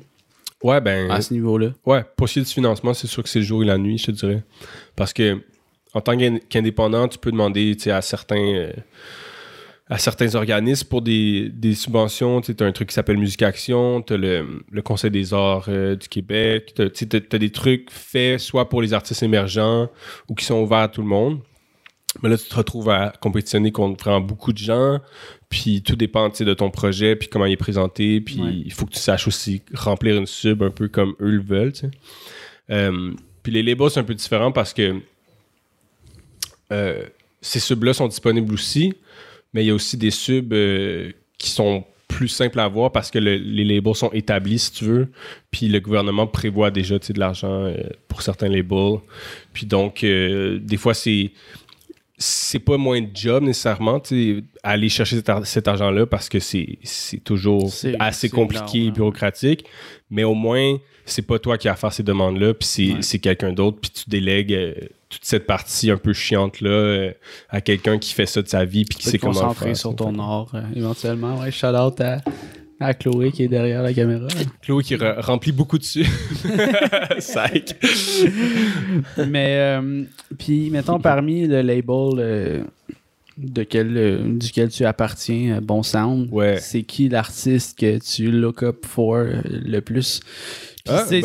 Ouais, 0.64 0.82
ben. 0.82 1.10
à 1.10 1.22
ce 1.22 1.34
niveau-là? 1.34 1.70
Ouais, 1.86 2.04
pour 2.18 2.28
ce 2.28 2.34
qui 2.34 2.40
est 2.40 2.44
du 2.44 2.50
financement, 2.52 2.94
c'est 2.94 3.08
sûr 3.08 3.24
que 3.24 3.30
c'est 3.30 3.40
le 3.40 3.46
jour 3.46 3.64
et 3.64 3.66
la 3.66 3.78
nuit, 3.78 3.98
je 3.98 4.08
te 4.08 4.12
dirais. 4.12 4.44
Parce 4.96 5.14
que 5.14 5.40
en 5.94 6.02
tant 6.02 6.18
qu'in- 6.18 6.38
qu'indépendant, 6.50 7.08
tu 7.08 7.18
peux 7.18 7.32
demander 7.32 7.76
à 7.88 8.02
certains 8.02 8.36
euh, 8.56 8.74
à 9.92 9.98
certains 9.98 10.36
organismes 10.36 10.88
pour 10.88 11.02
des, 11.02 11.50
des 11.50 11.74
subventions. 11.74 12.42
Tu 12.42 12.54
as 12.60 12.64
un 12.64 12.72
truc 12.72 12.90
qui 12.90 12.94
s'appelle 12.94 13.18
Musique 13.18 13.42
Action, 13.42 14.04
tu 14.04 14.14
as 14.14 14.18
le, 14.18 14.64
le 14.70 14.82
Conseil 14.84 15.10
des 15.10 15.34
arts 15.34 15.66
euh, 15.68 15.96
du 15.96 16.08
Québec, 16.08 16.74
tu 16.76 16.82
as, 16.84 17.38
des 17.40 17.50
trucs 17.50 17.90
faits 17.90 18.40
soit 18.40 18.70
pour 18.70 18.84
les 18.84 18.94
artistes 18.94 19.24
émergents 19.24 19.90
ou 20.28 20.36
qui 20.36 20.46
sont 20.46 20.62
ouverts 20.62 20.78
à 20.80 20.88
tout 20.90 21.02
le 21.02 21.08
monde. 21.08 21.40
Mais 22.24 22.30
là, 22.30 22.38
tu 22.38 22.46
te 22.50 22.56
retrouves 22.56 22.90
à 22.90 23.14
compétitionner 23.22 23.72
contre 23.72 24.04
vraiment 24.04 24.20
beaucoup 24.22 24.52
de 24.52 24.58
gens. 24.58 25.00
Puis 25.50 25.82
tout 25.84 25.96
dépend 25.96 26.30
de 26.30 26.54
ton 26.56 26.70
projet, 26.72 27.16
puis 27.16 27.28
comment 27.28 27.46
il 27.46 27.54
est 27.54 27.58
présenté. 27.58 28.20
Puis 28.20 28.42
Ouais. 28.42 28.52
il 28.66 28.74
faut 28.74 28.86
que 28.86 28.94
tu 28.94 29.00
saches 29.00 29.28
aussi 29.28 29.62
remplir 29.74 30.18
une 30.18 30.26
sub 30.26 30.64
un 30.64 30.72
peu 30.72 30.88
comme 30.88 31.14
eux 31.22 31.30
le 31.30 31.42
veulent. 31.42 31.74
Euh, 32.72 33.12
puis 33.44 33.52
les 33.52 33.62
labels, 33.64 33.90
c'est 33.92 34.00
un 34.00 34.04
peu 34.04 34.16
différent 34.16 34.52
parce 34.52 34.74
que 34.74 35.00
euh, 36.72 37.06
ces 37.42 37.60
subs-là 37.60 37.94
sont 37.94 38.08
disponibles 38.08 38.54
aussi, 38.54 38.94
mais 39.54 39.64
il 39.64 39.68
y 39.68 39.72
a 39.72 39.74
aussi 39.76 39.98
des 39.98 40.12
subs 40.12 40.54
euh, 40.54 41.12
qui 41.38 41.50
sont 41.50 41.84
plus 42.08 42.28
simples 42.28 42.60
à 42.60 42.66
avoir 42.66 42.92
parce 42.92 43.12
que 43.12 43.20
le- 43.20 43.38
les 43.38 43.64
labels 43.64 43.96
sont 43.96 44.12
établis, 44.12 44.60
si 44.60 44.72
tu 44.72 44.86
veux. 44.86 45.08
Puis 45.52 45.68
le 45.68 45.80
gouvernement 45.80 46.28
prévoit 46.28 46.72
déjà 46.72 46.98
de 46.98 47.20
l'argent 47.20 47.72
pour 48.08 48.22
certains 48.24 48.50
labels. 48.50 48.98
Puis 49.54 49.66
donc, 49.68 50.02
des 50.04 50.78
fois, 50.78 50.94
c'est 50.94 51.32
c'est 52.22 52.60
pas 52.60 52.76
moins 52.78 53.02
de 53.02 53.08
job 53.14 53.44
nécessairement, 53.44 54.02
aller 54.62 54.90
chercher 54.90 55.16
cet, 55.16 55.30
ar- 55.30 55.46
cet 55.48 55.68
argent-là 55.70 56.06
parce 56.06 56.28
que 56.28 56.40
c'est 56.40 56.78
toujours 57.24 57.72
assez 58.00 58.30
compliqué 58.30 58.78
et 58.78 58.82
énorme. 58.82 58.94
bureaucratique. 58.96 59.66
Mais 60.12 60.24
au 60.26 60.34
moins, 60.34 60.78
c'est 61.06 61.22
pas 61.26 61.40
toi 61.40 61.58
qui 61.58 61.70
as 61.70 61.72
à 61.72 61.76
faire 61.76 61.94
ces 61.94 62.04
demandes-là, 62.04 62.54
puis 62.54 62.68
c'est 63.02 63.16
Ouais. 63.16 63.20
quelqu'un 63.20 63.54
d'autre, 63.54 63.78
puis 63.82 63.90
tu 63.92 64.10
délègues 64.10 64.54
euh, 64.54 64.74
toute 65.08 65.24
cette 65.24 65.48
partie 65.48 65.90
un 65.92 65.98
peu 65.98 66.14
chiante-là 66.14 66.70
euh, 66.70 67.12
à 67.50 67.62
quelqu'un 67.62 67.98
qui 67.98 68.14
fait 68.14 68.26
ça 68.26 68.42
de 68.42 68.48
sa 68.48 68.66
vie, 68.66 68.84
puis 68.86 68.98
qui 69.00 69.08
sait 69.10 69.18
comment 69.18 69.32
concentrer 69.34 69.66
faire. 69.68 69.78
sur 69.78 69.96
ton 69.96 70.20
art 70.20 70.52
euh, 70.56 70.62
éventuellement. 70.76 71.40
Ouais, 71.40 71.52
shout 71.52 71.68
out 71.68 72.02
à, 72.02 72.22
à 72.80 72.94
Chloé 72.94 73.32
qui 73.32 73.44
est 73.44 73.48
derrière 73.48 73.84
la 73.84 73.94
caméra. 73.94 74.28
Chloé 74.62 74.84
qui 74.84 74.96
re- 74.96 75.20
remplit 75.20 75.52
beaucoup 75.52 75.78
dessus. 75.78 76.06
Psych. 77.20 77.76
Mais, 79.28 79.56
euh, 79.58 80.04
puis, 80.38 80.70
mettons, 80.70 81.00
parmi 81.00 81.48
le 81.48 81.62
label 81.62 82.10
euh, 82.20 82.64
de 83.38 83.64
quel, 83.64 83.98
euh, 83.98 84.20
duquel 84.38 84.70
tu 84.70 84.86
appartiens, 84.86 85.60
Bon 85.62 85.84
Sound, 85.84 86.30
Ouais. 86.32 86.58
c'est 86.60 86.84
qui 86.84 87.10
l'artiste 87.10 87.78
que 87.80 87.98
tu 88.00 88.32
look 88.32 88.64
up 88.64 88.86
for 88.86 89.24
le 89.46 89.80
plus? 89.80 90.22
Ah, 90.92 91.06
c'est- 91.08 91.22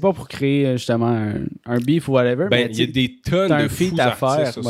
pas 0.00 0.12
pour 0.12 0.28
créer 0.28 0.66
euh, 0.66 0.72
justement 0.76 1.06
un, 1.08 1.34
un 1.66 1.78
beef 1.78 2.08
ou 2.08 2.12
whatever, 2.12 2.46
Ben, 2.50 2.68
il 2.70 2.78
y 2.80 2.82
a 2.82 2.86
des 2.86 3.16
tonnes 3.24 3.48
de 3.64 3.68
fous 3.90 3.96
à 4.00 4.10
faire, 4.12 4.52
sur 4.52 4.62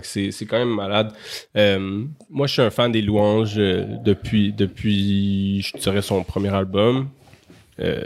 que 0.00 0.06
c'est, 0.06 0.30
c'est 0.30 0.46
quand 0.46 0.58
même 0.58 0.74
malade. 0.74 1.12
Euh, 1.56 2.04
moi, 2.30 2.46
je 2.46 2.52
suis 2.54 2.62
un 2.62 2.70
fan 2.70 2.90
des 2.92 3.02
louanges 3.02 3.54
euh, 3.58 3.84
depuis, 4.04 4.52
depuis, 4.52 5.62
je 5.62 5.76
dirais, 5.78 6.02
son 6.02 6.22
premier 6.24 6.50
album. 6.54 7.08
Euh, 7.80 8.02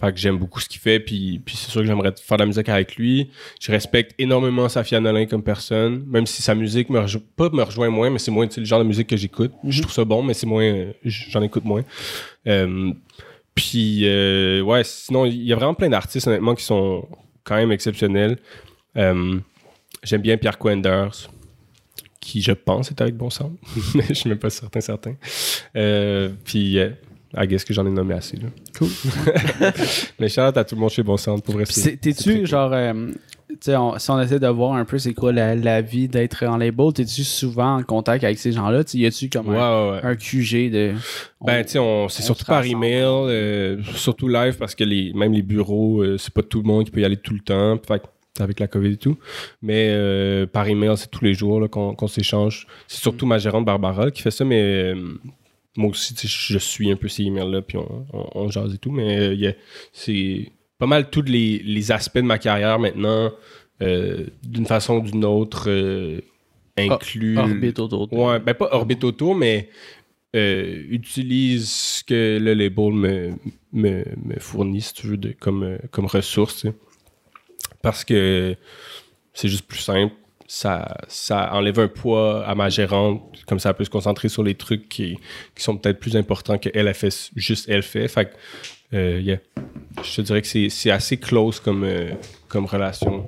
fait 0.00 0.12
que 0.14 0.18
j'aime 0.18 0.38
beaucoup 0.38 0.60
ce 0.60 0.68
qu'il 0.68 0.80
fait, 0.80 0.98
puis, 0.98 1.42
puis 1.44 1.56
c'est 1.58 1.70
sûr 1.70 1.82
que 1.82 1.86
j'aimerais 1.86 2.12
faire 2.24 2.38
de 2.38 2.42
la 2.42 2.46
musique 2.46 2.70
avec 2.70 2.96
lui. 2.96 3.28
Je 3.60 3.70
respecte 3.70 4.14
énormément 4.18 4.66
Safia 4.66 4.98
Nolin 4.98 5.26
comme 5.26 5.42
personne, 5.42 6.04
même 6.06 6.24
si 6.24 6.40
sa 6.40 6.54
musique 6.54 6.88
me 6.88 7.00
rejo- 7.00 7.20
pas 7.36 7.50
me 7.50 7.62
rejoint 7.62 7.90
moins, 7.90 8.08
mais 8.08 8.18
c'est 8.18 8.30
moins 8.30 8.48
le 8.56 8.64
genre 8.64 8.78
de 8.78 8.84
musique 8.86 9.08
que 9.08 9.16
j'écoute. 9.18 9.52
Je 9.68 9.82
trouve 9.82 9.92
ça 9.92 10.06
bon, 10.06 10.22
mais 10.22 10.32
c'est 10.32 10.46
moins, 10.46 10.86
j'en 11.04 11.42
écoute 11.42 11.66
moins. 11.66 11.82
Euh, 12.46 12.92
puis, 13.60 14.08
euh, 14.08 14.62
ouais, 14.62 14.82
sinon, 14.84 15.26
il 15.26 15.42
y 15.42 15.52
a 15.52 15.56
vraiment 15.56 15.74
plein 15.74 15.90
d'artistes, 15.90 16.26
honnêtement, 16.26 16.54
qui 16.54 16.64
sont 16.64 17.06
quand 17.44 17.56
même 17.56 17.70
exceptionnels. 17.72 18.38
Euh, 18.96 19.38
J'aime 20.02 20.22
bien 20.22 20.38
Pierre 20.38 20.56
Quenders, 20.56 21.30
qui, 22.20 22.40
je 22.40 22.52
pense, 22.52 22.90
est 22.90 23.02
avec 23.02 23.18
Bon 23.18 23.28
Sound. 23.28 23.58
Mais 23.94 24.04
je 24.08 24.14
suis 24.14 24.30
même 24.30 24.38
pas 24.38 24.48
certain, 24.48 24.80
certain. 24.80 25.14
Euh, 25.76 26.30
puis, 26.42 26.78
I 26.78 27.46
guess 27.46 27.62
que 27.62 27.74
j'en 27.74 27.84
ai 27.84 27.90
nommé 27.90 28.14
assez, 28.14 28.38
là. 28.38 28.48
Cool. 28.78 28.88
Mais 30.18 30.30
shout 30.30 30.40
out 30.40 30.56
à 30.56 30.64
tout 30.64 30.74
le 30.74 30.80
monde 30.80 30.90
chez 30.90 31.02
Bon 31.02 31.18
Sound, 31.18 31.42
pour 31.42 31.62
très 31.62 31.96
T'es-tu 31.98 32.46
genre, 32.46 32.72
euh, 32.72 33.10
on- 33.68 33.98
si 33.98 34.10
on 34.10 34.20
essaie 34.20 34.38
de 34.38 34.46
voir 34.48 34.72
un 34.74 34.84
peu 34.84 34.98
c'est 34.98 35.14
quoi 35.14 35.32
la, 35.32 35.54
la 35.54 35.80
vie 35.82 36.08
d'être 36.08 36.44
en 36.46 36.56
label, 36.56 36.92
t'es-tu 36.92 37.24
souvent 37.24 37.76
en 37.78 37.82
contact 37.82 38.24
avec 38.24 38.38
ces 38.38 38.52
gens-là? 38.52 38.82
Y 38.94 39.06
a-tu 39.06 39.28
comme 39.28 39.48
Ouais, 39.48 39.58
un, 39.58 39.92
ouais, 39.92 40.00
un 40.02 40.16
QG 40.16 40.70
de. 40.70 40.92
Ben, 41.40 41.64
tu 41.64 41.72
sais, 41.72 41.78
on- 41.78 42.08
c'est 42.08 42.22
surtout 42.22 42.44
par 42.44 42.64
email, 42.64 43.02
euh, 43.04 43.82
surtout 43.94 44.28
live, 44.28 44.56
parce 44.58 44.74
que 44.74 44.84
les, 44.84 45.12
même 45.14 45.32
les 45.32 45.42
bureaux, 45.42 46.02
euh, 46.02 46.18
c'est 46.18 46.32
pas 46.32 46.42
tout 46.42 46.62
le 46.62 46.66
monde 46.66 46.84
qui 46.84 46.90
peut 46.90 47.00
y 47.00 47.04
aller 47.04 47.16
tout 47.16 47.34
le 47.34 47.40
temps, 47.40 47.78
fait 47.86 48.02
avec 48.38 48.60
la 48.60 48.68
COVID 48.68 48.92
et 48.92 48.96
tout. 48.96 49.18
Mais 49.60 49.88
euh, 49.90 50.46
par 50.46 50.66
email, 50.68 50.96
c'est 50.96 51.10
tous 51.10 51.24
les 51.24 51.34
jours 51.34 51.68
qu'on 51.68 52.06
s'échange. 52.08 52.66
C'est 52.88 53.00
surtout 53.02 53.26
ma 53.26 53.38
gérante 53.38 53.64
Barbara 53.66 54.10
qui 54.10 54.22
fait 54.22 54.30
ça, 54.30 54.44
mais 54.44 54.94
moi 55.76 55.90
aussi, 55.90 56.14
je 56.22 56.58
suis 56.58 56.90
un 56.90 56.96
peu 56.96 57.08
ces 57.08 57.24
emails-là, 57.24 57.60
puis 57.62 57.76
on, 57.78 58.06
on, 58.12 58.26
on 58.34 58.50
jase 58.50 58.74
et 58.74 58.78
tout. 58.78 58.90
Mais 58.92 59.56
c'est 59.92 60.50
pas 60.80 60.86
mal 60.86 61.10
tous 61.10 61.22
les, 61.22 61.58
les 61.58 61.92
aspects 61.92 62.16
de 62.18 62.22
ma 62.22 62.38
carrière 62.38 62.78
maintenant, 62.80 63.30
euh, 63.82 64.26
d'une 64.42 64.66
façon 64.66 64.96
ou 64.96 65.02
d'une 65.02 65.24
autre, 65.24 65.64
euh, 65.68 66.20
inclus. 66.76 67.38
Orbite 67.38 67.78
autour 67.78 68.08
de- 68.08 68.16
Ouais, 68.16 68.38
ben 68.40 68.54
pas 68.54 68.68
orbite 68.72 69.04
autour, 69.04 69.34
mais 69.36 69.68
euh, 70.34 70.82
utilise 70.90 71.70
ce 71.70 72.04
que 72.04 72.38
le 72.40 72.54
label 72.54 72.92
me, 72.92 73.30
me, 73.72 74.04
me 74.24 74.38
fournit, 74.40 74.80
si 74.80 74.94
tu 74.94 75.06
veux, 75.08 75.16
de- 75.16 75.32
comme, 75.38 75.62
euh, 75.64 75.78
comme 75.90 76.06
ressource. 76.06 76.62
tu 76.62 76.68
sais. 76.68 76.74
Parce 77.82 78.04
que 78.04 78.56
c'est 79.32 79.48
juste 79.48 79.66
plus 79.66 79.78
simple. 79.78 80.14
Ça, 80.46 80.96
ça 81.06 81.54
enlève 81.54 81.78
un 81.78 81.86
poids 81.88 82.44
à 82.44 82.54
ma 82.56 82.68
gérante, 82.70 83.44
comme 83.46 83.60
ça 83.60 83.68
elle 83.70 83.76
peut 83.76 83.84
se 83.84 83.90
concentrer 83.90 84.28
sur 84.28 84.42
les 84.42 84.54
trucs 84.56 84.88
qui, 84.88 85.16
qui 85.54 85.62
sont 85.62 85.76
peut-être 85.76 86.00
plus 86.00 86.16
importants 86.16 86.58
qu'elle 86.58 86.88
a 86.88 86.94
fait, 86.94 87.30
juste 87.36 87.68
elle 87.68 87.84
fait. 87.84 88.08
Fait 88.08 88.24
que, 88.26 88.30
euh, 88.94 89.20
yeah. 89.20 89.38
je 90.02 90.16
te 90.16 90.20
dirais 90.22 90.42
que 90.42 90.48
c'est 90.68 90.90
assez 90.90 91.16
close 91.16 91.60
comme, 91.60 91.84
euh, 91.84 92.10
comme 92.48 92.66
relation. 92.66 93.24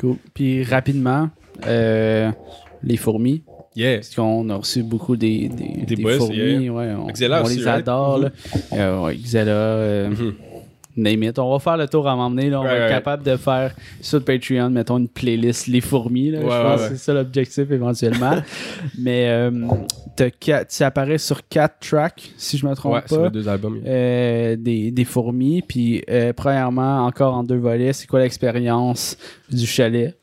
Cool. 0.00 0.16
Puis 0.34 0.62
rapidement, 0.64 1.30
euh, 1.66 2.30
les 2.82 2.96
fourmis. 2.96 3.42
Yeah. 3.74 3.96
Parce 3.96 4.14
qu'on 4.14 4.48
a 4.50 4.56
reçu 4.56 4.82
beaucoup 4.82 5.16
des, 5.16 5.48
des, 5.48 5.84
Des 5.84 5.96
des 5.96 6.02
boys, 6.02 6.16
fourmis. 6.16 6.36
yeah. 6.36 6.72
Ouais, 6.72 6.92
on, 6.98 7.06
Xela 7.08 7.42
on 7.42 7.44
aussi, 7.46 7.58
les 7.58 7.64
right? 7.64 7.78
adore. 7.80 8.18
là. 8.18 8.30
Euh, 8.72 9.00
ouais, 9.04 9.16
Xela, 9.16 9.50
euh, 9.52 10.08
Mhm. 10.10 10.34
Name 10.96 11.22
it. 11.24 11.38
On 11.38 11.50
va 11.52 11.58
faire 11.58 11.76
le 11.76 11.86
tour 11.88 12.08
à 12.08 12.16
m'emmener. 12.16 12.50
Là. 12.50 12.60
On 12.60 12.64
va 12.64 12.74
être 12.74 12.88
capable 12.90 13.22
de 13.22 13.36
faire 13.36 13.74
sur 14.00 14.24
Patreon, 14.24 14.70
mettons 14.70 14.98
une 14.98 15.08
playlist 15.08 15.66
Les 15.66 15.80
fourmis. 15.80 16.30
Là. 16.30 16.38
Ouais, 16.40 16.44
Je 16.44 16.50
ouais, 16.50 16.62
pense 16.62 16.80
ouais. 16.80 16.88
que 16.88 16.94
c'est 16.96 17.00
ça 17.02 17.14
l'objectif 17.14 17.70
éventuellement. 17.70 18.36
Mais 18.98 19.28
euh, 19.28 19.50
tu 20.40 20.82
apparais 20.82 21.18
sur 21.18 21.46
quatre 21.48 21.78
tracks, 21.80 22.30
si 22.36 22.58
je 22.58 22.66
me 22.66 22.74
trompe 22.74 22.94
Ouais, 22.94 23.00
c'est 23.06 23.16
pas. 23.16 23.24
les 23.24 23.30
deux 23.30 23.48
albums. 23.48 23.80
Euh, 23.86 24.56
des, 24.56 24.90
des 24.90 25.04
fourmis. 25.04 25.62
Puis, 25.62 26.02
euh, 26.10 26.32
premièrement, 26.32 27.04
encore 27.06 27.34
en 27.34 27.44
deux 27.44 27.56
volets, 27.58 27.92
c'est 27.92 28.06
quoi 28.06 28.20
l'expérience 28.20 29.16
du 29.50 29.66
chalet? 29.66 30.16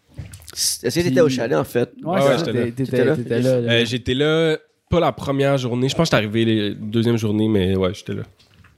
Est-ce 0.54 1.00
que 1.00 1.04
t'étais 1.04 1.22
au 1.22 1.30
chalet, 1.30 1.58
en 1.58 1.64
fait? 1.64 1.90
Ouais, 2.04 2.20
j'étais 2.38 2.54
là. 2.54 2.66
t'étais- 2.66 2.72
T'étais 2.72 2.86
T'étais 2.86 3.06
là? 3.06 3.16
t'étais 3.16 3.40
là. 3.42 3.62
là. 3.62 3.72
Euh, 3.74 3.86
j'étais 3.86 4.14
là, 4.14 4.58
pas 4.90 5.00
la 5.00 5.12
première 5.12 5.58
journée. 5.58 5.90
Je 5.90 5.96
pense 5.96 6.10
que 6.10 6.16
j'étais 6.16 6.28
arrivé 6.28 6.70
la 6.70 6.76
deuxième 6.76 7.18
journée, 7.18 7.48
mais 7.48 7.76
ouais, 7.76 7.92
j'étais 7.94 8.14
là. 8.14 8.22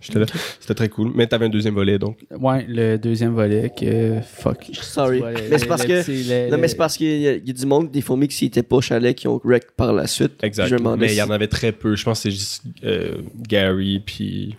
J'étais 0.05 0.19
là. 0.19 0.25
C'était 0.59 0.73
très 0.75 0.89
cool. 0.89 1.11
Mais 1.15 1.25
t'avais 1.27 1.45
un 1.45 1.49
deuxième 1.49 1.73
volet, 1.73 1.97
donc. 1.97 2.19
Ouais, 2.39 2.65
le 2.69 2.97
deuxième 2.97 3.33
volet 3.33 3.71
que 3.75 4.19
fuck. 4.21 4.69
Sorry. 4.73 5.21
Mais 5.49 5.57
c'est 5.57 5.65
parce 5.65 5.85
que. 5.85 6.49
Non, 6.51 6.57
mais 6.57 6.67
c'est 6.67 6.75
parce 6.77 6.97
qu'il 6.97 7.07
y, 7.21 7.27
a- 7.27 7.33
il 7.35 7.47
y 7.47 7.49
a 7.49 7.53
du 7.53 7.65
monde, 7.65 7.91
des 7.91 8.01
fourmis 8.01 8.27
qui 8.27 8.43
n'étaient 8.45 8.63
pas 8.63 8.75
au 8.77 8.81
chalet, 8.81 9.15
qui 9.15 9.27
ont 9.27 9.41
wreck 9.43 9.71
par 9.75 9.93
la 9.93 10.07
suite. 10.07 10.33
Exact. 10.43 10.67
Je 10.67 10.75
Mais 10.75 11.11
il 11.13 11.17
y 11.17 11.21
en 11.21 11.29
avait 11.31 11.47
très 11.47 11.71
peu. 11.71 11.95
Je 11.95 12.03
pense 12.03 12.19
que 12.19 12.23
c'est 12.29 12.31
juste 12.35 12.63
euh, 12.83 13.15
Gary, 13.47 14.01
puis. 14.05 14.55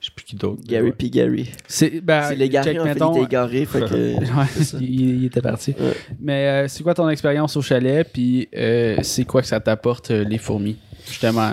Je 0.00 0.06
sais 0.06 0.12
plus 0.14 0.24
qui 0.24 0.36
d'autre. 0.36 0.62
Gary 0.64 0.86
Ouais. 0.86 0.94
puis 0.96 1.10
Gary. 1.10 1.50
C'est 1.66 2.00
ben, 2.00 2.32
les 2.34 2.48
gars, 2.48 2.62
check, 2.62 2.78
en 2.78 2.84
fait, 2.84 2.94
mettons- 2.94 3.14
il 3.14 3.16
était 3.18 3.26
égaré, 3.26 3.64
fait 3.66 3.80
que. 3.80 3.94
Ouais, 4.20 4.46
il, 4.80 5.00
il 5.18 5.24
était 5.24 5.40
parti. 5.40 5.74
Ouais. 5.78 5.92
Mais 6.20 6.46
euh, 6.46 6.68
c'est 6.68 6.84
quoi 6.84 6.94
ton 6.94 7.08
expérience 7.08 7.56
au 7.56 7.62
chalet? 7.62 8.06
Puis 8.12 8.48
euh, 8.56 8.96
c'est 9.02 9.24
quoi 9.24 9.40
que 9.42 9.48
ça 9.48 9.58
t'apporte, 9.58 10.10
les 10.10 10.38
fourmis? 10.38 10.76
Justement, 11.04 11.52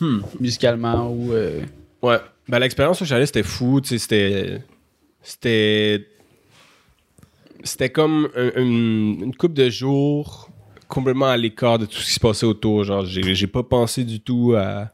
Hmm. 0.00 0.18
musicalement 0.40 1.10
ou. 1.10 1.32
euh, 1.32 1.60
Ouais. 2.02 2.18
Ben, 2.48 2.58
l'expérience 2.58 3.00
au 3.02 3.04
chalet, 3.04 3.26
c'était 3.26 3.42
fou. 3.42 3.80
C'était. 3.84 4.60
C'était. 5.22 6.06
C'était 7.64 7.90
comme 7.90 8.28
un- 8.36 8.52
une, 8.62 9.18
une 9.24 9.34
coupe 9.36 9.54
de 9.54 9.68
jours 9.68 10.48
complètement 10.88 11.26
à 11.26 11.36
l'écart 11.36 11.78
de 11.80 11.86
tout 11.86 11.98
ce 11.98 12.04
qui 12.06 12.12
se 12.12 12.20
passait 12.20 12.46
autour. 12.46 12.84
Genre, 12.84 13.04
j'ai 13.04 13.46
pas 13.48 13.64
pensé 13.64 14.04
du 14.04 14.20
tout 14.20 14.54
à, 14.56 14.92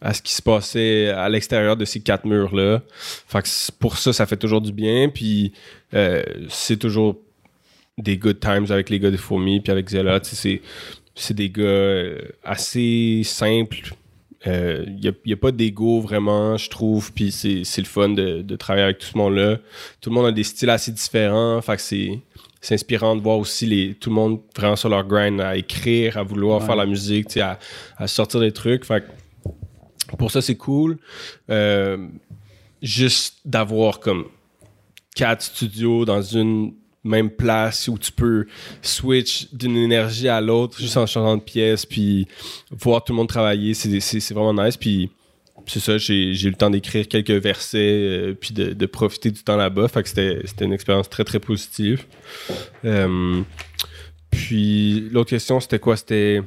à 0.00 0.14
ce 0.14 0.22
qui 0.22 0.32
se 0.32 0.42
passait 0.42 1.08
à 1.08 1.28
l'extérieur 1.28 1.76
de 1.76 1.84
ces 1.84 1.98
quatre 2.00 2.24
murs-là. 2.24 2.82
Fait 3.26 3.42
que 3.42 3.48
pour 3.80 3.98
ça, 3.98 4.12
ça 4.12 4.26
fait 4.26 4.36
toujours 4.36 4.60
du 4.60 4.70
bien. 4.70 5.08
Puis 5.08 5.52
euh, 5.94 6.22
c'est 6.48 6.76
toujours 6.76 7.16
des 7.98 8.16
good 8.16 8.38
times 8.38 8.66
avec 8.70 8.90
les 8.90 9.00
gars 9.00 9.10
de 9.10 9.16
Fourmis, 9.16 9.60
puis 9.60 9.72
avec 9.72 9.88
Zella. 9.88 10.20
C'est 10.22 11.34
des 11.34 11.50
gars 11.50 11.62
euh, 11.64 12.18
assez 12.44 13.22
simples. 13.24 13.92
Il 14.46 15.14
n'y 15.26 15.32
a, 15.32 15.36
pas 15.36 15.52
d'ego 15.52 16.00
vraiment, 16.00 16.56
je 16.56 16.68
trouve. 16.68 17.12
Puis 17.12 17.32
c'est 17.32 17.64
c'est 17.64 17.80
le 17.80 17.86
fun 17.86 18.10
de, 18.10 18.42
de 18.42 18.56
travailler 18.56 18.84
avec 18.84 18.98
tout 18.98 19.06
ce 19.06 19.16
monde-là. 19.16 19.58
Tout 20.00 20.10
le 20.10 20.14
monde 20.14 20.26
a 20.26 20.32
des 20.32 20.44
styles 20.44 20.70
assez 20.70 20.92
différents. 20.92 21.60
Fait 21.62 21.76
que 21.76 21.82
c'est 21.82 22.20
c'est 22.60 22.74
inspirant 22.74 23.14
de 23.16 23.20
voir 23.22 23.38
aussi 23.38 23.66
les, 23.66 23.94
tout 23.94 24.08
le 24.10 24.14
monde 24.16 24.40
vraiment 24.56 24.76
sur 24.76 24.88
leur 24.88 25.06
grind 25.06 25.40
à 25.40 25.56
écrire, 25.56 26.16
à 26.16 26.22
vouloir 26.22 26.60
Ouais. 26.60 26.66
faire 26.66 26.76
la 26.76 26.86
musique, 26.86 27.36
à, 27.36 27.58
à 27.98 28.06
sortir 28.06 28.40
des 28.40 28.52
trucs. 28.52 28.84
Fait 28.84 29.02
que 29.02 30.16
pour 30.16 30.30
ça, 30.30 30.40
c'est 30.42 30.56
cool. 30.56 30.98
Euh, 31.50 32.06
juste 32.82 33.38
d'avoir 33.44 34.00
comme 34.00 34.26
quatre 35.14 35.42
studios 35.42 36.04
dans 36.04 36.22
une 36.22 36.74
même 37.04 37.30
place 37.30 37.88
où 37.88 37.98
tu 37.98 38.10
peux 38.10 38.46
switch 38.82 39.48
d'une 39.52 39.76
énergie 39.76 40.28
à 40.28 40.40
l'autre 40.40 40.78
juste 40.78 40.96
en 40.96 41.06
changeant 41.06 41.36
de 41.36 41.42
pièce 41.42 41.84
puis 41.84 42.26
voir 42.70 43.04
tout 43.04 43.12
le 43.12 43.18
monde 43.18 43.28
travailler 43.28 43.74
c'est 43.74 44.32
vraiment 44.32 44.64
nice. 44.64 44.76
Puis 44.76 45.10
c'est 45.66 45.80
ça 45.80 45.98
j'ai 45.98 46.30
eu 46.30 46.50
le 46.50 46.56
temps 46.56 46.70
d'écrire 46.70 47.08
quelques 47.08 47.30
versets 47.30 47.78
euh, 47.78 48.34
puis 48.34 48.52
de, 48.52 48.86
profiter 48.86 49.30
du 49.30 49.42
temps 49.42 49.56
là-bas. 49.56 49.88
Fait 49.88 50.02
que 50.02 50.08
c'était 50.08 50.40
c'était 50.44 50.64
une 50.64 50.72
expérience 50.72 51.08
très 51.08 51.24
très 51.24 51.40
positive. 51.40 52.04
Euh, 52.84 53.42
puis 54.30 55.08
l'autre 55.12 55.30
question 55.30 55.60
c'était 55.60 55.78
quoi? 55.78 55.96
C'était 55.96 56.42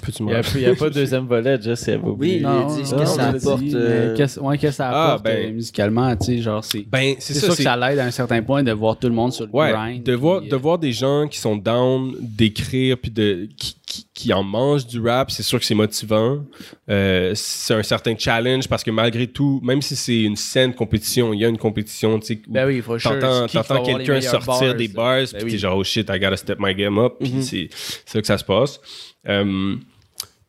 Peux-tu 0.00 0.22
Il 0.22 0.26
n'y 0.26 0.34
a, 0.34 0.42
il 0.54 0.60
y 0.62 0.66
a 0.66 0.74
pas 0.74 0.88
de 0.88 0.94
deuxième 0.94 1.26
volet, 1.26 1.58
Jess, 1.60 1.88
elle 1.88 2.00
va 2.00 2.08
oublier. 2.08 2.36
Oui, 2.36 2.42
Non, 2.42 2.68
non, 2.68 2.76
que 2.76 3.04
ça 3.06 3.28
apporte, 3.28 3.62
euh, 3.74 4.10
mais 4.10 4.16
qu'est-ce 4.16 4.40
ouais, 4.40 4.58
que 4.58 4.70
ça 4.70 4.88
Ah, 4.90 5.06
apporte 5.12 5.24
ben- 5.24 5.48
euh, 5.50 5.52
musicalement, 5.52 6.16
tu 6.16 6.26
sais, 6.26 6.38
genre, 6.42 6.62
c'est... 6.64 6.84
Ben, 6.90 7.14
c'est 7.18 7.32
C'est 7.34 7.40
ça. 7.40 7.40
sûr 7.40 7.48
que 7.50 7.54
c'est- 7.56 7.62
ça 7.64 7.76
l'aide 7.76 7.98
à 7.98 8.04
un 8.04 8.10
certain 8.10 8.42
point 8.42 8.62
de 8.62 8.72
voir 8.72 8.96
tout 8.98 9.08
le 9.08 9.14
monde 9.14 9.32
sur 9.32 9.46
le 9.46 9.52
Ouais, 9.52 9.70
grind. 9.72 10.02
de 10.02 10.12
voir, 10.14 10.40
puis, 10.40 10.48
de 10.50 10.54
euh, 10.54 10.58
voir 10.58 10.78
des 10.78 10.92
gens 10.92 11.26
qui 11.28 11.38
sont 11.38 11.56
down 11.56 12.14
d'écrire 12.20 12.96
puis 12.98 13.10
de 13.10 13.48
qui, 13.56 13.76
qui, 13.88 14.06
qui 14.12 14.32
en 14.34 14.42
mangent 14.42 14.86
du 14.86 15.00
rap, 15.00 15.30
c'est 15.30 15.42
sûr 15.42 15.58
que 15.58 15.64
c'est 15.64 15.74
motivant. 15.74 16.44
Euh, 16.90 17.32
c'est 17.34 17.72
un 17.74 17.82
certain 17.82 18.14
challenge 18.18 18.68
parce 18.68 18.84
que 18.84 18.90
malgré 18.90 19.26
tout, 19.26 19.60
même 19.64 19.80
si 19.80 19.96
c'est 19.96 20.20
une 20.22 20.36
saine 20.36 20.74
compétition, 20.74 21.32
il 21.32 21.40
y 21.40 21.44
a 21.44 21.48
une 21.48 21.56
compétition, 21.58 22.18
tu 22.20 22.26
sais, 22.26 22.42
Ben 22.48 22.66
oui, 22.66 22.80
faut 22.82 22.98
sure. 22.98 23.18
t'entends, 23.18 23.46
quelqu'un 23.82 24.20
sortir 24.20 24.46
bars, 24.60 24.74
des 24.74 24.88
bars, 24.88 25.16
Ben 25.20 25.26
puis 25.38 25.44
oui. 25.44 25.50
t'es 25.52 25.58
genre 25.58 25.76
oh 25.78 25.84
shit, 25.84 26.08
I 26.10 26.18
gotta 26.20 26.36
step 26.36 26.58
my 26.60 26.74
game 26.74 26.98
up, 26.98 27.14
puis 27.18 27.30
Mhm. 27.32 27.42
c'est 27.42 27.68
c'est 28.04 28.14
là 28.18 28.20
que 28.20 28.26
ça 28.26 28.36
se 28.38 28.44
passe. 28.44 28.80
Euh, 29.28 29.76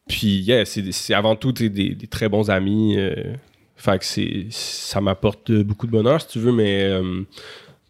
puis 0.07 0.39
yeah, 0.39 0.65
c'est, 0.65 1.13
avant 1.13 1.35
tout 1.35 1.51
des, 1.51 1.69
des 1.69 2.07
très 2.07 2.27
bons 2.29 2.49
amis. 2.49 2.97
euh, 2.97 3.13
fait 3.77 3.97
que 3.99 4.05
c'est, 4.05 4.47
ça 4.49 4.99
m'apporte 4.99 5.51
beaucoup 5.51 5.85
de 5.87 5.91
bonheur 5.91 6.19
si 6.21 6.27
tu 6.27 6.39
veux, 6.39 6.51
mais 6.51 6.83
euh, 6.83 7.21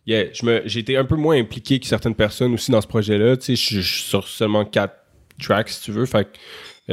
yeah, 0.05 0.25
j'ai 0.65 0.79
été 0.81 0.95
un 0.97 1.05
peu 1.05 1.15
moins 1.15 1.37
impliqué 1.39 1.79
que 1.79 1.87
certaines 1.87 2.13
personnes 2.13 2.53
aussi 2.53 2.69
dans 2.71 2.81
ce 2.81 2.85
projet-là. 2.87 3.37
Tu 3.37 3.45
sais, 3.45 3.55
je 3.55 3.81
suis 3.81 4.03
sur 4.03 4.27
seulement 4.27 4.65
quatre 4.65 4.93
tracks 5.39 5.69
si 5.69 5.81
tu 5.81 5.91
veux. 5.91 6.05
Fait 6.05 6.25
que 6.25 6.37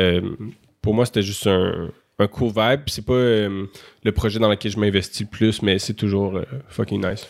euh, 0.01 0.36
pour 0.82 0.94
moi, 0.94 1.05
c'était 1.07 1.22
juste 1.22 1.47
un, 1.47 1.90
un 2.18 2.26
cool 2.26 2.53
vibe. 2.57 2.80
C'est 2.86 3.05
pas 3.05 3.12
euh, 3.12 3.66
le 4.05 4.12
projet 4.12 4.38
dans 4.38 4.49
lequel 4.49 4.72
je 4.72 4.78
m'investis 4.78 5.22
le 5.22 5.26
plus, 5.26 5.62
mais 5.62 5.78
c'est 5.78 5.94
toujours 5.94 6.36
euh, 6.36 6.44
fucking 6.68 7.05
nice. 7.07 7.26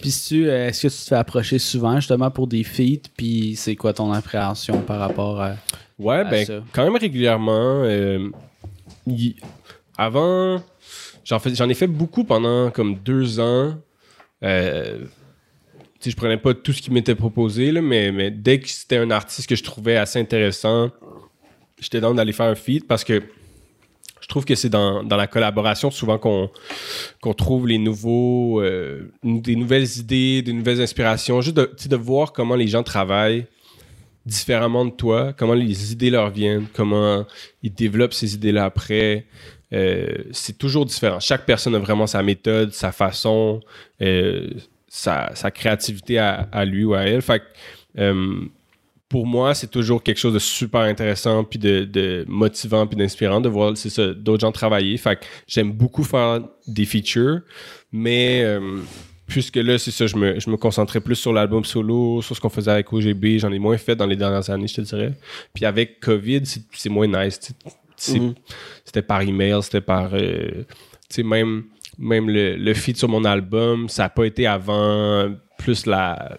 Puis 0.00 0.10
si 0.10 0.28
tu, 0.28 0.48
euh, 0.48 0.68
est-ce 0.68 0.82
que 0.88 0.92
tu 0.92 0.98
te 0.98 1.08
fais 1.08 1.14
approcher 1.14 1.58
souvent 1.58 1.96
justement 1.96 2.30
pour 2.30 2.46
des 2.46 2.64
feats, 2.64 3.08
puis 3.16 3.54
c'est 3.56 3.76
quoi 3.76 3.92
ton 3.92 4.12
appréhension 4.12 4.80
par 4.82 4.98
rapport 4.98 5.40
à... 5.40 5.54
Ouais, 5.98 6.16
à 6.16 6.24
ben, 6.24 6.44
ça? 6.44 6.62
quand 6.72 6.84
même 6.84 6.96
régulièrement. 6.96 7.84
avant, 9.96 10.62
j'en, 11.24 11.38
fais- 11.38 11.54
j'en 11.54 11.68
ai 11.68 11.74
fait 11.74 11.86
beaucoup 11.86 12.24
pendant 12.24 12.70
comme 12.70 12.96
deux 12.96 13.40
ans. 13.40 13.74
Je 16.10 16.16
prenais 16.16 16.36
pas 16.36 16.54
tout 16.54 16.72
ce 16.72 16.82
qui 16.82 16.90
m'était 16.90 17.14
proposé, 17.14 17.72
là, 17.72 17.82
mais, 17.82 18.30
dès 18.30 18.60
que 18.60 18.68
c'était 18.68 18.98
un 18.98 19.10
artiste 19.10 19.48
que 19.48 19.56
je 19.56 19.62
trouvais 19.62 19.96
assez 19.96 20.18
intéressant, 20.18 20.90
j'étais 21.80 22.00
dans 22.00 22.14
d'aller 22.14 22.32
faire 22.32 22.46
un 22.46 22.54
feat 22.54 22.86
parce 22.86 23.04
que 23.04 23.22
je 24.20 24.28
trouve 24.28 24.44
que 24.44 24.54
c'est 24.54 24.68
dans, 24.68 25.04
dans 25.04 25.16
la 25.16 25.26
collaboration 25.26 25.90
souvent 25.90 26.18
qu'on, 26.18 26.50
trouve 27.34 27.68
les 27.68 27.78
nouveaux, 27.78 28.60
euh, 28.60 29.12
des 29.22 29.56
nouvelles 29.56 29.98
idées, 29.98 30.42
des 30.42 30.52
nouvelles 30.52 30.80
inspirations, 30.80 31.40
juste 31.40 31.56
de, 31.56 31.70
de 31.88 31.96
voir 31.96 32.32
comment 32.32 32.56
les 32.56 32.66
gens 32.66 32.82
travaillent 32.82 33.46
différemment 34.26 34.84
de 34.84 34.90
toi, 34.90 35.32
comment 35.32 35.54
les 35.54 35.92
idées 35.92 36.10
leur 36.10 36.30
viennent, 36.30 36.66
comment 36.74 37.24
ils 37.62 37.72
développent 37.72 38.14
ces 38.14 38.34
idées-là 38.34 38.64
après. 38.64 39.26
Euh, 39.72 40.06
c'est 40.32 40.58
toujours 40.58 40.84
différent. 40.84 41.20
Chaque 41.20 41.46
personne 41.46 41.74
a 41.74 41.78
vraiment 41.78 42.06
sa 42.06 42.22
méthode, 42.22 42.72
sa 42.72 42.92
façon, 42.92 43.60
euh, 44.02 44.50
sa, 44.98 45.30
sa 45.34 45.50
créativité 45.50 46.18
à, 46.18 46.48
à 46.52 46.64
lui 46.64 46.84
ou 46.84 46.94
à 46.94 47.02
elle. 47.02 47.22
Fait 47.22 47.40
que, 47.40 47.44
euh, 47.98 48.40
pour 49.08 49.26
moi, 49.26 49.54
c'est 49.54 49.70
toujours 49.70 50.02
quelque 50.02 50.18
chose 50.18 50.34
de 50.34 50.38
super 50.40 50.80
intéressant, 50.80 51.44
puis 51.44 51.58
de, 51.58 51.84
de 51.84 52.24
motivant, 52.28 52.86
puis 52.86 52.96
d'inspirant 52.96 53.40
de 53.40 53.48
voir 53.48 53.72
d'autres 54.16 54.40
gens 54.40 54.52
travailler. 54.52 54.96
Fait 54.96 55.16
que 55.20 55.24
j'aime 55.46 55.70
beaucoup 55.72 56.02
faire 56.02 56.40
des 56.66 56.84
features, 56.84 57.40
mais 57.92 58.42
euh, 58.42 58.78
puisque 59.26 59.56
là, 59.56 59.78
c'est 59.78 59.92
ça, 59.92 60.06
je 60.08 60.16
me, 60.16 60.40
je 60.40 60.50
me 60.50 60.56
concentrais 60.56 61.00
plus 61.00 61.14
sur 61.16 61.32
l'album 61.32 61.64
solo, 61.64 62.20
sur 62.22 62.34
ce 62.34 62.40
qu'on 62.40 62.48
faisait 62.48 62.70
avec 62.72 62.92
OGB. 62.92 63.38
J'en 63.38 63.52
ai 63.52 63.58
moins 63.60 63.78
fait 63.78 63.94
dans 63.94 64.06
les 64.06 64.16
dernières 64.16 64.50
années, 64.50 64.66
je 64.66 64.74
te 64.74 64.80
dirais. 64.80 65.12
Puis 65.54 65.64
avec 65.64 66.00
COVID, 66.00 66.42
c'est 66.72 66.88
moins 66.90 67.06
nice. 67.06 67.38
tu 67.38 67.46
sais. 67.46 67.54
C'est- 67.98 68.18
Mhm. 68.20 68.34
C'était 68.84 69.02
par 69.02 69.20
email, 69.22 69.62
c'était 69.62 69.80
par. 69.80 70.10
euh, 70.14 70.64
tu 71.08 71.14
sais, 71.16 71.22
même, 71.22 71.64
même 71.98 72.28
le, 72.28 72.56
le 72.56 72.74
feed 72.74 72.96
sur 72.96 73.08
mon 73.08 73.24
album, 73.24 73.88
ça 73.88 74.04
n'a 74.04 74.08
pas 74.08 74.24
été 74.24 74.46
avant 74.46 75.34
plus 75.58 75.86
la, 75.86 76.38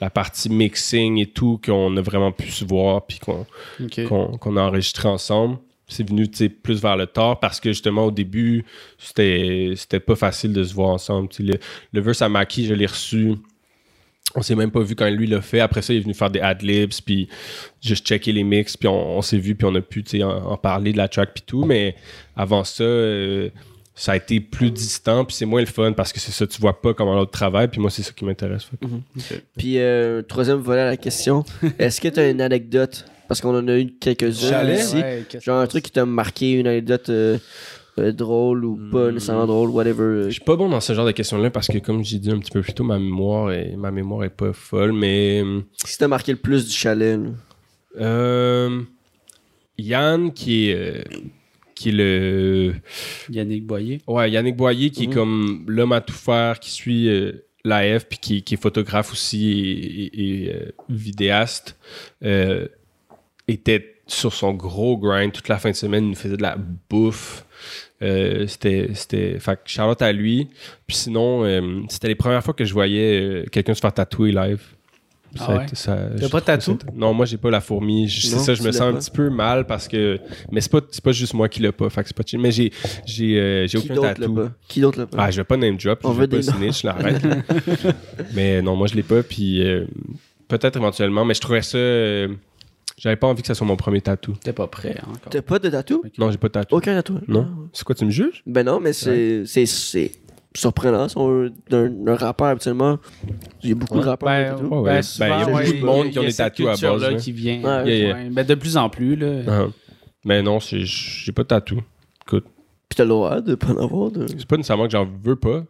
la 0.00 0.10
partie 0.10 0.48
mixing 0.48 1.18
et 1.18 1.26
tout 1.26 1.60
qu'on 1.64 1.96
a 1.96 2.00
vraiment 2.02 2.32
pu 2.32 2.50
se 2.50 2.64
voir 2.64 3.06
puis 3.06 3.18
qu'on 3.18 4.56
a 4.56 4.60
enregistré 4.60 5.08
ensemble. 5.08 5.58
C'est 5.88 6.08
venu 6.08 6.28
plus 6.62 6.82
vers 6.82 6.96
le 6.96 7.06
tard 7.06 7.38
parce 7.38 7.60
que 7.60 7.70
justement 7.70 8.06
au 8.06 8.10
début, 8.10 8.64
c'était 8.98 10.00
pas 10.04 10.16
facile 10.16 10.52
de 10.52 10.64
se 10.64 10.74
voir 10.74 10.88
ensemble. 10.88 11.28
Le, 11.38 11.54
le 11.92 12.00
verse 12.00 12.22
à 12.22 12.28
Maki, 12.28 12.66
je 12.66 12.74
l'ai 12.74 12.86
reçu. 12.86 13.34
On 14.34 14.42
s'est 14.42 14.56
même 14.56 14.72
pas 14.72 14.80
vu 14.80 14.96
quand 14.96 15.08
lui 15.08 15.28
l'a 15.28 15.40
fait. 15.40 15.60
Après 15.60 15.82
ça, 15.82 15.94
il 15.94 15.98
est 15.98 16.00
venu 16.00 16.12
faire 16.12 16.30
des 16.30 16.40
ad-libs, 16.40 16.92
puis 17.04 17.28
juste 17.80 18.04
checker 18.04 18.32
les 18.32 18.42
mix, 18.42 18.76
puis 18.76 18.88
on, 18.88 19.16
on 19.16 19.22
s'est 19.22 19.38
vu, 19.38 19.54
puis 19.54 19.66
on 19.70 19.74
a 19.76 19.80
pu 19.80 20.04
en, 20.22 20.28
en 20.28 20.56
parler 20.56 20.92
de 20.92 20.98
la 20.98 21.06
track, 21.08 21.32
puis 21.32 21.44
tout. 21.46 21.64
Mais 21.64 21.94
avant 22.34 22.64
ça, 22.64 22.82
euh, 22.82 23.48
ça 23.98 24.12
a 24.12 24.16
été 24.16 24.38
plus 24.40 24.70
distant, 24.70 25.24
puis 25.24 25.34
c'est 25.34 25.46
moins 25.46 25.60
le 25.60 25.66
fun 25.66 25.92
parce 25.92 26.12
que 26.12 26.20
c'est 26.20 26.30
ça, 26.30 26.46
tu 26.46 26.60
vois 26.60 26.80
pas 26.80 26.92
comment 26.94 27.14
l'autre 27.14 27.30
travaille, 27.32 27.66
puis 27.68 27.80
moi, 27.80 27.90
c'est 27.90 28.02
ça 28.02 28.12
qui 28.14 28.24
m'intéresse. 28.26 28.68
Que- 28.80 29.34
Puis, 29.56 29.78
euh, 29.78 30.20
troisième 30.22 30.58
volet 30.58 30.82
à 30.82 30.86
la 30.86 30.96
question. 30.98 31.44
Est-ce 31.78 32.00
que 32.00 32.08
tu 32.08 32.20
as 32.20 32.28
une 32.30 32.42
anecdote? 32.42 33.06
Parce 33.26 33.40
qu'on 33.40 33.56
en 33.58 33.66
a 33.66 33.78
eu 33.78 33.86
quelques-unes 33.98 34.70
ici. 34.76 35.02
Genre 35.42 35.58
un 35.58 35.66
truc 35.66 35.82
qui 35.84 35.90
t'a 35.90 36.04
marqué, 36.06 36.52
une 36.52 36.66
anecdote 36.68 37.08
euh, 37.08 37.38
euh, 37.98 38.12
drôle 38.12 38.64
ou 38.66 38.78
pas 38.92 39.10
nécessairement 39.10 39.46
drôle, 39.46 39.70
whatever. 39.70 40.24
Je 40.26 40.30
suis 40.32 40.40
pas 40.44 40.54
bon 40.56 40.68
dans 40.68 40.80
ce 40.82 40.92
genre 40.92 41.06
de 41.06 41.12
questions-là 41.12 41.50
parce 41.50 41.66
que, 41.68 41.78
comme 41.78 42.04
j'ai 42.04 42.18
dit 42.18 42.30
un 42.30 42.38
petit 42.38 42.50
peu 42.52 42.60
plus 42.60 42.74
tôt, 42.74 42.84
ma 42.84 42.98
mémoire 42.98 43.50
est, 43.50 43.74
ma 43.76 43.90
mémoire 43.90 44.22
est 44.24 44.28
pas 44.30 44.52
folle, 44.52 44.92
mais. 44.92 45.42
Qu'est-ce 45.80 45.92
qui 45.94 45.98
t'a 45.98 46.06
marqué 46.06 46.32
le 46.32 46.38
plus 46.38 46.66
du 46.68 46.72
chalet 46.74 47.18
là? 47.18 47.30
Euh, 47.98 48.82
Yann, 49.78 50.32
qui 50.32 50.68
est, 50.70 50.74
euh, 50.74 51.02
qui 51.76 51.90
est 51.90 51.92
le. 51.92 52.74
Yannick 53.30 53.64
Boyer. 53.66 54.00
Ouais, 54.08 54.28
Yannick 54.30 54.56
Boyer, 54.56 54.90
qui 54.90 55.06
Mhm. 55.06 55.12
est 55.12 55.14
comme 55.14 55.64
l'homme 55.68 55.92
à 55.92 56.00
tout 56.00 56.12
faire, 56.14 56.58
qui 56.58 56.70
suit 56.70 57.08
euh, 57.08 57.44
l'AF, 57.64 58.08
puis 58.08 58.18
qui, 58.18 58.42
qui 58.42 58.54
est 58.54 58.60
photographe 58.60 59.12
aussi 59.12 59.52
et, 59.60 60.04
et- 60.06 60.44
et, 60.46 60.54
euh, 60.54 60.72
vidéaste, 60.88 61.76
euh, 62.24 62.66
était 63.46 63.94
sur 64.08 64.32
son 64.32 64.52
gros 64.54 64.96
grind 64.96 65.32
toute 65.32 65.48
la 65.48 65.58
fin 65.58 65.70
de 65.70 65.76
semaine. 65.76 66.04
Il 66.04 66.10
nous 66.10 66.14
faisait 66.16 66.36
de 66.36 66.42
la 66.42 66.56
bouffe. 66.90 67.44
Euh, 68.02 68.46
c'était 68.46 68.90
c'était 68.92 69.38
fait 69.38 69.56
que 69.56 69.70
shout-out 69.70 70.02
à 70.02 70.12
lui 70.12 70.48
puis 70.86 70.94
sinon 70.94 71.44
euh, 71.46 71.80
c'était 71.88 72.08
les 72.08 72.14
premières 72.14 72.44
fois 72.44 72.52
que 72.52 72.66
je 72.66 72.74
voyais 72.74 73.18
euh, 73.18 73.44
quelqu'un 73.50 73.72
se 73.72 73.80
faire 73.80 73.94
tatouer 73.94 74.32
live 74.32 74.60
Ah 75.40 75.56
ouais? 75.58 75.66
ça- 75.74 76.08
T'as 76.18 76.28
pas 76.28 76.40
de 76.40 76.44
tatou? 76.46 76.78
non 76.94 77.12
moi 77.14 77.26
j'ai 77.26 77.36
pas 77.36 77.50
la 77.50 77.60
fourmi 77.60 78.08
c'est 78.08 78.28
ça 78.38 78.54
je 78.54 78.62
me 78.62 78.72
sens 78.72 78.82
un 78.82 78.94
petit 78.94 79.10
peu 79.10 79.28
mal 79.30 79.66
parce 79.66 79.88
que 79.88 80.18
mais 80.52 80.60
c'est 80.60 80.70
pas 80.70 80.80
c'est 80.90 81.02
pas 81.04 81.12
juste 81.12 81.34
moi 81.34 81.48
qui 81.48 81.60
l'ai 81.60 81.72
pas 81.72 81.88
fait 81.90 82.02
que 82.02 82.08
c'est 82.08 82.16
pas 82.16 82.22
chill. 82.26 82.38
mais 82.40 82.50
j'ai 82.50 82.72
j'ai 83.06 83.38
euh, 83.40 83.66
aucun 83.76 83.94
d'autre 83.94 84.06
l'a 84.08 84.14
tatou 84.14 84.34
pas? 84.34 84.52
Qui 84.68 84.80
d'autre 84.80 84.98
l'a 84.98 85.06
pas? 85.06 85.16
Ah, 85.20 85.30
je 85.30 85.36
vais 85.38 85.44
pas 85.44 85.56
name 85.56 85.76
drop, 85.76 86.00
On 86.04 86.08
je 86.08 86.14
veut 86.14 86.20
vais 86.22 86.28
pas 86.28 86.36
des 86.36 86.42
snitch, 86.42 86.84
là, 86.84 86.96
arrête. 86.98 87.22
mais 88.34 88.62
non, 88.62 88.76
moi 88.76 88.86
je 88.86 88.94
l'ai 88.94 89.02
pas, 89.02 89.22
puis 89.22 89.62
euh, 89.66 89.86
peut-être 90.48 90.76
éventuellement, 90.76 91.24
mais 91.24 91.34
je 91.34 91.40
trouvais 91.40 91.62
ça. 91.62 91.78
euh, 91.78 92.28
J'avais 92.98 93.16
pas 93.16 93.26
envie 93.26 93.42
que 93.42 93.48
ça 93.48 93.54
soit 93.54 93.66
mon 93.66 93.76
premier 93.76 94.00
tatou. 94.00 94.34
T'es 94.42 94.52
pas 94.52 94.66
prêt 94.66 94.96
hein, 95.00 95.08
encore. 95.08 95.30
T'as 95.30 95.42
pas 95.42 95.58
de 95.58 95.68
tatou? 95.68 96.02
Non, 96.18 96.30
j'ai 96.30 96.38
pas 96.38 96.48
de 96.48 96.52
tatou. 96.54 96.76
Aucun 96.76 96.94
tatou 96.94 97.18
Non. 97.28 97.46
C'est 97.72 97.84
quoi, 97.84 97.94
tu 97.94 98.04
me 98.06 98.10
juges? 98.10 98.42
Ben 98.46 98.64
non, 98.64 98.80
mais 98.80 98.92
c'est 98.92 99.44
c'est 99.46 99.66
c'est 99.66 100.12
surprenant. 100.56 101.08
si 101.08 101.16
on 101.16 101.28
veut, 101.28 101.52
D'un 101.70 101.88
d'un 101.88 102.16
rappeur, 102.16 102.48
habituellement, 102.48 102.98
il 103.62 103.70
y 103.70 103.72
a 103.72 103.74
beaucoup 103.74 104.00
de 104.00 104.06
rappeurs 104.06 104.58
Ben. 104.60 104.66
Ouais, 104.66 104.78
ouais. 104.78 104.90
Ben, 104.94 105.02
souvent, 105.02 105.26
il 105.26 105.30
y 105.30 105.42
a 105.42 105.46
beaucoup 105.46 105.72
de 105.72 105.84
monde 105.84 106.10
qui 106.10 106.18
ont 106.18 106.22
des 106.24 106.32
tatous 106.32 106.66
à 106.66 106.76
base, 106.76 107.02
là. 107.02 107.14
qui 107.14 107.32
vient. 107.32 107.62
Ouais, 107.62 107.86
yeah, 107.88 107.96
yeah. 107.96 108.14
ouais. 108.14 108.30
Ben, 108.30 108.46
de 108.46 108.54
plus 108.54 108.76
en 108.76 108.88
plus, 108.88 109.16
là. 109.16 109.42
Ah. 109.46 109.66
Mais 110.24 110.42
non, 110.42 110.58
j'ai 110.60 111.32
pas 111.32 111.42
de 111.42 111.48
tatou. 111.48 111.82
Écoute, 112.26 112.46
Puis 112.88 112.96
t'as 112.96 113.04
le 113.04 113.10
droit 113.10 113.40
de 113.40 113.54
pas 113.54 113.68
en 113.68 113.78
avoir. 113.84 114.10
De... 114.10 114.26
c'est 114.26 114.46
pas 114.46 114.56
nécessairement 114.56 114.86
que 114.86 114.92
j'en 114.92 115.08
veux 115.22 115.36
pas, 115.36 115.62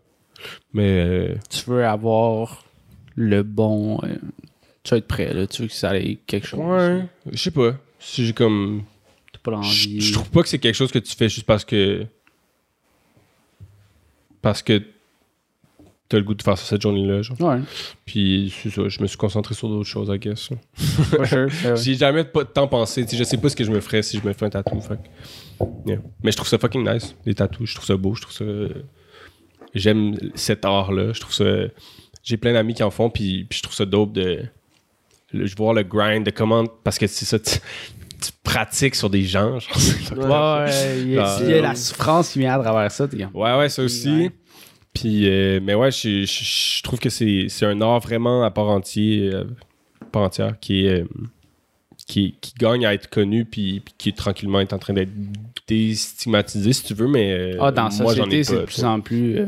mais 0.72 1.04
euh, 1.06 1.34
Tu 1.50 1.68
veux 1.70 1.84
avoir 1.84 2.64
le 3.14 3.42
bon. 3.42 3.98
euh, 4.04 4.16
tu 4.82 4.94
veux 4.94 4.98
être 4.98 5.06
prêt, 5.08 5.34
là. 5.34 5.46
Tu 5.46 5.62
veux 5.62 5.68
que 5.68 5.74
ça 5.74 5.90
aille 5.90 6.18
quelque 6.26 6.46
chose. 6.46 6.60
ouais, 6.60 7.04
je 7.30 7.36
sais 7.38 7.50
pas. 7.50 7.72
Si 7.98 8.24
j'ai 8.24 8.32
comme. 8.32 8.84
T'as 9.32 9.40
pas 9.40 9.50
l'envie. 9.50 10.00
je 10.00 10.12
trouve 10.14 10.30
pas 10.30 10.42
que 10.42 10.48
c'est 10.48 10.58
quelque 10.58 10.74
chose 10.74 10.92
que 10.92 10.98
tu 10.98 11.14
fais 11.14 11.28
juste 11.28 11.46
parce 11.46 11.64
que. 11.64 12.06
Parce 14.46 14.62
que 14.62 14.80
t'as 16.08 16.18
le 16.18 16.22
goût 16.22 16.34
de 16.34 16.40
faire 16.42 16.56
ça 16.56 16.64
cette 16.66 16.80
journée-là, 16.82 17.20
genre. 17.20 17.40
Ouais, 17.40 17.58
Puis 18.04 18.54
c'est 18.62 18.70
ça, 18.70 18.88
je 18.88 19.02
me 19.02 19.08
suis 19.08 19.16
concentré 19.16 19.56
sur 19.56 19.68
d'autres 19.68 19.88
choses, 19.88 20.08
I 20.08 20.20
guess. 20.20 20.50
sure. 21.24 21.48
J'ai 21.76 21.94
jamais 21.96 22.22
pas 22.22 22.44
de 22.44 22.48
temps 22.50 22.68
pensé, 22.68 23.04
je 23.12 23.24
sais 23.24 23.38
pas 23.38 23.48
ce 23.48 23.56
que 23.56 23.64
je 23.64 23.72
me 23.72 23.80
ferais 23.80 24.02
si 24.02 24.20
je 24.20 24.24
me 24.24 24.32
fais 24.32 24.46
un 24.46 24.50
tatou, 24.50 24.80
yeah. 25.84 25.98
Mais 26.22 26.30
je 26.30 26.36
trouve 26.36 26.46
ça 26.46 26.58
fucking 26.58 26.88
nice, 26.88 27.16
les 27.24 27.34
tatous, 27.34 27.70
je 27.70 27.74
trouve 27.74 27.86
ça 27.86 27.96
beau, 27.96 28.14
je 28.14 28.22
trouve 28.22 28.34
ça... 28.34 28.44
J'aime 29.74 30.14
cet 30.36 30.64
art-là, 30.64 31.12
je 31.12 31.20
trouve 31.20 31.34
ça... 31.34 31.44
J'ai 32.22 32.36
plein 32.36 32.52
d'amis 32.52 32.74
qui 32.74 32.84
en 32.84 32.92
font, 32.92 33.10
puis, 33.10 33.46
puis 33.50 33.58
je 33.58 33.62
trouve 33.64 33.74
ça 33.74 33.84
dope 33.84 34.12
de... 34.12 34.44
le- 35.32 35.46
je 35.46 35.56
vois 35.56 35.74
le 35.74 35.82
grind, 35.82 36.24
de 36.24 36.30
comment... 36.30 36.62
Parce 36.84 36.98
que 36.98 37.08
c'est 37.08 37.24
ça, 37.24 37.38
tu, 38.20 38.30
pratiques 38.42 38.94
sur 38.94 39.10
des 39.10 39.22
gens, 39.24 39.58
genre, 39.58 39.78
c'est 39.78 40.12
Ouais. 40.16 41.00
Il 41.02 41.10
y, 41.12 41.18
a, 41.18 41.38
il 41.42 41.48
y 41.50 41.52
a 41.52 41.56
euh, 41.56 41.62
la 41.62 41.74
souffrance 41.74 42.32
qui 42.32 42.38
vient 42.40 42.54
à 42.54 42.62
travers 42.62 42.90
ça, 42.90 43.06
t'es. 43.08 43.24
Ouais, 43.34 43.56
ouais, 43.58 43.68
ça 43.68 43.82
aussi. 43.82 44.08
Ouais. 44.10 44.30
Puis, 44.94 45.28
euh, 45.28 45.60
mais 45.62 45.74
ouais, 45.74 45.90
je, 45.90 46.24
je- 46.24 46.76
je 46.78 46.82
trouve 46.82 46.98
que 46.98 47.10
c'est 47.10 47.46
c'est 47.50 47.66
un 47.66 47.80
art 47.82 48.00
vraiment 48.00 48.42
à 48.44 48.50
part 48.50 48.68
entier, 48.68 49.30
euh, 49.32 49.44
part 50.10 50.22
entière, 50.22 50.54
qui 50.60 50.86
est, 50.86 51.02
euh, 51.02 51.04
qui, 52.06 52.36
qui 52.40 52.54
gagne 52.58 52.86
à 52.86 52.94
être 52.94 53.10
connu 53.10 53.44
puis, 53.44 53.80
puis 53.80 53.94
qui 53.98 54.12
tranquillement 54.14 54.60
est 54.60 54.72
en 54.72 54.78
train 54.78 54.94
d'être 54.94 55.10
déstigmatisé 55.66 56.72
si 56.72 56.84
tu 56.84 56.94
veux 56.94 57.08
mais 57.08 57.32
euh, 57.32 57.56
Ah, 57.60 57.72
dans 57.72 57.88
la 57.88 57.96
moi 58.02 58.14
j'en 58.14 58.30
ai 58.30 58.42
société, 58.42 58.44
c'est 58.44 58.52
pas, 58.54 58.60
de 58.60 58.66
tu 58.66 58.72
plus 58.74 58.84
en 58.84 59.00
plus 59.00 59.38
euh, 59.38 59.46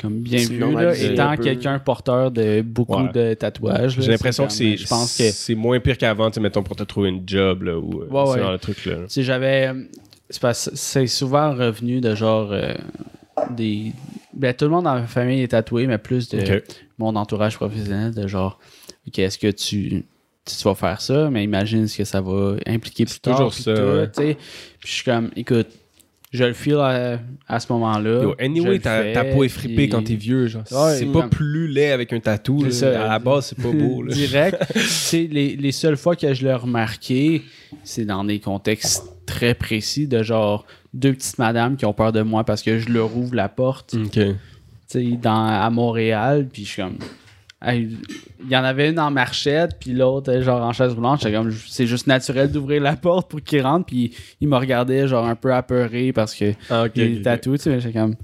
comme 0.00 0.20
bien 0.20 0.44
vu, 0.44 0.58
là, 0.58 0.94
étant 0.96 1.36
peu. 1.36 1.42
quelqu'un 1.44 1.78
porteur 1.78 2.30
de 2.30 2.60
beaucoup 2.62 3.02
Ouais. 3.04 3.12
de 3.12 3.34
tatouages. 3.34 3.96
là, 3.96 4.02
j'ai 4.04 4.10
l'impression 4.10 4.46
que 4.46 4.52
c'est 4.52 4.74
euh, 4.74 4.76
Je 4.76 4.86
pense 4.86 5.16
que 5.16 5.30
c'est 5.30 5.54
moins 5.54 5.80
pire 5.80 5.96
qu'avant 5.96 6.30
mettons 6.40 6.62
pour 6.62 6.76
te 6.76 6.82
trouver 6.82 7.08
une 7.08 7.22
job 7.26 7.62
là 7.62 7.78
ou 7.78 8.02
euh, 8.02 8.06
Ouais, 8.08 8.38
genre 8.38 8.52
de 8.52 8.56
truc 8.58 8.84
là 8.86 8.96
sais, 9.08 9.22
j'avais. 9.22 9.72
C'est 10.28 10.40
que 10.52 10.76
c'est 10.76 11.06
souvent 11.06 11.54
revenu 11.54 12.00
de 12.00 12.14
genre. 12.14 12.50
euh, 12.52 12.74
des. 13.50 13.92
Ben, 14.34 14.52
tout 14.54 14.64
le 14.66 14.70
monde 14.70 14.84
dans 14.84 14.94
ma 14.94 15.06
famille 15.06 15.42
est 15.42 15.48
tatoué, 15.48 15.86
mais 15.86 15.98
plus 15.98 16.28
de 16.28 16.62
mon 16.98 17.14
entourage 17.16 17.56
professionnel, 17.56 18.12
de 18.14 18.26
genre. 18.26 18.58
Ok, 19.06 19.18
est-ce 19.18 19.38
que 19.38 19.50
tu. 19.50 20.04
Tu 20.44 20.62
vas 20.64 20.74
faire 20.76 21.00
ça, 21.00 21.28
mais 21.28 21.42
imagine 21.42 21.88
ce 21.88 21.96
que 21.98 22.04
ça 22.04 22.20
va 22.20 22.54
impliquer 22.68 23.04
plus 23.04 23.14
C'est 23.14 23.22
tard. 23.22 23.36
toujours 23.36 23.52
ça, 23.54 23.74
tout, 23.74 24.20
ouais. 24.20 24.34
Puis 24.78 24.88
je 24.88 24.92
suis 24.94 25.04
comme, 25.04 25.30
écoute, 25.34 25.66
je 26.36 26.44
le 26.44 26.52
feel 26.52 26.76
à, 26.76 27.18
à 27.48 27.60
ce 27.60 27.72
moment-là. 27.72 28.32
Anyway, 28.38 28.78
ta, 28.78 29.24
peau 29.24 29.42
est 29.44 29.48
frippée 29.48 29.74
puis- 29.74 29.88
quand 29.88 30.02
t'es 30.02 30.14
vieux. 30.14 30.46
Genre. 30.46 30.62
Ouais, 30.70 30.96
c'est 30.98 31.06
pas 31.06 31.28
plus 31.28 31.66
laid 31.68 31.90
avec 31.92 32.12
un 32.12 32.20
tatou. 32.20 32.62
là. 32.62 32.70
C'est 32.70 32.80
ça. 32.92 33.04
À 33.04 33.08
la 33.08 33.18
base, 33.18 33.46
c'est 33.56 33.62
pas 33.62 33.70
beau. 33.72 34.02
Là. 34.06 34.12
Direct. 34.14 34.56
Tu 34.74 34.80
sais, 34.80 35.28
les, 35.30 35.56
les 35.56 35.72
seules 35.72 35.96
fois 35.96 36.16
que 36.16 36.32
je 36.34 36.44
l'ai 36.46 36.54
remarqué, 36.54 37.42
c'est 37.84 38.04
dans 38.04 38.24
des 38.24 38.38
contextes 38.40 39.04
très 39.26 39.54
précis 39.54 40.06
de 40.06 40.22
genre 40.22 40.64
deux 40.94 41.12
petites 41.12 41.38
madames 41.38 41.76
qui 41.76 41.84
ont 41.84 41.92
peur 41.92 42.12
de 42.12 42.22
moi 42.22 42.44
parce 42.44 42.62
que 42.62 42.78
je 42.78 42.88
leur 42.90 43.16
ouvre 43.16 43.34
la 43.34 43.48
porte 43.48 43.94
Ok. 43.94 44.10
tu 44.12 44.34
sais, 44.86 45.02
dans, 45.20 45.46
à 45.46 45.68
Montréal, 45.70 46.46
puis 46.52 46.64
je 46.64 46.68
suis 46.70 46.82
comme. 46.82 46.98
Il 47.66 47.98
y 48.50 48.56
en 48.56 48.64
avait 48.64 48.90
une 48.90 48.98
en 49.00 49.10
marchette, 49.10 49.76
puis 49.80 49.92
l'autre, 49.92 50.30
elle, 50.30 50.42
genre 50.42 50.62
en 50.62 50.72
chaise 50.72 50.92
roulante. 50.92 51.20
J'étais 51.22 51.34
comme, 51.34 51.50
c'est 51.52 51.86
juste 51.86 52.06
naturel 52.06 52.50
d'ouvrir 52.52 52.82
la 52.82 52.96
porte 52.96 53.30
pour 53.30 53.40
qu'ils 53.42 53.62
rentrent, 53.62 53.86
puis 53.86 54.14
il 54.40 54.48
me 54.48 54.56
regardait, 54.56 55.08
genre 55.08 55.24
un 55.26 55.34
peu 55.36 55.52
apeuré 55.54 56.12
parce 56.12 56.34
que 56.34 56.52
Ah, 56.70 56.84
ok, 56.84 56.92
il 56.96 57.22
tu 57.22 57.56
sais. 57.56 57.70
mais 57.70 57.80
J'étais 57.80 57.98
comme, 57.98 58.14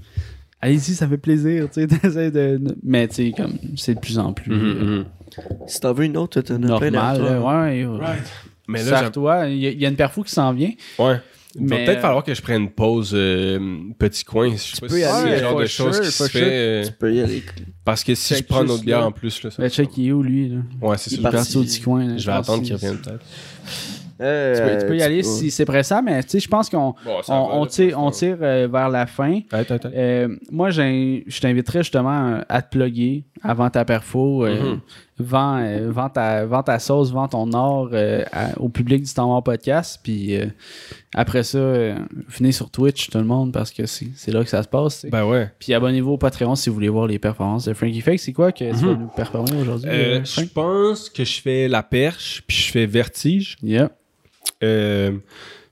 allez-y, 0.61 0.93
ça 0.93 1.07
fait 1.07 1.17
plaisir, 1.17 1.67
tu 1.71 1.87
sais. 1.87 1.87
de. 2.31 2.61
Mais 2.83 3.07
tu 3.07 3.15
sais, 3.15 3.33
comme, 3.35 3.57
c'est 3.75 3.95
de 3.95 3.99
plus 3.99 4.19
en 4.19 4.33
plus 4.33 4.51
Mhm, 4.51 4.61
euh, 4.65 4.97
mhm. 4.99 5.05
Si 5.67 5.79
t'en 5.79 5.93
veux 5.93 6.05
une 6.05 6.15
autre, 6.17 6.39
t'en 6.41 6.55
as 6.55 6.77
plein 6.77 6.91
normal. 6.91 7.17
derrière 7.17 7.39
toi. 7.41 7.53
là. 7.53 7.63
ouais, 7.71 7.85
ouais. 7.85 7.99
Mais 8.67 8.83
là, 8.83 8.99
Sers-toi, 8.99 9.47
il 9.49 9.57
y, 9.57 9.77
y 9.81 9.85
a 9.85 9.89
une 9.89 9.95
perfou 9.95 10.21
qui 10.23 10.31
s'en 10.31 10.53
vient. 10.53 10.71
ouais. 10.99 11.19
Il 11.55 11.67
va 11.67 11.75
Mais, 11.77 11.85
peut-être 11.85 11.97
euh, 11.99 12.01
falloir 12.01 12.23
que 12.23 12.33
je 12.33 12.41
prenne 12.41 12.63
une 12.63 12.71
pause 12.71 13.11
euh, 13.13 13.59
petit 13.99 14.23
coin. 14.23 14.51
Je 14.51 14.57
sais 14.57 14.71
pas 14.81 14.87
peux 14.87 14.93
si 14.95 14.99
y 15.01 15.03
c'est 15.03 15.07
aller, 15.09 15.29
le 15.29 15.35
ouais, 15.35 15.41
genre 15.41 15.59
de 15.59 15.65
choses 15.67 15.95
sure, 15.95 16.03
qui 16.05 16.11
fait. 16.11 16.27
sure. 16.39 16.41
euh, 16.43 16.83
Tu 16.85 16.91
peux 16.93 17.13
y 17.13 17.21
aller. 17.21 17.43
parce 17.85 18.03
que 18.03 18.15
si 18.15 18.33
Check 18.33 18.43
je 18.43 18.47
prends 18.47 18.65
autre 18.65 18.83
bière 18.83 19.01
là. 19.01 19.05
en 19.07 19.11
plus, 19.11 19.43
là, 19.43 19.51
ça 19.51 19.61
Ben, 19.61 19.69
check, 19.69 19.89
il 19.97 20.07
est 20.07 20.11
où, 20.11 20.23
lui, 20.23 20.49
là? 20.49 20.57
Ouais, 20.81 20.97
c'est 20.97 21.11
Il 21.11 21.21
Parti 21.21 21.55
au 21.57 21.61
petit 21.61 21.81
coin. 21.81 22.05
là. 22.07 22.17
je 22.17 22.25
vais 22.25 22.31
attendre 22.31 22.63
qu'il- 22.63 22.73
revienne 22.73 22.97
peut-être. 22.97 23.23
Euh, 24.21 24.55
Tu 24.55 24.61
peux, 24.75 24.81
tu 24.81 24.87
peux 24.87 24.97
y 24.97 25.01
aller 25.01 25.21
tu- 25.21 25.27
si 25.27 25.51
c'est 25.51 25.65
pressant, 25.65 26.01
mais 26.01 26.21
tu 26.23 26.29
sais, 26.29 26.39
je 26.39 26.47
pense 26.47 26.69
qu'on 26.69 26.93
Bon, 27.03 27.19
on, 27.27 27.65
tire, 27.65 27.99
on 27.99 28.11
tire 28.11 28.37
euh, 28.41 28.67
vers 28.71 28.87
la 28.89 29.05
fin. 29.07 29.39
Attends, 29.51 29.75
attends. 29.75 29.89
Euh, 29.93 30.27
moi, 30.51 30.69
je 30.69 31.39
t'inviterais 31.41 31.79
justement 31.79 32.35
euh, 32.35 32.41
à 32.47 32.61
te 32.61 32.69
plugger 32.77 33.25
avant 33.41 33.69
ta 33.69 33.83
perfo. 33.85 34.45
euh, 34.45 34.73
Mhm. 34.73 34.79
Vends, 35.19 35.57
euh, 35.59 35.89
vends 35.91 36.09
ta, 36.09 36.45
vends 36.45 36.63
ta 36.63 36.79
sauce, 36.79 37.11
vends 37.11 37.27
ton 37.27 37.51
or 37.53 37.89
euh, 37.93 38.23
à- 38.31 38.59
au 38.59 38.69
public 38.69 39.03
du 39.03 39.13
Temps 39.13 39.27
Mort 39.27 39.43
Podcast. 39.43 39.99
Puis 40.03 40.35
euh, 40.35 40.45
après 41.13 41.43
ça, 41.43 41.59
venez 41.59 42.51
sur 42.51 42.69
Twitch, 42.71 43.09
tout 43.09 43.17
le 43.19 43.23
monde, 43.23 43.51
parce 43.51 43.71
que 43.71 43.85
c'est 43.85 44.07
c'est 44.15 44.31
là 44.31 44.43
que 44.43 44.49
ça 44.49 44.63
se 44.63 44.67
passe. 44.67 45.05
Ben 45.09 45.25
ouais. 45.25 45.51
Puis 45.59 45.73
abonnez-vous 45.73 46.11
au 46.13 46.17
Patreon 46.17 46.55
si 46.55 46.69
vous 46.69 46.75
voulez 46.75 46.89
voir 46.89 47.07
les 47.07 47.19
performances 47.19 47.65
de 47.65 47.73
Frankie 47.73 48.01
Fake. 48.01 48.19
C'est 48.19 48.33
quoi 48.33 48.51
que 48.51 48.65
tu 48.69 48.85
vas 48.85 48.93
Mhm. 48.93 48.99
nous 49.01 49.07
performer 49.07 49.61
aujourd'hui? 49.61 49.89
Je 50.23 50.45
pense 50.45 51.09
que 51.09 51.23
je 51.23 51.41
fais 51.41 51.67
La 51.67 51.83
Perche, 51.83 52.43
puis 52.47 52.57
je 52.57 52.71
fais 52.71 52.85
Vertige. 52.85 53.57
Yeah. 53.63 53.89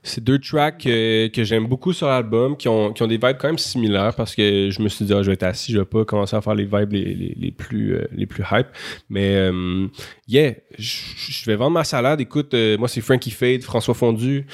C'est 0.04 0.22
deux 0.22 0.40
tracks 0.40 0.84
euh, 0.86 1.28
que 1.28 1.44
j'aime 1.44 1.66
beaucoup 1.66 1.92
sur 1.92 2.08
l'album, 2.08 2.56
qui 2.56 2.68
ont, 2.68 2.92
qui 2.92 3.02
ont 3.02 3.06
des 3.06 3.18
vibes 3.18 3.36
quand 3.38 3.46
même 3.46 3.58
similaires 3.58 4.14
parce 4.16 4.34
que 4.34 4.68
je 4.70 4.82
me 4.82 4.88
suis 4.88 5.04
dit, 5.04 5.12
ah, 5.12 5.22
je 5.22 5.28
vais 5.28 5.34
être 5.34 5.44
assis, 5.44 5.72
je 5.72 5.78
vais 5.78 5.84
pas 5.84 6.04
commencer 6.04 6.34
à 6.34 6.40
faire 6.40 6.56
les 6.56 6.64
vibes 6.64 6.92
les, 6.92 7.14
les, 7.14 7.34
les 7.38 7.50
plus, 7.52 7.94
euh, 7.94 8.08
les 8.10 8.26
plus 8.26 8.42
hype. 8.50 8.66
Mais, 9.08 9.36
euh, 9.36 9.86
yeah, 10.26 10.54
je 10.76 11.46
vais 11.46 11.54
vendre 11.54 11.72
ma 11.72 11.84
salade. 11.84 12.20
Écoute, 12.20 12.52
euh, 12.54 12.76
moi, 12.78 12.88
c'est 12.88 13.00
Frankie 13.00 13.30
Fade, 13.30 13.62
François 13.62 13.94
Fondu. 13.94 14.46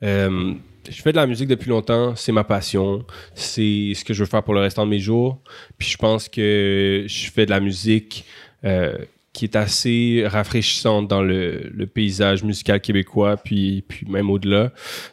Je 0.00 1.00
fais 1.02 1.12
de 1.12 1.16
la 1.16 1.26
musique 1.26 1.48
depuis 1.48 1.70
longtemps, 1.70 2.14
c'est 2.14 2.32
ma 2.32 2.44
passion, 2.44 3.06
c'est 3.34 3.92
ce 3.94 4.04
que 4.04 4.12
je 4.12 4.20
veux 4.20 4.28
faire 4.28 4.42
pour 4.42 4.52
le 4.52 4.60
restant 4.60 4.84
de 4.84 4.90
mes 4.90 4.98
jours. 4.98 5.40
Puis 5.78 5.88
je 5.88 5.96
pense 5.96 6.28
que 6.28 7.04
je 7.06 7.30
fais 7.30 7.46
de 7.46 7.50
la 7.50 7.60
musique 7.60 8.26
qui 9.34 9.44
est 9.44 9.56
assez 9.56 10.24
rafraîchissante 10.26 11.08
dans 11.08 11.22
le, 11.22 11.72
paysage 11.92 12.44
musical 12.44 12.80
québécois, 12.80 13.36
puis, 13.36 13.82
puis 13.86 14.06
même 14.08 14.30
au-delà. 14.30 14.72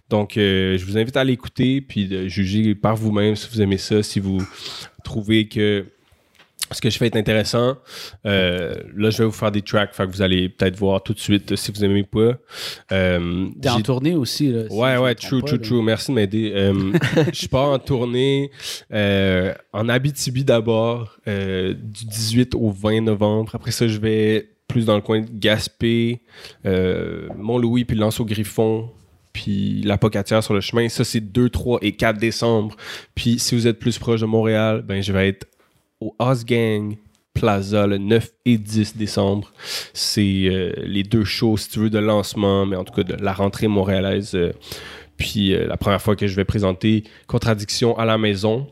Donc, 0.10 0.38
euh, 0.38 0.77
je 0.77 0.85
vous 0.85 0.98
invite 0.98 1.18
à 1.18 1.23
l'écouter, 1.23 1.81
puis 1.81 2.07
de 2.07 2.27
juger 2.27 2.76
par 2.76 2.95
vous-même 2.95 3.35
si 3.35 3.49
vous 3.52 3.61
aimez 3.61 3.80
ça, 3.80 4.03
si 4.03 4.19
vous 4.19 4.41
trouvez 5.03 5.48
que 5.48 5.85
ce 6.72 6.81
que 6.81 6.89
je 6.89 6.98
fais 6.98 7.07
est 7.07 7.15
intéressant. 7.15 7.77
Euh, 8.26 8.73
là, 8.95 9.10
je 9.10 9.18
vais 9.19 9.26
vous 9.26 9.31
faire 9.31 9.52
des 9.52 9.61
tracks, 9.61 9.93
fait 9.93 10.06
que 10.07 10.11
vous 10.11 10.22
allez 10.22 10.49
peut-être 10.49 10.76
voir 10.77 11.03
tout 11.03 11.14
de 11.14 11.19
suite 11.19 11.52
euh, 11.52 11.56
si 11.56 11.72
vous 11.72 11.84
aimez 11.84 12.03
pas. 12.03 12.34
Euh, 12.91 13.48
T'es 13.61 13.69
en 13.69 13.77
j'ai- 13.77 13.84
tournée 13.84 14.15
aussi. 14.15 14.52
Là, 14.52 14.64
si 14.69 14.76
Ouais, 14.76 14.93
je 14.93 14.98
me 14.98 15.03
ouais, 15.03 15.15
trompe 15.15 15.30
true, 15.30 15.41
pas, 15.41 15.48
true, 15.48 15.57
là. 15.57 15.64
true. 15.64 15.81
Merci 15.84 16.11
de 16.11 16.15
m'aider. 16.15 16.52
Euh, 16.56 16.73
je 17.34 17.48
pars 17.48 17.69
en 17.69 17.80
tournée 17.80 18.52
euh, 18.93 19.53
en 19.73 19.89
Abitibi 19.89 20.43
d'abord, 20.43 21.18
euh, 21.27 21.73
du 21.73 22.06
18 22.06 22.56
au 22.56 22.69
20 22.72 23.02
novembre. 23.02 23.56
Après 23.56 23.72
ça, 23.72 23.88
je 23.88 23.98
vais 23.99 24.49
plus 24.68 24.85
dans 24.85 24.95
le 24.95 25.02
coin 25.02 25.19
de 25.22 25.27
Gaspé, 25.31 26.22
euh, 26.65 27.27
Mont-Louis, 27.38 27.84
puis 27.84 27.98
Lance 27.98 28.22
au 28.22 28.26
Griffon, 28.26 28.89
puis 29.34 29.81
la 29.84 29.98
Pocatière 29.98 30.41
sur 30.43 30.53
le 30.53 30.61
chemin. 30.61 30.88
Ça, 30.89 31.03
c'est 31.03 31.19
2, 31.19 31.49
3 31.49 31.80
et 31.81 31.91
4 31.93 32.18
décembre. 32.18 32.76
Puis 33.15 33.39
si 33.39 33.56
vous 33.56 33.68
êtes 33.68 33.80
plus 33.80 33.98
proche 33.99 34.22
de 34.22 34.26
Montréal, 34.26 34.81
ben 34.85 35.02
je 35.02 35.11
vais 35.11 35.27
être 35.30 35.45
au 36.01 36.15
Osgang 36.19 36.97
Plaza 37.33 37.87
le 37.87 37.97
9 37.97 38.29
et 38.45 38.57
10 38.57 38.97
décembre. 38.97 39.53
C'est 39.93 40.45
euh, 40.45 40.73
les 40.83 41.03
deux 41.03 41.23
shows, 41.23 41.57
si 41.57 41.69
tu 41.69 41.79
veux, 41.79 41.89
de 41.89 41.99
lancement, 41.99 42.65
mais 42.65 42.75
en 42.75 42.83
tout 42.83 42.93
cas 42.93 43.03
de 43.03 43.15
la 43.23 43.33
rentrée 43.33 43.67
montréalaise. 43.67 44.35
euh, 44.35 44.51
puis 45.17 45.53
euh, 45.53 45.67
la 45.67 45.77
première 45.77 46.01
fois 46.01 46.15
que 46.15 46.27
je 46.27 46.35
vais 46.35 46.45
présenter 46.45 47.03
Contradiction 47.27 47.97
à 47.97 48.05
la 48.05 48.17
maison. 48.17 48.67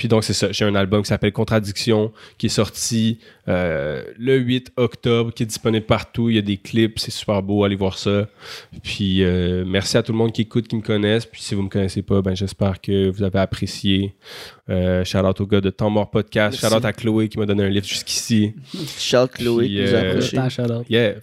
Puis 0.00 0.08
donc, 0.08 0.24
c'est 0.24 0.32
ça. 0.32 0.50
J'ai 0.50 0.64
un 0.64 0.74
album 0.76 1.02
qui 1.02 1.08
s'appelle 1.08 1.30
Contradiction, 1.30 2.10
qui 2.38 2.46
est 2.46 2.48
sorti 2.48 3.18
euh, 3.48 4.02
le 4.18 4.38
8 4.38 4.72
octobre, 4.78 5.30
qui 5.30 5.42
est 5.42 5.46
disponible 5.46 5.84
partout. 5.84 6.30
Il 6.30 6.36
y 6.36 6.38
a 6.38 6.42
des 6.42 6.56
clips, 6.56 6.98
c'est 6.98 7.10
super 7.10 7.42
beau, 7.42 7.64
allez 7.64 7.76
voir 7.76 7.98
ça. 7.98 8.26
Puis 8.82 9.22
euh, 9.22 9.62
merci 9.66 9.98
à 9.98 10.02
tout 10.02 10.12
le 10.12 10.16
monde 10.16 10.32
qui 10.32 10.40
écoute, 10.40 10.68
qui 10.68 10.76
me 10.76 10.80
connaissent. 10.80 11.26
Puis 11.26 11.42
si 11.42 11.54
vous 11.54 11.60
me 11.60 11.68
connaissez 11.68 12.00
pas, 12.00 12.22
ben 12.22 12.34
j'espère 12.34 12.80
que 12.80 13.10
vous 13.10 13.22
avez 13.22 13.40
apprécié. 13.40 14.14
Euh, 14.70 15.04
shout 15.04 15.18
out 15.18 15.38
au 15.38 15.46
gars 15.46 15.60
de 15.60 15.68
Temps 15.68 15.90
Mort 15.90 16.10
Podcast. 16.10 16.58
Merci. 16.62 16.74
Shout 16.74 16.80
out 16.80 16.84
à 16.86 16.94
Chloé 16.94 17.28
qui 17.28 17.38
m'a 17.38 17.44
donné 17.44 17.64
un 17.64 17.68
livre 17.68 17.86
jusqu'ici. 17.86 18.54
Charles 18.96 19.28
Chloé 19.28 19.66
Puis, 19.66 19.74
qui 19.74 19.82
nous 19.82 19.94
a 20.64 20.78
euh. 20.78 20.82
Yeah. 20.88 21.16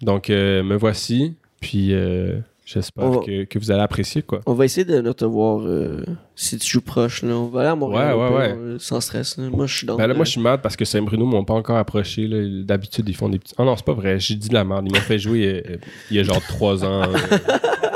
Donc 0.00 0.30
euh, 0.30 0.62
me 0.62 0.76
voici. 0.76 1.34
Puis 1.60 1.92
euh, 1.92 2.38
j'espère 2.72 3.10
va- 3.10 3.18
que, 3.20 3.44
que 3.44 3.58
vous 3.58 3.70
allez 3.70 3.80
apprécier 3.82 4.22
quoi. 4.22 4.40
On 4.46 4.54
va 4.54 4.64
essayer 4.64 4.84
de 4.84 5.12
te 5.12 5.24
voir 5.24 5.60
euh, 5.66 6.04
si 6.34 6.58
tu 6.58 6.68
joues 6.70 6.80
proche. 6.80 7.22
Là. 7.22 7.34
On 7.34 7.46
va 7.46 7.60
aller 7.60 7.68
à 7.70 7.74
Montréal 7.76 8.16
Ouais, 8.16 8.28
ouais, 8.28 8.46
pire, 8.48 8.56
euh, 8.58 8.76
sans 8.78 9.00
stress. 9.00 9.36
là. 9.36 9.48
Moi, 9.50 9.66
je 9.66 9.76
suis 9.76 9.86
dans. 9.86 9.96
Ben 9.96 10.06
là, 10.06 10.14
moi, 10.14 10.24
je 10.24 10.30
suis 10.32 10.40
mad 10.40 10.60
parce 10.62 10.76
que 10.76 10.84
Saint-Bruno 10.84 11.24
m'ont 11.26 11.44
pas 11.44 11.54
encore 11.54 11.76
approché. 11.76 12.28
D'habitude, 12.64 13.08
ils 13.08 13.14
font 13.16 13.28
des 13.28 13.38
petits. 13.38 13.54
Ah 13.58 13.64
non, 13.64 13.76
c'est 13.76 13.84
pas 13.84 13.92
vrai. 13.94 14.18
J'ai 14.18 14.34
dit 14.34 14.48
de 14.48 14.54
la 14.54 14.64
merde. 14.64 14.86
Ils 14.88 14.92
m'ont 14.94 15.00
fait 15.00 15.18
jouer 15.18 15.62
euh, 15.68 15.76
il 16.10 16.16
y 16.16 16.20
a 16.20 16.22
genre 16.22 16.40
trois 16.48 16.84
ans 16.84 17.02
euh, 17.02 17.38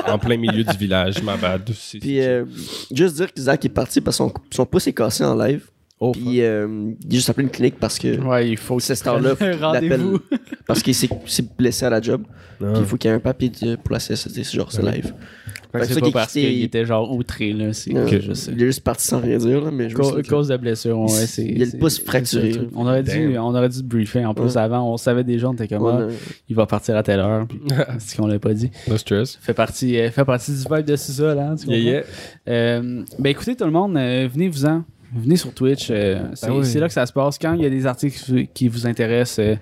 en 0.07 0.19
plein 0.19 0.37
milieu 0.37 0.65
du 0.65 0.77
village. 0.77 1.23
Ma 1.23 1.37
bad. 1.37 1.63
Puis, 2.01 2.21
juste 2.93 3.17
dire 3.17 3.33
que 3.33 3.41
Zach 3.41 3.65
est 3.65 3.69
parti 3.69 4.01
parce 4.01 4.17
que 4.19 4.25
son, 4.25 4.33
son 4.51 4.67
pouce 4.67 4.87
est 4.87 4.93
cassé 4.93 5.25
en 5.25 5.35
live. 5.37 5.67
Oh, 5.99 6.13
Puis, 6.13 6.43
euh, 6.43 6.93
il 7.09 7.13
est 7.13 7.17
juste 7.17 7.31
appelé 7.31 7.45
une 7.45 7.51
clinique 7.51 7.77
parce 7.81 7.99
que 7.99 8.21
Ouais, 8.21 8.51
il 8.51 8.59
faut 8.59 8.79
c'est 8.81 8.95
cette 8.95 9.07
Rendez-vous. 9.09 9.47
l'appelle 9.73 10.05
Parce 10.67 10.83
qu'il 10.83 10.95
s'est 10.95 11.09
blessé 11.57 11.87
à 11.87 11.91
la 11.91 12.03
job. 12.03 12.23
Puis, 12.59 12.69
il 12.77 12.85
faut 12.85 12.97
qu'il 12.99 13.09
y 13.11 13.13
ait 13.13 13.17
un 13.17 13.21
papier 13.21 13.49
de- 13.49 13.77
pour 13.77 13.93
la 13.95 13.99
CSSD. 13.99 14.45
C'est 14.45 14.57
genre, 14.57 14.71
c'est 14.71 14.83
Ouais. 14.83 14.93
live. 14.97 15.15
C'est 15.79 15.93
ça 15.95 16.01
pas 16.01 16.11
parce 16.11 16.33
qui- 16.33 16.41
qu'il 16.41 16.63
était 16.65 16.87
genre 16.87 17.13
outré, 17.13 17.53
là. 17.53 17.73
C'est 17.75 17.93
que 17.93 18.21
je 18.21 18.33
sais. 18.33 18.51
Il 18.53 18.63
est 18.63 18.67
juste 18.67 18.83
parti 18.83 19.07
sans 19.07 19.21
rien 19.21 19.37
dire. 19.37 19.63
Là, 19.63 19.71
mais 19.71 19.91
je 19.91 19.95
Cause, 19.95 20.49
de 20.49 20.57
blessure, 20.57 20.99
ouais, 20.99 21.09
c'est. 21.09 21.45
Il 21.45 21.63
a 21.63 21.67
le 21.67 21.79
pouce 21.79 21.99
fracturé. 22.03 22.53
ça. 22.55 22.61
On 22.75 22.87
aurait, 22.87 23.03
dû, 23.03 23.37
on 23.39 23.55
aurait 23.55 23.69
dû 23.69 23.83
briefer 23.83 24.25
en 24.25 24.33
plus 24.33 24.55
Ouais. 24.55 24.57
avant. 24.59 24.91
On 24.91 24.97
savait 24.97 25.25
déjà, 25.25 25.49
on 25.51 25.53
était 25.55 25.69
comme, 25.69 25.83
on 25.83 25.89
ah, 25.89 26.03
a- 26.05 26.09
il 26.49 26.57
va 26.57 26.65
partir 26.67 26.97
à 26.97 27.03
telle 27.03 27.21
heure. 27.21 27.47
Puis, 27.47 27.61
c'est 27.99 28.11
ce 28.13 28.17
qu'on 28.17 28.27
l'a 28.27 28.39
pas 28.39 28.55
dit. 28.55 28.71
No 28.89 28.97
stress. 28.97 29.39
Fait 29.41 29.53
partie, 29.55 29.99
euh, 29.99 30.11
fait 30.11 30.25
partie 30.25 30.53
du 30.53 30.59
vibe 30.59 30.87
de 30.87 30.97
sous-sol, 30.97 31.39
hein, 31.39 31.57
tu 31.57 31.67
Yeah, 31.69 31.79
yeah. 31.79 32.03
Euh, 32.49 33.03
ben 33.19 33.31
écoutez 33.31 33.55
tout 33.57 33.65
le 33.65 33.71
monde, 33.71 33.97
euh, 33.99 34.29
venez-vous-en. 34.33 34.83
Venez 35.17 35.37
sur 35.37 35.53
Twitch. 35.55 35.89
euh, 35.91 36.29
c'est 36.35 36.51
oui. 36.51 36.65
c'est 36.67 36.79
là 36.79 36.87
que 36.89 36.93
ça 36.95 37.07
se 37.07 37.13
passe. 37.13 37.39
Quand 37.39 37.55
il 37.55 37.63
y 37.63 37.67
a 37.67 37.71
des 37.71 37.87
articles 37.87 38.47
qui 38.55 38.69
vous- 38.69 38.87
intéressent, 38.87 39.39
euh, 39.39 39.57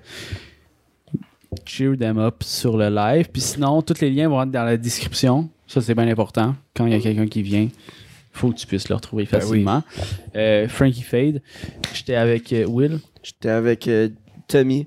cheer 1.65 1.97
them 1.97 2.17
up 2.17 2.43
sur 2.43 2.77
le 2.77 2.89
live. 2.89 3.29
Puis 3.31 3.41
sinon, 3.41 3.81
tous 3.81 3.99
les 4.01 4.11
liens 4.11 4.27
vont 4.29 4.43
être 4.43 4.51
dans 4.51 4.63
la 4.63 4.77
description. 4.77 5.49
Ça, 5.67 5.81
c'est 5.81 5.95
bien 5.95 6.07
important. 6.07 6.55
Quand 6.75 6.85
il 6.85 6.93
y 6.93 6.95
a 6.95 6.99
quelqu'un 6.99 7.27
qui 7.27 7.41
vient, 7.41 7.67
faut 8.31 8.51
que 8.51 8.55
tu 8.57 8.67
puisses 8.67 8.89
le 8.89 8.95
retrouver 8.95 9.27
Ben 9.31 9.37
oui. 9.39 9.41
facilement. 9.41 9.83
Euh, 10.35 10.67
Frankie 10.67 11.01
Fade. 11.01 11.41
J'étais 11.93 12.15
avec 12.15 12.51
euh, 12.53 12.65
Will. 12.67 12.99
J'étais 13.23 13.49
avec 13.49 13.87
euh, 13.87 14.09
Tommy, 14.47 14.85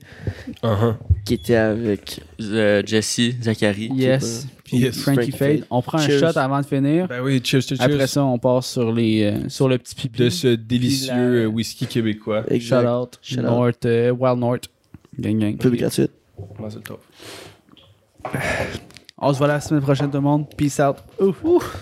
Uh-huh. 0.62 0.94
qui 1.24 1.34
était 1.34 1.56
avec. 1.56 2.20
Euh, 2.40 2.82
Jesse, 2.86 3.32
Zachary. 3.42 3.90
Yes. 3.94 4.46
Puis 4.68 4.78
Yes. 4.78 4.98
Frankie 5.00 5.16
Frankie 5.16 5.30
Fade. 5.32 5.58
Fade. 5.60 5.66
On 5.70 5.80
prend 5.80 5.98
un 5.98 6.08
shot 6.08 6.36
avant 6.38 6.60
de 6.60 6.66
finir. 6.66 7.08
Ben 7.08 7.22
oui, 7.22 7.40
cheers, 7.42 7.62
cheers, 7.62 7.80
Après 7.80 8.06
ça, 8.06 8.22
on 8.24 8.38
passe 8.38 8.66
sur, 8.72 8.92
les, 8.92 9.24
euh, 9.24 9.48
sur 9.48 9.66
le 9.68 9.78
petit 9.78 9.94
pipi. 9.94 10.18
De 10.22 10.28
ce 10.28 10.48
délicieux 10.48 11.12
la- 11.14 11.18
euh, 11.42 11.46
whisky 11.46 11.86
québécois. 11.86 12.44
Exact. 12.48 12.82
Shout 12.82 12.88
out. 12.88 13.18
Shout 13.22 13.40
out. 13.46 13.86
Euh, 13.86 14.10
Wild 14.10 14.38
North. 14.38 14.64
Gang, 15.18 15.38
gang. 15.38 15.56
Pub 15.56 15.74
gratuite. 15.74 16.10
C'est 16.68 16.84
top? 16.84 17.00
On 19.16 19.32
se 19.32 19.38
voit 19.38 19.48
la 19.48 19.60
semaine 19.60 19.82
prochaine, 19.82 20.08
tout 20.10 20.18
le 20.18 20.22
monde. 20.22 20.46
Peace 20.56 20.78
out. 20.80 20.96
Ouf. 21.18 21.76